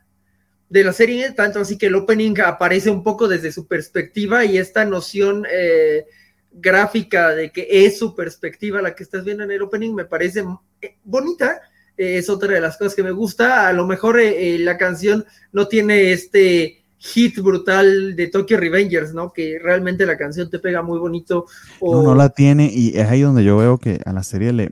de 0.69 0.85
la 0.85 0.93
serie, 0.93 1.33
tanto 1.33 1.61
así 1.61 1.79
que 1.79 1.87
el 1.87 1.95
opening 1.95 2.35
aparece 2.45 2.91
un 2.91 3.03
poco 3.03 3.27
desde 3.27 3.53
su 3.53 3.67
perspectiva 3.67 4.45
y 4.45 4.59
esta 4.59 4.85
noción 4.85 5.47
eh, 5.51 6.05
gráfica 6.53 7.31
de 7.35 7.51
que 7.51 7.67
es 7.71 7.99
su 7.99 8.15
perspectiva 8.15 8.83
la 8.83 8.95
que 8.95 9.03
estás 9.03 9.25
viendo 9.25 9.45
en 9.45 9.51
el 9.51 9.63
opening 9.63 9.95
me 9.95 10.05
parece 10.05 10.45
eh, 10.83 10.97
bonita. 11.05 11.61
Eh, 11.99 12.19
es 12.19 12.31
otra 12.31 12.55
de 12.55 12.61
las 12.61 12.79
cosas 12.79 12.95
que 12.95 13.03
me 13.03 13.11
gusta. 13.11 13.69
A 13.69 13.73
lo 13.73 13.87
mejor 13.87 14.21
eh, 14.21 14.55
eh, 14.55 14.59
la 14.61 14.79
canción 14.79 15.25
no 15.53 15.67
tiene 15.67 16.13
este 16.13 16.85
hit 16.99 17.39
brutal 17.41 18.17
de 18.17 18.29
Tokyo 18.29 18.57
Revengers, 18.57 19.15
¿no? 19.15 19.33
Que 19.33 19.59
realmente 19.59 20.07
la 20.07 20.17
canción 20.17 20.49
te 20.49 20.61
pega 20.61 20.81
muy 20.83 20.99
bonito. 20.99 21.47
O... 21.81 21.97
No, 21.97 22.03
no 22.11 22.15
la 22.15 22.29
tiene 22.31 22.71
y 22.73 22.97
es 22.97 23.09
ahí 23.09 23.23
donde 23.23 23.45
yo 23.45 23.57
veo 23.57 23.79
que 23.79 24.01
a 24.05 24.13
la 24.13 24.23
serie 24.23 24.53
le, 24.53 24.71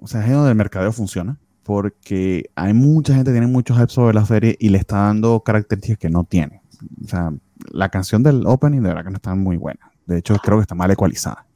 o 0.00 0.06
sea, 0.06 0.20
es 0.20 0.26
ahí 0.26 0.32
donde 0.32 0.50
el 0.50 0.56
mercadeo 0.56 0.92
funciona, 0.92 1.38
porque 1.64 2.50
hay 2.54 2.72
mucha 2.74 3.14
gente 3.14 3.30
que 3.30 3.34
tiene 3.34 3.46
mucho 3.46 3.74
hype 3.74 3.88
sobre 3.90 4.14
la 4.14 4.24
serie 4.24 4.56
y 4.60 4.68
le 4.68 4.78
está 4.78 4.98
dando 4.98 5.40
características 5.40 5.98
que 5.98 6.10
no 6.10 6.24
tiene. 6.24 6.60
O 7.04 7.08
sea, 7.08 7.32
la 7.72 7.88
canción 7.88 8.22
del 8.22 8.46
opening 8.46 8.82
de 8.82 8.88
verdad 8.88 9.04
que 9.04 9.10
no 9.10 9.16
está 9.16 9.34
muy 9.34 9.56
buena. 9.56 9.80
De 10.06 10.18
hecho, 10.18 10.36
creo 10.36 10.58
que 10.58 10.62
está 10.62 10.74
mal 10.74 10.90
ecualizada. 10.90 11.46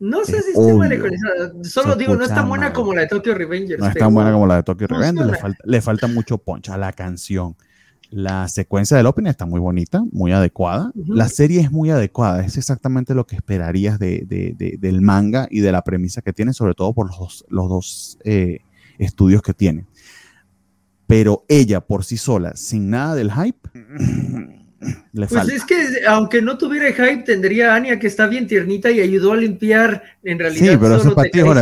No 0.00 0.24
sé 0.24 0.38
Es 0.38 0.44
si 0.46 0.50
esté 0.52 0.74
mal 0.74 0.90
ecualizada. 0.92 1.52
Solo 1.62 1.94
digo, 1.96 2.16
no 2.16 2.24
es 2.24 2.30
tan 2.34 2.48
buena 2.48 2.66
mal. 2.66 2.72
como 2.72 2.94
la 2.94 3.02
de 3.02 3.06
Tokyo 3.08 3.34
Revengers. 3.34 3.80
No 3.80 3.86
es 3.88 3.94
tan 3.94 4.12
buena 4.12 4.32
como 4.32 4.46
la 4.46 4.56
de 4.56 4.62
Tokyo 4.62 4.86
Revenge, 4.86 5.24
le 5.24 5.36
falta, 5.36 5.58
le 5.64 5.80
falta 5.80 6.06
mucho 6.08 6.38
punch 6.38 6.70
a 6.70 6.76
la 6.78 6.92
canción. 6.92 7.54
La 8.10 8.48
secuencia 8.48 8.96
del 8.96 9.06
opening 9.06 9.28
está 9.30 9.44
muy 9.46 9.60
bonita, 9.60 10.02
muy 10.12 10.30
adecuada. 10.32 10.92
La 10.94 11.28
serie 11.28 11.60
es 11.60 11.72
muy 11.72 11.90
adecuada, 11.90 12.44
es 12.44 12.56
exactamente 12.56 13.14
lo 13.14 13.26
que 13.26 13.36
esperarías 13.36 13.98
de, 13.98 14.24
de- 14.26 14.54
de- 14.56 14.76
del 14.78 15.00
manga 15.00 15.48
y 15.50 15.60
de 15.60 15.72
la 15.72 15.82
premisa 15.82 16.22
que 16.22 16.32
tiene, 16.32 16.52
sobre 16.52 16.74
todo 16.74 16.92
por 16.92 17.06
los 17.08 17.18
dos, 17.18 17.44
los 17.48 17.68
dos 17.68 18.18
eh, 18.24 18.60
estudios 18.98 19.42
que 19.42 19.54
tiene. 19.54 19.86
Pero 21.06 21.44
ella 21.48 21.80
por 21.80 22.04
sí 22.04 22.16
sola, 22.16 22.52
sin 22.56 22.88
nada 22.90 23.14
del 23.14 23.30
hype, 23.32 23.68
le 25.12 25.26
Pues 25.26 25.30
falta. 25.32 25.54
es 25.54 25.64
que 25.64 25.76
aunque 26.08 26.40
no 26.42 26.56
tuviera 26.58 26.86
hype, 26.92 27.22
tendría 27.24 27.72
a 27.72 27.76
Anya 27.76 27.98
que 27.98 28.06
está 28.06 28.26
bien 28.26 28.46
tiernita 28.46 28.90
y 28.90 29.00
ayudó 29.00 29.32
a 29.32 29.36
limpiar 29.36 30.02
en 30.22 30.38
realidad. 30.38 30.72
Sí, 30.72 30.78
pero 30.80 30.96
eso 30.96 31.08
es 31.08 31.14
para 31.14 31.30
ti, 31.30 31.40
Jorge, 31.40 31.60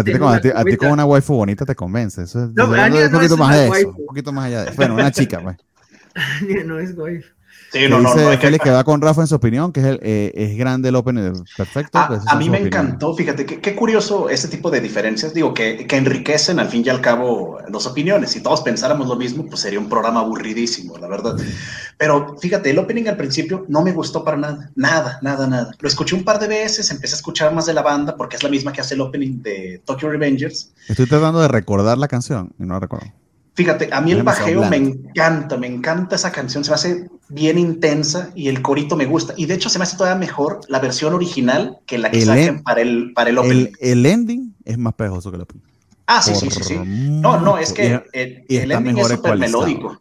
a 0.55 0.65
ti, 0.65 0.77
con- 0.77 0.91
una 0.93 1.05
waifu 1.05 1.35
bonita 1.35 1.65
te 1.65 1.75
convence. 1.75 2.23
Eso 2.23 2.45
es, 2.45 2.51
No, 2.55 2.73
eso 2.75 2.83
Anya 2.83 3.01
es 3.01 3.07
un 3.07 3.13
no 3.13 3.19
poquito 3.19 3.35
es 3.35 3.41
más 3.41 3.57
de 3.57 3.63
eso, 3.65 3.71
waifu. 3.73 3.91
un 4.01 4.07
poquito 4.07 4.33
más 4.33 4.47
allá 4.47 4.65
de 4.65 4.71
Bueno, 4.73 4.95
una 4.95 5.11
chica, 5.11 5.41
pues. 5.43 5.57
Anya 6.43 6.65
no 6.65 6.79
es 6.79 6.95
guay. 6.95 7.21
Sí, 7.73 7.89
no, 7.89 8.01
no, 8.01 8.11
dice 8.11 8.23
no, 8.25 8.31
hay 8.31 8.37
que- 8.37 8.47
Félix 8.47 8.65
que 8.65 8.71
va 8.71 8.85
con 8.85 9.01
Rafa 9.01 9.23
en 9.23 9.27
su 9.27 9.35
opinión, 9.35 9.73
que 9.73 9.81
es, 9.81 9.87
el, 9.87 9.99
eh, 10.03 10.31
es 10.35 10.59
grande 10.59 10.91
el 10.91 10.95
Open, 10.97 11.17
perfecto. 11.57 11.99
A, 11.99 12.09
pues 12.09 12.21
a 12.29 12.37
mí 12.37 12.51
me 12.51 12.59
encantó, 12.59 13.15
fíjate, 13.15 13.47
qué 13.47 13.75
curioso 13.75 14.29
ese 14.29 14.49
tipo 14.49 14.71
de 14.71 14.81
diferencias, 14.83 15.33
digo, 15.33 15.55
que, 15.55 15.87
que 15.87 15.97
enriquecen 15.97 16.59
al 16.59 16.69
fin 16.69 16.83
y 16.85 16.91
al 16.91 17.01
cabo 17.01 17.59
las 17.71 17.87
opiniones. 17.87 18.31
Si 18.33 18.43
todos 18.43 18.61
pensáramos 18.61 19.09
lo 19.09 19.17
mismo, 19.17 19.47
pues 19.47 19.63
sería 19.63 19.79
un 19.79 19.89
programa 19.89 20.21
aburridísimo, 20.21 20.99
la 20.99 21.09
verdad. 21.09 21.37
Pero 21.97 22.37
fíjate, 22.39 22.71
el 22.71 22.79
opening 22.79 23.09
al 23.09 23.17
principio 23.17 23.65
no 23.69 23.83
me 23.83 23.93
gustó 23.93 24.23
para 24.23 24.37
nada, 24.37 24.71
nada, 24.75 25.19
nada, 25.23 25.47
nada. 25.47 25.71
Lo 25.81 25.89
escuché 25.89 26.15
un 26.15 26.25
par 26.25 26.39
de 26.41 26.49
veces, 26.49 26.91
empecé 26.91 27.15
a 27.15 27.17
escuchar 27.17 27.55
más 27.55 27.65
de 27.65 27.73
la 27.73 27.83
banda, 27.83 28.17
porque 28.17 28.37
es 28.37 28.43
la 28.43 28.51
misma 28.51 28.73
que 28.73 28.83
hace 28.83 28.95
el 28.95 29.01
opening 29.01 29.41
de 29.43 29.81
Tokyo 29.87 30.11
Revengers. 30.11 30.73
Estoy 30.89 31.07
tratando 31.07 31.41
de 31.41 31.49
recordar 31.49 31.97
la 31.97 32.09
canción 32.09 32.53
y 32.59 32.65
no 32.65 32.75
la 32.75 32.81
recuerdo. 32.81 33.07
Fíjate, 33.55 33.91
a 33.93 34.01
mí 34.01 34.13
el 34.13 34.23
bajeo 34.23 34.65
me 34.65 34.77
encanta, 34.77 35.59
me 35.59 35.67
encanta 35.67 36.17
esa 36.17 36.33
canción, 36.33 36.65
se 36.65 36.71
me 36.71 36.75
hace 36.75 37.11
bien 37.29 37.59
intensa 37.59 38.31
y 38.35 38.49
el 38.49 38.63
corito 38.63 38.97
me 38.97 39.05
gusta. 39.05 39.35
Y 39.37 39.45
de 39.45 39.55
hecho 39.55 39.69
se 39.69 39.79
me 39.79 39.83
hace 39.85 39.97
todavía 39.97 40.19
mejor 40.19 40.61
la 40.69 40.79
versión 40.81 41.13
original 41.13 41.79
que 41.87 41.99
la 41.99 42.11
que 42.11 42.19
El 42.19 42.25
saquen 42.27 42.49
en- 42.49 42.63
para 42.63 42.81
el, 42.81 43.13
para 43.15 43.29
el 43.31 43.39
opening. 43.39 43.67
El, 43.67 43.73
el 43.81 44.07
ending 44.07 44.55
es 44.65 44.79
más 44.79 44.95
pegajoso 44.95 45.31
que 45.31 45.37
el 45.37 45.43
opening. 45.43 45.63
ah, 46.07 46.23
sí, 46.23 46.33
por 46.33 46.41
sí, 46.41 46.51
sí, 46.51 46.65
sí. 46.65 46.75
No, 46.77 47.41
no, 47.41 47.59
es 47.59 47.73
que 47.73 48.03
el, 48.13 48.45
y 48.49 48.57
el 48.57 48.73
está 48.73 48.79
ending 48.79 48.99
es 48.99 49.09
súper 49.09 49.37
melódico. 49.37 50.01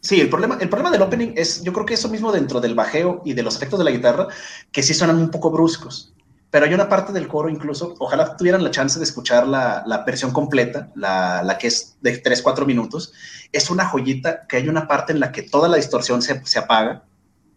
Sí, 0.00 0.20
el 0.20 0.30
problema, 0.30 0.56
el 0.60 0.68
problema 0.68 0.90
del 0.90 1.02
opening 1.02 1.32
es, 1.36 1.62
yo 1.64 1.72
creo 1.72 1.84
que 1.84 1.94
eso 1.94 2.08
mismo 2.08 2.30
dentro 2.32 2.60
del 2.60 2.74
bajeo 2.74 3.22
y 3.24 3.34
de 3.34 3.42
los 3.42 3.56
efectos 3.56 3.78
de 3.78 3.84
la 3.84 3.90
guitarra, 3.90 4.28
que 4.70 4.82
sí 4.82 4.94
suenan 4.94 5.18
un 5.18 5.30
poco 5.30 5.50
bruscos. 5.50 6.12
Pero 6.56 6.64
hay 6.64 6.72
una 6.72 6.88
parte 6.88 7.12
del 7.12 7.28
coro 7.28 7.50
incluso, 7.50 7.94
ojalá 7.98 8.34
tuvieran 8.34 8.64
la 8.64 8.70
chance 8.70 8.98
de 8.98 9.04
escuchar 9.04 9.46
la, 9.46 9.82
la 9.86 10.04
versión 10.04 10.30
completa, 10.32 10.88
la, 10.94 11.42
la 11.42 11.58
que 11.58 11.66
es 11.66 11.98
de 12.00 12.16
3, 12.16 12.40
4 12.40 12.64
minutos. 12.64 13.12
Es 13.52 13.68
una 13.68 13.84
joyita 13.84 14.46
que 14.48 14.56
hay 14.56 14.66
una 14.70 14.88
parte 14.88 15.12
en 15.12 15.20
la 15.20 15.32
que 15.32 15.42
toda 15.42 15.68
la 15.68 15.76
distorsión 15.76 16.22
se, 16.22 16.42
se 16.46 16.58
apaga 16.58 17.04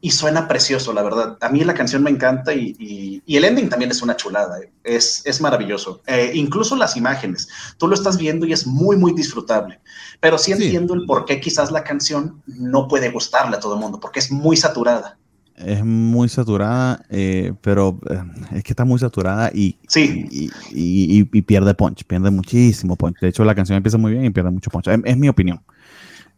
y 0.01 0.11
suena 0.11 0.49
precioso, 0.49 0.91
la 0.91 1.01
verdad. 1.01 1.37
A 1.39 1.47
mí 1.47 1.63
la 1.63 1.73
canción 1.75 2.03
me 2.03 2.09
encanta 2.09 2.53
y, 2.53 2.75
y- 2.77 3.23
y 3.25 3.37
el 3.37 3.45
ending 3.45 3.69
también 3.69 3.89
es 3.89 4.01
una 4.01 4.17
chulada, 4.17 4.59
eh. 4.59 4.69
es, 4.83 5.21
es 5.25 5.39
maravilloso. 5.39 6.01
Eh, 6.05 6.31
incluso 6.33 6.75
las 6.75 6.97
imágenes, 6.97 7.47
tú 7.77 7.87
lo 7.87 7.93
estás 7.95 8.17
viendo 8.17 8.45
y 8.47 8.51
es 8.51 8.67
muy, 8.67 8.97
muy 8.97 9.13
disfrutable. 9.13 9.79
Pero 10.19 10.37
sí 10.37 10.53
Sí. 10.53 10.61
entiendo 10.65 10.93
el 10.93 11.05
por 11.05 11.23
qué 11.23 11.39
quizás 11.39 11.71
la 11.71 11.85
canción 11.85 12.43
no 12.47 12.89
puede 12.89 13.11
gustarle 13.11 13.55
a 13.55 13.59
todo 13.61 13.75
el 13.75 13.79
mundo, 13.79 13.97
porque 14.01 14.19
es 14.19 14.29
muy 14.29 14.57
saturada. 14.57 15.17
Es 15.59 15.83
muy 15.83 16.29
saturada, 16.29 17.03
eh, 17.09 17.53
pero 17.61 17.99
eh, 18.09 18.21
es 18.57 18.63
que 18.63 18.71
está 18.71 18.85
muy 18.85 18.97
saturada 18.99 19.51
y, 19.53 19.77
Sí. 19.87 20.25
y, 20.31 20.45
y- 20.71 21.19
y- 21.19 21.29
y 21.31 21.41
pierde 21.41 21.73
punch, 21.73 22.05
pierde 22.05 22.31
muchísimo 22.31 22.95
punch. 22.95 23.19
De 23.19 23.27
hecho, 23.27 23.43
la 23.43 23.53
canción 23.55 23.75
empieza 23.77 23.97
muy 23.97 24.13
bien 24.13 24.25
y 24.25 24.29
pierde 24.29 24.51
mucho 24.51 24.69
punch. 24.69 24.87
Es, 24.87 24.99
es 25.03 25.17
mi 25.17 25.27
opinión. 25.29 25.61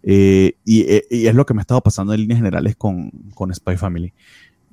Eh, 0.03 0.55
y, 0.65 0.81
eh, 0.81 1.03
y 1.11 1.27
es 1.27 1.35
lo 1.35 1.45
que 1.45 1.53
me 1.53 1.59
ha 1.59 1.61
estado 1.61 1.81
pasando 1.81 2.13
en 2.13 2.21
líneas 2.21 2.39
generales 2.39 2.75
con, 2.75 3.11
con 3.35 3.53
Spy 3.53 3.77
Family. 3.77 4.13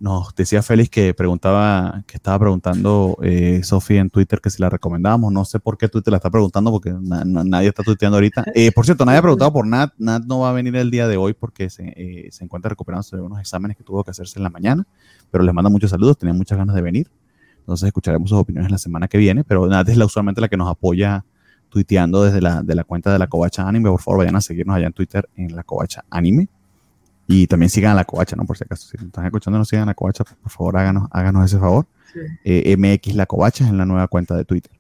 Nos 0.01 0.33
decía 0.37 0.63
Félix 0.63 0.91
que 0.91 1.13
preguntaba, 1.13 2.05
que 2.07 2.17
estaba 2.19 2.39
preguntando 2.39 3.17
eh, 3.21 3.63
Sofía 3.65 4.01
en 4.01 4.11
Twitter 4.11 4.41
que 4.41 4.49
si 4.49 4.63
la 4.63 4.71
recomendábamos. 4.71 5.33
No 5.33 5.45
sé 5.45 5.59
por 5.59 5.77
qué 5.77 5.89
Twitter 5.89 6.13
la 6.13 6.19
está 6.19 6.31
preguntando 6.31 6.71
porque 6.71 6.93
na- 7.01 7.25
na- 7.25 7.43
nadie 7.43 7.69
está 7.69 7.83
tuiteando 7.83 8.17
ahorita. 8.17 8.45
Eh, 8.55 8.71
por 8.71 8.85
cierto, 8.85 9.05
nadie 9.05 9.19
ha 9.19 9.23
preguntado 9.23 9.53
por 9.53 9.67
Nat. 9.67 9.93
Nat 9.99 10.25
no 10.25 10.39
va 10.41 10.51
a 10.51 10.53
venir 10.53 10.77
el 10.77 10.93
día 10.93 11.09
de 11.09 11.17
hoy 11.17 11.35
porque 11.35 11.69
se, 11.69 11.93
eh, 11.97 12.29
se 12.31 12.45
encuentra 12.45 12.69
recuperándose 12.69 13.17
de 13.17 13.23
unos 13.23 13.41
exámenes 13.41 13.77
que 13.77 13.83
tuvo 13.83 14.05
que 14.05 14.13
hacerse 14.13 14.39
en 14.39 14.45
la 14.45 14.51
mañana. 14.51 14.87
Pero 15.33 15.43
les 15.43 15.53
manda 15.53 15.69
muchos 15.69 15.91
saludos, 15.91 16.17
tenía 16.17 16.33
muchas 16.33 16.57
ganas 16.59 16.77
de 16.77 16.83
venir. 16.83 17.11
Entonces 17.59 17.89
escucharemos 17.89 18.31
sus 18.31 18.39
opiniones 18.39 18.71
la 18.71 18.79
semana 18.79 19.09
que 19.09 19.19
viene. 19.19 19.43
Pero 19.43 19.67
Nat 19.67 19.89
es 19.89 19.97
la, 19.97 20.07
usualmente 20.07 20.41
la 20.41 20.47
que 20.49 20.57
nos 20.57 20.69
apoya 20.71 21.25
tuiteando 21.71 22.23
desde 22.23 22.41
la, 22.41 22.63
de 22.63 22.75
la 22.77 22.85
cuenta 22.85 23.13
de 23.13 23.19
la 23.19 23.27
Covacha 23.27 23.67
Anime. 23.69 23.91
Por 23.91 24.01
favor, 24.01 24.19
vayan 24.19 24.37
a 24.37 24.41
seguirnos 24.41 24.77
allá 24.77 24.87
en 24.87 24.93
Twitter 24.93 25.29
en 25.35 25.57
la 25.57 25.65
Covacha 25.65 26.05
Anime. 26.09 26.49
Y 27.31 27.47
también 27.47 27.69
sigan 27.69 27.93
a 27.93 27.95
la 27.95 28.05
Covacha, 28.07 28.35
¿no? 28.37 28.47
Por 28.47 28.57
si 28.57 28.65
acaso, 28.65 28.89
si 28.89 28.97
están 29.05 29.27
escuchando, 29.27 29.59
no 29.59 29.65
sigan 29.67 29.83
a 29.83 29.93
la 29.93 29.95
Covacha, 29.95 30.25
por 30.25 30.51
favor, 30.51 30.79
háganos, 30.79 31.09
háganos 31.13 31.45
ese 31.45 31.61
favor. 31.61 31.87
Eh, 32.43 32.75
MX 32.77 33.15
La 33.15 33.27
Covacha 33.27 33.65
es 33.65 33.71
en 33.71 33.77
la 33.77 33.85
nueva 33.85 34.09
cuenta 34.09 34.35
de 34.35 34.47
Twitter. 34.47 34.73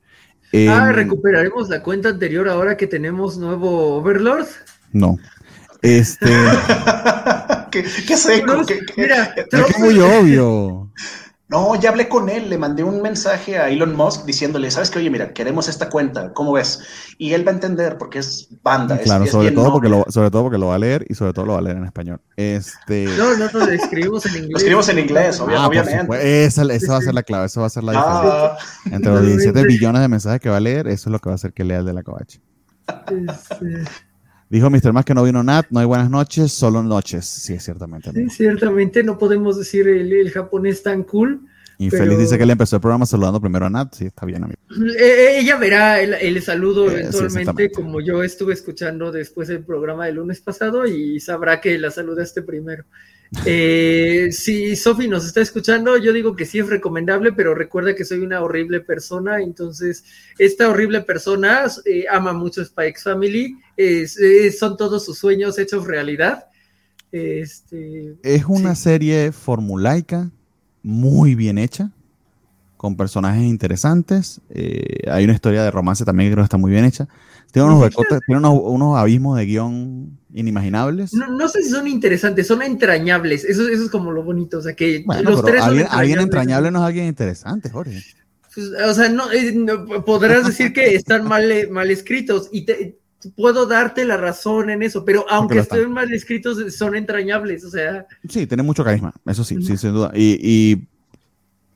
ah, 0.54 0.88
em, 0.88 0.94
recuperaremos 0.94 1.68
la 1.68 1.82
cuenta 1.82 2.08
anterior 2.08 2.48
ahora 2.48 2.78
que 2.78 2.86
tenemos 2.86 3.36
nuevo 3.36 3.96
Overlord. 3.98 4.46
No. 4.92 5.18
Este. 5.82 6.26
¿Qué, 7.70 7.84
qué 8.06 8.16
seco? 8.16 8.62
Mira, 8.96 9.34
es 9.36 9.78
muy 9.78 9.98
obvio. 10.00 10.90
No, 11.48 11.74
ya 11.80 11.88
hablé 11.88 12.10
con 12.10 12.28
él, 12.28 12.50
le 12.50 12.58
mandé 12.58 12.84
un 12.84 13.00
mensaje 13.00 13.58
a 13.58 13.70
Elon 13.70 13.96
Musk 13.96 14.26
diciéndole, 14.26 14.70
sabes 14.70 14.90
que, 14.90 14.98
oye, 14.98 15.08
mira, 15.08 15.32
queremos 15.32 15.66
esta 15.66 15.88
cuenta, 15.88 16.34
¿cómo 16.34 16.52
ves? 16.52 16.80
Y 17.16 17.32
él 17.32 17.46
va 17.46 17.52
a 17.52 17.54
entender 17.54 17.96
porque 17.96 18.18
es 18.18 18.48
banda. 18.62 18.98
Claro, 18.98 19.26
sobre, 19.26 19.52
todo 19.52 19.72
porque 19.72 19.88
lo, 19.88 20.04
sobre 20.08 20.30
todo 20.30 20.42
porque 20.42 20.58
lo 20.58 20.66
va 20.66 20.74
a 20.74 20.78
leer 20.78 21.06
y 21.08 21.14
sobre 21.14 21.32
todo 21.32 21.46
lo 21.46 21.54
va 21.54 21.60
a 21.60 21.62
leer 21.62 21.78
en 21.78 21.84
español. 21.84 22.20
Este... 22.36 23.06
No, 23.18 23.34
no, 23.36 23.50
lo 23.50 23.64
escribimos 23.72 24.26
en 24.26 24.32
inglés. 24.32 24.50
Lo 24.50 24.58
escribimos 24.58 24.88
en 24.90 24.98
inglés, 24.98 25.40
ah, 25.40 25.66
obviamente. 25.66 26.44
Esa, 26.44 26.62
esa, 26.64 26.92
va 26.92 26.98
a 26.98 27.02
ser 27.02 27.14
la 27.14 27.22
clave, 27.22 27.46
eso 27.46 27.60
va 27.62 27.66
a 27.66 27.70
ser 27.70 27.82
la 27.82 27.92
ah. 27.94 28.56
diferencia. 28.84 28.96
Entre 28.96 29.12
los 29.12 29.26
17 29.44 29.62
billones 29.64 30.02
de 30.02 30.08
mensajes 30.08 30.40
que 30.40 30.50
va 30.50 30.58
a 30.58 30.60
leer, 30.60 30.86
eso 30.86 31.08
es 31.08 31.12
lo 31.12 31.18
que 31.18 31.30
va 31.30 31.32
a 31.32 31.36
hacer 31.36 31.54
que 31.54 31.64
lea 31.64 31.78
el 31.78 31.86
de 31.86 31.94
la 31.94 32.02
covacha. 32.02 32.40
Dijo 34.50 34.70
Mr. 34.70 34.92
Más 34.92 35.04
que 35.04 35.14
no 35.14 35.24
vino 35.24 35.42
Nat, 35.42 35.66
no 35.70 35.80
hay 35.80 35.86
buenas 35.86 36.08
noches, 36.08 36.52
solo 36.52 36.82
noches. 36.82 37.26
Sí, 37.26 37.58
ciertamente. 37.58 38.12
Sí, 38.12 38.30
ciertamente, 38.30 39.02
no 39.02 39.18
podemos 39.18 39.58
decir 39.58 39.88
el, 39.88 40.30
japonés 40.30 40.82
tan 40.82 41.02
cool. 41.02 41.42
Y 41.76 41.90
Félix 41.90 42.18
dice 42.18 42.38
que 42.38 42.46
le 42.46 42.52
empezó 42.52 42.76
el 42.76 42.82
programa 42.82 43.06
saludando 43.06 43.40
primero 43.40 43.66
a 43.66 43.70
Nat. 43.70 43.94
Sí, 43.94 44.06
está 44.06 44.26
bien, 44.26 44.42
amigo. 44.42 44.58
Eh, 44.98 45.38
ella 45.38 45.56
verá 45.58 46.00
el, 46.00 46.42
saludo 46.42 46.90
eh, 46.90 47.00
eventualmente, 47.00 47.70
como 47.70 48.00
yo 48.00 48.22
estuve 48.22 48.54
escuchando 48.54 49.12
después 49.12 49.48
del 49.48 49.64
programa 49.64 50.06
del 50.06 50.16
lunes 50.16 50.40
pasado 50.40 50.86
y 50.86 51.20
sabrá 51.20 51.60
que 51.60 51.78
la 51.78 51.90
saludaste 51.90 52.42
primero. 52.42 52.84
Eh, 53.44 54.28
si 54.32 54.74
Sofi 54.74 55.06
nos 55.06 55.26
está 55.26 55.40
escuchando, 55.40 55.98
yo 55.98 56.12
digo 56.12 56.34
que 56.34 56.46
sí 56.46 56.58
es 56.58 56.68
recomendable, 56.68 57.32
pero 57.32 57.54
recuerda 57.54 57.94
que 57.94 58.04
soy 58.04 58.20
una 58.20 58.40
horrible 58.40 58.80
persona, 58.80 59.40
entonces 59.40 60.04
esta 60.38 60.68
horrible 60.68 61.02
persona 61.02 61.64
eh, 61.84 62.04
ama 62.10 62.32
mucho 62.32 62.64
Spy 62.64 62.94
Family, 62.94 63.56
son 64.58 64.76
todos 64.76 65.04
sus 65.04 65.18
sueños 65.18 65.58
hechos 65.58 65.86
realidad. 65.86 66.46
Este, 67.10 68.16
es 68.22 68.44
una 68.44 68.74
serie 68.74 69.32
formulaica, 69.32 70.30
muy 70.82 71.34
bien 71.34 71.58
hecha, 71.58 71.90
con 72.76 72.96
personajes 72.96 73.42
interesantes. 73.42 74.40
Eh, 74.50 75.02
hay 75.10 75.24
una 75.24 75.34
historia 75.34 75.62
de 75.62 75.70
romance 75.70 76.04
también 76.04 76.28
que 76.28 76.34
creo 76.34 76.42
que 76.42 76.46
está 76.46 76.58
muy 76.58 76.70
bien 76.70 76.84
hecha. 76.84 77.08
Tiene 77.52 77.68
unos, 77.68 77.90
tiene 78.26 78.46
unos, 78.46 78.98
abismos 78.98 79.38
de 79.38 79.46
guion 79.46 80.18
inimaginables. 80.34 81.12
No, 81.14 81.48
sé 81.48 81.62
si 81.62 81.70
son 81.70 81.86
interesantes, 81.88 82.46
son 82.46 82.62
entrañables. 82.62 83.44
Eso, 83.44 83.66
eso 83.68 83.84
es 83.84 83.90
como 83.90 84.12
lo 84.12 84.22
bonito. 84.22 84.58
O 84.58 84.62
sea, 84.62 84.74
que 84.74 85.04
los 85.22 85.44
tres 85.44 85.62
alguien, 85.62 86.20
entrañable 86.20 86.70
no 86.70 86.80
es 86.80 86.84
alguien 86.84 87.06
interesante, 87.06 87.70
Jorge. 87.70 88.02
Pues, 88.54 88.68
o 88.86 88.94
sea, 88.94 89.08
no, 89.08 89.30
eh, 89.32 89.54
podrás 90.04 90.46
decir 90.46 90.72
que 90.72 90.94
están 90.94 91.26
mal, 91.26 91.50
eh, 91.50 91.68
mal 91.68 91.90
escritos 91.90 92.48
y 92.52 92.62
te, 92.62 92.98
puedo 93.36 93.66
darte 93.66 94.04
la 94.04 94.16
razón 94.16 94.70
en 94.70 94.82
eso, 94.82 95.04
pero 95.04 95.24
aunque 95.28 95.60
estén 95.60 95.90
mal 95.90 96.12
escritos, 96.12 96.74
son 96.74 96.96
entrañables, 96.96 97.64
o 97.64 97.70
sea. 97.70 98.06
Sí, 98.28 98.46
tiene 98.46 98.62
mucho 98.62 98.84
carisma, 98.84 99.12
eso 99.26 99.44
sí, 99.44 99.62
sí, 99.62 99.76
sin 99.76 99.92
duda. 99.92 100.12
y 100.14 100.38
y 100.40 100.88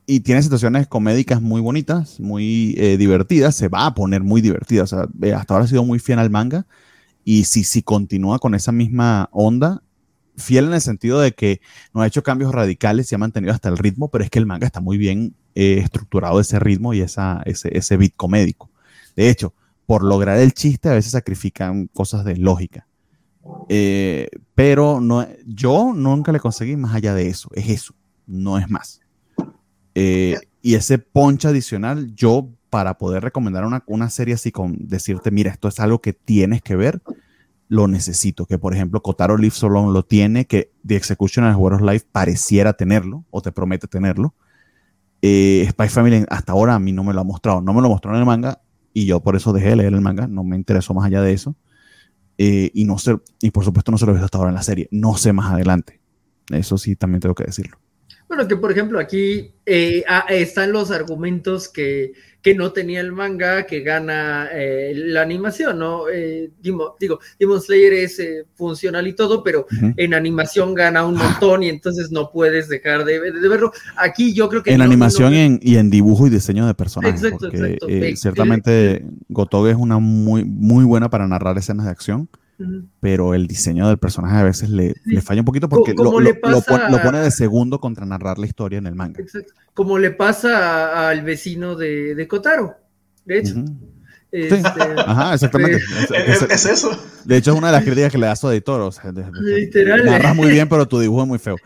tiene 0.07 0.43
situaciones 0.43 0.87
comédicas 0.87 1.41
muy 1.41 1.61
bonitas, 1.61 2.21
muy 2.21 2.75
eh, 2.77 2.97
divertidas, 2.97 3.55
se 3.55 3.69
va 3.69 3.87
a 3.87 3.95
poner 3.95 4.23
muy 4.23 4.41
divertida, 4.41 4.83
o 4.83 4.87
sea, 4.87 5.07
hasta 5.35 5.55
ahora 5.55 5.65
ha 5.65 5.69
sido 5.69 5.85
muy 5.85 5.99
fiel 5.99 6.19
al 6.19 6.31
manga, 6.31 6.67
y 7.25 7.45
si, 7.45 7.65
si 7.65 7.83
continúa 7.83 8.39
con 8.39 8.55
esa 8.55 8.73
misma 8.73 9.29
onda, 9.33 9.83
fiel 10.37 10.67
en 10.67 10.75
el 10.75 10.81
sentido 10.81 11.21
de 11.21 11.33
que 11.33 11.61
no 11.95 12.01
ha 12.03 12.07
hecho 12.07 12.23
cambios 12.23 12.53
radicales, 12.53 13.07
se 13.07 13.15
ha 13.15 13.19
mantenido 13.19 13.53
hasta 13.53 13.69
el 13.69 13.79
ritmo, 13.79 14.09
pero 14.09 14.25
es 14.25 14.31
que 14.31 14.39
el 14.39 14.47
manga 14.47 14.67
está 14.67 14.81
muy 14.81 14.99
bien 14.99 15.35
eh, 15.55 15.79
estructurado 15.79 16.41
ese 16.41 16.59
ritmo 16.59 16.95
y 16.95 17.01
esa, 17.01 17.43
ese, 17.45 17.77
ese 17.77 17.97
beat 17.97 18.15
comédico. 18.17 18.71
De 19.15 19.29
hecho, 19.29 19.55
por 19.87 20.03
lograr 20.03 20.39
el 20.39 20.53
chiste 20.53 20.89
a 20.89 20.95
veces 20.95 21.13
sacrifican 21.13 21.89
cosas 21.89 22.25
de 22.25 22.37
lógica. 22.37 22.87
Eh, 23.69 24.29
pero 24.55 25.01
no, 25.01 25.27
yo 25.47 25.93
nunca 25.95 26.33
le 26.33 26.41
conseguí 26.41 26.77
más 26.77 26.95
allá 26.95 27.15
de 27.15 27.29
eso, 27.29 27.51
es 27.55 27.69
eso, 27.69 27.95
no 28.27 28.59
es 28.59 28.71
más. 28.71 29.02
Eh, 29.95 30.39
y 30.63 30.75
ese 30.75 30.99
ponche 30.99 31.49
adicional, 31.49 32.15
yo 32.15 32.49
para 32.71 32.97
poder 32.97 33.23
recomendar 33.23 33.65
una, 33.65 33.83
una, 33.87 34.09
serie 34.09 34.35
así 34.35 34.51
con 34.51 34.77
decirte, 34.89 35.31
mira, 35.31 35.51
esto 35.51 35.69
es 35.69 35.79
algo 35.81 36.01
que 36.01 36.15
tienes 36.15 36.63
que 36.63 36.77
ver, 36.77 37.03
lo 37.69 37.89
necesito. 37.89 38.47
Que 38.47 38.59
por 38.59 38.75
ejemplo, 38.75 39.03
Kotaro 39.03 39.37
Live 39.37 39.55
Alone 39.63 39.93
lo 39.93 40.05
tiene, 40.05 40.47
que 40.47 40.73
The 40.87 40.97
Execution 40.97 41.45
of 41.45 41.57
World 41.57 41.89
Life 41.89 42.07
pareciera 42.11 42.73
tenerlo, 42.75 43.25
o 43.31 43.43
te 43.43 43.53
promete 43.53 43.89
tenerlo. 43.89 44.35
Eh, 45.21 45.67
Spy 45.71 45.89
Family 45.89 46.25
hasta 46.29 46.53
ahora 46.53 46.75
a 46.75 46.79
mí 46.79 46.93
no 46.93 47.05
me 47.05 47.15
lo 47.15 47.21
ha 47.21 47.25
mostrado, 47.25 47.61
no 47.61 47.73
me 47.73 47.83
lo 47.83 47.89
mostró 47.89 48.13
en 48.13 48.19
el 48.19 48.27
manga, 48.27 48.61
y 48.93 49.07
yo 49.07 49.21
por 49.21 49.37
eso 49.37 49.53
dejé 49.53 49.71
de 49.71 49.77
leer 49.77 49.93
el 49.93 50.01
manga, 50.01 50.27
no 50.27 50.45
me 50.45 50.57
interesó 50.57 50.95
más 50.95 51.07
allá 51.07 51.23
de 51.23 51.33
eso. 51.33 51.57
Eh, 52.39 52.71
y 52.75 52.85
no 52.85 52.99
sé, 52.99 53.19
y 53.41 53.51
por 53.51 53.65
supuesto 53.65 53.93
no 53.93 53.99
se 53.99 54.07
lo 54.07 54.13
he 54.13 54.15
visto 54.15 54.25
hasta 54.25 54.39
ahora 54.39 54.51
en 54.51 54.57
la 54.57 54.63
serie, 54.63 54.89
no 54.91 55.17
sé 55.17 55.33
más 55.33 55.53
adelante. 55.53 56.01
Eso 56.51 56.79
sí, 56.79 56.97
también 56.97 57.21
tengo 57.21 57.35
que 57.35 57.45
decirlo. 57.45 57.79
Bueno, 58.33 58.49
que 58.49 58.57
por 58.57 58.73
ejemplo 58.73 58.99
aquí 58.99 59.51
eh, 59.67 60.05
ah, 60.09 60.25
están 60.31 60.73
los 60.73 60.91
argumentos 60.91 61.69
que, 61.69 62.15
no 62.57 62.73
tenía 62.73 63.01
el 63.01 63.13
manga, 63.13 63.67
que 63.67 63.81
gana 63.81 64.49
eh, 64.51 64.95
la 64.97 65.21
animación, 65.21 65.79
¿no? 65.79 66.09
Eh, 66.09 66.51
digo, 66.63 66.97
Demon 67.39 67.61
Slayer 67.61 67.93
es 67.93 68.23
funcional 68.55 69.07
y 69.07 69.13
todo, 69.13 69.45
pero 69.45 69.67
en 69.99 70.15
animación 70.15 70.73
gana 70.73 71.05
un 71.05 71.17
montón 71.17 71.63
y 71.63 71.69
entonces 71.69 72.11
no 72.11 72.31
puedes 72.31 72.71
dejar 72.71 73.05
de, 73.05 73.19
verlo. 73.21 73.71
Aquí 73.99 74.33
yo 74.33 74.49
creo 74.49 74.63
que... 74.63 74.73
En 74.73 74.81
animación 74.81 75.35
y, 75.61 75.77
en, 75.77 75.91
dibujo 75.91 76.27
y 76.27 76.31
diseño 76.31 76.67
de 76.67 76.73
personajes. 76.73 77.23
Exacto, 77.23 77.49
exacto. 77.49 77.87
ciertamente 78.17 79.05
Gotoge 79.29 79.73
es 79.73 79.77
una 79.77 79.99
muy, 79.99 80.43
muy 80.43 80.87
buena 80.87 81.11
para 81.11 81.29
narrar 81.29 81.59
escenas 81.59 81.85
de 81.85 81.93
acción 81.93 82.31
pero 83.01 83.35
el 83.35 83.47
diseño 83.47 83.89
del 83.89 83.99
personaje 83.99 84.37
a 84.37 84.43
veces 84.45 84.71
le, 84.71 84.95
falla 85.23 85.41
un 85.41 85.45
poquito 85.45 85.69
porque 85.69 85.95
lo, 85.95 86.11
pone, 86.11 87.21
de 87.21 87.31
segundo 87.31 87.81
contra 87.81 88.07
narrar 88.07 88.39
la 88.39 88.47
historia 88.47 88.79
en 88.79 88.87
el 88.87 88.95
manga. 88.95 89.23
Como 89.75 89.99
le 89.99 90.11
pasa 90.11 91.09
al 91.09 91.23
vecino 91.23 91.77
de, 91.77 92.27
Kotaro, 92.29 92.77
de 93.25 93.39
hecho. 93.39 93.55
Este, 94.33 94.63
Ajá, 94.97 95.35
exactamente. 95.35 95.79
Es, 96.49 96.65
eso. 96.65 96.99
De 97.27 97.37
hecho, 97.37 97.53
es 97.53 97.59
una 97.59 97.67
de 97.67 97.75
las 97.75 97.85
críticas 97.85 98.11
que 98.11 98.17
le 98.17 98.27
das 98.27 98.43
a 98.43 98.51
editor. 98.51 98.81
O 98.81 98.91
sea, 98.91 99.13
Literal. 99.13 100.07
Narras 100.07 100.35
muy 100.35 100.51
bien, 100.51 100.67
pero 100.71 100.89
tu 100.89 100.99
dibujo 100.99 101.21
es 101.21 101.29
muy 101.29 101.39
feo. 101.39 101.57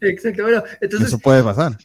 Exacto. 0.00 0.42
Bueno, 0.42 0.64
entonces. 0.80 1.08
Eso 1.08 1.18
puede 1.18 1.42
pasar. 1.42 1.76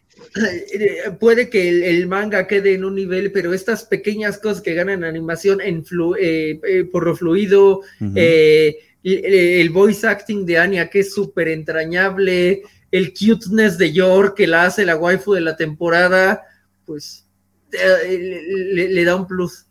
Eh, 0.74 1.12
puede 1.20 1.50
que 1.50 1.90
el, 1.90 2.08
manga 2.08 2.48
quede 2.48 2.74
en 2.74 2.86
un 2.86 2.96
nivel, 2.96 3.32
pero 3.32 3.54
estas 3.54 3.86
pequeñas 3.86 4.38
cosas 4.38 4.62
que 4.62 4.74
ganan 4.74 5.04
animación 5.04 5.62
en 5.62 5.84
eh, 6.20 6.60
eh, 6.68 6.84
por 6.86 7.06
lo 7.06 7.16
fluido, 7.16 7.82
el, 8.00 9.70
voice 9.70 10.08
acting 10.08 10.46
de 10.46 10.58
Anya 10.58 10.90
que 10.90 11.00
es 11.00 11.14
súper 11.14 11.48
entrañable, 11.48 12.62
el 12.92 13.14
cuteness 13.14 13.78
de 13.78 13.92
York 13.92 14.36
que 14.38 14.48
la 14.48 14.66
hace 14.66 14.86
la 14.86 14.98
waifu 14.98 15.34
de 15.34 15.42
la 15.42 15.56
temporada, 15.56 16.44
pues 16.86 17.26
le 17.72 19.06
da 19.06 19.16
un 19.16 19.28
plus. 19.28 19.66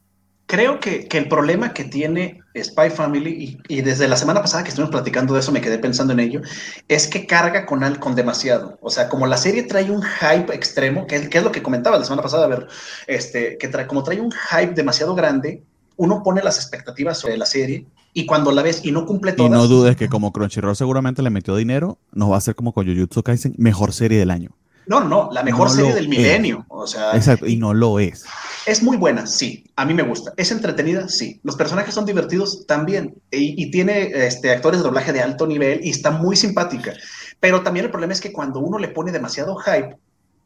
Creo 0.51 0.81
que, 0.81 1.07
el 1.13 1.29
problema 1.29 1.73
que 1.73 1.85
tiene 1.85 2.43
Spy 2.61 2.91
Family, 2.91 3.61
y, 3.69 3.83
desde 3.83 4.09
la 4.09 4.17
semana 4.17 4.43
pasada 4.43 4.65
que 4.65 4.71
estuvimos 4.71 4.91
platicando 4.91 5.33
de 5.33 5.39
eso, 5.39 5.53
me 5.53 5.61
quedé 5.61 5.79
pensando 5.79 6.13
en 6.13 6.19
ello, 6.19 6.41
es 6.89 7.07
que 7.07 7.25
carga 7.25 7.67
con, 7.67 7.95
con 8.01 8.17
demasiado. 8.17 8.77
O 8.83 8.91
sea, 8.91 9.09
como 9.09 9.29
la 9.29 9.37
serie 9.37 9.63
trae 9.63 9.89
un 9.93 10.03
hype 10.03 10.53
extremo, 10.53 11.07
que, 11.07 11.29
es 11.31 11.45
lo 11.45 11.53
que 11.53 11.63
comentaba 11.63 12.01
la 12.01 12.05
semana 12.05 12.23
pasada, 12.23 12.47
a 12.47 12.49
ver, 12.49 12.67
este, 13.07 13.59
que 13.59 13.69
trae, 13.69 13.87
como 13.87 14.03
trae 14.03 14.21
un 14.21 14.33
hype 14.33 14.75
demasiado 14.75 15.15
grande, 15.15 15.63
uno 15.97 16.25
pone 16.25 16.43
las 16.43 16.57
expectativas 16.57 17.19
sobre 17.19 17.37
la 17.37 17.47
serie 17.47 17.87
y 18.13 18.27
cuando 18.27 18.51
la 18.51 18.63
ves 18.63 18.85
y 18.85 18.91
no 18.91 19.07
cumple 19.07 19.35
todas. 19.35 19.53
Y 19.53 19.55
no 19.55 19.69
dudes 19.69 19.95
que 19.95 20.09
como 20.09 20.33
Crunchyroll 20.33 20.75
seguramente 20.75 21.23
le 21.23 21.31
metió 21.31 21.55
dinero, 21.55 21.99
nos 22.11 22.29
va 22.29 22.35
a 22.35 22.39
hacer 22.39 22.57
como 22.57 22.73
con 22.73 22.87
Jujutsu 22.87 23.23
Kaisen, 23.23 23.55
mejor 23.57 23.93
serie 23.93 24.19
del 24.19 24.33
año. 24.33 24.51
No, 24.91 25.05
no, 25.05 25.31
la 25.31 25.45
mejor 25.45 25.71
serie 25.71 25.95
del 25.95 26.09
milenio. 26.09 26.67
O 26.67 26.85
sea, 26.85 27.15
Exacto, 27.15 27.47
y 27.47 27.55
no 27.55 27.73
lo 27.73 28.01
es. 28.01 28.25
Es 28.67 28.83
muy 28.83 28.97
buena, 28.97 29.25
sí. 29.25 29.63
A 29.77 29.85
mí 29.85 29.95
me 29.95 30.03
gusta. 30.03 30.33
Es 30.37 30.51
entretenida, 30.51 31.09
sí. 31.09 31.39
Los 31.45 31.55
personajes 31.55 31.95
son 31.95 32.07
divertidos 32.07 32.67
también. 32.67 33.15
Y, 33.31 33.71
tiene 33.71 34.11
este, 34.27 34.51
actores 34.51 34.81
de 34.81 34.85
doblaje 34.85 35.13
de 35.13 35.23
alto 35.23 35.47
nivel 35.47 35.79
y 35.85 35.91
está 35.91 36.11
muy 36.11 36.35
simpática. 36.35 36.93
Pero 37.39 37.63
también 37.63 37.85
el 37.87 37.93
problema 37.93 38.13
es 38.13 38.21
que 38.21 38.33
cuando 38.33 38.59
uno 38.59 38.81
le 38.81 38.89
pone 38.89 39.13
demasiado 39.13 39.55
hype, 39.59 39.97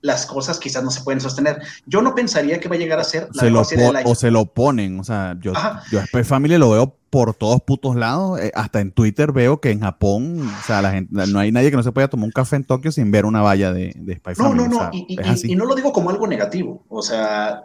las 0.05 0.26
cosas 0.26 0.59
quizás 0.59 0.85
no 0.85 0.90
se 0.90 1.01
pueden 1.01 1.18
sostener. 1.18 1.62
Yo 1.86 2.02
no 2.02 2.14
pensaría 2.14 2.60
que 2.60 2.68
va 2.68 2.74
a 2.74 2.78
llegar 2.78 3.01
a 3.01 3.05
ser 3.05 3.28
la 3.32 3.40
se 3.40 3.51
lo 3.51 3.64
serie 3.64 3.90
O 4.05 4.14
se 4.14 4.31
lo 4.31 4.44
ponen, 4.44 5.01
o 5.01 5.05
sea, 5.05 5.35
yo, 5.40 5.55
yo 5.90 6.05
Spy 6.05 6.24
Family 6.24 6.59
lo 6.59 6.70
veo 6.70 6.94
por 7.09 7.32
todos 7.32 7.62
putos 7.62 7.97
lados, 7.97 8.39
eh, 8.39 8.52
hasta 8.55 8.81
en 8.81 8.93
Twitter 8.93 9.32
veo 9.32 9.62
que 9.62 9.70
en 9.70 9.81
Japón, 9.81 10.47
o 10.47 10.66
sea, 10.66 10.82
la 10.82 10.90
gente, 10.90 11.10
no 11.26 11.39
hay 11.39 11.52
nadie 11.52 11.70
que 11.70 11.76
no 11.78 11.82
se 11.82 11.90
pueda 11.90 12.09
tomar 12.09 12.26
un 12.26 12.32
café 12.32 12.56
en 12.56 12.64
Tokio 12.64 12.93
sin 12.93 13.10
ver 13.10 13.24
una 13.24 13.40
valla 13.40 13.72
de, 13.72 13.94
de 13.97 14.16
Spy 14.16 14.35
Family. 14.35 14.56
No, 14.56 14.68
no, 14.68 14.82
no, 14.82 14.90
y, 14.93 15.56
no 15.56 15.64
lo 15.64 15.74
digo 15.74 15.90
como 15.94 16.10
algo 16.10 16.26
negativo, 16.26 16.85
o 16.90 17.01
sea, 17.01 17.62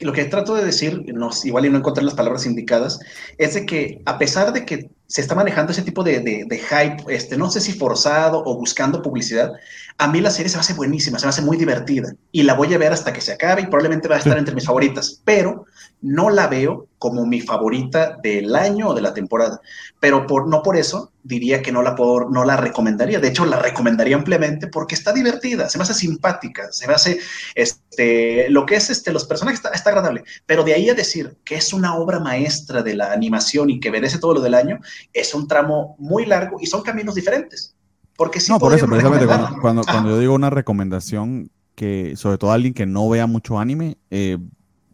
lo 0.00 0.12
que 0.14 0.24
trato 0.24 0.54
de 0.54 0.64
decir, 0.64 1.04
no, 1.12 1.28
igual 1.44 1.66
y 1.66 1.70
no 1.70 1.76
encontré 1.76 2.02
las 2.02 2.14
palabras 2.14 2.46
indicadas, 2.46 2.98
es 3.36 3.52
de 3.52 3.66
que 3.66 4.00
a 4.06 4.16
pesar 4.16 4.54
de 4.54 4.64
que 4.64 4.90
se 5.06 5.20
está 5.20 5.34
manejando 5.34 5.72
ese 5.72 5.82
tipo 5.82 6.02
de, 6.02 6.20
de, 6.20 6.58
hype, 6.58 7.04
este, 7.08 7.36
no 7.36 7.50
sé 7.50 7.60
si 7.60 7.72
forzado 7.72 8.42
o 8.44 8.56
buscando 8.56 9.02
publicidad, 9.02 9.52
a 9.98 10.08
mí 10.08 10.20
la 10.20 10.30
serie 10.30 10.48
se 10.48 10.56
me 10.56 10.62
hace 10.62 10.74
buenísima, 10.74 11.18
se 11.18 11.26
me 11.26 11.30
hace 11.30 11.42
muy 11.42 11.56
divertida 11.56 12.14
y 12.32 12.42
la 12.42 12.54
voy 12.54 12.72
a 12.74 12.78
ver 12.78 12.92
hasta 12.92 13.12
que 13.12 13.20
se 13.20 13.32
acabe 13.32 13.62
y 13.62 13.66
probablemente 13.66 14.08
va 14.08 14.16
a 14.16 14.18
estar 14.18 14.36
entre 14.36 14.54
mis 14.54 14.66
favoritas, 14.66 15.20
pero 15.24 15.66
no 16.04 16.30
la 16.30 16.48
veo 16.48 16.88
como 16.98 17.26
mi 17.26 17.40
favorita 17.40 18.18
del 18.22 18.54
año 18.56 18.88
o 18.88 18.94
de 18.94 19.02
la 19.02 19.14
temporada. 19.14 19.60
Pero 20.00 20.26
por, 20.26 20.48
no 20.48 20.62
por 20.62 20.76
eso 20.76 21.12
diría 21.22 21.62
que 21.62 21.72
no 21.72 21.82
la, 21.82 21.94
por, 21.94 22.30
no 22.30 22.44
la 22.44 22.56
recomendaría. 22.56 23.20
De 23.20 23.28
hecho, 23.28 23.46
la 23.46 23.58
recomendaría 23.58 24.16
ampliamente 24.16 24.68
porque 24.68 24.94
está 24.94 25.12
divertida, 25.12 25.68
se 25.68 25.78
me 25.78 25.84
hace 25.84 25.94
simpática, 25.94 26.70
se 26.72 26.86
me 26.86 26.94
hace, 26.94 27.18
este, 27.54 28.48
lo 28.50 28.66
que 28.66 28.76
es, 28.76 28.90
este, 28.90 29.12
los 29.12 29.24
personajes 29.24 29.60
está, 29.60 29.70
está 29.70 29.90
agradable. 29.90 30.24
Pero 30.46 30.64
de 30.64 30.74
ahí 30.74 30.90
a 30.90 30.94
decir 30.94 31.36
que 31.44 31.56
es 31.56 31.72
una 31.72 31.94
obra 31.96 32.20
maestra 32.20 32.82
de 32.82 32.94
la 32.94 33.12
animación 33.12 33.70
y 33.70 33.80
que 33.80 33.90
merece 33.90 34.18
todo 34.18 34.34
lo 34.34 34.40
del 34.40 34.54
año, 34.54 34.80
es 35.12 35.34
un 35.34 35.48
tramo 35.48 35.96
muy 35.98 36.26
largo 36.26 36.58
y 36.60 36.66
son 36.66 36.82
caminos 36.82 37.14
diferentes. 37.14 37.74
Porque 38.16 38.40
sí 38.40 38.52
no, 38.52 38.58
por 38.58 38.72
eso, 38.72 38.86
precisamente 38.86 39.26
cuando, 39.60 39.82
cuando, 39.82 40.10
yo 40.10 40.18
digo 40.18 40.34
una 40.34 40.50
recomendación 40.50 41.50
que, 41.74 42.14
sobre 42.16 42.38
todo 42.38 42.52
alguien 42.52 42.72
que 42.72 42.86
no 42.86 43.08
vea 43.08 43.26
mucho 43.26 43.58
anime, 43.58 43.98
eh, 44.10 44.38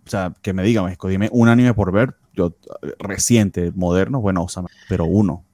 o 0.07 0.11
sea, 0.11 0.33
que 0.41 0.53
me 0.53 0.63
diga, 0.63 0.83
México, 0.83 1.09
dime 1.09 1.29
un 1.33 1.49
anime 1.49 1.75
por 1.75 1.93
ver, 1.93 2.17
yo, 2.35 2.57
reciente, 2.99 3.73
moderno, 3.75 4.21
bueno, 4.21 4.47
pero 4.89 5.05
uno. 5.05 5.45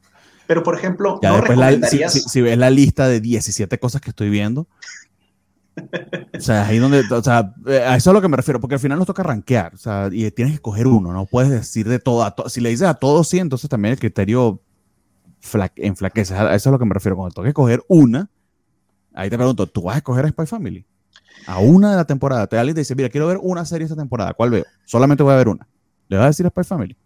Pero, 0.47 0.62
por 0.62 0.77
ejemplo, 0.77 1.18
ya 1.20 1.40
recomendarías... 1.40 2.12
si, 2.12 2.40
ves 2.40 2.56
la 2.56 2.70
lista 2.70 3.09
de 3.09 3.20
17 3.20 3.78
cosas 3.78 4.01
que 4.01 4.10
estoy 4.10 4.31
viendo, 4.31 4.68
o 6.36 6.40
sea, 6.40 6.66
ahí 6.66 6.78
donde, 6.78 7.03
o 7.11 7.23
sea, 7.23 7.55
eh, 7.66 7.78
a 7.78 7.97
eso 7.97 7.97
es 7.97 8.07
a 8.09 8.12
lo 8.12 8.23
que 8.23 8.28
me 8.28 8.36
refiero, 8.36 8.61
porque 8.61 8.74
al 8.74 8.81
final 8.81 8.98
nos 8.98 9.07
toca 9.07 9.23
rankear, 9.23 9.74
o 9.74 9.78
sea, 9.78 10.09
y 10.11 10.31
tienes 10.31 10.53
que 10.53 10.57
escoger 10.57 10.86
uno, 10.86 11.12
no 11.12 11.27
puedes 11.27 11.51
decir 11.51 11.89
de 11.89 11.98
todo, 11.98 12.32
si 12.48 12.61
le 12.61 12.70
dices 12.70 12.89
a 12.89 12.94
todos 12.94 13.28
sí, 13.28 13.39
entonces 13.39 13.69
también 13.69 13.93
el 13.93 13.98
criterio 13.98 14.61
enflaquece, 15.77 16.35
a 16.35 16.47
eso 16.47 16.55
es 16.55 16.66
a 16.66 16.70
lo 16.70 16.78
que 16.78 16.86
me 16.86 16.94
refiero, 16.94 17.16
cuando 17.16 17.35
toca 17.35 17.48
escoger 17.48 17.82
una, 17.89 18.31
ahí 19.15 19.31
te 19.31 19.36
pregunto, 19.36 19.66
¿tú 19.66 19.82
vas 19.82 19.97
a 19.97 19.98
escoger 19.98 20.24
a 20.24 20.28
Spy 20.28 20.47
Family? 20.47 20.86
a 21.47 21.59
una 21.59 21.90
de 21.90 21.97
la 21.97 22.05
temporada, 22.05 22.47
te 22.47 22.59
alguien 22.59 22.74
te 22.74 22.81
dice, 22.81 22.94
mira, 22.94 23.09
quiero 23.09 23.27
ver 23.27 23.39
una 23.40 23.65
serie 23.65 23.85
esta 23.85 23.97
temporada, 23.97 24.35
¿cuál 24.35 24.51
veo? 24.51 24.65
Solamente 24.85 25.23
voy 25.23 25.32
a 25.32 25.36
ver 25.36 25.48
una. 25.48 25.66
¿Le 26.09 26.16
vas 26.16 26.24
a 26.24 26.28
decir 26.28 26.47
a 26.47 26.51
Spy 26.51 26.65
Family? 26.65 26.97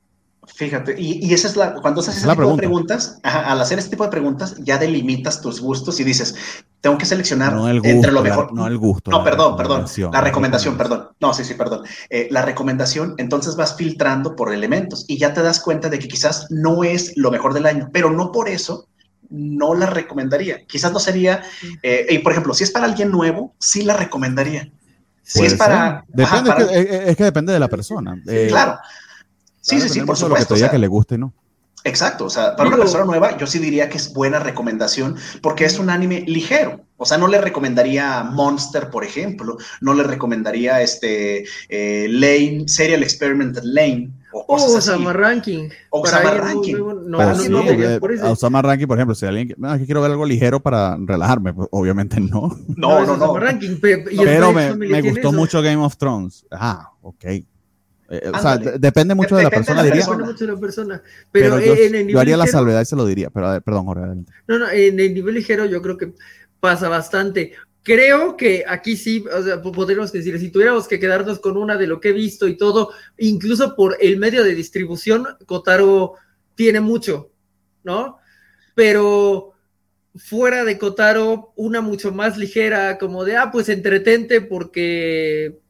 Fíjate, 0.55 0.95
y, 0.99 1.33
esa 1.33 1.49
es 1.49 1.57
la, 1.57 1.75
cuando 1.75 2.01
haces 2.01 2.19
ese 2.19 2.29
tipo 2.29 2.51
de 2.51 2.57
preguntas, 2.57 3.19
al 3.23 3.61
hacer 3.61 3.79
este 3.79 3.91
tipo 3.91 4.05
de 4.05 4.11
preguntas, 4.11 4.57
ya 4.59 4.79
delimitas 4.79 5.41
tus 5.41 5.61
gustos 5.61 6.01
y 6.01 6.05
dices, 6.05 6.35
tengo 6.81 6.99
que 6.99 7.07
seleccionar 7.07 7.55
entre 7.85 8.13
lo 8.13 8.23
mejor. 8.23 8.53
no 8.53 8.67
el 8.67 8.79
gusto. 8.79 9.11
No, 9.11 9.25
perdón, 9.25 9.57
perdón. 9.57 9.87
La 10.13 10.21
recomendación, 10.21 10.77
perdón. 10.77 11.09
No, 11.21 11.33
sí, 11.35 11.45
sí, 11.45 11.55
perdón. 11.55 11.85
Eh, 12.09 12.29
la 12.31 12.43
recomendación, 12.43 13.15
entonces 13.19 13.57
vas 13.57 13.77
filtrando 13.77 14.37
por 14.37 14.53
elementos 14.53 15.05
y 15.09 15.19
ya 15.19 15.33
te 15.33 15.43
das 15.43 15.61
cuenta 15.61 15.89
de 15.89 15.99
que 15.99 16.09
quizás 16.09 16.47
no 16.51 16.85
es 16.85 17.17
lo 17.17 17.31
mejor 17.31 17.55
del 17.55 17.67
año, 17.67 17.89
pero 17.93 18.11
no 18.11 18.33
por 18.33 18.49
eso 18.49 18.87
no 19.31 19.75
la 19.75 19.87
recomendaría. 19.87 20.65
Quizás 20.67 20.93
no 20.93 20.99
sería, 20.99 21.43
eh, 21.83 22.07
y 22.11 22.19
por 22.19 22.33
ejemplo, 22.33 22.53
si 22.55 22.65
es 22.65 22.71
para 22.71 22.87
alguien 22.87 23.11
nuevo, 23.11 23.55
sí 23.59 23.83
la 23.83 23.97
recomendaría. 23.97 24.71
Si 25.23 25.45
es 25.45 25.55
para... 25.55 26.05
Depende, 26.09 26.51
es, 27.09 27.17
que, 27.17 27.25
depende 27.25 27.53
de 27.53 27.61
la 27.61 27.69
persona. 27.69 28.21
Eh, 28.27 28.49
claro. 28.49 28.79
Sí, 29.61 29.81
sí, 29.81 29.89
sí, 29.89 30.01
por 30.03 30.16
supuesto. 30.16 30.55
que, 30.55 30.69
que 30.69 30.78
le 30.78 30.89
guste, 30.89 31.19
¿no? 31.19 31.32
Exacto, 31.82 32.27
o 32.27 32.31
sea, 32.31 32.57
para 32.57 32.69
una 32.69 32.77
persona 32.77 33.05
nueva 33.05 33.39
yo 33.39 33.47
sí 33.47 33.59
diría 33.59 33.89
que 33.89 33.97
es 33.97 34.12
buena 34.12 34.39
recomendación 34.39 35.16
porque 35.41 35.65
es 35.65 35.78
un 35.78 35.89
anime 35.89 36.20
ligero. 36.27 36.85
O 36.99 37.07
sea, 37.07 37.16
no 37.16 37.27
le 37.27 37.41
recomendaría 37.41 38.23
Monster, 38.23 38.91
por 38.91 39.03
ejemplo, 39.03 39.57
no 39.81 39.95
le 39.95 40.03
recomendaría 40.03 40.82
este 40.82 41.45
eh, 41.70 42.07
Lane, 42.11 42.65
Serial 42.69 43.03
Experiment 43.03 43.59
Lane, 43.62 44.11
o, 44.32 44.45
Osama 44.55 45.12
Ranking. 45.15 45.70
O 45.89 46.03
Osama 46.03 46.31
Ranking. 46.32 46.77
No, 46.77 46.95
no, 46.95 48.31
Osama 48.31 48.61
Ranking, 48.61 48.87
por 48.87 48.99
ejemplo, 48.99 49.15
si 49.15 49.24
alguien 49.24 49.55
no, 49.57 49.77
que 49.78 49.87
quiero 49.87 50.03
ver 50.03 50.11
algo 50.11 50.27
ligero 50.27 50.61
para 50.61 50.97
relajarme, 51.01 51.55
pues 51.55 51.69
obviamente 51.73 52.20
no. 52.20 52.57
No, 52.77 53.07
no, 53.07 53.16
no. 53.16 53.39
Ranking, 53.39 53.78
pero 53.81 54.53
me, 54.53 54.74
me 54.74 55.03
gustó 55.03 55.32
mucho 55.32 55.62
Game 55.62 55.82
of 55.82 55.97
Thrones. 55.97 56.45
Ah, 56.51 56.91
ok. 57.01 57.24
Eh, 58.11 58.32
o 58.35 58.39
sea, 58.41 58.59
depende 58.59 59.15
mucho 59.15 59.37
de 59.37 59.45
la 59.45 59.51
persona, 59.51 59.85
diría. 59.85 60.03
Depende 60.03 60.24
mucho 60.24 60.45
de 60.45 60.53
la 60.53 60.59
persona. 60.59 61.03
Pero, 61.31 61.61
yo, 61.61 61.74
en 61.74 61.95
el 61.95 62.09
yo 62.09 62.19
haría 62.19 62.37
la 62.37 62.49
salvedad 62.49 62.82
y 62.82 62.85
se 62.85 62.97
lo 62.97 63.07
diría. 63.07 63.31
Pero 63.31 63.47
a 63.47 63.53
ver, 63.53 63.62
perdón, 63.62 63.87
Jorge, 63.87 64.03
adelante. 64.03 64.32
No, 64.49 64.59
no, 64.59 64.69
en 64.69 64.99
el 64.99 65.15
nivel 65.15 65.37
ligero 65.37 65.65
yo 65.65 65.81
creo 65.81 65.97
que 65.97 66.12
pasa 66.59 66.89
bastante. 66.89 67.53
Creo 67.82 68.37
que 68.37 68.65
aquí 68.69 68.97
sí, 68.97 69.24
o 69.32 69.43
sea, 69.43 69.62
podríamos 69.62 70.12
decir, 70.12 70.39
si 70.39 70.51
tuviéramos 70.51 70.89
que 70.89 70.99
quedarnos 70.99 71.39
con 71.39 71.57
una 71.57 71.77
de 71.77 71.87
lo 71.87 72.01
que 72.01 72.11
he 72.11 72.12
visto 72.12 72.49
y 72.49 72.57
todo, 72.57 72.91
incluso 73.16 73.74
por 73.77 73.97
el 74.01 74.19
medio 74.19 74.43
de 74.45 74.55
distribución, 74.55 75.27
Kotaro 75.47 76.15
tiene 76.57 76.81
mucho, 76.81 77.31
¿no? 77.85 78.19
Pero 78.74 79.55
fuera 80.16 80.65
de 80.65 80.78
Kotaro, 80.78 81.53
una 81.57 81.81
mucho 81.81 82.12
más 82.12 82.37
ligera, 82.37 82.99
como 82.99 83.24
de, 83.24 83.37
ah, 83.37 83.51
pues 83.51 83.69
entretente 83.69 84.41
porque 84.41 85.61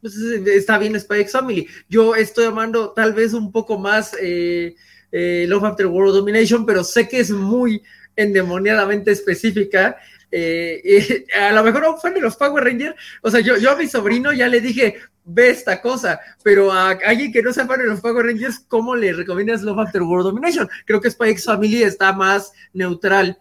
pues, 0.00 0.16
está 0.16 0.78
bien 0.78 0.98
Spy 0.98 1.20
X 1.20 1.32
Family. 1.32 1.66
Yo 1.88 2.14
estoy 2.14 2.46
amando 2.46 2.92
tal 2.92 3.12
vez 3.12 3.32
un 3.32 3.52
poco 3.52 3.78
más 3.78 4.16
eh, 4.20 4.74
eh, 5.12 5.46
Love 5.48 5.64
After 5.64 5.86
World 5.86 6.14
Domination, 6.14 6.64
pero 6.64 6.84
sé 6.84 7.08
que 7.08 7.20
es 7.20 7.30
muy 7.30 7.82
endemoniadamente 8.16 9.12
específica 9.12 9.96
eh, 10.32 11.24
a 11.40 11.52
lo 11.52 11.64
mejor 11.64 11.82
no 11.82 11.96
fan 11.96 12.14
de 12.14 12.20
los 12.20 12.36
Power 12.36 12.64
Rangers, 12.64 12.94
o 13.22 13.30
sea, 13.30 13.40
yo, 13.40 13.70
a 13.70 13.76
mi 13.76 13.86
sobrino 13.86 14.32
ya 14.32 14.48
le 14.48 14.60
dije, 14.60 14.96
ve 15.24 15.50
esta 15.50 15.80
cosa, 15.80 16.20
pero 16.42 16.72
a 16.72 16.90
alguien 16.90 17.32
que 17.32 17.42
no 17.42 17.52
sea 17.52 17.66
fan 17.66 17.80
de 17.80 17.86
los 17.86 18.00
Power 18.00 18.26
Rangers, 18.26 18.64
¿cómo 18.68 18.94
le 18.94 19.12
recomiendas 19.12 19.62
Love 19.62 19.80
After 19.80 20.02
World 20.02 20.26
Domination? 20.26 20.68
Creo 20.86 21.00
que 21.00 21.10
Spy 21.10 21.36
Family 21.36 21.82
está 21.82 22.12
más 22.12 22.52
neutral 22.72 23.38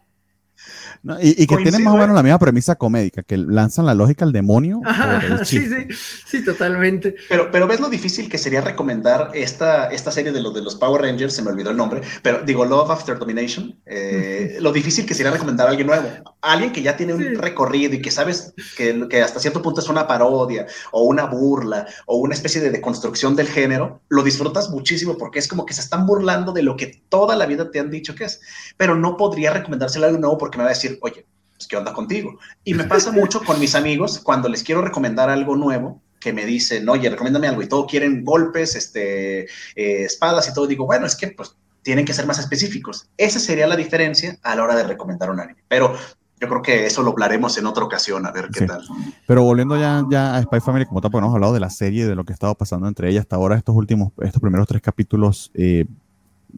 y, 1.22 1.48
que 1.48 1.58
tienen 1.58 1.84
más 1.84 1.94
o 1.94 1.98
menos 1.98 2.16
la 2.16 2.24
misma 2.24 2.40
premisa 2.40 2.76
comédica, 2.76 3.24
que 3.24 3.38
lanzan 3.38 3.86
la 3.86 3.94
lógica 3.94 4.26
al 4.26 4.32
demonio. 4.32 4.82
sí, 5.44 5.66
sí, 5.68 5.88
sí, 6.26 6.44
totalmente. 6.44 7.16
Pero, 7.30 7.52
pero 7.52 7.68
ves 7.68 7.80
lo 7.80 7.90
difícil 7.90 8.30
que 8.30 8.38
sería 8.38 8.62
recomendar 8.62 9.32
esta, 9.34 9.88
esta 9.88 10.12
serie 10.12 10.32
de, 10.32 10.42
los 10.42 10.54
de 10.54 10.62
los 10.62 10.76
Power 10.76 11.02
Rangers, 11.02 11.34
se 11.34 11.42
me 11.42 11.52
olvidó 11.52 11.72
el 11.72 11.78
nombre, 11.78 12.02
pero 12.22 12.42
digo 12.44 12.66
Love 12.66 12.92
After 12.92 13.18
Domination, 13.18 13.80
eh, 13.86 14.58
lo 14.62 14.72
difícil 14.72 15.06
que 15.06 15.14
sería 15.14 15.32
recomendar 15.32 15.68
a 15.68 15.70
alguien 15.72 15.88
nuevo, 15.88 16.08
alguien 16.42 16.72
que 16.72 16.82
ya 16.82 16.98
tiene 16.98 17.14
un 17.14 17.36
recorrido 17.36 17.96
y 17.96 18.02
que 18.02 18.12
sabes 18.12 18.54
que, 18.76 19.08
que, 19.10 19.22
hasta 19.22 19.40
cierto 19.40 19.62
punto 19.62 19.80
es 19.80 19.90
una 19.90 20.08
parodia 20.08 20.68
o 20.92 21.04
una 21.04 21.26
burla 21.26 21.88
o 22.08 22.18
una 22.18 22.34
especie 22.34 22.62
de 22.62 22.72
deconstrucción 22.72 23.36
del 23.36 23.48
género, 23.48 24.02
lo 24.10 24.24
disfrutas 24.24 24.70
muchísimo 24.70 25.18
porque 25.18 25.40
es 25.40 25.48
como 25.48 25.66
que 25.66 25.74
se 25.74 25.82
están 25.82 26.06
burlando 26.06 26.52
de 26.52 26.64
lo 26.64 26.76
que 26.76 27.02
toda 27.10 27.36
la 27.36 27.46
vida 27.46 27.72
te 27.72 27.80
han 27.80 27.90
dicho 27.90 28.16
que 28.16 28.26
es, 28.26 28.42
pero 28.76 28.96
no 28.96 29.16
podría 29.18 29.54
recomendárselo 29.54 30.06
a 30.06 30.08
alguien 30.08 30.22
nuevo 30.22 30.38
porque 30.38 30.58
me 30.58 30.64
va 30.64 30.70
a 30.70 30.74
decir, 30.74 30.89
oye, 31.02 31.26
pues, 31.56 31.68
¿qué 31.68 31.76
onda 31.76 31.94
contigo? 31.94 32.40
Y 32.64 32.74
me 32.74 32.86
pasa 32.86 33.12
mucho 33.12 33.44
con 33.44 33.60
mis 33.60 33.76
amigos 33.76 34.20
cuando 34.20 34.48
les 34.48 34.64
quiero 34.64 34.82
recomendar 34.82 35.30
algo 35.30 35.56
nuevo, 35.56 36.02
que 36.20 36.34
me 36.34 36.46
dicen, 36.46 36.88
oye, 36.88 37.10
recomiéndame 37.10 37.48
algo, 37.48 37.62
y 37.62 37.68
todo 37.68 37.86
quieren 37.86 38.24
golpes, 38.24 38.76
este, 38.76 39.42
eh, 39.44 39.48
espadas 39.76 40.48
y 40.50 40.54
todo, 40.54 40.68
digo, 40.68 40.86
bueno, 40.86 41.06
es 41.06 41.16
que 41.16 41.28
pues 41.30 41.56
tienen 41.82 42.06
que 42.06 42.14
ser 42.14 42.26
más 42.26 42.40
específicos. 42.40 43.10
Esa 43.18 43.40
sería 43.40 43.68
la 43.68 43.76
diferencia 43.76 44.38
a 44.44 44.56
la 44.56 44.64
hora 44.64 44.76
de 44.76 44.84
recomendar 44.84 45.30
un 45.32 45.40
anime. 45.40 45.64
Pero 45.68 45.94
yo 46.40 46.48
creo 46.48 46.62
que 46.62 46.86
eso 46.86 47.04
lo 47.04 47.12
hablaremos 47.12 47.58
en 47.58 47.66
otra 47.66 47.84
ocasión, 47.84 48.26
a 48.26 48.32
ver 48.32 48.50
qué 48.54 48.66
tal. 48.66 48.84
Pero 49.28 49.44
volviendo 49.44 49.78
ya, 49.78 50.06
ya 50.10 50.36
a 50.36 50.42
Spy 50.44 50.60
Family, 50.62 50.86
como 50.86 51.02
tal, 51.02 51.12
porque 51.12 51.24
hemos 51.24 51.36
hablado 51.36 51.54
de 51.54 51.60
la 51.60 51.70
serie, 51.70 52.06
de 52.06 52.16
lo 52.16 52.24
que 52.24 52.34
ha 52.34 52.36
estado 52.36 52.56
pasando 52.56 52.88
entre 52.88 53.10
ellas 53.10 53.22
hasta 53.22 53.36
ahora, 53.36 53.58
estos 53.58 53.76
últimos, 53.76 54.14
estos 54.22 54.42
primeros 54.42 54.68
tres 54.68 54.82
capítulos, 54.82 55.52
eh, 55.54 55.86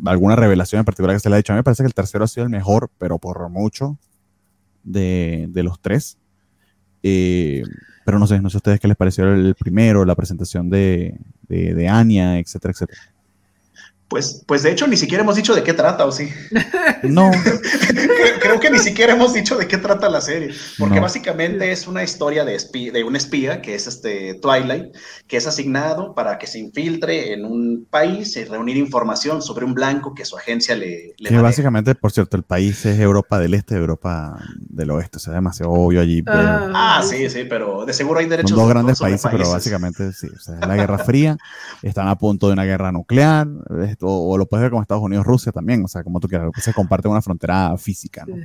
alguna 0.06 0.36
revelación 0.36 0.80
en 0.80 0.86
particular 0.86 1.16
que 1.16 1.20
se 1.20 1.30
le 1.30 1.36
ha 1.36 1.38
dicho. 1.38 1.54
A 1.54 1.56
mí 1.56 1.60
me 1.60 1.64
parece 1.64 1.84
que 1.84 1.88
el 1.88 1.94
tercero 1.94 2.24
ha 2.24 2.28
sido 2.28 2.44
el 2.44 2.50
mejor, 2.50 2.90
pero 2.98 3.18
por 3.18 3.48
mucho 3.50 3.98
de, 4.84 5.50
los 5.56 5.80
tres. 5.80 6.18
Eh, 7.04 7.64
pero 8.06 8.20
no 8.20 8.28
sé, 8.28 8.42
no 8.42 8.50
sé 8.50 8.58
a 8.58 8.60
ustedes 8.60 8.80
qué 8.80 8.88
les 8.88 8.98
pareció 8.98 9.32
el 9.34 9.56
primero, 9.56 10.06
la 10.06 10.16
presentación 10.16 10.70
de, 10.70 11.20
de, 11.48 11.74
de 11.74 11.88
Anya, 11.88 12.40
etcétera, 12.40 12.72
etcétera. 12.74 13.02
Pues, 14.12 14.44
pues 14.46 14.62
de 14.62 14.72
hecho 14.72 14.88
ni 14.88 14.98
siquiera 14.98 15.24
hemos 15.24 15.38
dicho 15.38 15.56
de 15.56 15.64
qué 15.64 15.74
trata, 15.74 16.06
¿o 16.06 16.12
sí? 16.12 16.28
No. 17.04 17.32
creo, 18.42 18.60
que 18.60 18.70
ni 18.70 18.78
siquiera 18.78 19.14
hemos 19.14 19.34
dicho 19.34 19.58
de 19.58 19.68
qué 19.68 19.78
trata 19.78 20.10
la 20.10 20.20
serie, 20.20 20.54
porque 20.78 21.00
básicamente 21.00 21.72
es 21.72 21.88
una 21.88 22.04
historia 22.04 22.44
de, 22.44 22.58
de 22.92 23.04
un 23.06 23.16
espía, 23.16 23.62
que 23.62 23.74
es 23.74 23.88
este 23.88 24.34
Twilight, 24.36 24.94
que 25.28 25.38
es 25.38 25.48
asignado 25.48 26.14
para 26.14 26.38
que 26.38 26.46
se 26.46 26.60
infiltre 26.60 27.34
en 27.34 27.46
un 27.46 27.88
país 27.90 28.36
y 28.36 28.44
reunir 28.44 28.76
información 28.76 29.42
sobre 29.42 29.64
un 29.64 29.74
blanco 29.74 30.14
que 30.14 30.26
su 30.26 30.38
agencia 30.38 30.76
le... 30.76 31.16
le 31.18 31.42
básicamente, 31.42 31.96
por 31.96 32.12
cierto, 32.12 32.36
el 32.36 32.44
país 32.44 32.86
es 32.86 33.00
Europa 33.00 33.40
del 33.40 33.54
Este, 33.54 33.76
Europa 33.76 34.38
del 34.58 34.92
Oeste, 34.92 35.18
o 35.18 35.20
sea, 35.22 35.34
demasiado 35.34 35.72
obvio 35.72 36.02
allí. 36.02 36.22
ah, 36.28 36.70
ah 36.76 37.04
sí, 37.04 37.30
sí, 37.30 37.46
pero 37.50 37.86
de 37.86 37.94
seguro 37.94 38.20
hay 38.20 38.26
derechos. 38.26 38.52
Son 38.52 38.60
dos 38.60 38.70
grandes 38.70 39.00
países, 39.00 39.26
pero 39.32 39.50
básicamente 39.50 40.12
sí, 40.12 40.28
o 40.28 40.40
sea, 40.40 40.56
la 40.56 40.76
Guerra 40.76 40.98
Fría, 40.98 41.38
están 41.82 42.10
a 42.10 42.18
punto 42.18 42.48
de 42.48 42.54
una 42.54 42.66
guerra 42.66 42.92
nuclear, 42.92 43.48
o, 44.02 44.38
lo 44.38 44.46
puedes 44.46 44.64
ver 44.64 44.72
como 44.72 44.82
Estados 44.82 45.04
Unidos, 45.04 45.26
Rusia 45.26 45.52
también, 45.52 45.84
o 45.84 45.88
sea, 45.88 46.04
como 46.04 46.20
tú 46.20 46.28
quieras, 46.28 46.50
se 46.58 46.74
comparte 46.74 47.08
una 47.08 47.22
frontera 47.22 47.78
física, 47.78 48.26
¿no? 48.28 48.36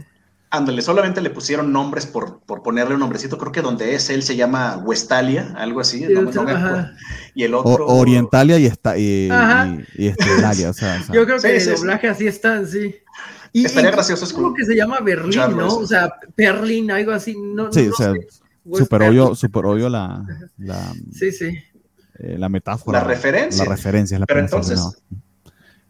Ándale, 0.48 0.80
solamente 0.80 1.20
le 1.20 1.30
pusieron 1.30 1.72
nombres 1.72 2.06
por, 2.06 2.40
por, 2.40 2.62
ponerle 2.62 2.94
un 2.94 3.00
nombrecito. 3.00 3.36
Creo 3.36 3.50
que 3.50 3.62
donde 3.62 3.96
es 3.96 4.08
él 4.10 4.22
se 4.22 4.36
llama 4.36 4.76
Westalia, 4.78 5.52
algo 5.56 5.80
así. 5.80 6.06
y 7.34 7.42
el 7.42 7.52
otro. 7.52 7.86
Orientalia 7.86 8.56
y, 8.56 8.66
está, 8.66 8.96
y, 8.96 9.28
y, 9.96 10.08
o 10.64 10.72
sea, 10.72 11.02
Yo 11.12 11.24
creo 11.26 11.40
que 11.40 11.56
el 11.56 11.74
doblaje 11.74 12.08
así 12.08 12.28
están, 12.28 12.66
sí. 12.66 12.94
Y, 13.52 13.64
Estaría 13.64 13.90
gracioso 13.90 14.24
es 14.24 14.34
que 14.56 14.64
se 14.64 14.76
llama 14.76 15.00
Berlín, 15.00 15.56
¿no? 15.56 15.78
O 15.78 15.86
sea, 15.86 16.12
Berlín, 16.36 16.90
algo 16.90 17.12
así. 17.12 17.36
No, 17.36 17.72
sí, 17.72 17.88
o 17.88 17.94
sea, 17.94 18.12
súper 18.72 19.02
obvio, 19.02 19.34
super 19.34 19.66
obvio 19.66 19.88
la, 19.88 20.24
la. 20.58 20.92
Sí, 21.12 21.32
sí. 21.32 21.58
Eh, 22.18 22.36
la 22.38 22.48
metáfora. 22.48 23.00
La 23.00 23.04
referencia. 23.04 23.64
La 23.64 23.70
referencia. 23.70 24.18
La 24.18 24.26
Pero 24.26 24.40
entonces, 24.40 24.80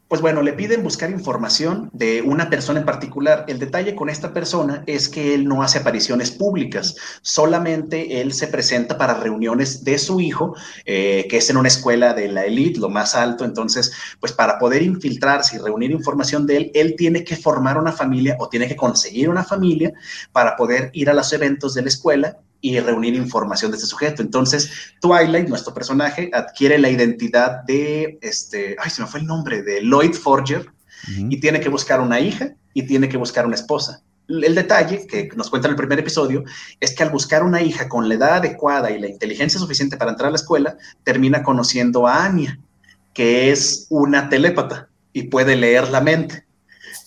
pues 0.08 0.20
bueno, 0.20 0.40
le 0.40 0.52
piden 0.52 0.84
buscar 0.84 1.10
información 1.10 1.90
de 1.92 2.22
una 2.22 2.48
persona 2.48 2.78
en 2.78 2.86
particular. 2.86 3.44
El 3.48 3.58
detalle 3.58 3.96
con 3.96 4.08
esta 4.08 4.32
persona 4.32 4.84
es 4.86 5.08
que 5.08 5.34
él 5.34 5.46
no 5.46 5.62
hace 5.62 5.78
apariciones 5.78 6.30
públicas, 6.30 6.94
solamente 7.22 8.20
él 8.20 8.32
se 8.32 8.46
presenta 8.46 8.98
para 8.98 9.14
reuniones 9.14 9.82
de 9.82 9.98
su 9.98 10.20
hijo, 10.20 10.54
eh, 10.84 11.26
que 11.28 11.38
es 11.38 11.50
en 11.50 11.56
una 11.56 11.68
escuela 11.68 12.14
de 12.14 12.28
la 12.28 12.44
elite, 12.44 12.78
lo 12.78 12.88
más 12.88 13.16
alto. 13.16 13.44
Entonces, 13.44 13.92
pues 14.20 14.32
para 14.32 14.58
poder 14.58 14.82
infiltrarse 14.82 15.56
y 15.56 15.58
reunir 15.58 15.90
información 15.90 16.46
de 16.46 16.56
él, 16.56 16.70
él 16.74 16.94
tiene 16.96 17.24
que 17.24 17.36
formar 17.36 17.76
una 17.76 17.92
familia 17.92 18.36
o 18.38 18.48
tiene 18.48 18.68
que 18.68 18.76
conseguir 18.76 19.28
una 19.28 19.42
familia 19.42 19.92
para 20.30 20.56
poder 20.56 20.90
ir 20.92 21.10
a 21.10 21.14
los 21.14 21.32
eventos 21.32 21.74
de 21.74 21.82
la 21.82 21.88
escuela 21.88 22.38
y 22.60 22.78
reunir 22.80 23.14
información 23.14 23.70
de 23.70 23.76
este 23.76 23.86
sujeto. 23.86 24.22
Entonces, 24.22 24.70
Twilight, 25.00 25.48
nuestro 25.48 25.74
personaje, 25.74 26.30
adquiere 26.32 26.78
la 26.78 26.90
identidad 26.90 27.62
de, 27.64 28.18
este, 28.22 28.76
ay, 28.78 28.90
se 28.90 29.02
me 29.02 29.08
fue 29.08 29.20
el 29.20 29.26
nombre, 29.26 29.62
de 29.62 29.82
Lloyd 29.82 30.14
Forger, 30.14 30.70
y 31.08 31.38
tiene 31.38 31.60
que 31.60 31.68
buscar 31.68 32.00
una 32.00 32.18
hija 32.18 32.54
y 32.74 32.82
tiene 32.82 33.08
que 33.08 33.16
buscar 33.16 33.46
una 33.46 33.54
esposa. 33.54 34.02
El 34.28 34.54
detalle 34.56 35.06
que 35.06 35.28
nos 35.36 35.50
cuenta 35.50 35.68
en 35.68 35.72
el 35.72 35.76
primer 35.76 36.00
episodio 36.00 36.42
es 36.80 36.96
que 36.96 37.04
al 37.04 37.10
buscar 37.10 37.44
una 37.44 37.62
hija 37.62 37.88
con 37.88 38.08
la 38.08 38.14
edad 38.14 38.34
adecuada 38.36 38.90
y 38.90 38.98
la 38.98 39.08
inteligencia 39.08 39.60
suficiente 39.60 39.96
para 39.96 40.10
entrar 40.10 40.28
a 40.28 40.30
la 40.32 40.36
escuela, 40.36 40.76
termina 41.04 41.44
conociendo 41.44 42.08
a 42.08 42.24
Anya, 42.24 42.58
que 43.14 43.52
es 43.52 43.86
una 43.88 44.28
telépata 44.28 44.88
y 45.12 45.24
puede 45.24 45.54
leer 45.54 45.90
la 45.90 46.00
mente. 46.00 46.45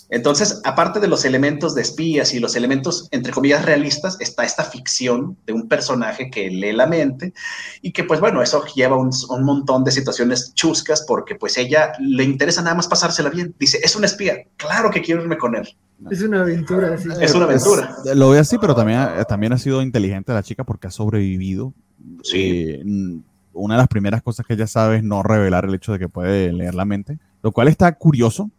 Entonces, 0.10 0.62
aparte 0.64 1.00
de 1.00 1.08
los 1.08 1.24
elementos 1.24 1.76
de 1.76 1.84
espías 1.84 2.34
y 2.34 2.40
los 2.40 2.56
elementos, 2.56 3.08
entre 3.12 3.32
comillas, 3.32 3.64
realistas, 3.64 4.18
está 4.20 4.44
esta 4.44 4.64
ficción 4.64 5.38
de 5.46 5.54
un 5.54 5.68
personaje 5.68 6.32
que 6.32 6.50
lee 6.50 6.74
la 6.74 6.88
mente 6.88 7.34
y 7.82 7.92
que, 7.92 8.04
pues 8.04 8.20
bueno, 8.20 8.42
eso 8.42 8.64
lleva 8.76 8.98
un, 8.98 9.12
un 9.30 9.44
montón 9.44 9.84
de 9.84 9.92
situaciones 9.92 10.54
chuscas 10.56 11.04
porque 11.08 11.36
pues 11.36 11.58
ella 11.58 11.92
le 12.00 12.24
interesa 12.24 12.62
nada 12.64 12.76
más 12.76 12.88
pasársela 12.88 13.30
bien. 13.30 13.54
Dice, 13.60 13.80
es 13.84 13.96
un 13.96 14.04
espía, 14.04 14.36
claro 14.58 14.90
que 14.90 15.02
quiero 15.02 15.22
irme 15.22 15.38
con 15.38 15.56
él. 15.56 15.70
Es 16.10 16.22
una 16.22 16.42
aventura. 16.42 16.98
Sí. 16.98 17.10
Es 17.22 17.34
una 17.36 17.46
aventura. 17.46 17.98
lo 18.16 18.30
veo 18.30 18.42
así, 18.42 18.58
pero 18.58 18.74
también, 18.74 19.00
también 19.28 19.54
ha 19.54 19.58
sido 19.58 19.82
inteligente 19.82 20.34
la 20.34 20.44
chica 20.44 20.64
porque 20.64 20.88
ha 20.88 20.92
sobrevivido. 20.92 21.74
Sí. 22.24 22.42
Eh, 22.42 22.84
una 23.54 23.76
de 23.76 23.80
las 23.80 23.88
primeras 23.88 24.22
cosas 24.22 24.46
que 24.46 24.54
ella 24.54 24.68
sabe 24.68 24.98
es 24.98 25.04
no 25.04 25.22
revelar 25.22 25.66
el 25.66 25.76
hecho 25.76 25.92
de 25.92 26.00
que 26.00 26.08
puede 26.08 26.54
leer 26.54 26.74
la 26.74 26.86
mente, 26.86 27.20
lo 27.44 27.52
cual 27.52 27.68
está 27.68 27.92
curioso. 27.94 28.50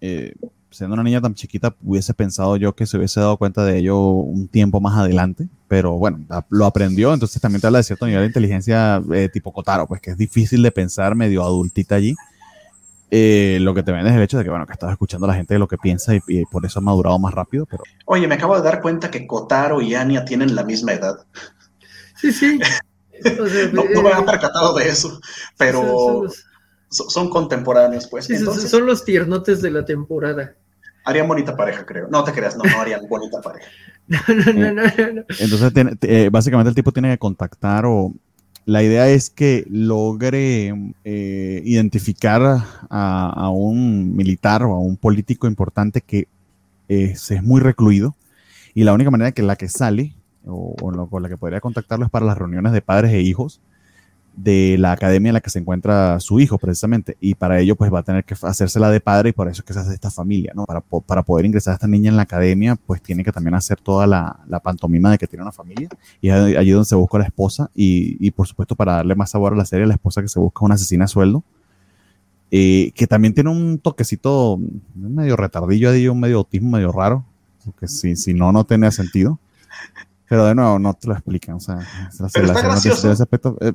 Eh, 0.00 0.34
siendo 0.70 0.94
una 0.94 1.02
niña 1.02 1.20
tan 1.20 1.34
chiquita, 1.34 1.74
hubiese 1.82 2.14
pensado 2.14 2.56
yo 2.56 2.74
que 2.74 2.86
se 2.86 2.96
hubiese 2.96 3.20
dado 3.20 3.36
cuenta 3.36 3.64
de 3.64 3.78
ello 3.78 3.98
un 3.98 4.48
tiempo 4.48 4.80
más 4.80 4.96
adelante, 4.96 5.48
pero 5.68 5.92
bueno, 5.92 6.20
lo 6.48 6.66
aprendió, 6.66 7.12
entonces 7.12 7.40
también 7.40 7.60
te 7.60 7.66
habla 7.66 7.78
de 7.78 7.84
cierto 7.84 8.06
nivel 8.06 8.22
de 8.22 8.26
inteligencia 8.28 9.02
eh, 9.12 9.28
tipo 9.32 9.52
Kotaro, 9.52 9.86
pues 9.86 10.00
que 10.00 10.10
es 10.10 10.16
difícil 10.16 10.62
de 10.62 10.70
pensar 10.70 11.14
medio 11.14 11.42
adultita 11.42 11.96
allí. 11.96 12.14
Eh, 13.12 13.58
lo 13.60 13.74
que 13.74 13.82
te 13.82 13.90
ven 13.90 14.06
es 14.06 14.14
el 14.14 14.22
hecho 14.22 14.38
de 14.38 14.44
que, 14.44 14.50
bueno, 14.50 14.66
que 14.66 14.72
estás 14.72 14.92
escuchando 14.92 15.26
a 15.26 15.30
la 15.30 15.34
gente 15.34 15.54
de 15.54 15.58
lo 15.58 15.66
que 15.66 15.76
piensa 15.76 16.14
y, 16.14 16.44
por 16.44 16.64
eso 16.64 16.78
ha 16.78 16.82
madurado 16.82 17.18
más 17.18 17.34
rápido, 17.34 17.66
pero... 17.66 17.82
Oye, 18.04 18.28
me 18.28 18.36
acabo 18.36 18.54
de 18.56 18.62
dar 18.62 18.80
cuenta 18.80 19.10
que 19.10 19.26
Kotaro 19.26 19.80
y 19.80 19.96
Anya 19.96 20.24
tienen 20.24 20.54
la 20.54 20.62
misma 20.62 20.92
edad. 20.92 21.26
Sí, 22.14 22.32
sí. 22.32 22.60
no, 23.72 23.84
me 23.84 24.10
había 24.10 24.24
percatado 24.24 24.74
de 24.74 24.88
eso, 24.88 25.20
pero 25.58 26.28
son, 26.88 27.30
contemporáneos, 27.30 28.06
pues. 28.06 28.28
son 28.68 28.86
los 28.86 29.04
tiernotes 29.04 29.60
de 29.60 29.70
la 29.70 29.84
temporada. 29.84 30.54
Harían 31.04 31.28
bonita 31.28 31.56
pareja, 31.56 31.84
creo. 31.86 32.08
No 32.08 32.24
te 32.24 32.32
creas, 32.32 32.56
no, 32.56 32.64
no 32.64 32.80
harían 32.80 33.00
bonita 33.08 33.40
pareja. 33.40 33.68
no, 34.08 34.72
no, 34.72 34.72
no, 34.72 35.12
no, 35.12 35.22
Entonces, 35.38 35.72
eh, 36.02 36.28
básicamente 36.30 36.68
el 36.68 36.74
tipo 36.74 36.92
tiene 36.92 37.10
que 37.10 37.18
contactar 37.18 37.86
o 37.86 38.12
la 38.66 38.82
idea 38.82 39.08
es 39.08 39.30
que 39.30 39.64
logre 39.68 40.74
eh, 41.04 41.62
identificar 41.64 42.62
a, 42.88 43.50
un 43.50 44.14
militar 44.14 44.62
o 44.62 44.74
a 44.74 44.78
un 44.78 44.96
político 44.96 45.46
importante 45.46 46.02
que 46.02 46.28
es, 46.88 47.30
es 47.30 47.42
muy 47.42 47.60
recluido 47.60 48.16
y 48.74 48.84
la 48.84 48.92
única 48.92 49.10
manera 49.10 49.32
que 49.32 49.42
la 49.42 49.56
que 49.56 49.68
sale 49.68 50.14
o, 50.44 50.76
o 50.80 51.08
con 51.08 51.22
la 51.22 51.28
que 51.28 51.36
podría 51.36 51.60
contactarlo 51.60 52.04
es 52.04 52.10
para 52.10 52.26
las 52.26 52.38
reuniones 52.38 52.72
de 52.72 52.82
padres 52.82 53.12
e 53.12 53.20
hijos 53.20 53.60
de 54.36 54.76
la 54.78 54.92
academia 54.92 55.30
en 55.30 55.34
la 55.34 55.40
que 55.40 55.50
se 55.50 55.58
encuentra 55.58 56.18
su 56.20 56.40
hijo 56.40 56.58
precisamente. 56.58 57.16
Y 57.20 57.34
para 57.34 57.60
ello 57.60 57.76
pues 57.76 57.92
va 57.92 58.00
a 58.00 58.02
tener 58.02 58.24
que 58.24 58.34
hacérsela 58.40 58.90
de 58.90 59.00
padre 59.00 59.30
y 59.30 59.32
por 59.32 59.48
eso 59.48 59.60
es 59.60 59.64
que 59.64 59.72
se 59.72 59.80
hace 59.80 59.94
esta 59.94 60.10
familia, 60.10 60.52
¿no? 60.54 60.64
Para, 60.64 60.80
para 60.80 61.22
poder 61.22 61.46
ingresar 61.46 61.72
a 61.72 61.74
esta 61.74 61.86
niña 61.86 62.10
en 62.10 62.16
la 62.16 62.22
academia 62.22 62.76
pues 62.76 63.02
tiene 63.02 63.24
que 63.24 63.32
también 63.32 63.54
hacer 63.54 63.80
toda 63.80 64.06
la, 64.06 64.40
la 64.48 64.60
pantomima 64.60 65.10
de 65.10 65.18
que 65.18 65.26
tiene 65.26 65.42
una 65.42 65.52
familia. 65.52 65.88
Y 66.20 66.30
allí 66.30 66.70
donde 66.70 66.86
se 66.86 66.94
busca 66.94 67.18
la 67.18 67.24
esposa. 67.24 67.70
Y, 67.74 68.16
y, 68.24 68.30
por 68.30 68.46
supuesto 68.46 68.76
para 68.76 68.94
darle 68.94 69.14
más 69.14 69.30
sabor 69.30 69.52
a 69.52 69.56
la 69.56 69.64
serie 69.64 69.86
la 69.86 69.94
esposa 69.94 70.22
que 70.22 70.28
se 70.28 70.38
busca 70.38 70.64
una 70.64 70.74
asesina 70.74 71.04
a 71.04 71.08
sueldo. 71.08 71.44
Eh, 72.52 72.90
que 72.96 73.06
también 73.06 73.32
tiene 73.32 73.50
un 73.50 73.78
toquecito 73.78 74.58
medio 74.94 75.36
retardillo 75.36 75.90
ahí, 75.90 76.08
un 76.08 76.18
medio 76.18 76.38
autismo 76.38 76.70
medio 76.70 76.90
raro 76.90 77.24
porque 77.64 77.88
si, 77.88 78.16
si 78.16 78.34
no 78.34 78.52
no 78.52 78.64
tiene 78.64 78.90
sentido 78.90 79.38
pero 80.30 80.44
de 80.44 80.54
nuevo, 80.54 80.78
no 80.78 80.94
te 80.94 81.08
lo 81.08 81.14
explican. 81.14 81.56
O 81.56 81.60
sea, 81.60 81.80
Pero 82.32 82.46
está 82.46 82.62
gracioso. 82.62 83.10
Eh, 83.10 83.72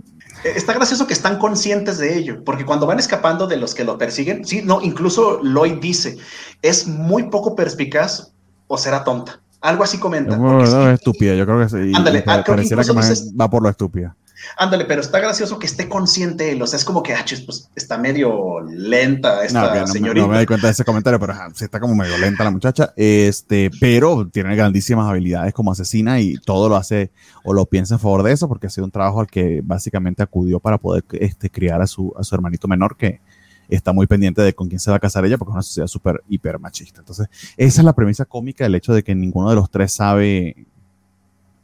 está 0.55 0.71
gracioso 0.71 1.05
que 1.05 1.11
están 1.11 1.37
conscientes 1.37 1.97
de 1.97 2.17
ello, 2.17 2.45
porque 2.45 2.63
cuando 2.63 2.87
van 2.87 2.97
escapando 2.97 3.45
de 3.45 3.57
los 3.57 3.75
que 3.75 3.83
lo 3.83 3.97
persiguen, 3.97 4.45
sí, 4.45 4.61
no, 4.63 4.81
incluso 4.81 5.43
Lloyd 5.43 5.81
dice, 5.81 6.17
es 6.61 6.87
muy 6.87 7.23
poco 7.23 7.57
perspicaz 7.57 8.31
o 8.67 8.77
será 8.77 9.03
tonta. 9.03 9.41
Algo 9.59 9.83
así 9.83 9.97
comenta. 9.97 10.37
No, 10.37 10.63
es 10.63 10.73
estúpida, 10.93 11.35
yo 11.35 11.45
creo 11.45 11.59
que 11.59 11.67
sí. 11.67 11.91
Ándale, 11.93 12.23
ah, 12.25 12.41
pareciera 12.47 12.85
que, 12.85 12.93
va 12.93 13.49
por 13.49 13.61
lo 13.61 13.67
estúpida. 13.67 14.15
Ándale, 14.57 14.85
pero 14.85 15.01
está 15.01 15.19
gracioso 15.19 15.59
que 15.59 15.65
esté 15.65 15.87
consciente 15.87 16.51
él. 16.51 16.61
O 16.61 16.67
sea, 16.67 16.77
es 16.77 16.85
como 16.85 17.03
que, 17.03 17.13
ah, 17.13 17.25
pues 17.45 17.69
está 17.75 17.97
medio 17.97 18.61
lenta 18.61 19.43
esta 19.43 19.81
no, 19.81 19.87
señorita. 19.87 20.25
No, 20.25 20.31
me 20.31 20.37
doy 20.37 20.45
cuenta 20.45 20.67
de 20.67 20.73
ese 20.73 20.83
comentario, 20.83 21.19
pero 21.19 21.33
sí 21.53 21.65
está 21.65 21.79
como 21.79 21.95
medio 21.95 22.17
lenta 22.17 22.43
la 22.43 22.51
muchacha. 22.51 22.93
Este, 22.95 23.71
pero 23.79 24.27
tiene 24.27 24.55
grandísimas 24.55 25.09
habilidades 25.09 25.53
como 25.53 25.71
asesina 25.71 26.19
y 26.19 26.37
todo 26.37 26.69
lo 26.69 26.75
hace 26.75 27.11
o 27.43 27.53
lo 27.53 27.65
piensa 27.65 27.95
en 27.95 27.99
favor 27.99 28.23
de 28.23 28.33
eso, 28.33 28.47
porque 28.47 28.67
ha 28.67 28.69
sido 28.69 28.85
un 28.85 28.91
trabajo 28.91 29.19
al 29.21 29.27
que 29.27 29.61
básicamente 29.63 30.23
acudió 30.23 30.59
para 30.59 30.77
poder 30.77 31.03
este, 31.13 31.49
criar 31.49 31.81
a 31.81 31.87
su, 31.87 32.13
a 32.17 32.23
su 32.23 32.35
hermanito 32.35 32.67
menor 32.67 32.97
que 32.97 33.21
está 33.69 33.93
muy 33.93 34.07
pendiente 34.07 34.41
de 34.41 34.53
con 34.53 34.67
quién 34.67 34.79
se 34.79 34.91
va 34.91 34.97
a 34.97 34.99
casar 34.99 35.25
ella, 35.25 35.37
porque 35.37 35.51
es 35.51 35.55
una 35.55 35.63
sociedad 35.63 35.87
súper 35.87 36.23
hiper 36.29 36.59
machista. 36.59 36.99
Entonces, 36.99 37.27
esa 37.57 37.81
es 37.81 37.85
la 37.85 37.93
premisa 37.93 38.25
cómica, 38.25 38.65
el 38.65 38.75
hecho 38.75 38.93
de 38.93 39.03
que 39.03 39.15
ninguno 39.15 39.49
de 39.49 39.55
los 39.55 39.69
tres 39.69 39.93
sabe 39.93 40.67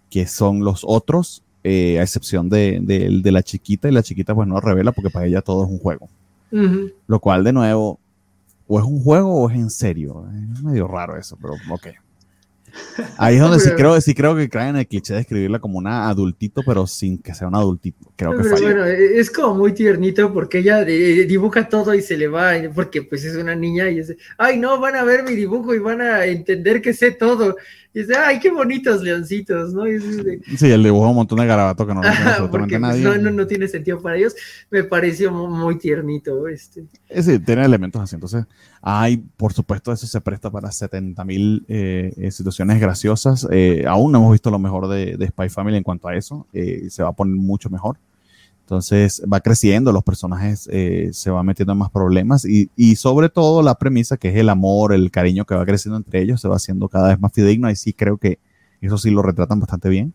que 0.09 0.27
son 0.27 0.63
los 0.63 0.83
otros 0.85 1.43
eh, 1.63 1.99
a 1.99 2.03
excepción 2.03 2.49
de, 2.49 2.79
de, 2.81 3.31
la 3.31 3.43
chiquita, 3.43 3.87
y 3.87 3.91
la 3.91 4.03
chiquita 4.03 4.33
pues 4.33 4.47
no 4.47 4.59
revela 4.59 4.91
porque 4.91 5.09
para 5.09 5.25
ella 5.25 5.41
todo 5.41 5.65
es 5.65 5.69
un 5.69 5.79
juego. 5.79 6.09
Lo 7.07 7.19
cual, 7.19 7.43
de 7.43 7.53
nuevo, 7.53 7.99
o 8.67 8.79
es 8.79 8.85
un 8.85 9.01
juego 9.01 9.33
o 9.33 9.49
es 9.49 9.55
en 9.55 9.69
serio. 9.69 10.25
Es 10.55 10.61
medio 10.61 10.87
raro 10.87 11.17
eso, 11.17 11.37
pero 11.41 11.53
ok. 11.69 11.87
Ahí 13.17 13.35
es 13.35 13.41
donde 13.41 13.59
sí 13.59 13.69
creo, 13.75 13.99
sí 13.99 14.13
creo 14.13 14.35
que 14.35 14.49
caen 14.49 14.69
en 14.69 14.75
el 14.77 14.87
cliché 14.87 15.13
de 15.13 15.21
escribirla 15.21 15.59
como 15.59 15.77
una 15.77 16.09
adultito, 16.09 16.61
pero 16.65 16.87
sin 16.87 17.17
que 17.17 17.33
sea 17.33 17.47
un 17.47 17.55
adultito. 17.55 18.11
Creo 18.15 18.31
que 18.37 18.47
Bueno, 18.47 18.85
es 18.85 19.29
como 19.29 19.55
muy 19.55 19.73
tiernito 19.73 20.33
porque 20.33 20.59
ella 20.59 20.81
eh, 20.87 21.25
dibuja 21.25 21.67
todo 21.67 21.93
y 21.93 22.01
se 22.01 22.17
le 22.17 22.27
va, 22.27 22.53
porque 22.73 23.01
pues 23.01 23.25
es 23.25 23.35
una 23.35 23.55
niña 23.55 23.89
y 23.89 23.95
dice, 23.95 24.17
ay 24.37 24.57
no, 24.57 24.79
van 24.79 24.95
a 24.95 25.03
ver 25.03 25.23
mi 25.23 25.35
dibujo 25.35 25.73
y 25.73 25.79
van 25.79 26.01
a 26.01 26.25
entender 26.25 26.81
que 26.81 26.93
sé 26.93 27.11
todo. 27.11 27.57
Y 27.93 27.99
dice, 27.99 28.15
ay, 28.15 28.39
qué 28.39 28.49
bonitos 28.49 29.01
leoncitos, 29.01 29.73
¿no? 29.73 29.83
sí, 30.57 30.71
el 30.71 30.81
dibujo 30.81 31.09
un 31.09 31.15
montón 31.15 31.39
de 31.39 31.45
garabato 31.45 31.85
que 31.85 31.93
no 31.93 32.01
porque, 32.51 32.79
pues, 32.79 32.81
nadie. 32.81 33.19
no, 33.19 33.31
no, 33.31 33.45
tiene 33.45 33.67
sentido 33.67 34.01
para 34.01 34.15
ellos. 34.15 34.33
Me 34.69 34.85
pareció 34.85 35.31
muy, 35.31 35.77
tiernito. 35.77 36.47
Este. 36.47 36.85
Sí, 37.21 37.39
tiene 37.39 37.65
elementos 37.65 38.01
así. 38.01 38.15
Entonces, 38.15 38.45
hay, 38.81 39.17
por 39.17 39.51
supuesto, 39.51 39.91
eso 39.91 40.07
se 40.07 40.21
presta 40.21 40.49
para 40.49 40.71
70 40.71 41.25
mil 41.25 41.65
eh, 41.67 42.13
eh, 42.15 42.31
situaciones 42.31 42.79
graciosas. 42.79 43.45
Eh, 43.51 43.83
aún 43.85 44.13
no 44.13 44.19
hemos 44.19 44.31
visto 44.31 44.49
lo 44.49 44.59
mejor 44.59 44.87
de, 44.87 45.17
de 45.17 45.27
Spy 45.27 45.49
Family 45.49 45.75
en 45.75 45.83
cuanto 45.83 46.07
a 46.07 46.15
eso. 46.15 46.47
se 46.53 47.03
va 47.03 47.09
a 47.09 47.13
poner 47.13 47.35
mucho 47.35 47.69
mejor. 47.69 47.97
Entonces 48.61 49.21
va 49.31 49.41
creciendo, 49.41 49.91
los 49.91 50.03
personajes 50.03 50.69
eh, 50.71 51.09
se 51.11 51.29
van 51.29 51.45
metiendo 51.45 51.73
en 51.73 51.79
más 51.79 51.91
problemas 51.91 52.45
y, 52.45 52.69
y, 52.75 52.95
sobre 52.95 53.27
todo 53.29 53.61
la 53.61 53.75
premisa 53.75 54.15
que 54.15 54.29
es 54.29 54.35
el 54.37 54.47
amor, 54.47 54.93
el 54.93 55.11
cariño 55.11 55.45
que 55.45 55.55
va 55.55 55.65
creciendo 55.65 55.97
entre 55.97 56.21
ellos 56.21 56.39
se 56.39 56.47
va 56.47 56.55
haciendo 56.55 56.87
cada 56.87 57.09
vez 57.09 57.19
más 57.19 57.33
fidedigno 57.33 57.69
y 57.69 57.75
sí 57.75 57.91
creo 57.91 58.17
que 58.17 58.39
eso 58.79 58.97
sí 58.97 59.11
lo 59.11 59.21
retratan 59.21 59.59
bastante 59.59 59.89
bien. 59.89 60.13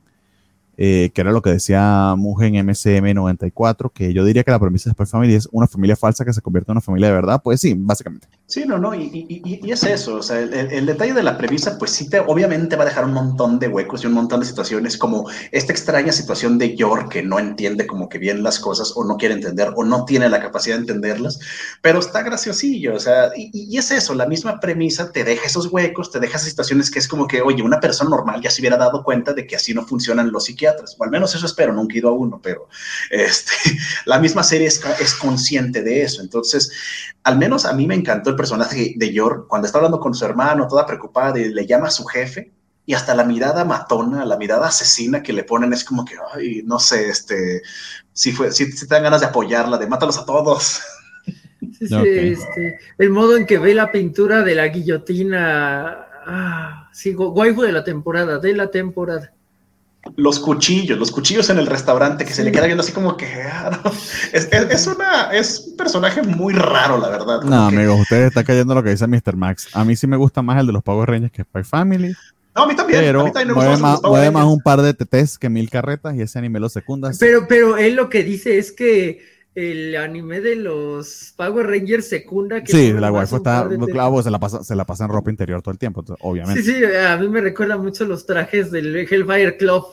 Eh, 0.79 1.11
que 1.15 1.23
era 1.23 1.33
lo 1.33 1.41
que 1.41 1.51
decía 1.51 2.15
Mugen 2.17 2.55
MCM94, 2.55 3.91
que 3.93 4.13
yo 4.13 4.25
diría 4.25 4.45
que 4.45 4.51
la 4.51 4.59
premisa 4.59 4.91
de 4.91 4.95
Spy 4.95 5.07
Family 5.07 5.35
es 5.35 5.49
una 5.51 5.67
familia 5.67 5.97
falsa 5.97 6.25
que 6.25 6.35
se 6.35 6.43
convierte 6.43 6.71
en 6.71 6.75
una 6.75 6.83
familia 6.83 7.09
de 7.09 7.15
verdad. 7.15 7.41
Pues 7.43 7.61
sí, 7.61 7.75
básicamente. 7.77 8.29
Sí, 8.49 8.65
no, 8.65 8.79
no, 8.79 8.95
y, 8.95 9.61
es 9.65 9.83
eso, 9.83 10.17
o 10.17 10.23
sea, 10.23 10.39
el, 10.39 10.87
detalle 10.87 11.15
de 11.15 11.23
la 11.25 11.37
premisa, 11.37 11.77
pues 11.79 11.91
sí, 11.91 12.09
te, 12.09 12.21
obviamente 12.21 12.77
va 12.77 12.85
a 12.85 12.87
dejar 12.87 13.05
un 13.05 13.13
montón 13.13 13.59
de 13.59 13.67
huecos 13.67 14.05
y 14.05 14.07
un 14.07 14.13
montón 14.13 14.39
de 14.39 14.47
situaciones, 14.47 14.97
como 14.97 15.29
esta 15.51 15.73
extraña 15.73 16.13
situación 16.13 16.57
de 16.57 16.77
York 16.77 17.11
que 17.11 17.25
no 17.25 17.41
entiende 17.41 17.89
como 17.89 18.09
que 18.09 18.19
bien 18.19 18.45
las 18.45 18.61
cosas 18.61 18.93
o 18.95 19.05
no 19.05 19.17
quiere 19.17 19.35
entender 19.35 19.73
o 19.75 19.83
no 19.83 20.05
tiene 20.05 20.29
la 20.29 20.41
capacidad 20.41 20.77
de 20.77 20.83
entenderlas, 20.83 21.41
pero 21.83 21.99
está 21.99 22.23
graciosillo, 22.23 22.95
o 22.95 23.01
sea, 23.01 23.33
y, 23.37 23.77
es 23.77 23.91
eso, 23.91 24.15
la 24.15 24.27
misma 24.27 24.61
premisa 24.61 25.11
te 25.11 25.25
deja 25.25 25.47
esos 25.47 25.67
huecos, 25.73 26.13
te 26.13 26.21
deja 26.21 26.37
esas 26.37 26.49
situaciones 26.49 26.89
que 26.89 27.01
es 27.01 27.09
como 27.09 27.27
que, 27.27 27.43
oye, 27.43 27.65
una 27.65 27.81
persona 27.81 28.11
normal 28.11 28.41
ya 28.43 28.51
se 28.51 28.63
hubiera 28.63 28.77
dado 28.77 29.03
cuenta 29.03 29.33
de 29.35 29.45
que 29.45 29.57
así 29.57 29.75
no 29.75 29.85
funcionan 29.85 30.31
los 30.31 30.45
psiquiatras, 30.45 30.66
o 30.99 31.05
al 31.05 31.11
menos 31.11 31.35
eso 31.35 31.47
espero, 31.47 31.73
nunca 31.73 31.95
he 31.95 31.99
ido 31.99 32.09
a 32.09 32.13
uno, 32.13 32.41
pero 32.43 32.69
este, 33.11 33.53
la 34.07 34.19
misma 34.19 34.43
serie 34.43 34.67
es, 34.67 34.83
es 35.01 35.15
consciente 35.15 35.83
de 35.83 36.03
eso, 36.03 36.23
entonces, 36.23 36.73
al 37.23 37.39
menos 37.39 37.65
a 37.65 37.73
mí 37.73 37.87
me 37.87 37.95
encantó 37.95 38.37
personaje 38.37 38.95
de 38.97 39.13
Yor, 39.13 39.47
cuando 39.49 39.67
está 39.67 39.79
hablando 39.79 40.01
con 40.01 40.15
su 40.15 40.25
hermano, 40.25 40.69
toda 40.69 40.87
preocupada, 40.87 41.39
y 41.39 41.49
le 41.49 41.67
llama 41.67 41.89
a 41.89 41.91
su 41.91 42.05
jefe, 42.05 42.53
y 42.87 42.95
hasta 42.95 43.15
la 43.15 43.25
mirada 43.25 43.65
matona, 43.65 44.25
la 44.25 44.39
mirada 44.39 44.69
asesina 44.69 45.23
que 45.23 45.33
le 45.33 45.43
ponen 45.43 45.73
es 45.73 45.85
como 45.85 46.05
que, 46.05 46.15
ay, 46.33 46.63
no 46.65 46.79
sé, 46.79 47.09
este, 47.09 47.63
si, 48.13 48.31
fue, 48.33 48.53
si, 48.53 48.75
te 48.75 48.87
dan 48.87 49.03
ganas 49.03 49.21
de 49.21 49.27
apoyarla, 49.27 49.77
de 49.77 49.89
mátalos 49.89 50.19
a 50.19 50.25
todos. 50.25 50.81
Sí, 51.79 51.89
sí, 51.89 51.97
este, 51.97 52.79
el 52.99 53.11
modo 53.11 53.37
en 53.37 53.45
que 53.45 53.59
ve 53.59 53.75
la 53.75 53.91
pintura 53.91 54.43
de 54.43 54.55
la 54.55 54.69
guillotina, 54.69 56.07
ah, 56.27 56.89
sí, 56.93 57.15
waifu 57.15 57.63
de 57.63 57.73
la 57.73 57.83
temporada, 57.83 58.39
de 58.39 58.55
la 58.55 58.71
temporada 58.71 59.33
los 60.17 60.39
cuchillos, 60.39 60.99
los 60.99 61.11
cuchillos 61.11 61.51
en 61.51 61.59
el 61.59 61.67
restaurante 61.67 62.25
que 62.25 62.33
se 62.33 62.45
le 62.45 62.53
queda 62.53 62.67
viendo 62.67 62.83
así 62.83 62.93
como 62.93 63.17
que 63.17 63.27
ah, 63.43 63.81
es, 64.33 64.87
una, 64.87 65.31
es 65.33 65.69
un 65.69 65.77
personaje 65.77 66.23
muy 66.23 66.55
raro, 66.55 66.99
la 66.99 67.09
verdad. 67.09 67.43
No, 67.43 67.67
amigos, 67.67 68.01
ustedes 68.01 68.29
están 68.29 68.45
cayendo 68.45 68.75
lo 68.75 68.83
que 68.83 68.91
dice 68.91 69.07
Mr. 69.07 69.37
Max. 69.37 69.69
A 69.73 69.85
mí 69.85 69.97
sí 69.97 70.07
me 70.07 70.17
gusta 70.17 70.43
más 70.43 70.61
el 70.61 70.67
de 70.67 70.73
los 70.73 70.83
Power 70.83 71.09
Rangers 71.09 71.33
que 71.33 71.43
Spy 71.43 71.65
Family. 71.65 72.15
No, 72.55 72.63
a 72.63 72.67
mí 72.67 72.75
también. 72.75 73.01
Pero 73.01 73.21
a 73.21 73.25
mí 73.25 73.33
también 73.33 73.55
mueve, 73.55 73.77
más, 73.77 74.01
más, 74.03 74.45
un 74.47 74.61
par 74.61 74.81
de 74.81 74.95
TTs 74.95 75.39
que 75.39 75.51
mil 75.51 75.69
carretas 75.69 76.15
y 76.15 76.23
ese 76.23 76.39
anime 76.39 76.59
lo 76.59 76.69
secunda. 76.69 77.11
Pero, 77.19 77.47
pero 77.49 77.77
él 77.77 77.95
lo 77.95 78.09
que 78.09 78.23
dice 78.23 78.59
es 78.59 78.73
que 78.73 79.36
el 79.57 79.97
anime 79.97 80.41
de 80.41 80.55
los 80.55 81.35
Power 81.37 81.67
Rangers 81.67 82.09
secunda 82.09 82.63
que 82.63 82.71
sí 82.71 82.93
la 82.93 83.11
waifu 83.11 83.37
está 83.37 83.69
claro 83.91 84.23
se 84.23 84.31
la 84.31 84.39
pasa 84.39 84.63
se 84.63 84.77
la 84.77 84.85
pasa 84.85 85.07
en 85.07 85.11
ropa 85.11 85.31
interior 85.31 85.63
todo 85.63 85.73
el 85.73 85.79
tiempo 85.79 86.05
obviamente 86.21 86.63
sí 86.63 86.75
sí 86.75 86.85
a 86.85 87.17
mí 87.17 87.29
me 87.29 87.41
recuerda 87.41 87.77
mucho 87.77 88.05
los 88.05 88.27
trajes 88.27 88.71
del 88.71 88.95
Hellfire 88.95 89.57
Club 89.57 89.87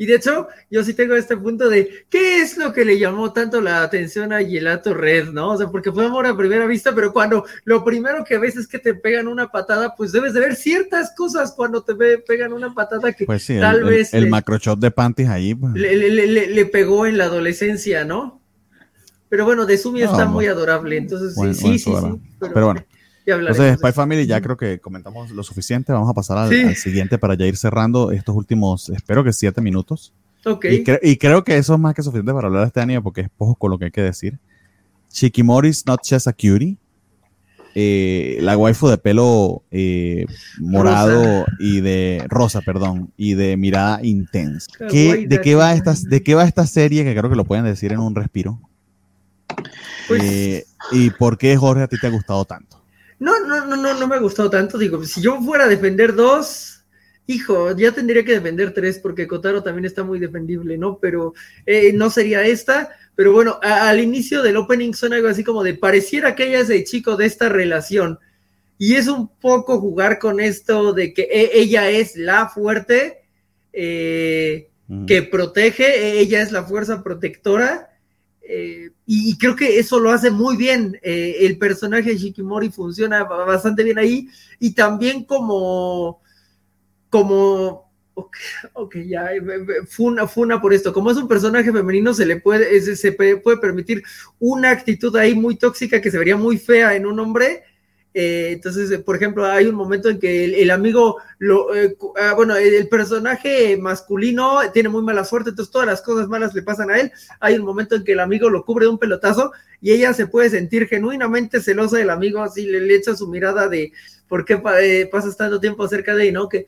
y 0.00 0.06
de 0.06 0.14
hecho, 0.14 0.46
yo 0.70 0.84
sí 0.84 0.94
tengo 0.94 1.16
este 1.16 1.36
punto 1.36 1.68
de 1.68 2.06
qué 2.08 2.40
es 2.40 2.56
lo 2.56 2.72
que 2.72 2.84
le 2.84 3.00
llamó 3.00 3.32
tanto 3.32 3.60
la 3.60 3.82
atención 3.82 4.32
a 4.32 4.38
Gelato 4.38 4.94
Red, 4.94 5.30
¿no? 5.30 5.50
O 5.50 5.58
sea, 5.58 5.66
porque 5.66 5.90
fue 5.90 6.06
amor 6.06 6.24
a 6.24 6.36
primera 6.36 6.66
vista, 6.66 6.94
pero 6.94 7.12
cuando 7.12 7.44
lo 7.64 7.84
primero 7.84 8.24
que 8.24 8.38
ves 8.38 8.56
es 8.56 8.68
que 8.68 8.78
te 8.78 8.94
pegan 8.94 9.26
una 9.26 9.50
patada, 9.50 9.96
pues 9.96 10.12
debes 10.12 10.34
de 10.34 10.40
ver 10.40 10.54
ciertas 10.54 11.12
cosas 11.16 11.52
cuando 11.52 11.82
te 11.82 11.96
pegan 11.96 12.52
una 12.52 12.72
patada 12.72 13.12
que 13.12 13.26
pues 13.26 13.44
tal 13.48 13.82
vez. 13.82 14.14
El, 14.14 14.30
macroshot 14.30 14.78
de 14.78 14.92
panties 14.92 15.28
ahí. 15.28 15.56
Pues. 15.56 15.74
Le, 15.74 16.66
pegó 16.66 17.04
en 17.04 17.18
la 17.18 17.24
adolescencia, 17.24 18.04
¿no? 18.04 18.40
Pero 19.28 19.44
bueno, 19.44 19.66
de 19.66 19.76
Sumi 19.76 20.02
está 20.02 20.26
muy 20.26 20.46
adorable, 20.46 20.96
entonces 20.96 21.34
sí, 21.34 21.54
sí, 21.54 21.78
sí, 21.78 21.92
pero 22.40 22.66
bueno. 22.66 22.82
Entonces, 23.36 23.78
Spy 23.78 23.92
Family, 23.92 24.26
ya 24.26 24.40
creo 24.40 24.56
que 24.56 24.78
comentamos 24.78 25.30
lo 25.30 25.42
suficiente. 25.42 25.92
Vamos 25.92 26.08
a 26.08 26.14
pasar 26.14 26.38
al, 26.38 26.76
siguiente 26.76 27.18
para 27.18 27.34
ya 27.34 27.46
ir 27.46 27.56
cerrando 27.56 28.10
estos 28.10 28.34
últimos, 28.34 28.88
espero 28.88 29.22
que 29.22 29.32
siete 29.32 29.60
minutos. 29.60 30.14
Ok. 30.44 30.66
Y, 31.02 31.16
creo 31.16 31.44
que 31.44 31.58
eso 31.58 31.74
es 31.74 31.80
más 31.80 31.94
que 31.94 32.02
suficiente 32.02 32.32
para 32.32 32.46
hablar 32.46 32.62
de 32.62 32.68
este 32.68 32.80
anime 32.80 33.02
porque 33.02 33.22
es 33.22 33.28
poco 33.28 33.54
con 33.56 33.70
lo 33.70 33.78
que 33.78 33.86
hay 33.86 33.90
que 33.90 34.02
decir. 34.02 34.38
Shikimori's 35.12 35.84
Not 35.86 36.00
Just 36.08 36.26
a 36.28 36.32
Cutie. 36.32 36.78
Eh, 37.74 38.38
la 38.40 38.56
waifu 38.56 38.88
de 38.88 38.98
pelo 38.98 39.62
eh, 39.70 40.24
morado 40.58 41.44
y 41.60 41.80
de 41.80 42.24
rosa, 42.28 42.60
perdón, 42.62 43.12
y 43.16 43.34
de 43.34 43.56
mirada 43.56 44.00
intensa. 44.02 44.68
de, 44.80 45.40
qué 45.42 45.54
va 45.54 45.74
esta, 45.74 45.94
¿De 46.08 46.22
qué 46.22 46.34
va 46.34 46.44
esta 46.44 46.66
serie? 46.66 47.04
Que 47.04 47.14
creo 47.14 47.30
que 47.30 47.36
lo 47.36 47.44
pueden 47.44 47.64
decir 47.64 47.92
en 47.92 48.00
un 48.00 48.14
respiro. 48.14 48.58
Pues 50.08 50.22
eh, 50.22 50.66
¿Y 50.90 51.10
por 51.10 51.38
qué, 51.38 51.56
Jorge, 51.56 51.82
a 51.82 51.86
ti 51.88 51.98
te 52.00 52.06
ha 52.06 52.10
gustado 52.10 52.44
tanto? 52.44 52.82
No, 53.18 53.38
no, 53.40 53.66
no, 53.66 53.76
no, 53.76 53.94
no 53.94 54.08
me 54.08 54.16
ha 54.16 54.20
gustado 54.20 54.48
tanto. 54.48 54.78
Digo, 54.78 55.04
si 55.04 55.20
yo 55.20 55.40
fuera 55.40 55.64
a 55.64 55.68
defender 55.68 56.14
dos, 56.14 56.84
hijo, 57.26 57.76
ya 57.76 57.92
tendría 57.92 58.24
que 58.24 58.32
defender 58.32 58.72
tres, 58.72 58.98
porque 58.98 59.28
Kotaro 59.28 59.62
también 59.62 59.84
está 59.84 60.02
muy 60.02 60.18
defendible, 60.18 60.78
¿no? 60.78 60.98
Pero 60.98 61.34
eh, 61.66 61.92
no 61.92 62.10
sería 62.10 62.42
esta. 62.42 62.90
Pero 63.14 63.32
bueno, 63.32 63.58
al 63.62 64.00
inicio 64.00 64.42
del 64.42 64.56
opening 64.56 64.94
suena 64.94 65.16
algo 65.16 65.28
así 65.28 65.44
como 65.44 65.62
de 65.62 65.74
pareciera 65.74 66.34
que 66.34 66.48
ella 66.48 66.60
es 66.60 66.70
el 66.70 66.84
chico 66.84 67.16
de 67.16 67.26
esta 67.26 67.48
relación. 67.48 68.18
Y 68.78 68.94
es 68.94 69.08
un 69.08 69.28
poco 69.28 69.80
jugar 69.80 70.18
con 70.18 70.40
esto 70.40 70.92
de 70.92 71.12
que 71.12 71.22
e, 71.22 71.50
ella 71.60 71.90
es 71.90 72.16
la 72.16 72.48
fuerte 72.48 73.24
eh, 73.72 74.70
que 75.06 75.22
protege, 75.22 75.84
e, 75.84 76.20
ella 76.20 76.40
es 76.40 76.52
la 76.52 76.62
fuerza 76.62 77.02
protectora. 77.02 77.87
Eh, 78.50 78.88
y 79.04 79.36
creo 79.36 79.54
que 79.54 79.78
eso 79.78 80.00
lo 80.00 80.10
hace 80.10 80.30
muy 80.30 80.56
bien. 80.56 80.98
Eh, 81.02 81.36
el 81.40 81.58
personaje 81.58 82.10
de 82.10 82.16
Shikimori 82.16 82.70
funciona 82.70 83.24
bastante 83.24 83.84
bien 83.84 83.98
ahí. 83.98 84.28
Y 84.58 84.74
también 84.74 85.24
como, 85.24 86.22
como, 87.10 87.92
ok, 88.72 88.96
ya, 89.06 89.34
eh, 89.34 89.42
funa, 89.86 90.26
funa 90.26 90.60
por 90.62 90.72
esto. 90.72 90.94
Como 90.94 91.10
es 91.10 91.18
un 91.18 91.28
personaje 91.28 91.70
femenino, 91.70 92.14
se 92.14 92.24
le 92.24 92.40
puede, 92.40 92.80
se 92.80 93.12
puede 93.12 93.58
permitir 93.58 94.02
una 94.38 94.70
actitud 94.70 95.14
ahí 95.16 95.34
muy 95.34 95.56
tóxica 95.56 96.00
que 96.00 96.10
se 96.10 96.18
vería 96.18 96.38
muy 96.38 96.56
fea 96.56 96.96
en 96.96 97.04
un 97.04 97.20
hombre 97.20 97.64
eh, 98.14 98.52
entonces, 98.52 98.90
eh, 98.90 98.98
por 98.98 99.16
ejemplo, 99.16 99.44
hay 99.44 99.66
un 99.66 99.74
momento 99.74 100.08
en 100.08 100.18
que 100.18 100.62
el, 100.62 100.70
amigo, 100.70 101.18
lo, 101.38 101.74
eh, 101.74 101.96
ah, 102.16 102.34
bueno, 102.34 102.56
el, 102.56 102.88
personaje 102.88 103.76
masculino 103.76 104.60
tiene 104.72 104.88
muy 104.88 105.02
mala 105.02 105.24
suerte, 105.24 105.50
entonces 105.50 105.70
todas 105.70 105.86
las 105.86 106.02
cosas 106.02 106.26
malas 106.28 106.54
le 106.54 106.62
pasan 106.62 106.90
a 106.90 106.98
él. 106.98 107.12
Hay 107.40 107.54
un 107.54 107.64
momento 107.64 107.94
en 107.94 108.04
que 108.04 108.12
el 108.12 108.20
amigo 108.20 108.48
lo 108.48 108.64
cubre 108.64 108.86
de 108.86 108.90
un 108.90 108.98
pelotazo 108.98 109.52
y 109.80 109.92
ella 109.92 110.12
se 110.14 110.26
puede 110.26 110.50
sentir 110.50 110.88
genuinamente 110.88 111.60
celosa 111.60 111.98
del 111.98 112.10
amigo, 112.10 112.42
así 112.42 112.66
le, 112.66 112.94
echa 112.94 113.14
su 113.14 113.28
mirada 113.28 113.68
de 113.68 113.92
por 114.26 114.44
qué 114.44 114.58
pasas 115.10 115.36
tanto 115.36 115.60
tiempo 115.60 115.86
cerca 115.86 116.14
de 116.14 116.28
él, 116.28 116.34
¿no? 116.34 116.48
Que 116.48 116.66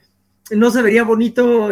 no 0.50 0.70
se 0.70 0.82
vería 0.82 1.04
bonito 1.04 1.70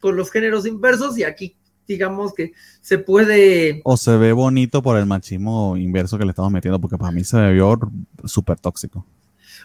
con 0.00 0.16
los 0.16 0.30
géneros 0.30 0.66
inversos 0.66 1.18
y 1.18 1.24
aquí 1.24 1.56
digamos 1.86 2.34
que 2.34 2.52
se 2.80 2.98
puede... 2.98 3.80
O 3.84 3.96
se 3.96 4.16
ve 4.16 4.32
bonito 4.32 4.82
por 4.82 4.96
el 4.98 5.06
machismo 5.06 5.76
inverso 5.76 6.18
que 6.18 6.24
le 6.24 6.30
estamos 6.30 6.52
metiendo, 6.52 6.80
porque 6.80 6.98
para 6.98 7.12
mí 7.12 7.24
se 7.24 7.52
vio 7.52 7.78
súper 8.24 8.58
tóxico. 8.58 9.06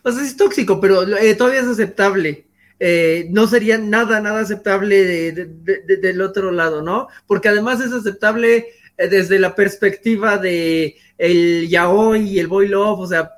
O 0.03 0.11
sea, 0.11 0.23
es 0.23 0.37
tóxico, 0.37 0.79
pero 0.79 1.03
eh, 1.17 1.35
todavía 1.35 1.61
es 1.61 1.67
aceptable. 1.67 2.47
Eh, 2.79 3.27
no 3.31 3.47
sería 3.47 3.77
nada, 3.77 4.19
nada 4.21 4.41
aceptable 4.41 5.31
del 5.31 6.21
otro 6.21 6.51
lado, 6.51 6.81
¿no? 6.81 7.07
Porque 7.25 7.49
además 7.49 7.81
es 7.81 7.91
aceptable 7.91 8.67
eh, 8.97 9.07
desde 9.07 9.39
la 9.39 9.55
perspectiva 9.55 10.37
de 10.37 10.95
el 11.17 11.67
yaoi 11.69 12.21
y 12.21 12.39
el 12.39 12.47
boy 12.47 12.67
love, 12.67 12.99
o 12.99 13.07
sea, 13.07 13.31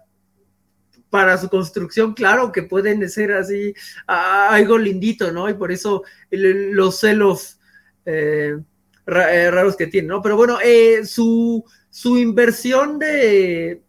para 1.10 1.38
su 1.38 1.49
construcción, 1.49 2.14
claro 2.14 2.51
que 2.51 2.64
pueden 2.64 3.10
ser 3.10 3.31
así 3.31 3.73
algo 4.06 4.77
lindito, 4.77 5.31
¿no? 5.31 5.49
Y 5.49 5.53
por 5.53 5.72
eso 5.72 6.03
los 6.30 6.99
celos 6.99 7.59
eh, 8.10 8.57
raros 9.06 9.76
que 9.76 9.88
tiene, 9.88 10.07
¿no? 10.07 10.22
Pero 10.22 10.36
bueno, 10.36 10.57
eh, 10.64 11.06
su, 11.06 11.64
su 11.90 12.18
inversión 12.18 12.99
de, 12.99 13.81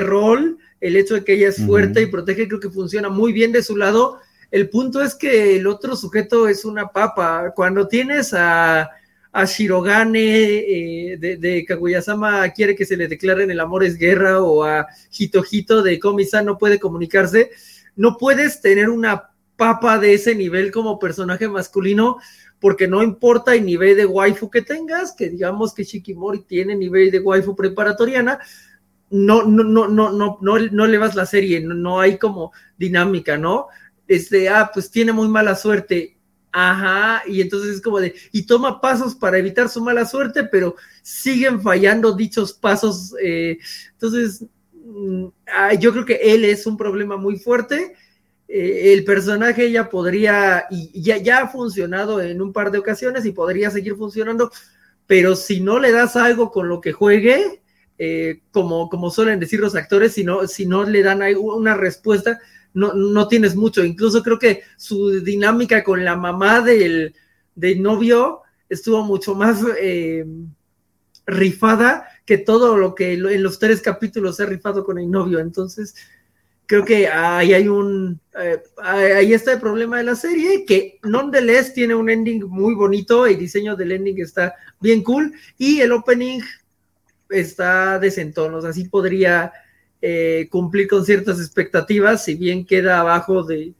rol, 0.00 0.58
el 0.80 0.96
hecho 0.96 1.14
de 1.14 1.24
que 1.24 1.34
ella 1.34 1.48
es 1.48 1.64
fuerte 1.64 2.02
y 2.02 2.06
protege, 2.06 2.48
creo 2.48 2.60
que 2.60 2.70
funciona 2.70 3.08
muy 3.08 3.32
bien 3.32 3.52
de 3.52 3.62
su 3.62 3.76
lado. 3.76 4.18
El 4.50 4.68
punto 4.68 5.02
es 5.02 5.14
que 5.14 5.56
el 5.56 5.66
otro 5.66 5.96
sujeto 5.96 6.48
es 6.48 6.64
una 6.64 6.88
papa. 6.88 7.52
Cuando 7.54 7.88
tienes 7.88 8.34
a, 8.34 8.90
a 9.32 9.44
Shirogane 9.44 10.18
eh, 10.20 11.16
de, 11.18 11.36
de 11.36 11.64
Kaguya-sama 11.64 12.48
quiere 12.50 12.76
que 12.76 12.86
se 12.86 12.96
le 12.96 13.08
declaren 13.08 13.50
el 13.50 13.58
amor 13.58 13.82
es 13.82 13.98
guerra 13.98 14.40
o 14.40 14.62
a 14.62 14.86
Hito 15.10 15.82
de 15.82 15.98
Komisa 15.98 16.40
no 16.40 16.56
puede 16.56 16.78
comunicarse, 16.78 17.50
no 17.96 18.16
puedes 18.16 18.60
tener 18.60 18.88
una 18.88 19.30
papa 19.56 19.98
de 19.98 20.14
ese 20.14 20.36
nivel 20.36 20.70
como 20.70 21.00
personaje 21.00 21.48
masculino 21.48 22.18
porque 22.64 22.88
no 22.88 23.02
importa 23.02 23.54
el 23.54 23.66
nivel 23.66 23.94
de 23.94 24.06
waifu 24.06 24.48
que 24.48 24.62
tengas, 24.62 25.12
que 25.12 25.28
digamos 25.28 25.74
que 25.74 25.84
Shikimori 25.84 26.44
tiene 26.44 26.74
nivel 26.74 27.10
de 27.10 27.20
waifu 27.20 27.54
preparatoriana, 27.54 28.38
no, 29.10 29.42
no, 29.42 29.62
no, 29.62 29.86
no, 29.86 30.10
no, 30.10 30.38
no, 30.40 30.58
no 30.58 30.86
le 30.86 30.96
vas 30.96 31.14
la 31.14 31.26
serie, 31.26 31.60
no, 31.60 32.00
hay 32.00 32.16
como 32.16 32.52
dinámica, 32.78 33.36
¿no? 33.36 33.66
Este, 34.08 34.48
ah, 34.48 34.70
pues 34.72 34.90
tiene 34.90 35.12
muy 35.12 35.28
mala 35.28 35.56
suerte, 35.56 36.16
ajá, 36.52 37.22
y 37.26 37.42
entonces 37.42 37.74
es 37.74 37.82
como 37.82 38.00
de, 38.00 38.14
y 38.32 38.46
toma 38.46 38.80
pasos 38.80 39.14
para 39.14 39.36
evitar 39.36 39.68
su 39.68 39.82
mala 39.82 40.06
suerte, 40.06 40.44
pero 40.44 40.74
siguen 41.02 41.60
fallando 41.60 42.14
dichos 42.14 42.54
pasos, 42.54 43.14
eh, 43.22 43.58
entonces, 43.92 44.46
mm, 44.72 45.26
ah, 45.54 45.74
yo 45.74 45.92
creo 45.92 46.06
que 46.06 46.14
él 46.14 46.46
es 46.46 46.66
un 46.66 46.78
problema 46.78 47.18
muy 47.18 47.36
fuerte, 47.38 47.94
eh, 48.48 48.92
el 48.92 49.04
personaje 49.04 49.70
ya 49.70 49.88
podría, 49.88 50.66
y 50.70 51.00
ya, 51.00 51.16
ya 51.16 51.42
ha 51.42 51.48
funcionado 51.48 52.20
en 52.20 52.40
un 52.42 52.52
par 52.52 52.70
de 52.70 52.78
ocasiones 52.78 53.24
y 53.24 53.32
podría 53.32 53.70
seguir 53.70 53.96
funcionando, 53.96 54.50
pero 55.06 55.36
si 55.36 55.60
no 55.60 55.78
le 55.78 55.92
das 55.92 56.16
algo 56.16 56.50
con 56.50 56.68
lo 56.68 56.80
que 56.80 56.92
juegue, 56.92 57.62
eh, 57.96 58.40
como, 58.50 58.88
como 58.88 59.10
suelen 59.10 59.38
decir 59.38 59.60
los 59.60 59.76
actores, 59.76 60.12
si 60.12 60.24
no, 60.24 60.46
si 60.48 60.66
no 60.66 60.84
le 60.84 61.02
dan 61.02 61.22
una 61.36 61.74
respuesta, 61.74 62.40
no, 62.72 62.92
no 62.92 63.28
tienes 63.28 63.54
mucho. 63.54 63.84
Incluso 63.84 64.22
creo 64.22 64.38
que 64.38 64.62
su 64.76 65.20
dinámica 65.22 65.84
con 65.84 66.04
la 66.04 66.16
mamá 66.16 66.60
del, 66.60 67.14
novio 67.54 68.42
estuvo 68.68 69.04
mucho 69.04 69.34
más 69.34 69.60
eh, 69.80 70.26
rifada 71.26 72.08
que 72.26 72.38
todo 72.38 72.76
lo 72.76 72.94
que 72.94 73.12
en 73.12 73.42
los 73.42 73.58
tres 73.58 73.80
capítulos 73.80 74.36
se 74.36 74.42
ha 74.42 74.46
rifado 74.46 74.84
con 74.84 74.98
el 74.98 75.10
novio. 75.10 75.38
Entonces, 75.38 75.94
creo 76.66 76.84
que 76.84 77.08
ahí 77.08 77.52
hay 77.52 77.68
un, 77.68 78.20
eh, 78.40 78.62
ahí 78.82 79.32
está 79.32 79.52
el 79.52 79.60
problema 79.60 79.98
de 79.98 80.04
la 80.04 80.16
serie, 80.16 80.64
que 80.64 80.98
nonetheless 81.02 81.74
tiene 81.74 81.94
un 81.94 82.10
ending 82.10 82.44
muy 82.44 82.74
bonito, 82.74 83.26
el 83.26 83.38
diseño 83.38 83.76
del 83.76 83.92
ending 83.92 84.20
está 84.20 84.54
bien 84.80 85.02
cool 85.02 85.32
y 85.58 85.80
el 85.80 85.92
opening 85.92 86.40
está 87.28 87.98
desentón, 87.98 88.54
o 88.54 88.62
sea, 88.62 88.72
sí 88.72 88.88
podría 88.88 89.52
eh, 90.00 90.48
cumplir 90.50 90.88
con 90.88 91.04
ciertas 91.04 91.38
expectativas, 91.38 92.24
si 92.24 92.34
bien 92.34 92.66
queda 92.66 93.00
abajo 93.00 93.42
de, 93.42 93.74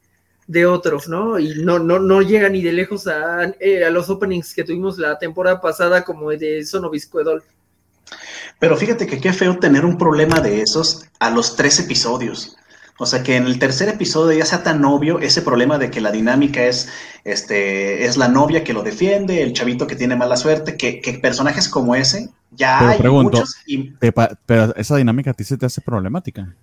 otros, 0.66 1.09
¿no? 1.09 1.39
Y 1.39 1.62
no, 1.62 1.78
no, 1.78 1.98
no 1.98 2.20
llega 2.20 2.51
ni 2.51 2.62
de 2.62 2.73
lejos 2.73 3.06
a, 3.06 3.55
eh, 3.61 3.85
a, 3.85 3.90
los 3.90 4.11
openings 4.11 4.55
que 4.55 4.65
tuvimos 4.65 4.98
la 4.98 5.19
temporada 5.19 5.61
pasada 5.61 6.05
como 6.05 6.31
de 6.31 6.65
Sonoviscuedol. 6.65 7.43
Pero 8.59 8.77
fíjate 8.77 9.06
que 9.06 9.20
qué 9.20 9.32
feo 9.32 9.59
tener 9.59 9.85
un 9.85 9.97
problema 9.97 10.40
de 10.40 10.61
esos 10.61 11.06
a 11.19 11.31
los 11.31 11.56
tres 11.56 11.81
episodios. 11.81 12.56
O 12.99 13.07
sea, 13.07 13.25
que 13.25 13.37
en 13.37 13.47
el 13.47 13.59
tercer 13.59 13.89
episodio 13.89 14.39
ya 14.39 14.47
sea 14.47 14.62
tan 14.62 14.85
obvio 14.85 15.19
ese 15.19 15.43
problema 15.43 15.79
de 15.79 15.91
que 15.91 16.01
la 16.01 16.12
dinámica 16.12 16.65
es, 16.65 16.89
este, 17.25 18.05
es 18.05 18.16
la 18.16 18.29
novia 18.29 18.62
que 18.62 18.73
lo 18.73 18.83
defiende, 18.83 19.43
el 19.43 19.53
chavito 19.53 19.87
que 19.89 19.97
tiene 19.97 20.15
mala 20.15 20.37
suerte, 20.37 20.77
que, 20.77 21.19
personajes 21.21 21.69
como 21.69 21.97
ese 21.97 22.31
ya 22.53 22.91
hay 22.91 23.03
muchos. 23.03 23.57
pero 24.47 24.77
esa 24.77 24.97
dinámica 24.97 25.33
a 25.33 25.35
ti 25.35 25.43
se 25.43 25.57
te 25.57 25.66
hace 25.66 25.81
problemática. 25.81 26.55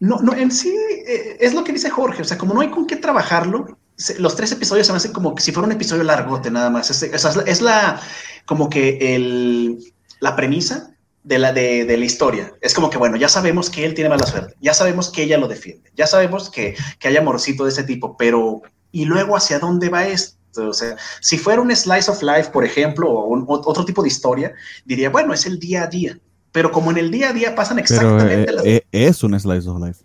No, 0.00 0.20
no, 0.20 0.34
en 0.34 0.50
sí 0.50 0.74
eh, 1.06 1.38
es 1.40 1.54
lo 1.54 1.64
que 1.64 1.72
dice 1.72 1.88
Jorge. 1.88 2.20
O 2.20 2.24
sea, 2.26 2.36
como 2.36 2.52
no 2.52 2.60
hay 2.60 2.68
con 2.68 2.86
qué 2.86 2.96
trabajarlo, 2.96 3.78
los 4.18 4.36
tres 4.36 4.52
episodios 4.52 4.86
se 4.86 4.92
me 4.92 4.98
hacen 4.98 5.12
como 5.12 5.34
que 5.34 5.42
si 5.42 5.52
fuera 5.52 5.66
un 5.66 5.72
episodio 5.72 6.02
largote 6.02 6.50
nada 6.50 6.68
más. 6.68 6.90
Es, 6.90 7.02
es 7.02 7.62
la, 7.62 8.00
como 8.44 8.68
que 8.68 9.14
el, 9.14 9.78
la 10.20 10.36
premisa 10.36 10.93
de 11.24 11.38
la, 11.38 11.52
de, 11.52 11.84
de, 11.84 11.96
la 11.96 12.04
historia. 12.04 12.52
Es 12.60 12.74
como 12.74 12.90
que, 12.90 12.98
bueno, 12.98 13.16
ya 13.16 13.28
sabemos 13.28 13.70
que 13.70 13.84
él 13.84 13.94
tiene 13.94 14.10
mala 14.10 14.26
suerte, 14.26 14.54
ya 14.60 14.74
sabemos 14.74 15.10
que 15.10 15.22
ella 15.22 15.38
lo 15.38 15.48
defiende, 15.48 15.90
ya 15.96 16.06
sabemos 16.06 16.50
que, 16.50 16.76
que 16.98 17.08
hay 17.08 17.16
amorcito 17.16 17.64
de 17.64 17.70
ese 17.70 17.82
tipo, 17.82 18.16
pero 18.16 18.62
¿y 18.92 19.06
luego 19.06 19.36
hacia 19.36 19.58
dónde 19.58 19.88
va 19.88 20.06
esto? 20.06 20.38
O 20.56 20.72
sea, 20.72 20.96
si 21.20 21.36
fuera 21.36 21.60
un 21.60 21.74
slice 21.74 22.10
of 22.10 22.22
life, 22.22 22.50
por 22.52 22.64
ejemplo, 22.64 23.10
o 23.10 23.26
un, 23.26 23.44
otro 23.48 23.84
tipo 23.84 24.02
de 24.02 24.08
historia, 24.08 24.52
diría, 24.84 25.10
bueno, 25.10 25.34
es 25.34 25.46
el 25.46 25.58
día 25.58 25.82
a 25.82 25.86
día. 25.88 26.18
Pero 26.52 26.70
como 26.70 26.92
en 26.92 26.98
el 26.98 27.10
día 27.10 27.30
a 27.30 27.32
día 27.32 27.56
pasan 27.56 27.80
exactamente 27.80 28.52
las... 28.52 28.64
Eh, 28.64 28.86
es 28.92 29.24
un 29.24 29.38
slice 29.40 29.68
of 29.68 29.80
life 29.80 30.04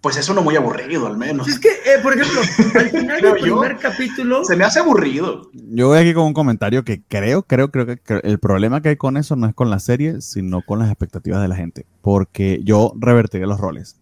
pues 0.00 0.16
es 0.16 0.28
uno 0.28 0.42
muy 0.42 0.56
aburrido, 0.56 1.06
al 1.06 1.16
menos. 1.16 1.48
Es 1.48 1.58
que, 1.58 1.68
eh, 1.68 1.98
por 2.02 2.14
ejemplo, 2.14 2.40
al 2.80 2.90
final 2.90 3.20
del 3.20 3.34
primer 3.34 3.78
capítulo. 3.78 4.44
Se 4.44 4.56
me 4.56 4.64
hace 4.64 4.80
aburrido. 4.80 5.50
Yo 5.52 5.88
voy 5.88 5.98
aquí 5.98 6.14
con 6.14 6.26
un 6.26 6.34
comentario 6.34 6.84
que 6.84 7.02
creo, 7.02 7.42
creo, 7.42 7.70
creo 7.70 7.86
que, 7.86 8.00
el 8.22 8.38
problema 8.38 8.82
que 8.82 8.90
hay 8.90 8.96
con 8.96 9.16
eso 9.16 9.36
no 9.36 9.46
es 9.46 9.54
con 9.54 9.70
la 9.70 9.78
serie, 9.78 10.20
sino 10.20 10.62
con 10.62 10.78
las 10.78 10.88
expectativas 10.88 11.40
de 11.42 11.48
la 11.48 11.56
gente. 11.56 11.86
Porque 12.02 12.60
yo 12.64 12.92
revertiría 12.98 13.46
los 13.46 13.60
roles. 13.60 14.00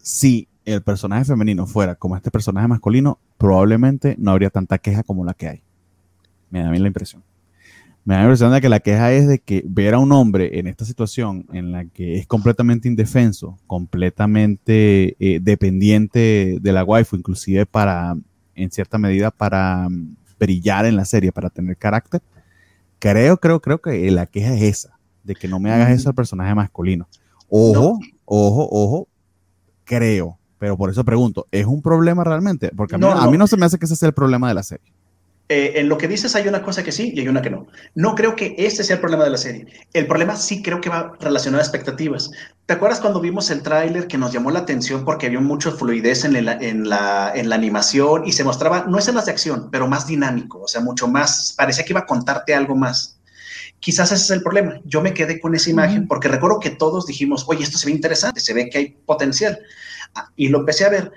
Si 0.00 0.48
el 0.64 0.82
personaje 0.82 1.24
femenino 1.24 1.66
fuera 1.66 1.94
como 1.94 2.16
este 2.16 2.30
personaje 2.30 2.68
masculino, 2.68 3.18
probablemente 3.38 4.16
no 4.18 4.30
habría 4.30 4.50
tanta 4.50 4.78
queja 4.78 5.02
como 5.02 5.24
la 5.24 5.34
que 5.34 5.48
hay. 5.48 5.62
Me 6.50 6.62
da 6.62 6.68
a 6.68 6.70
mí 6.70 6.78
la 6.78 6.86
impresión 6.86 7.22
me 8.04 8.14
da 8.14 8.20
la 8.20 8.26
impresión 8.26 8.52
de 8.52 8.60
que 8.60 8.68
la 8.68 8.80
queja 8.80 9.12
es 9.12 9.26
de 9.26 9.38
que 9.38 9.64
ver 9.66 9.94
a 9.94 9.98
un 9.98 10.12
hombre 10.12 10.58
en 10.58 10.66
esta 10.66 10.84
situación 10.84 11.46
en 11.52 11.72
la 11.72 11.86
que 11.86 12.18
es 12.18 12.26
completamente 12.26 12.86
indefenso, 12.86 13.58
completamente 13.66 15.16
eh, 15.18 15.40
dependiente 15.40 16.58
de 16.60 16.72
la 16.72 16.84
waifu, 16.84 17.16
inclusive 17.16 17.64
para, 17.64 18.14
en 18.54 18.70
cierta 18.70 18.98
medida, 18.98 19.30
para 19.30 19.88
mm, 19.88 20.16
brillar 20.38 20.84
en 20.84 20.96
la 20.96 21.06
serie, 21.06 21.32
para 21.32 21.48
tener 21.48 21.78
carácter, 21.78 22.20
creo, 22.98 23.38
creo, 23.38 23.60
creo 23.60 23.80
que 23.80 24.10
la 24.10 24.26
queja 24.26 24.54
es 24.54 24.62
esa, 24.62 24.98
de 25.22 25.34
que 25.34 25.48
no 25.48 25.58
me 25.58 25.72
hagas 25.72 25.90
eso 25.90 26.10
al 26.10 26.14
personaje 26.14 26.54
masculino. 26.54 27.08
Ojo, 27.48 27.98
ojo, 28.26 28.68
ojo, 28.70 29.08
creo, 29.84 30.38
pero 30.58 30.76
por 30.76 30.90
eso 30.90 31.04
pregunto, 31.04 31.46
¿es 31.50 31.64
un 31.64 31.80
problema 31.80 32.22
realmente? 32.22 32.70
Porque 32.76 32.96
a 32.96 32.98
mí, 32.98 33.06
a 33.08 33.30
mí 33.30 33.38
no 33.38 33.46
se 33.46 33.56
me 33.56 33.64
hace 33.64 33.78
que 33.78 33.86
ese 33.86 33.96
sea 33.96 34.08
el 34.08 34.14
problema 34.14 34.48
de 34.48 34.54
la 34.54 34.62
serie. 34.62 34.92
Eh, 35.50 35.72
en 35.76 35.90
lo 35.90 35.98
que 35.98 36.08
dices 36.08 36.34
hay 36.36 36.48
una 36.48 36.62
cosa 36.62 36.82
que 36.82 36.90
sí 36.90 37.12
y 37.14 37.20
hay 37.20 37.28
una 37.28 37.42
que 37.42 37.50
no. 37.50 37.66
No 37.94 38.14
creo 38.14 38.34
que 38.34 38.54
ese 38.56 38.82
sea 38.82 38.96
el 38.96 39.00
problema 39.00 39.24
de 39.24 39.30
la 39.30 39.36
serie. 39.36 39.66
El 39.92 40.06
problema 40.06 40.36
sí 40.36 40.62
creo 40.62 40.80
que 40.80 40.88
va 40.88 41.12
relacionado 41.20 41.60
a 41.60 41.64
expectativas. 41.64 42.30
¿Te 42.64 42.72
acuerdas 42.72 43.00
cuando 43.00 43.20
vimos 43.20 43.50
el 43.50 43.62
tráiler 43.62 44.06
que 44.06 44.16
nos 44.16 44.32
llamó 44.32 44.50
la 44.50 44.60
atención 44.60 45.04
porque 45.04 45.26
había 45.26 45.40
mucha 45.40 45.70
fluidez 45.70 46.24
en, 46.24 46.34
en, 46.36 46.88
la, 46.88 47.30
en 47.34 47.48
la 47.50 47.54
animación 47.56 48.26
y 48.26 48.32
se 48.32 48.42
mostraba, 48.42 48.86
no 48.88 48.98
escenas 48.98 49.26
de 49.26 49.32
acción, 49.32 49.68
pero 49.70 49.86
más 49.86 50.06
dinámico, 50.06 50.62
o 50.62 50.68
sea, 50.68 50.80
mucho 50.80 51.08
más, 51.08 51.52
parecía 51.58 51.84
que 51.84 51.92
iba 51.92 52.00
a 52.00 52.06
contarte 52.06 52.54
algo 52.54 52.74
más. 52.74 53.18
Quizás 53.80 54.12
ese 54.12 54.24
es 54.24 54.30
el 54.30 54.42
problema. 54.42 54.80
Yo 54.86 55.02
me 55.02 55.12
quedé 55.12 55.38
con 55.40 55.54
esa 55.54 55.68
imagen 55.68 56.08
porque 56.08 56.28
recuerdo 56.28 56.58
que 56.58 56.70
todos 56.70 57.06
dijimos, 57.06 57.44
oye, 57.48 57.64
esto 57.64 57.76
se 57.76 57.86
ve 57.86 57.92
interesante, 57.92 58.40
se 58.40 58.54
ve 58.54 58.70
que 58.70 58.78
hay 58.78 58.88
potencial. 59.04 59.58
Ah, 60.14 60.30
y 60.36 60.48
lo 60.48 60.60
empecé 60.60 60.86
a 60.86 60.88
ver 60.88 61.12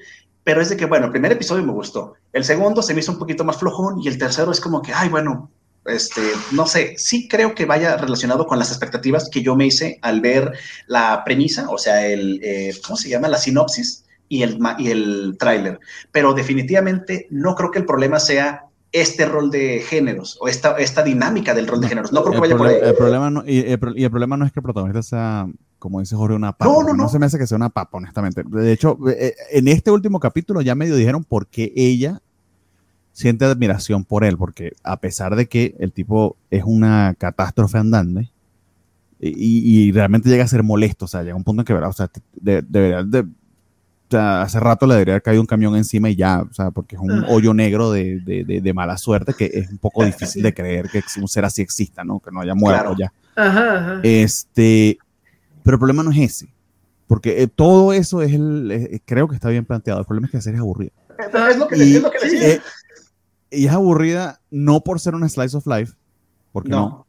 pero 0.47 0.61
es 0.61 0.69
de 0.69 0.77
que, 0.77 0.85
bueno, 0.85 1.07
el 1.07 1.11
primer 1.11 1.33
episodio 1.33 1.61
me 1.61 1.73
gustó, 1.73 2.13
el 2.31 2.45
segundo 2.45 2.81
se 2.81 2.93
me 2.93 3.01
hizo 3.01 3.11
un 3.11 3.19
poquito 3.19 3.43
más 3.43 3.57
flojón 3.57 3.99
y 4.01 4.07
el 4.07 4.17
tercero 4.17 4.49
es 4.49 4.61
como 4.61 4.81
que, 4.81 4.93
ay, 4.93 5.09
bueno, 5.09 5.51
este, 5.83 6.21
no 6.53 6.65
sé, 6.65 6.93
sí 6.97 7.27
creo 7.27 7.53
que 7.53 7.65
vaya 7.65 7.97
relacionado 7.97 8.47
con 8.47 8.57
las 8.57 8.69
expectativas 8.69 9.29
que 9.29 9.41
yo 9.41 9.57
me 9.57 9.65
hice 9.65 9.99
al 10.01 10.21
ver 10.21 10.53
la 10.85 11.21
premisa, 11.25 11.69
o 11.69 11.77
sea, 11.77 12.07
el, 12.07 12.39
eh, 12.41 12.73
¿cómo 12.81 12.95
se 12.95 13.09
llama? 13.09 13.27
La 13.27 13.39
sinopsis 13.39 14.05
y 14.29 14.43
el, 14.43 14.57
y 14.77 14.89
el 14.89 15.35
tráiler. 15.37 15.81
Pero 16.13 16.33
definitivamente 16.33 17.27
no 17.29 17.53
creo 17.53 17.69
que 17.69 17.79
el 17.79 17.85
problema 17.85 18.17
sea 18.17 18.66
este 18.91 19.25
rol 19.25 19.51
de 19.51 19.79
géneros 19.79 20.37
o 20.41 20.47
esta, 20.47 20.77
esta 20.77 21.03
dinámica 21.03 21.53
del 21.53 21.67
rol 21.67 21.81
de 21.81 21.89
géneros. 21.89 22.11
No 22.11 22.23
creo 22.23 22.33
que 22.33 22.39
vaya 22.39 22.57
por 22.57 22.67
ahí. 22.67 22.77
El 22.81 22.95
problema 22.95 23.29
no, 23.29 23.43
y, 23.45 23.59
el, 23.59 23.79
problema 23.79 24.37
no 24.37 24.45
es 24.45 24.51
que 24.51 24.59
el 24.59 24.63
protagonista 24.63 25.03
sea 25.03 25.47
como 25.79 25.99
dice 25.99 26.15
Jorge, 26.15 26.35
una 26.35 26.53
papa. 26.53 26.71
No, 26.71 26.83
no, 26.83 26.93
no. 26.93 27.07
se 27.07 27.19
me 27.19 27.27
hace 27.27 27.37
que 27.37 27.45
sea 27.45 27.55
una 27.55 27.69
papa, 27.69 27.97
honestamente. 27.97 28.43
De 28.43 28.71
hecho, 28.71 28.97
eh, 29.09 29.27
eh, 29.27 29.35
en 29.51 29.67
este 29.67 29.91
último 29.91 30.19
capítulo 30.19 30.61
ya 30.61 30.73
medio 30.73 30.95
dijeron 30.95 31.23
por 31.23 31.47
qué 31.47 31.71
ella 31.75 32.21
siente 33.13 33.45
admiración 33.45 34.03
por 34.03 34.23
él, 34.23 34.37
porque 34.37 34.73
a 34.83 34.99
pesar 34.99 35.35
de 35.35 35.47
que 35.47 35.75
el 35.79 35.91
tipo 35.91 36.35
es 36.49 36.63
una 36.65 37.15
catástrofe 37.17 37.77
andante 37.77 38.31
y, 39.19 39.91
realmente 39.91 40.29
llega 40.29 40.43
a 40.43 40.47
ser 40.47 40.61
molesto, 40.61 41.05
o 41.05 41.07
sea, 41.07 41.23
llega 41.23 41.35
un 41.35 41.43
punto 41.43 41.61
en 41.61 41.65
que, 41.65 41.73
o 41.73 41.93
sea, 41.93 42.11
de, 42.33 42.61
de, 42.61 43.25
o 44.07 44.11
sea, 44.11 44.41
hace 44.41 44.59
rato 44.59 44.87
le 44.87 44.93
debería 44.93 45.15
haber 45.15 45.21
caído 45.21 45.41
un 45.41 45.47
camión 45.47 45.75
encima 45.75 46.09
y 46.09 46.15
ya, 46.15 46.41
o 46.41 46.53
sea, 46.53 46.71
porque 46.71 46.95
es 46.95 47.01
un 47.01 47.11
ah. 47.11 47.25
hoyo 47.29 47.53
negro 47.53 47.91
de, 47.91 48.21
de, 48.21 48.73
mala 48.73 48.97
suerte 48.97 49.33
que 49.33 49.45
es 49.53 49.69
un 49.69 49.79
poco 49.79 50.05
difícil 50.05 50.41
de 50.43 50.53
creer 50.55 50.89
que 50.89 51.03
un 51.19 51.27
ser 51.27 51.43
así 51.43 51.61
exista, 51.61 52.05
¿no? 52.05 52.19
Que 52.19 52.31
no 52.31 52.39
haya 52.39 52.55
muerto 52.55 52.95
ya. 52.97 53.11
Ajá, 53.35 53.77
ajá. 53.77 53.99
Este, 54.03 54.97
pero 55.63 55.75
el 55.75 55.79
problema 55.79 56.03
no 56.03 56.11
es 56.11 56.17
ese. 56.17 56.47
Porque 57.07 57.41
eh, 57.41 57.47
todo 57.47 57.93
eso 57.93 58.21
es 58.21 58.33
el. 58.33 59.01
creo 59.05 59.27
que 59.27 59.35
está 59.35 59.49
bien 59.49 59.65
planteado. 59.65 59.99
El 59.99 60.05
problema 60.05 60.27
es 60.27 60.31
que 60.31 60.37
la 60.37 60.41
serie 60.41 60.57
es 60.57 60.61
aburrida. 60.61 60.91
Es 61.49 61.57
lo 61.57 61.67
que, 61.67 61.77
y, 61.77 61.95
es, 61.95 62.01
lo 62.01 62.11
que 62.11 62.17
eh, 62.23 62.61
y 63.49 63.65
es 63.65 63.71
aburrida 63.71 64.39
no 64.51 64.81
por 64.81 64.99
ser 64.99 65.15
una 65.15 65.27
slice 65.27 65.57
of 65.57 65.65
life, 65.65 65.93
porque 66.51 66.69
no. 66.69 67.07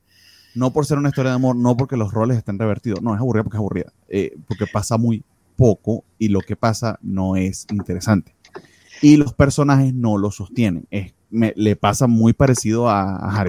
no. 0.55 0.73
por 0.73 0.87
ser 0.87 0.99
una 0.99 1.11
historia 1.11 1.31
de 1.31 1.37
amor, 1.37 1.57
no 1.57 1.77
porque 1.77 1.97
los 1.97 2.13
roles 2.13 2.39
estén 2.39 2.59
revertidos. 2.59 3.03
No, 3.03 3.15
es 3.15 3.21
aburrida 3.21 3.45
porque 3.45 3.57
es 3.57 3.61
aburrida. 3.61 3.93
Eh, 4.09 4.37
porque 4.47 4.67
pasa 4.73 4.97
muy 4.97 5.25
poco 5.59 6.05
y 6.19 6.29
lo 6.29 6.41
que 6.41 6.55
pasa 6.55 6.99
no 7.03 7.35
es 7.37 7.67
interesante. 7.71 8.33
Y 9.03 9.17
los 9.17 9.35
personajes 9.35 9.93
no 9.93 10.17
lo 10.17 10.31
sostienen. 10.31 10.87
Es, 10.91 11.13
le 11.31 11.77
pasa 11.77 12.07
muy 12.07 12.33
parecido 12.33 12.89
a, 12.89 13.17
a 13.17 13.45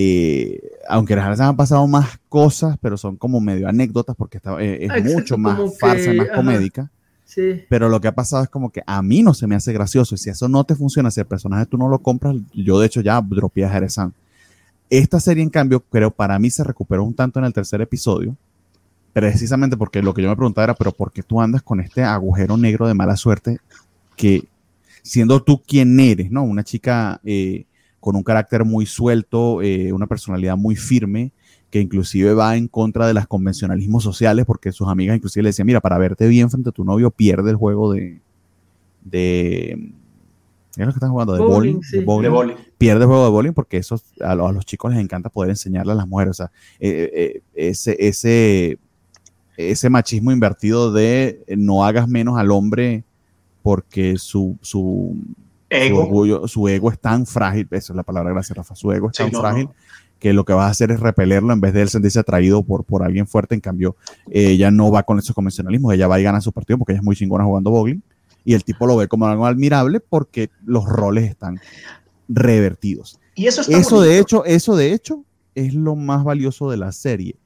eh, 0.00 0.60
aunque 0.88 1.14
en 1.14 1.18
las 1.20 1.40
han 1.40 1.56
pasado 1.56 1.86
más 1.86 2.18
cosas, 2.28 2.76
pero 2.80 2.96
son 2.96 3.16
como 3.16 3.40
medio 3.40 3.68
anécdotas 3.68 4.14
porque 4.14 4.40
eh, 4.60 4.88
es 4.88 5.04
mucho 5.04 5.38
más 5.38 5.58
farsa, 5.78 6.12
más 6.12 6.28
comédica. 6.34 6.90
Pero 7.68 7.88
lo 7.88 8.00
que 8.00 8.08
ha 8.08 8.14
pasado 8.14 8.42
es 8.42 8.48
como 8.48 8.70
que 8.70 8.82
a 8.86 9.00
mí 9.02 9.22
no 9.22 9.32
se 9.32 9.46
me 9.46 9.54
hace 9.54 9.72
gracioso. 9.72 10.14
Y 10.14 10.18
si 10.18 10.30
eso 10.30 10.48
no 10.48 10.64
te 10.64 10.74
funciona, 10.74 11.10
si 11.10 11.20
el 11.20 11.26
personaje 11.26 11.66
tú 11.66 11.78
no 11.78 11.88
lo 11.88 12.00
compras, 12.00 12.36
yo 12.52 12.80
de 12.80 12.86
hecho 12.86 13.00
ya 13.00 13.20
dropeé 13.20 13.64
a 13.64 13.70
Jerezán. 13.70 14.12
Esta 14.90 15.20
serie, 15.20 15.42
en 15.42 15.50
cambio, 15.50 15.80
creo 15.80 16.10
para 16.10 16.38
mí 16.38 16.50
se 16.50 16.64
recuperó 16.64 17.04
un 17.04 17.14
tanto 17.14 17.38
en 17.38 17.44
el 17.44 17.52
tercer 17.52 17.80
episodio. 17.80 18.36
Precisamente 19.18 19.76
porque 19.76 20.00
lo 20.00 20.14
que 20.14 20.22
yo 20.22 20.28
me 20.28 20.36
preguntaba 20.36 20.64
era, 20.64 20.74
pero 20.74 20.92
¿por 20.92 21.10
qué 21.10 21.24
tú 21.24 21.40
andas 21.40 21.60
con 21.62 21.80
este 21.80 22.04
agujero 22.04 22.56
negro 22.56 22.86
de 22.86 22.94
mala 22.94 23.16
suerte 23.16 23.58
que 24.14 24.44
siendo 25.02 25.42
tú 25.42 25.60
quien 25.66 25.98
eres, 25.98 26.30
¿no? 26.30 26.44
Una 26.44 26.62
chica 26.62 27.20
eh, 27.24 27.64
con 27.98 28.14
un 28.14 28.22
carácter 28.22 28.64
muy 28.64 28.86
suelto, 28.86 29.60
eh, 29.60 29.92
una 29.92 30.06
personalidad 30.06 30.56
muy 30.56 30.76
firme, 30.76 31.32
que 31.68 31.80
inclusive 31.80 32.32
va 32.32 32.56
en 32.56 32.68
contra 32.68 33.08
de 33.08 33.14
los 33.14 33.26
convencionalismos 33.26 34.04
sociales, 34.04 34.46
porque 34.46 34.70
sus 34.70 34.86
amigas 34.86 35.16
inclusive 35.16 35.42
le 35.42 35.48
decían, 35.48 35.66
mira, 35.66 35.80
para 35.80 35.98
verte 35.98 36.28
bien 36.28 36.48
frente 36.48 36.68
a 36.68 36.72
tu 36.72 36.84
novio, 36.84 37.10
pierde 37.10 37.50
el 37.50 37.56
juego 37.56 37.92
de... 37.92 38.20
de 39.02 39.92
¿Qué 40.76 40.82
es 40.82 40.86
lo 40.86 40.92
que 40.92 40.98
están 40.98 41.10
jugando? 41.10 41.32
De 41.32 41.40
bowling. 41.40 41.80
Pierde 42.78 43.00
el 43.00 43.06
juego 43.08 43.24
de 43.24 43.30
bowling 43.30 43.52
porque 43.52 43.78
eso 43.78 44.00
a, 44.20 44.36
los 44.36 44.64
chicos 44.64 44.92
les 44.92 45.02
encanta 45.02 45.28
poder 45.28 45.50
enseñarle 45.50 45.90
a 45.90 45.96
las 45.96 46.06
mujeres. 46.06 46.30
O 46.30 46.34
sea, 46.34 46.52
eh, 46.78 47.10
eh, 47.12 47.42
ese, 47.54 47.96
ese 47.98 48.78
ese 49.58 49.90
machismo 49.90 50.30
invertido 50.30 50.92
de 50.92 51.42
no 51.56 51.84
hagas 51.84 52.08
menos 52.08 52.38
al 52.38 52.50
hombre 52.52 53.04
porque 53.62 54.16
su, 54.16 54.56
su, 54.62 55.16
Ego. 55.68 56.02
orgullo, 56.04 56.46
su 56.48 56.68
ego 56.68 56.90
es 56.90 56.98
tan 56.98 57.26
frágil, 57.26 57.66
esa 57.72 57.92
es 57.92 57.96
la 57.96 58.04
palabra, 58.04 58.30
gracias 58.30 58.56
Rafa, 58.56 58.74
su 58.76 58.92
ego 58.92 59.10
es 59.10 59.16
Sí, 59.16 59.24
tan 59.24 59.32
no, 59.32 59.40
frágil 59.40 59.64
no. 59.64 59.74
que 60.20 60.32
lo 60.32 60.44
que 60.44 60.52
vas 60.52 60.66
a 60.68 60.70
hacer 60.70 60.92
es 60.92 61.00
repelerlo 61.00 61.52
en 61.52 61.60
vez 61.60 61.74
de 61.74 61.82
él 61.82 61.88
sentirse 61.88 62.20
atraído 62.20 62.62
por, 62.62 62.84
por 62.84 63.02
alguien 63.02 63.26
fuerte, 63.26 63.56
en 63.56 63.60
cambio 63.60 63.96
ella 64.30 64.70
no 64.70 64.90
va 64.92 65.02
con 65.02 65.18
esos 65.18 65.34
convencionalismos, 65.34 65.92
ella 65.92 66.06
va 66.06 66.20
y 66.20 66.22
gana 66.22 66.40
su 66.40 66.52
partido 66.52 66.78
porque 66.78 66.92
ella 66.92 67.00
es 67.00 67.04
muy 67.04 67.16
chingona 67.16 67.44
jugando 67.44 67.70
bowling 67.70 68.00
y 68.44 68.54
el 68.54 68.62
tipo 68.64 68.86
lo 68.86 68.96
ve 68.96 69.08
como 69.08 69.26
algo 69.26 69.44
admirable 69.44 69.98
porque 70.00 70.50
los 70.64 70.84
roles 70.86 71.28
están 71.28 71.60
revertidos. 72.28 73.18
Y 73.34 73.46
eso 73.46 73.60
está 73.62 73.76
Eso 73.76 74.00
de 74.00 74.18
hecho, 74.18 74.44
eso 74.44 74.76
de 74.76 74.92
hecho 74.92 75.24
es 75.54 75.74
lo 75.74 75.96
más 75.96 76.24
valioso 76.24 76.70
de 76.70 76.76
la 76.76 76.92
serie. 76.92 77.36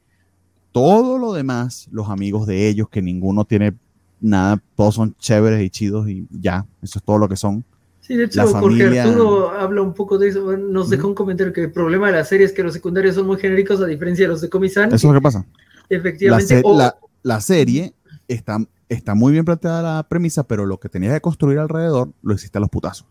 Todo 0.72 1.18
lo 1.18 1.32
demás, 1.32 1.88
los 1.92 2.08
amigos 2.08 2.46
de 2.46 2.68
ellos, 2.68 2.88
que 2.88 3.02
ninguno 3.02 3.44
tiene 3.44 3.74
nada, 4.20 4.60
todos 4.74 4.94
son 4.94 5.14
chéveres 5.18 5.62
y 5.62 5.70
chidos 5.70 6.08
y 6.08 6.26
ya, 6.30 6.64
eso 6.82 6.98
es 6.98 7.04
todo 7.04 7.18
lo 7.18 7.28
que 7.28 7.36
son. 7.36 7.64
Sí, 8.00 8.16
de 8.16 8.24
hecho, 8.24 8.46
familia- 8.48 9.04
Arturo 9.04 9.50
habla 9.50 9.82
un 9.82 9.94
poco 9.94 10.18
de 10.18 10.28
eso. 10.28 10.42
Bueno, 10.44 10.66
Nos 10.68 10.90
dejó 10.90 11.06
un 11.08 11.14
comentario 11.14 11.52
que 11.52 11.60
el 11.62 11.72
problema 11.72 12.06
de 12.08 12.14
la 12.14 12.24
serie 12.24 12.46
es 12.46 12.52
que 12.52 12.62
los 12.62 12.72
secundarios 12.72 13.14
son 13.14 13.26
muy 13.26 13.36
genéricos 13.38 13.80
a 13.80 13.86
diferencia 13.86 14.24
de 14.24 14.28
los 14.30 14.40
de 14.40 14.48
Comisan. 14.48 14.88
Eso 14.88 14.96
es 14.96 15.04
lo 15.04 15.12
que 15.14 15.20
pasa. 15.20 15.46
La, 15.88 15.96
Efectivamente. 15.98 16.46
se- 16.56 16.62
o- 16.64 16.76
la- 16.76 16.96
la 17.22 17.40
serie 17.40 17.94
está, 18.26 18.58
está 18.88 19.14
muy 19.14 19.32
bien 19.32 19.44
planteada 19.44 19.82
la 19.96 20.02
premisa, 20.08 20.42
pero 20.42 20.66
lo 20.66 20.78
que 20.80 20.88
tenías 20.88 21.14
que 21.14 21.20
construir 21.20 21.58
alrededor 21.58 22.10
lo 22.22 22.34
hiciste 22.34 22.58
a 22.58 22.60
los 22.60 22.70
putazos. 22.70 23.06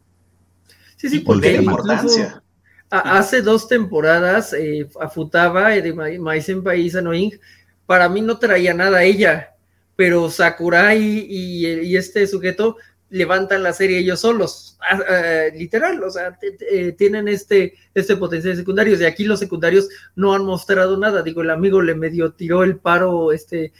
sí, 0.98 1.10
sí, 1.10 1.20
porque 1.20 1.54
la 1.54 1.62
incluso 1.62 1.72
importancia. 1.82 2.44
A- 2.92 3.18
hace 3.18 3.42
dos 3.42 3.68
temporadas 3.68 4.54
eh, 4.54 4.88
a 5.00 5.10
Futaba 5.10 5.76
eh, 5.76 5.82
de 5.82 5.94
Annoying, 6.96 7.40
para 7.86 8.08
mí 8.10 8.22
no 8.22 8.38
traía 8.38 8.74
nada 8.74 9.00
a 9.00 9.04
ella, 9.04 9.56
pero 9.96 10.30
Sakurai 10.30 11.00
y, 11.02 11.66
este 11.96 12.28
sujeto 12.28 12.78
levantan 13.10 13.64
la 13.64 13.74
serie 13.74 14.00
ellos 14.00 14.22
solos, 14.22 14.78
ah, 14.90 15.00
ah, 15.08 15.44
literal, 15.54 16.02
o 16.04 16.10
sea, 16.10 16.38
eh, 16.42 16.94
tienen 16.98 17.28
este, 17.28 17.74
este 17.94 18.16
potencial 18.16 18.54
de 18.54 18.62
secundarios, 18.62 19.02
y 19.02 19.06
aquí 19.06 19.26
los 19.26 19.40
secundarios 19.40 19.90
no 20.16 20.34
han 20.34 20.46
mostrado 20.46 20.96
nada, 20.98 21.22
digo, 21.22 21.42
el 21.42 21.50
amigo 21.50 21.82
le 21.82 21.96
medio 21.96 22.32
tiró 22.32 22.64
el 22.64 22.78
paro, 22.78 23.34
este, 23.34 23.74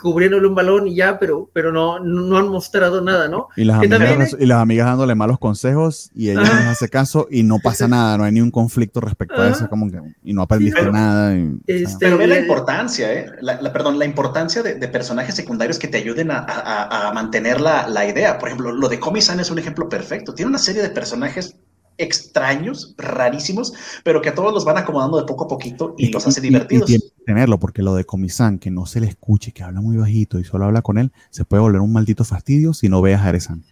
cubriéndole 0.00 0.46
un 0.46 0.54
balón 0.54 0.86
y 0.88 0.94
ya, 0.94 1.18
pero, 1.18 1.50
pero 1.52 1.72
no, 1.72 1.98
no 2.00 2.36
han 2.38 2.48
mostrado 2.48 3.00
nada, 3.00 3.28
¿no? 3.28 3.48
Y 3.56 3.64
las, 3.64 3.78
amigas, 3.78 3.98
también- 4.00 4.28
y 4.38 4.46
las 4.46 4.58
amigas 4.58 4.86
dándole 4.86 5.14
malos 5.14 5.38
consejos 5.38 6.10
y 6.14 6.30
ella 6.30 6.40
no 6.42 6.54
les 6.54 6.66
hace 6.66 6.88
caso 6.88 7.26
y 7.30 7.42
no 7.42 7.58
pasa 7.58 7.88
nada, 7.88 8.16
no 8.18 8.24
hay 8.24 8.32
ni 8.32 8.40
un 8.40 8.50
conflicto 8.50 9.00
respecto 9.00 9.40
a 9.42 9.48
eso, 9.48 9.68
como 9.68 9.90
que, 9.90 10.00
y 10.22 10.32
no 10.32 10.42
aprendiste 10.42 10.78
pero- 10.80 10.92
nada. 10.92 11.36
y, 11.36 11.58
Este, 11.66 11.96
Pero 12.06 12.18
ve 12.18 12.26
la 12.26 12.34
le- 12.36 12.40
importancia, 12.42 13.12
¿eh? 13.12 13.26
La, 13.40 13.60
la- 13.60 13.72
perdón, 13.72 13.98
la 13.98 14.04
importancia 14.04 14.62
de, 14.62 14.74
de 14.76 14.88
personajes 14.88 15.34
secundarios 15.34 15.78
que 15.78 15.88
te 15.88 15.98
ayuden 15.98 16.30
a, 16.30 16.38
a- 16.38 17.08
a 17.08 17.12
mantener 17.12 17.60
la, 17.60 17.88
la 17.88 18.06
idea. 18.08 18.38
Por 18.38 18.48
ejemplo, 18.48 18.72
lo 18.72 18.88
de 18.88 19.00
Komi-san 19.00 19.40
es 19.40 19.50
un 19.50 19.58
ejemplo 19.58 19.88
perfecto. 19.88 20.34
Tiene 20.34 20.48
una 20.50 20.58
serie 20.58 20.82
de 20.82 20.90
personajes 20.90 21.56
extraños, 21.98 22.94
rarísimos, 22.98 23.72
pero 24.02 24.20
que 24.22 24.30
a 24.30 24.34
todos 24.34 24.52
los 24.52 24.64
van 24.64 24.78
acomodando 24.78 25.18
de 25.18 25.24
poco 25.26 25.44
a 25.44 25.48
poquito 25.48 25.94
y 25.98 26.10
los 26.10 26.26
hace 26.26 26.40
y- 26.40 26.44
y 26.44 26.48
divertidos. 26.50 26.86
tiene 26.86 27.04
que 27.04 27.24
tenerlo, 27.24 27.58
porque 27.58 27.82
lo 27.82 27.94
de 27.94 28.04
Comisán, 28.04 28.58
que 28.58 28.70
no 28.70 28.86
se 28.86 29.00
le 29.00 29.06
escuche, 29.06 29.52
que 29.52 29.62
habla 29.62 29.80
muy 29.80 29.96
bajito 29.96 30.38
y 30.40 30.44
solo 30.44 30.64
habla 30.66 30.82
con 30.82 30.98
él, 30.98 31.12
se 31.30 31.44
puede 31.44 31.62
volver 31.62 31.80
un 31.80 31.92
maldito 31.92 32.24
fastidio 32.24 32.74
si 32.74 32.88
no 32.88 33.00
ve 33.02 33.14
a 33.14 33.18
Jarezan. 33.18 33.62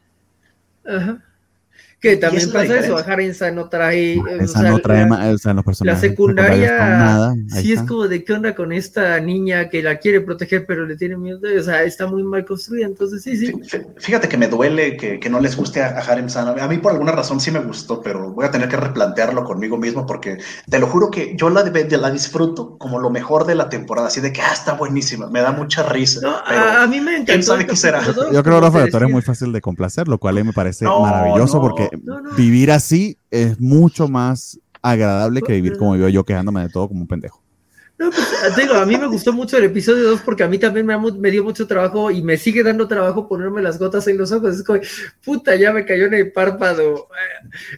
Ajá. 0.85 1.23
Que 2.03 2.17
también 2.17 2.49
la 2.49 2.53
pasa 2.53 2.79
eso. 2.81 2.99
Harensa 2.99 3.51
no 3.53 3.69
trae... 3.69 4.19
o 4.19 4.49
sea, 4.49 4.71
no 4.71 4.79
trae 4.81 5.01
la- 5.03 5.07
ma- 5.07 5.29
o 5.29 5.39
sea, 5.39 5.53
los 5.53 5.59
La 5.59 5.63
personajes 5.63 6.01
secundaria 6.01 6.69
secundarios 6.69 6.79
con 6.79 6.89
nada. 6.89 7.35
sí 7.63 7.73
es 7.73 7.83
como 7.83 8.09
de 8.09 8.25
qué 8.25 8.33
onda 8.33 8.55
con 8.55 8.73
esta 8.73 9.21
niña 9.21 9.69
que 9.69 9.83
la 9.83 9.99
quiere 9.99 10.21
proteger 10.21 10.67
pero 10.67 10.85
le 10.85 10.97
tiene 10.97 11.17
miedo, 11.17 11.39
o 11.59 11.63
sea, 11.63 11.85
está 11.85 12.07
muy 12.09 12.25
mal 12.25 12.45
construida, 12.45 12.87
entonces 12.87 13.23
sí, 13.23 13.37
sí. 13.37 13.53
Fí- 13.53 13.63
fí- 13.63 13.87
Fíjate 13.99 14.29
que 14.29 14.37
me 14.37 14.49
duele 14.49 14.97
que, 14.97 15.21
que 15.21 15.31
no 15.31 15.39
les 15.39 15.57
guste 15.57 15.81
a, 15.81 15.91
a 15.97 16.01
Harem 16.01 16.29
San. 16.29 16.49
A 16.59 16.67
mí 16.69 16.79
por 16.79 16.91
alguna 16.93 17.13
razón 17.13 17.41
sí 17.41 17.51
me 17.53 17.61
gustó, 17.61 18.01
pero 18.03 18.33
voy 18.33 18.47
a 18.47 18.51
tener 18.51 18.69
que 18.69 18.77
replantearlo 18.77 19.45
conmigo 19.45 19.77
mismo 19.79 20.05
porque 20.05 20.39
te 20.69 20.79
lo 20.81 20.89
juro 20.89 21.09
que 21.11 21.37
yo 21.37 21.51
la, 21.51 21.63
de- 21.63 21.97
la 21.99 22.11
disfruto 22.11 22.77
como 22.79 22.99
lo 22.99 23.11
mejor 23.11 23.47
de 23.47 23.55
la 23.55 23.69
temporada, 23.69 24.09
así 24.09 24.21
de 24.21 24.33
que 24.33 24.41
ah, 24.43 24.53
está 24.53 24.73
buenísima, 24.75 25.29
me 25.31 25.41
da 25.41 25.53
mucha 25.53 25.85
risa. 25.85 26.21
No, 26.21 26.35
pero 26.49 26.61
a, 26.61 26.83
a 26.83 26.87
mí 26.89 27.01
me 27.01 27.25
dos, 28.15 28.33
Yo 28.33 28.43
creo, 28.43 28.61
Rafa, 28.61 28.85
que 28.85 28.91
tú 28.91 28.97
eres 28.97 29.11
muy 29.11 29.23
fácil 29.23 29.53
de 29.53 29.61
complacer, 29.61 30.09
lo 30.09 30.19
cual 30.19 30.37
a 30.39 30.41
mí 30.41 30.47
me 30.49 30.53
parece 30.53 30.85
No, 30.85 31.01
maravilloso 31.01 31.57
no. 31.57 31.63
porque 31.63 31.89
No, 32.03 32.21
no. 32.21 32.31
vivir 32.35 32.71
así 32.71 33.17
es 33.31 33.61
mucho 33.61 34.09
más 34.09 34.59
agradable 34.83 35.43
que 35.43 35.53
vivir 35.53 35.77
como 35.79 35.95
vivo 35.95 36.09
yo 36.09 36.25
quejándome 36.25 36.63
de 36.63 36.69
todo 36.69 36.89
como 36.89 37.03
un 37.03 37.07
pendejo. 37.07 37.43
No, 37.99 38.11
pues, 38.11 38.55
te 38.57 38.63
digo, 38.63 38.75
a 38.75 38.85
mí 38.85 38.97
me 38.97 39.07
gustó 39.07 39.33
mucho 39.33 39.57
el 39.57 39.65
episodio 39.65 40.03
2 40.11 40.23
porque 40.25 40.43
a 40.43 40.49
mí 40.49 40.59
también 40.59 40.85
me, 40.87 41.31
dio 41.31 41.45
mucho 41.45 41.69
trabajo 41.69 42.11
y 42.11 42.21
me 42.21 42.37
sigue 42.37 42.65
dando 42.65 42.89
trabajo 42.89 43.29
ponerme 43.29 43.63
las 43.63 43.79
gotas 43.79 44.09
en 44.09 44.19
los 44.19 44.33
ojos. 44.33 44.57
Es 44.57 44.65
como, 44.65 44.81
puta, 45.25 45.55
ya 45.55 45.73
me 45.73 45.85
cayó 45.85 46.07
en 46.07 46.15
el 46.15 46.33
párpado. 46.33 47.07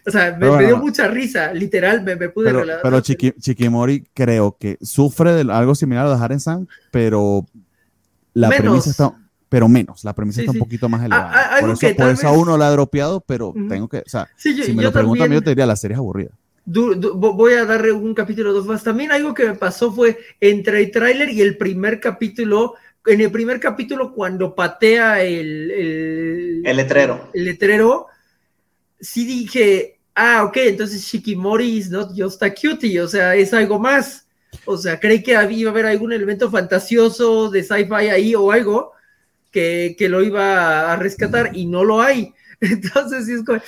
O 0.07 0.09
sea, 0.09 0.35
me, 0.35 0.65
dio 0.65 0.77
mucha 0.77 1.07
risa, 1.07 1.53
literal, 1.53 2.01
me, 2.01 2.15
me 2.15 2.29
pude 2.29 2.45
Pero, 2.45 2.61
relajar. 2.61 2.81
pero 2.81 2.99
Chiqui- 3.01 3.35
Chiquimori 3.39 4.07
creo 4.15 4.57
que 4.59 4.79
sufre 4.81 5.33
de 5.33 5.51
algo 5.53 5.75
similar 5.75 6.07
a 6.07 6.15
Haren 6.15 6.39
San, 6.39 6.67
pero 6.91 7.45
la 8.33 8.49
Menos. 8.49 8.63
premisa 8.63 8.89
está, 8.89 9.13
pero 9.55 9.69
menos, 9.69 10.03
la 10.03 10.11
premisa 10.13 10.35
Sí, 10.35 10.41
está 10.41 10.51
sí. 10.51 10.57
un 10.57 10.65
poquito 10.65 10.89
más 10.89 10.99
elevada. 11.05 11.31
ah, 11.33 11.55
algo 11.55 11.67
por 11.75 11.85
eso, 11.85 11.95
por 11.95 12.09
eso 12.09 12.27
a 12.27 12.31
uno 12.33 12.57
la 12.57 12.67
ha 12.67 12.71
dropeado, 12.71 13.21
pero 13.21 13.49
Ujú. 13.51 13.69
tengo 13.69 13.87
que, 13.87 13.99
o 13.99 14.03
sea, 14.09 14.27
Sí, 14.35 14.53
yo- 14.53 14.65
si 14.65 14.73
me 14.73 14.83
lo 14.83 14.91
preguntan, 14.91 15.27
también- 15.27 15.39
yo 15.39 15.43
te 15.45 15.51
diría, 15.51 15.65
la 15.65 15.77
serie 15.77 15.93
es 15.93 15.99
aburrida. 15.99 16.31
Du- 16.65 16.93
du- 16.95 17.13
vo- 17.13 17.33
voy 17.37 17.53
a 17.53 17.63
darle 17.63 17.93
un 17.93 18.13
capítulo 18.13 18.51
dos 18.51 18.65
más. 18.65 18.83
También 18.83 19.13
algo 19.13 19.33
que 19.33 19.45
me 19.45 19.53
pasó 19.55 19.93
fue 19.93 20.17
entre 20.41 20.81
el 20.81 20.91
tráiler 20.91 21.29
y 21.29 21.39
el 21.39 21.55
primer 21.55 22.01
capítulo. 22.01 22.73
En 23.05 23.21
el 23.21 23.31
primer 23.31 23.61
capítulo, 23.61 24.11
cuando 24.13 24.53
patea 24.53 25.21
el, 25.23 25.71
el, 25.71 26.61
el 26.65 26.75
letrero. 26.75 27.29
el 27.33 27.45
letrero, 27.45 28.07
sí 28.99 29.25
dije, 29.25 29.99
ah, 30.15 30.43
ok, 30.43 30.57
entonces 30.57 31.01
Shikimori 31.01 31.77
is 31.77 31.89
not 31.89 32.09
just 32.17 32.43
a 32.43 32.53
cutie, 32.53 32.99
o 32.99 33.07
sea, 33.07 33.35
es 33.35 33.53
algo 33.53 33.79
más. 33.79 34.27
O 34.65 34.75
sea, 34.77 34.99
creí 34.99 35.23
que 35.23 35.37
había, 35.37 35.59
iba 35.59 35.69
a 35.69 35.71
haber 35.73 35.85
algún 35.85 36.11
elemento 36.11 36.51
fantasioso 36.51 37.49
de 37.49 37.63
sci-fi 37.63 38.09
ahí 38.11 38.35
o 38.35 38.51
algo 38.51 38.91
que, 39.55 39.95
que 39.97 40.09
lo 40.09 40.21
iba 40.21 40.91
a 40.91 40.97
rescatar 40.97 41.55
y 41.55 41.65
no 41.65 41.85
lo 41.85 42.01
hay. 42.01 42.33
Entonces, 42.59 43.25
sí 43.25 43.31
es 43.35 43.43
como, 43.45 43.59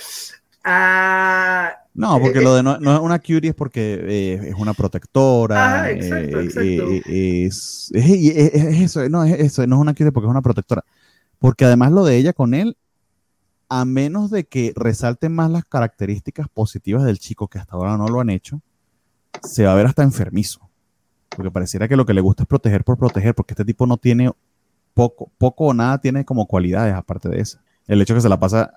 ah, 0.64 1.72
No, 1.94 2.20
porque 2.20 2.40
Eh, 2.40 2.42
lo 2.42 2.54
de 2.54 2.62
no, 2.62 2.78
no 2.78 2.94
es 2.94 3.00
una 3.00 3.18
cutie 3.18 3.48
es 3.48 3.54
porque 3.54 3.98
eh, 4.06 4.48
es 4.50 4.54
una 4.54 4.74
protectora. 4.74 5.64
Ajá, 5.76 5.90
exacto, 5.90 6.40
eh, 6.40 6.44
exacto. 6.44 6.62
eh, 7.06 7.46
es, 7.46 7.90
es- 7.94 8.04
es- 8.36 8.54
es 8.54 8.80
eso, 8.82 9.08
no, 9.08 9.24
es 9.24 9.40
eso, 9.40 9.66
no 9.66 9.76
es 9.76 9.80
una 9.80 9.94
cutie 9.94 10.12
porque 10.12 10.26
es 10.26 10.30
una 10.30 10.42
protectora. 10.42 10.84
Porque 11.38 11.64
además 11.64 11.90
lo 11.92 12.04
de 12.04 12.16
ella 12.18 12.34
con 12.34 12.52
él, 12.52 12.76
a 13.70 13.84
menos 13.86 14.30
de 14.30 14.44
que 14.44 14.72
resalten 14.76 15.32
más 15.34 15.50
las 15.50 15.64
características 15.64 16.48
positivas 16.50 17.04
del 17.04 17.18
chico, 17.18 17.48
que 17.48 17.58
hasta 17.58 17.76
ahora 17.76 17.96
no 17.96 18.08
lo 18.08 18.20
han 18.20 18.30
hecho, 18.30 18.60
se 19.42 19.64
va 19.64 19.72
a 19.72 19.76
ver 19.76 19.86
hasta 19.86 20.02
enfermizo. 20.02 20.68
Porque 21.30 21.50
pareciera 21.50 21.88
que 21.88 21.96
lo 21.96 22.04
que 22.06 22.14
le 22.14 22.20
gusta 22.20 22.42
es 22.44 22.48
proteger 22.48 22.84
por 22.84 22.98
proteger, 22.98 23.34
porque 23.34 23.54
este 23.54 23.64
tipo 23.64 23.86
no 23.86 23.96
tiene 23.96 24.30
poco, 24.98 25.30
poco 25.38 25.66
o 25.66 25.74
nada 25.74 25.98
tiene 25.98 26.24
como 26.24 26.46
cualidades 26.46 26.92
aparte 26.94 27.28
de 27.28 27.40
eso. 27.40 27.58
El 27.86 28.02
hecho 28.02 28.14
que 28.14 28.20
se 28.20 28.28
la 28.28 28.38
pasa 28.40 28.72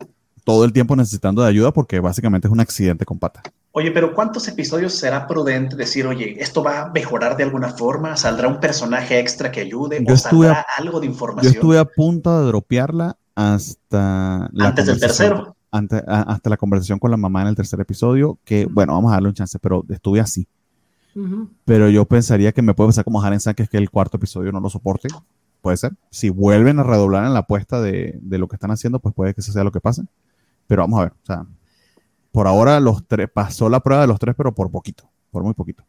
eh, 0.00 0.06
todo 0.44 0.64
el 0.64 0.72
tiempo 0.72 0.96
necesitando 0.96 1.42
de 1.42 1.48
ayuda 1.48 1.70
porque 1.72 2.00
básicamente 2.00 2.48
es 2.48 2.52
un 2.52 2.60
accidente 2.60 3.04
con 3.04 3.18
pata. 3.18 3.42
Oye, 3.72 3.90
pero 3.92 4.14
¿cuántos 4.14 4.48
episodios 4.48 4.94
será 4.94 5.26
prudente 5.28 5.76
decir, 5.76 6.06
oye, 6.06 6.34
esto 6.42 6.62
va 6.64 6.80
a 6.80 6.88
mejorar 6.90 7.36
de 7.36 7.44
alguna 7.44 7.68
forma? 7.68 8.16
¿Saldrá 8.16 8.48
un 8.48 8.58
personaje 8.58 9.20
extra 9.20 9.52
que 9.52 9.60
ayude? 9.60 10.02
Yo 10.04 10.12
¿O 10.12 10.14
estuve 10.16 10.46
saldrá 10.46 10.60
a- 10.76 10.80
algo 10.80 10.98
de 10.98 11.06
Yo 11.06 11.12
información? 11.12 11.52
estuve 11.54 11.78
a 11.78 11.84
punto 11.84 12.40
de 12.40 12.46
dropearla 12.46 13.16
hasta 13.34 14.48
la 14.52 14.68
Antes 14.68 14.86
del 14.86 14.94
conversación- 14.96 15.28
tercero. 15.36 15.56
ante- 15.70 16.02
a- 16.06 16.22
hasta 16.22 16.50
la 16.50 16.56
conversación 16.56 16.98
con 16.98 17.10
la 17.12 17.16
mamá 17.16 17.42
en 17.42 17.48
el 17.48 17.54
tercer 17.54 17.78
episodio, 17.80 18.38
que 18.44 18.66
bueno, 18.66 18.94
vamos 18.94 19.10
a 19.12 19.16
darle 19.16 19.28
un 19.28 19.34
chance, 19.34 19.58
pero 19.60 19.84
estuve 19.90 20.20
así. 20.20 20.48
Pero 21.64 21.88
yo 21.90 22.04
pensaría 22.06 22.52
que 22.52 22.62
me 22.62 22.72
puede 22.72 22.88
pasar 22.88 23.04
como 23.04 23.20
Haren 23.22 23.40
San, 23.40 23.54
que 23.54 23.64
es 23.64 23.68
que 23.68 23.76
el 23.78 23.90
cuarto 23.90 24.16
episodio 24.16 24.52
no 24.52 24.60
lo 24.60 24.70
soporte. 24.70 25.08
Puede 25.60 25.76
ser. 25.76 25.92
Si 26.10 26.30
vuelven 26.30 26.78
a 26.78 26.82
redoblar 26.82 27.24
en 27.24 27.34
la 27.34 27.40
apuesta 27.40 27.80
de, 27.80 28.18
de 28.22 28.38
lo 28.38 28.48
que 28.48 28.56
están 28.56 28.70
haciendo, 28.70 28.98
pues 29.00 29.14
puede 29.14 29.34
que 29.34 29.40
eso 29.40 29.52
sea 29.52 29.64
lo 29.64 29.72
que 29.72 29.80
pase. 29.80 30.02
Pero 30.66 30.82
vamos 30.82 31.00
a 31.00 31.02
ver. 31.04 31.12
O 31.12 31.26
sea, 31.26 31.46
por 32.32 32.46
ahora 32.46 32.80
los 32.80 33.06
tres, 33.06 33.28
pasó 33.32 33.68
la 33.68 33.80
prueba 33.80 34.02
de 34.02 34.08
los 34.08 34.18
tres, 34.18 34.34
pero 34.36 34.54
por 34.54 34.70
poquito, 34.70 35.10
por 35.30 35.42
muy 35.42 35.54
poquito. 35.54 35.84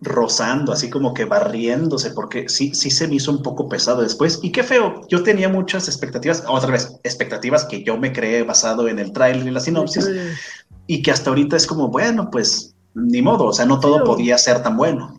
rozando, 0.00 0.72
así 0.72 0.90
como 0.90 1.14
que 1.14 1.24
barriéndose, 1.24 2.10
porque 2.10 2.48
sí, 2.48 2.74
sí 2.74 2.90
se 2.90 3.08
me 3.08 3.14
hizo 3.16 3.30
un 3.30 3.42
poco 3.42 3.68
pesado 3.68 4.02
después. 4.02 4.40
Y 4.42 4.52
qué 4.52 4.62
feo, 4.62 5.06
yo 5.08 5.22
tenía 5.22 5.48
muchas 5.48 5.88
expectativas, 5.88 6.44
otra 6.46 6.72
vez, 6.72 6.98
expectativas 7.04 7.64
que 7.64 7.82
yo 7.82 7.96
me 7.96 8.12
creé 8.12 8.42
basado 8.42 8.88
en 8.88 8.98
el 8.98 9.12
tráiler 9.12 9.46
y 9.46 9.50
la 9.50 9.60
sinopsis, 9.60 10.08
y 10.86 11.02
que 11.02 11.10
hasta 11.10 11.30
ahorita 11.30 11.56
es 11.56 11.66
como, 11.66 11.88
bueno, 11.88 12.30
pues 12.30 12.74
ni 12.94 13.22
modo, 13.22 13.46
o 13.46 13.52
sea, 13.52 13.66
no 13.66 13.80
todo 13.80 14.04
podía 14.04 14.36
ser 14.38 14.62
tan 14.62 14.76
bueno. 14.76 15.18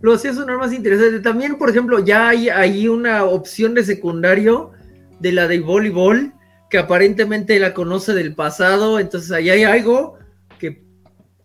Lo 0.00 0.14
hacía 0.14 0.34
sonar 0.34 0.58
más 0.58 0.72
interesante. 0.72 1.20
También, 1.20 1.56
por 1.56 1.70
ejemplo, 1.70 2.04
ya 2.04 2.28
hay 2.28 2.48
ahí 2.48 2.88
una 2.88 3.24
opción 3.24 3.74
de 3.74 3.84
secundario 3.84 4.72
de 5.20 5.32
la 5.32 5.48
de 5.48 5.60
voleibol 5.60 6.32
que 6.70 6.78
aparentemente 6.78 7.58
la 7.58 7.74
conoce 7.74 8.12
del 8.14 8.34
pasado. 8.34 8.98
Entonces 8.98 9.30
ahí 9.32 9.50
hay 9.50 9.64
algo 9.64 10.18
que 10.58 10.82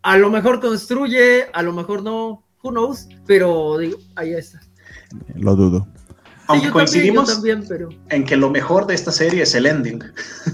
a 0.01 0.17
lo 0.17 0.29
mejor 0.29 0.59
construye, 0.59 1.45
a 1.53 1.61
lo 1.61 1.73
mejor 1.73 2.03
no, 2.03 2.43
who 2.63 2.71
knows, 2.71 3.07
pero 3.25 3.77
digo, 3.77 3.97
ahí 4.15 4.33
está. 4.33 4.59
Lo 5.35 5.55
dudo. 5.55 5.87
Aunque 6.47 6.71
coincidimos 6.71 7.43
en 8.09 8.25
que 8.25 8.35
lo 8.35 8.49
mejor 8.49 8.87
de 8.87 8.95
esta 8.95 9.11
serie 9.11 9.43
es 9.43 9.53
el 9.53 9.67
ending. 9.67 10.03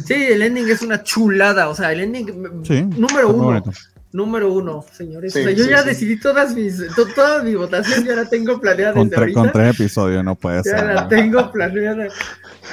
Sí, 0.06 0.14
el 0.14 0.42
ending 0.42 0.70
es 0.70 0.82
una 0.82 1.02
chulada. 1.04 1.70
O 1.70 1.76
sea, 1.76 1.94
el 1.94 2.02
ending 2.02 2.62
número 2.98 3.30
uno. 3.30 3.64
Número 4.16 4.54
uno, 4.54 4.86
señores. 4.94 5.34
yo 5.34 5.66
ya 5.70 5.84
decidí 5.84 6.18
todas 6.18 6.56
mis, 6.56 6.82
toda 7.14 7.44
mi 7.44 7.54
votación, 7.54 8.06
ya 8.06 8.16
la 8.16 8.24
tengo 8.24 8.62
planeada 8.62 8.94
desde 8.94 9.34
con, 9.34 9.52
tres 9.52 9.76
episodios, 9.76 10.24
no 10.24 10.36
puede 10.36 10.64
ser. 10.64 10.78
Ya 10.78 10.84
la 10.86 11.08
tengo 11.10 11.52
planeada. 11.52 12.08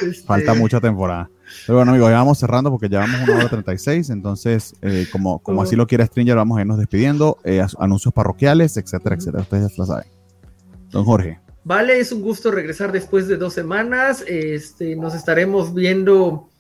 Este, 0.01 0.25
Falta 0.25 0.55
mucha 0.55 0.81
temporada. 0.81 1.29
Pero 1.67 1.79
bueno, 1.79 1.91
amigos, 1.91 2.11
ya 2.11 2.19
vamos 2.19 2.39
cerrando 2.39 2.71
porque 2.71 2.89
ya 2.89 3.01
vamos 3.01 3.29
una 3.29 3.39
hora 3.39 3.49
36. 3.49 4.11
Entonces, 4.11 4.77
eh, 4.83 5.09
como, 5.11 5.41
como 5.41 5.63
así 5.63 5.75
lo 5.75 5.89
quiere 5.89 6.07
Stringer, 6.07 6.37
vamos 6.37 6.59
a 6.59 6.61
irnos 6.61 6.79
despidiendo. 6.79 7.39
Eh, 7.43 7.61
anuncios 7.81 8.15
parroquiales, 8.15 8.77
etcétera, 8.77 9.17
etcétera. 9.17 9.43
Ustedes 9.43 9.71
ya 9.71 9.75
lo 9.79 9.87
saben. 9.87 10.07
Don 10.91 11.05
Jorge. 11.05 11.41
Vale, 11.65 12.01
es 12.01 12.11
un 12.11 12.23
gusto 12.23 12.51
regresar 12.51 12.91
después 12.93 13.29
de 13.29 13.37
dos 13.37 13.53
semanas. 13.53 14.25
Este, 14.29 14.97
nos 14.97 15.15
estaremos 15.15 15.75
viendo, 15.75 16.51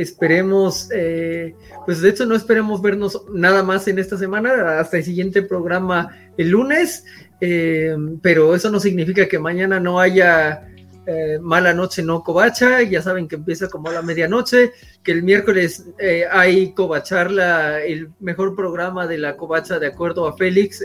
esperemos, 0.00 0.88
eh, 0.92 1.54
pues 1.84 2.00
de 2.00 2.10
hecho 2.10 2.26
no 2.26 2.34
esperemos 2.34 2.82
vernos 2.82 3.22
nada 3.32 3.62
más 3.62 3.88
en 3.88 3.98
esta 3.98 4.16
semana, 4.16 4.78
hasta 4.78 4.98
el 4.98 5.04
siguiente 5.04 5.42
programa 5.42 6.16
el 6.36 6.50
lunes, 6.50 7.04
eh, 7.40 7.96
pero 8.22 8.54
eso 8.54 8.70
no 8.70 8.80
significa 8.80 9.26
que 9.26 9.38
mañana 9.38 9.80
no 9.80 10.00
haya 10.00 10.68
eh, 11.06 11.38
mala 11.40 11.72
noche 11.72 12.02
no 12.02 12.22
covacha, 12.22 12.82
ya 12.82 13.00
saben 13.00 13.28
que 13.28 13.36
empieza 13.36 13.68
como 13.68 13.88
a 13.88 13.92
la 13.92 14.02
medianoche, 14.02 14.72
que 15.02 15.12
el 15.12 15.22
miércoles 15.22 15.84
hay 16.30 16.72
covacharla, 16.72 17.82
el 17.82 18.10
mejor 18.20 18.56
programa 18.56 19.06
de 19.06 19.18
la 19.18 19.36
covacha 19.36 19.78
de 19.78 19.86
acuerdo 19.86 20.26
a 20.26 20.36
Félix 20.36 20.82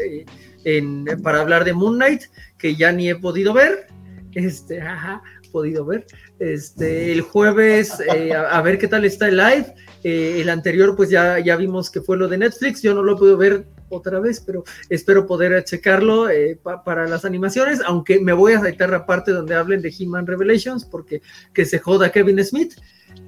para 1.24 1.42
hablar 1.42 1.66
de 1.66 1.74
Moon 1.74 1.96
Knight, 1.96 2.24
que 2.58 2.76
ya 2.76 2.92
ni 2.92 3.10
he 3.10 3.16
podido 3.16 3.54
ver. 3.54 3.88
Este, 4.34 4.80
ajá, 4.82 5.22
podido 5.52 5.86
ver. 5.86 6.06
Este, 6.40 7.12
el 7.12 7.22
jueves, 7.22 8.00
eh, 8.14 8.34
a, 8.34 8.62
ver 8.62 8.78
qué 8.78 8.88
tal 8.88 9.06
está 9.06 9.28
el 9.28 9.38
live. 9.38 9.74
Eh, 10.04 10.42
el 10.42 10.50
anterior, 10.50 10.96
pues 10.96 11.10
ya, 11.10 11.40
ya 11.40 11.56
vimos 11.56 11.90
que 11.90 12.02
fue 12.02 12.18
lo 12.18 12.28
de 12.28 12.38
Netflix. 12.38 12.82
Yo 12.82 12.94
no 12.94 13.04
lo 13.04 13.18
puedo 13.18 13.38
ver 13.38 13.66
otra 13.92 14.20
vez, 14.20 14.40
pero 14.40 14.64
espero 14.90 15.26
poder 15.26 15.64
checarlo 15.64 16.30
eh, 16.30 16.60
para 16.86 17.08
las 17.08 17.26
animaciones, 17.26 17.82
aunque 17.86 18.20
me 18.20 18.34
voy 18.34 18.54
a 18.54 18.60
saltar 18.60 18.90
la 18.90 19.06
parte 19.06 19.32
donde 19.32 19.56
hablen 19.56 19.82
de 19.82 19.94
He-Man 19.98 20.28
Revelations, 20.28 20.86
porque 20.86 21.22
que 21.54 21.66
se 21.66 21.80
joda 21.80 22.12
Kevin 22.12 22.44
Smith. 22.44 22.74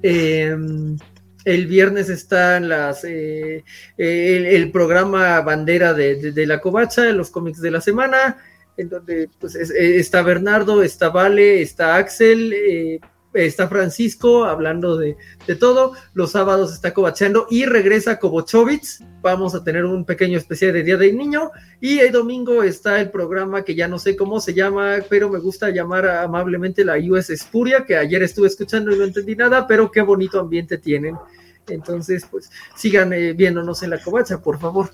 Eh, 0.02 0.56
el 1.44 1.66
viernes 1.66 2.08
están 2.08 2.70
las 2.70 3.04
eh, 3.04 3.62
el, 3.98 4.72
programa 4.72 5.40
bandera 5.42 5.92
de, 5.92 6.46
la 6.46 6.60
covacha, 6.60 7.04
los 7.12 7.30
cómics 7.30 7.60
de 7.60 7.70
la 7.70 7.82
semana, 7.82 8.38
en 8.76 8.88
donde 8.88 9.28
pues, 9.38 9.54
eh, 9.54 9.98
está 9.98 10.22
Bernardo, 10.22 10.82
está 10.82 11.10
Vale, 11.10 11.62
está 11.62 11.96
Axel, 11.96 12.52
eh, 12.52 13.00
está 13.32 13.68
Francisco 13.68 14.44
hablando 14.44 14.96
de, 14.96 15.16
todo. 15.58 15.92
Los 16.14 16.32
sábados 16.32 16.72
está 16.72 16.94
covachando 16.94 17.46
y 17.50 17.66
regresa 17.66 18.18
Kobochovitz. 18.18 19.00
Vamos 19.20 19.54
a 19.54 19.64
tener 19.64 19.84
un 19.84 20.04
pequeño 20.04 20.38
especial 20.38 20.72
de 20.72 20.82
Día 20.82 20.96
del 20.96 21.16
Niño. 21.16 21.50
Y 21.80 21.98
el 21.98 22.12
domingo 22.12 22.62
está 22.62 23.00
el 23.00 23.10
programa 23.10 23.62
que 23.62 23.74
ya 23.74 23.88
no 23.88 23.98
sé 23.98 24.16
cómo 24.16 24.40
se 24.40 24.54
llama, 24.54 24.98
pero 25.08 25.28
me 25.28 25.38
gusta 25.38 25.70
llamar 25.70 26.06
amablemente 26.06 26.84
la 26.84 26.96
US 26.96 27.30
Espuria, 27.30 27.84
que 27.84 27.96
ayer 27.96 28.22
estuve 28.22 28.46
escuchando 28.46 28.94
y 28.94 28.98
no 28.98 29.04
entendí 29.04 29.34
nada, 29.34 29.66
pero 29.66 29.90
qué 29.90 30.00
bonito 30.00 30.40
ambiente 30.40 30.78
tienen. 30.78 31.16
Entonces, 31.68 32.26
pues 32.30 32.50
sigan 32.76 33.12
eh, 33.12 33.32
viéndonos 33.32 33.82
en 33.82 33.90
la 33.90 34.02
covacha, 34.02 34.40
por 34.40 34.58
favor. 34.58 34.90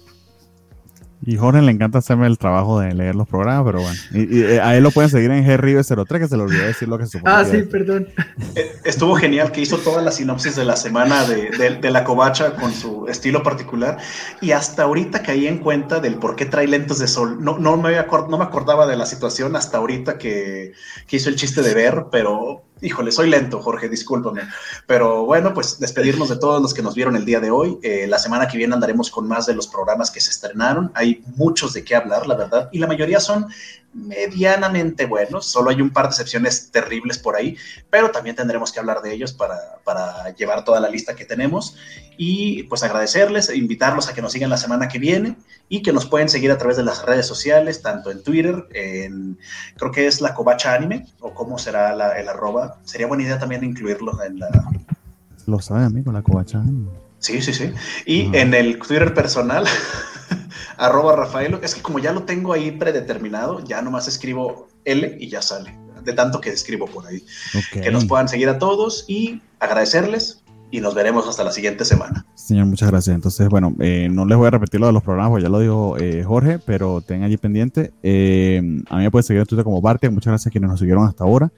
Y 1.22 1.36
Jorge 1.36 1.60
le 1.60 1.70
encanta 1.70 1.98
hacerme 1.98 2.26
el 2.26 2.38
trabajo 2.38 2.80
de 2.80 2.94
leer 2.94 3.14
los 3.14 3.28
programas, 3.28 3.64
pero 3.66 3.82
bueno. 3.82 3.98
Y, 4.12 4.42
eh, 4.42 4.60
a 4.60 4.74
él 4.74 4.82
lo 4.82 4.90
pueden 4.90 5.10
seguir 5.10 5.30
en 5.30 5.44
GRive03, 5.44 6.18
que 6.18 6.28
se 6.28 6.36
le 6.36 6.42
olvidó 6.44 6.64
decir 6.64 6.88
lo 6.88 6.98
que 6.98 7.06
supone. 7.06 7.34
Ah, 7.34 7.44
sí, 7.44 7.62
perdón. 7.62 8.08
Eh, 8.54 8.72
estuvo 8.84 9.14
genial 9.14 9.52
que 9.52 9.60
hizo 9.60 9.76
toda 9.76 10.00
la 10.00 10.12
sinopsis 10.12 10.56
de 10.56 10.64
la 10.64 10.76
semana 10.76 11.24
de, 11.24 11.78
de, 11.80 11.90
la 11.90 12.04
covacha 12.04 12.54
con 12.54 12.72
su 12.72 13.06
estilo 13.06 13.42
particular. 13.42 13.98
Y 14.40 14.52
hasta 14.52 14.84
ahorita 14.84 15.22
caí 15.22 15.46
en 15.46 15.58
cuenta 15.58 16.00
del 16.00 16.14
por 16.14 16.36
qué 16.36 16.46
trae 16.46 16.66
lentes 16.66 16.98
de 16.98 17.06
sol. 17.06 17.44
No, 17.44 17.58
no, 17.58 17.76
me, 17.76 17.94
no 17.94 18.38
me 18.38 18.44
acordaba 18.44 18.86
de 18.86 18.96
la 18.96 19.04
situación 19.04 19.56
hasta 19.56 19.76
ahorita 19.76 20.16
que, 20.16 20.72
que 21.06 21.16
hizo 21.16 21.28
el 21.28 21.36
chiste 21.36 21.60
de 21.60 21.74
ver, 21.74 22.06
pero 22.10 22.64
Híjole, 22.82 23.12
soy 23.12 23.28
lento, 23.28 23.60
Jorge, 23.60 23.88
discúlpame. 23.88 24.42
Pero 24.86 25.24
bueno, 25.26 25.52
pues 25.52 25.78
despedirnos 25.78 26.28
de 26.28 26.36
todos 26.36 26.62
los 26.62 26.72
que 26.72 26.82
nos 26.82 26.94
vieron 26.94 27.14
el 27.16 27.24
día 27.24 27.40
de 27.40 27.50
hoy. 27.50 27.78
Eh, 27.82 28.06
la 28.08 28.18
semana 28.18 28.48
que 28.48 28.56
viene 28.56 28.74
andaremos 28.74 29.10
con 29.10 29.28
más 29.28 29.46
de 29.46 29.54
los 29.54 29.68
programas 29.68 30.10
que 30.10 30.20
se 30.20 30.30
estrenaron. 30.30 30.90
Hay 30.94 31.22
muchos 31.36 31.74
de 31.74 31.84
qué 31.84 31.94
hablar, 31.94 32.26
la 32.26 32.36
verdad, 32.36 32.68
y 32.72 32.78
la 32.78 32.86
mayoría 32.86 33.20
son 33.20 33.46
medianamente 33.92 35.06
buenos, 35.06 35.46
solo 35.46 35.70
hay 35.70 35.80
un 35.80 35.90
par 35.90 36.04
de 36.04 36.10
excepciones 36.10 36.70
terribles 36.70 37.18
por 37.18 37.34
ahí, 37.34 37.56
pero 37.90 38.10
también 38.10 38.36
tendremos 38.36 38.70
que 38.72 38.78
hablar 38.78 39.02
de 39.02 39.12
ellos 39.12 39.32
para, 39.32 39.56
para, 39.84 40.34
llevar 40.36 40.64
toda 40.64 40.80
la 40.80 40.88
lista 40.88 41.16
que 41.16 41.24
tenemos 41.24 41.76
y 42.16 42.62
pues 42.64 42.84
agradecerles, 42.84 43.48
e 43.48 43.56
invitarlos 43.56 44.08
a 44.08 44.14
que 44.14 44.22
nos 44.22 44.32
sigan 44.32 44.50
la 44.50 44.58
semana 44.58 44.86
que 44.88 44.98
viene 44.98 45.36
y 45.68 45.82
que 45.82 45.92
nos 45.92 46.06
pueden 46.06 46.28
seguir 46.28 46.52
a 46.52 46.58
través 46.58 46.76
de 46.76 46.84
las 46.84 47.04
redes 47.04 47.26
sociales, 47.26 47.82
tanto 47.82 48.10
en 48.10 48.22
Twitter, 48.22 48.66
en, 48.74 49.38
creo 49.76 49.90
que 49.90 50.06
es 50.06 50.20
la 50.20 50.34
Covacha 50.34 50.74
Anime, 50.74 51.06
o 51.18 51.34
cómo 51.34 51.58
será 51.58 51.94
la, 51.94 52.18
el 52.18 52.28
arroba, 52.28 52.78
sería 52.84 53.08
buena 53.08 53.24
idea 53.24 53.38
también 53.38 53.64
incluirlo 53.64 54.22
en 54.22 54.38
la... 54.38 54.48
Lo 55.46 55.60
sabe, 55.60 55.84
amigo, 55.84 56.12
la 56.12 56.22
Covacha 56.22 56.58
Anime. 56.58 56.90
Sí, 57.18 57.42
sí, 57.42 57.52
sí. 57.52 57.72
Y 58.06 58.34
en 58.36 58.54
el 58.54 58.78
Twitter 58.78 59.12
personal, 59.12 59.66
arroba 60.76 61.16
Rafaelo, 61.16 61.60
es 61.62 61.74
que 61.74 61.82
como 61.82 61.98
ya 61.98 62.12
lo 62.12 62.24
tengo 62.24 62.52
ahí 62.52 62.70
predeterminado, 62.72 63.64
ya 63.64 63.82
nomás 63.82 64.08
escribo 64.08 64.68
L 64.84 65.16
y 65.18 65.28
ya 65.28 65.42
sale, 65.42 65.76
de 66.02 66.12
tanto 66.12 66.40
que 66.40 66.50
escribo 66.50 66.86
por 66.86 67.06
ahí. 67.06 67.24
Que 67.72 67.90
nos 67.90 68.06
puedan 68.06 68.28
seguir 68.28 68.48
a 68.48 68.58
todos 68.58 69.04
y 69.08 69.42
agradecerles 69.58 70.42
y 70.70 70.80
nos 70.80 70.94
veremos 70.94 71.26
hasta 71.28 71.44
la 71.44 71.52
siguiente 71.52 71.84
semana. 71.84 72.26
Señor, 72.34 72.66
muchas 72.66 72.90
gracias. 72.90 73.14
Entonces, 73.14 73.48
bueno, 73.48 73.74
eh, 73.80 74.08
no 74.10 74.24
les 74.24 74.38
voy 74.38 74.46
a 74.46 74.50
repetir 74.50 74.80
lo 74.80 74.86
de 74.86 74.92
los 74.92 75.02
programas, 75.02 75.42
ya 75.42 75.48
lo 75.48 75.58
dijo 75.58 75.96
eh, 75.98 76.22
Jorge, 76.22 76.58
pero 76.58 77.00
tengan 77.00 77.24
allí 77.24 77.36
pendiente. 77.36 77.92
Eh, 78.02 78.58
a 78.88 78.96
mí 78.96 79.02
me 79.02 79.10
pueden 79.10 79.24
seguir 79.24 79.40
en 79.40 79.46
Twitter 79.46 79.64
como 79.64 79.80
Bartia. 79.80 80.10
Muchas 80.10 80.30
gracias 80.30 80.48
a 80.48 80.50
quienes 80.50 80.70
nos 80.70 80.78
siguieron 80.78 81.06
hasta 81.06 81.24
ahora. 81.24 81.52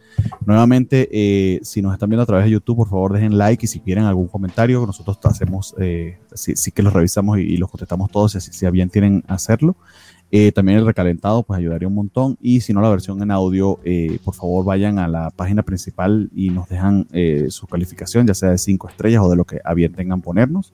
Nuevamente, 0.46 1.60
si 1.62 1.82
nos 1.82 1.92
están 1.92 2.08
viendo 2.08 2.22
a 2.22 2.26
través 2.26 2.46
de 2.46 2.50
YouTube, 2.52 2.76
por 2.76 2.88
favor 2.88 3.12
dejen 3.12 3.36
like 3.36 3.64
y 3.64 3.68
si 3.68 3.80
quieren 3.80 4.04
algún 4.04 4.28
comentario, 4.28 4.84
nosotros 4.86 5.18
hacemos, 5.24 5.74
sí, 6.34 6.56
sí, 6.56 6.72
que 6.72 6.82
los 6.82 6.92
revisamos 6.92 7.38
y, 7.38 7.56
los 7.56 7.70
contestamos 7.70 8.10
todos, 8.10 8.32
si, 8.32 8.40
si 8.40 8.70
bien 8.70 8.90
tienen 8.90 9.24
hacerlo. 9.28 9.76
Eh, 10.34 10.50
también 10.50 10.78
el 10.78 10.86
recalentado 10.86 11.42
pues 11.42 11.58
ayudaría 11.58 11.86
un 11.86 11.94
montón 11.94 12.38
y 12.40 12.62
si 12.62 12.72
no 12.72 12.80
la 12.80 12.88
versión 12.88 13.20
en 13.22 13.30
audio, 13.30 13.78
eh, 13.84 14.18
por 14.24 14.34
favor 14.34 14.64
vayan 14.64 14.98
a 14.98 15.06
la 15.06 15.28
página 15.28 15.62
principal 15.62 16.30
y 16.34 16.48
nos 16.48 16.70
dejan 16.70 17.06
eh, 17.12 17.48
su 17.50 17.66
calificación, 17.66 18.26
ya 18.26 18.32
sea 18.32 18.48
de 18.48 18.56
5 18.56 18.88
estrellas 18.88 19.20
o 19.22 19.28
de 19.28 19.36
lo 19.36 19.44
que 19.44 19.60
a 19.62 19.74
bien 19.74 19.92
tengan 19.92 20.22
ponernos. 20.22 20.72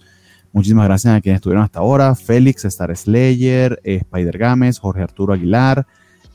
Muchísimas 0.52 0.86
gracias 0.86 1.12
a 1.12 1.20
quienes 1.20 1.38
estuvieron 1.38 1.64
hasta 1.64 1.80
ahora, 1.80 2.14
Félix, 2.14 2.66
Star 2.66 2.96
Slayer, 2.96 3.80
Spider 3.82 4.38
Games, 4.38 4.78
Jorge 4.78 5.02
Arturo 5.02 5.32
Aguilar, 5.32 5.88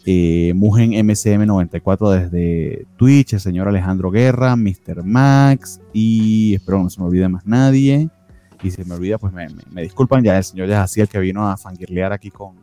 Mugen 0.05 0.91
MCM94 0.91 2.11
desde 2.11 2.85
Twitch, 2.97 3.33
el 3.35 3.39
señor 3.39 3.69
Alejandro 3.69 4.11
Guerra, 4.11 4.57
Mr. 4.57 5.01
Max 5.05 5.79
y 5.93 6.55
espero 6.55 6.83
no 6.83 6.89
se 6.89 6.99
me 6.99 7.07
olvide 7.07 7.29
más 7.29 7.45
nadie. 7.45 8.09
Y 8.61 8.71
si 8.71 8.83
me 8.83 8.95
olvida, 8.95 9.17
pues 9.17 9.31
me, 9.31 9.47
me 9.71 9.81
disculpan, 9.81 10.23
ya 10.25 10.37
el 10.37 10.43
señor 10.43 10.67
ya 10.67 10.83
así 10.83 10.99
el 10.99 11.07
que 11.07 11.19
vino 11.19 11.49
a 11.49 11.55
fangirlear 11.57 12.11
aquí 12.13 12.29
con, 12.29 12.62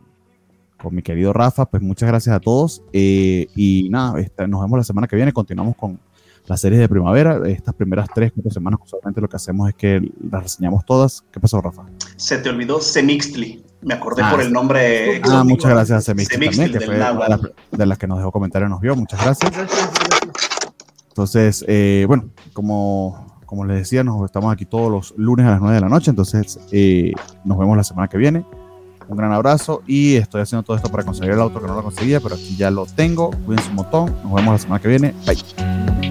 con 0.81 0.95
mi 0.95 1.01
querido 1.01 1.33
Rafa. 1.33 1.65
Pues 1.65 1.81
muchas 1.81 2.07
gracias 2.07 2.35
a 2.35 2.39
todos. 2.39 2.81
Eh, 2.93 3.47
y 3.55 3.89
nada, 3.89 4.13
nos 4.47 4.61
vemos 4.61 4.77
la 4.77 4.83
semana 4.83 5.07
que 5.07 5.15
viene. 5.15 5.31
Continuamos 5.31 5.75
con 5.75 5.99
las 6.47 6.59
series 6.59 6.79
de 6.79 6.89
primavera. 6.89 7.39
Estas 7.47 7.75
primeras 7.75 8.07
tres, 8.13 8.31
cuatro 8.33 8.51
semanas, 8.51 8.79
solamente 8.85 9.21
lo 9.21 9.29
que 9.29 9.35
hacemos 9.35 9.69
es 9.69 9.75
que 9.75 10.01
las 10.29 10.43
reseñamos 10.43 10.85
todas. 10.85 11.23
¿Qué 11.31 11.39
pasó, 11.39 11.61
Rafa? 11.61 11.83
Se 12.15 12.37
te 12.39 12.49
olvidó 12.49 12.81
Semixtli. 12.81 13.63
Me 13.81 13.93
acordé 13.93 14.23
por 14.29 14.39
ah, 14.39 14.43
el 14.43 14.51
nombre. 14.51 15.21
Ah, 15.23 15.43
muchas 15.43 15.71
gracias 15.71 15.99
a 15.99 16.01
Semixtli, 16.01 16.47
también, 16.47 16.71
que 16.71 16.79
fue 16.79 16.95
de 16.95 17.85
las, 17.85 17.97
que 17.97 18.07
nos 18.07 18.19
dejó 18.19 18.31
comentarios 18.31 18.69
nos 18.69 18.81
vio. 18.81 18.95
Muchas 18.95 19.23
gracias. 19.23 19.51
Entonces, 21.09 21.65
eh, 21.67 22.05
bueno, 22.07 22.29
como, 22.53 23.39
como 23.45 23.65
les 23.65 23.77
decía, 23.77 24.03
nos 24.03 24.23
estamos 24.23 24.53
aquí 24.53 24.65
todos 24.65 24.91
los 24.91 25.13
lunes 25.17 25.45
a 25.45 25.51
las 25.51 25.61
9 25.61 25.75
de 25.75 25.81
la 25.81 25.89
noche. 25.89 26.11
Entonces, 26.11 26.59
eh, 26.71 27.11
nos 27.43 27.57
vemos 27.57 27.75
la 27.75 27.83
semana 27.83 28.07
que 28.07 28.17
viene 28.17 28.45
un 29.11 29.17
gran 29.17 29.33
abrazo 29.33 29.83
y 29.85 30.15
estoy 30.15 30.41
haciendo 30.41 30.63
todo 30.63 30.77
esto 30.77 30.89
para 30.89 31.03
conseguir 31.03 31.33
el 31.33 31.39
auto 31.39 31.61
que 31.61 31.67
no 31.67 31.75
lo 31.75 31.83
conseguía, 31.83 32.19
pero 32.19 32.35
aquí 32.35 32.55
ya 32.55 32.71
lo 32.71 32.85
tengo. 32.85 33.31
Cuídense 33.45 33.69
un 33.69 33.75
montón. 33.75 34.15
Nos 34.23 34.33
vemos 34.33 34.53
la 34.53 34.57
semana 34.57 34.81
que 34.81 34.87
viene. 34.87 35.13
Bye. 35.25 36.10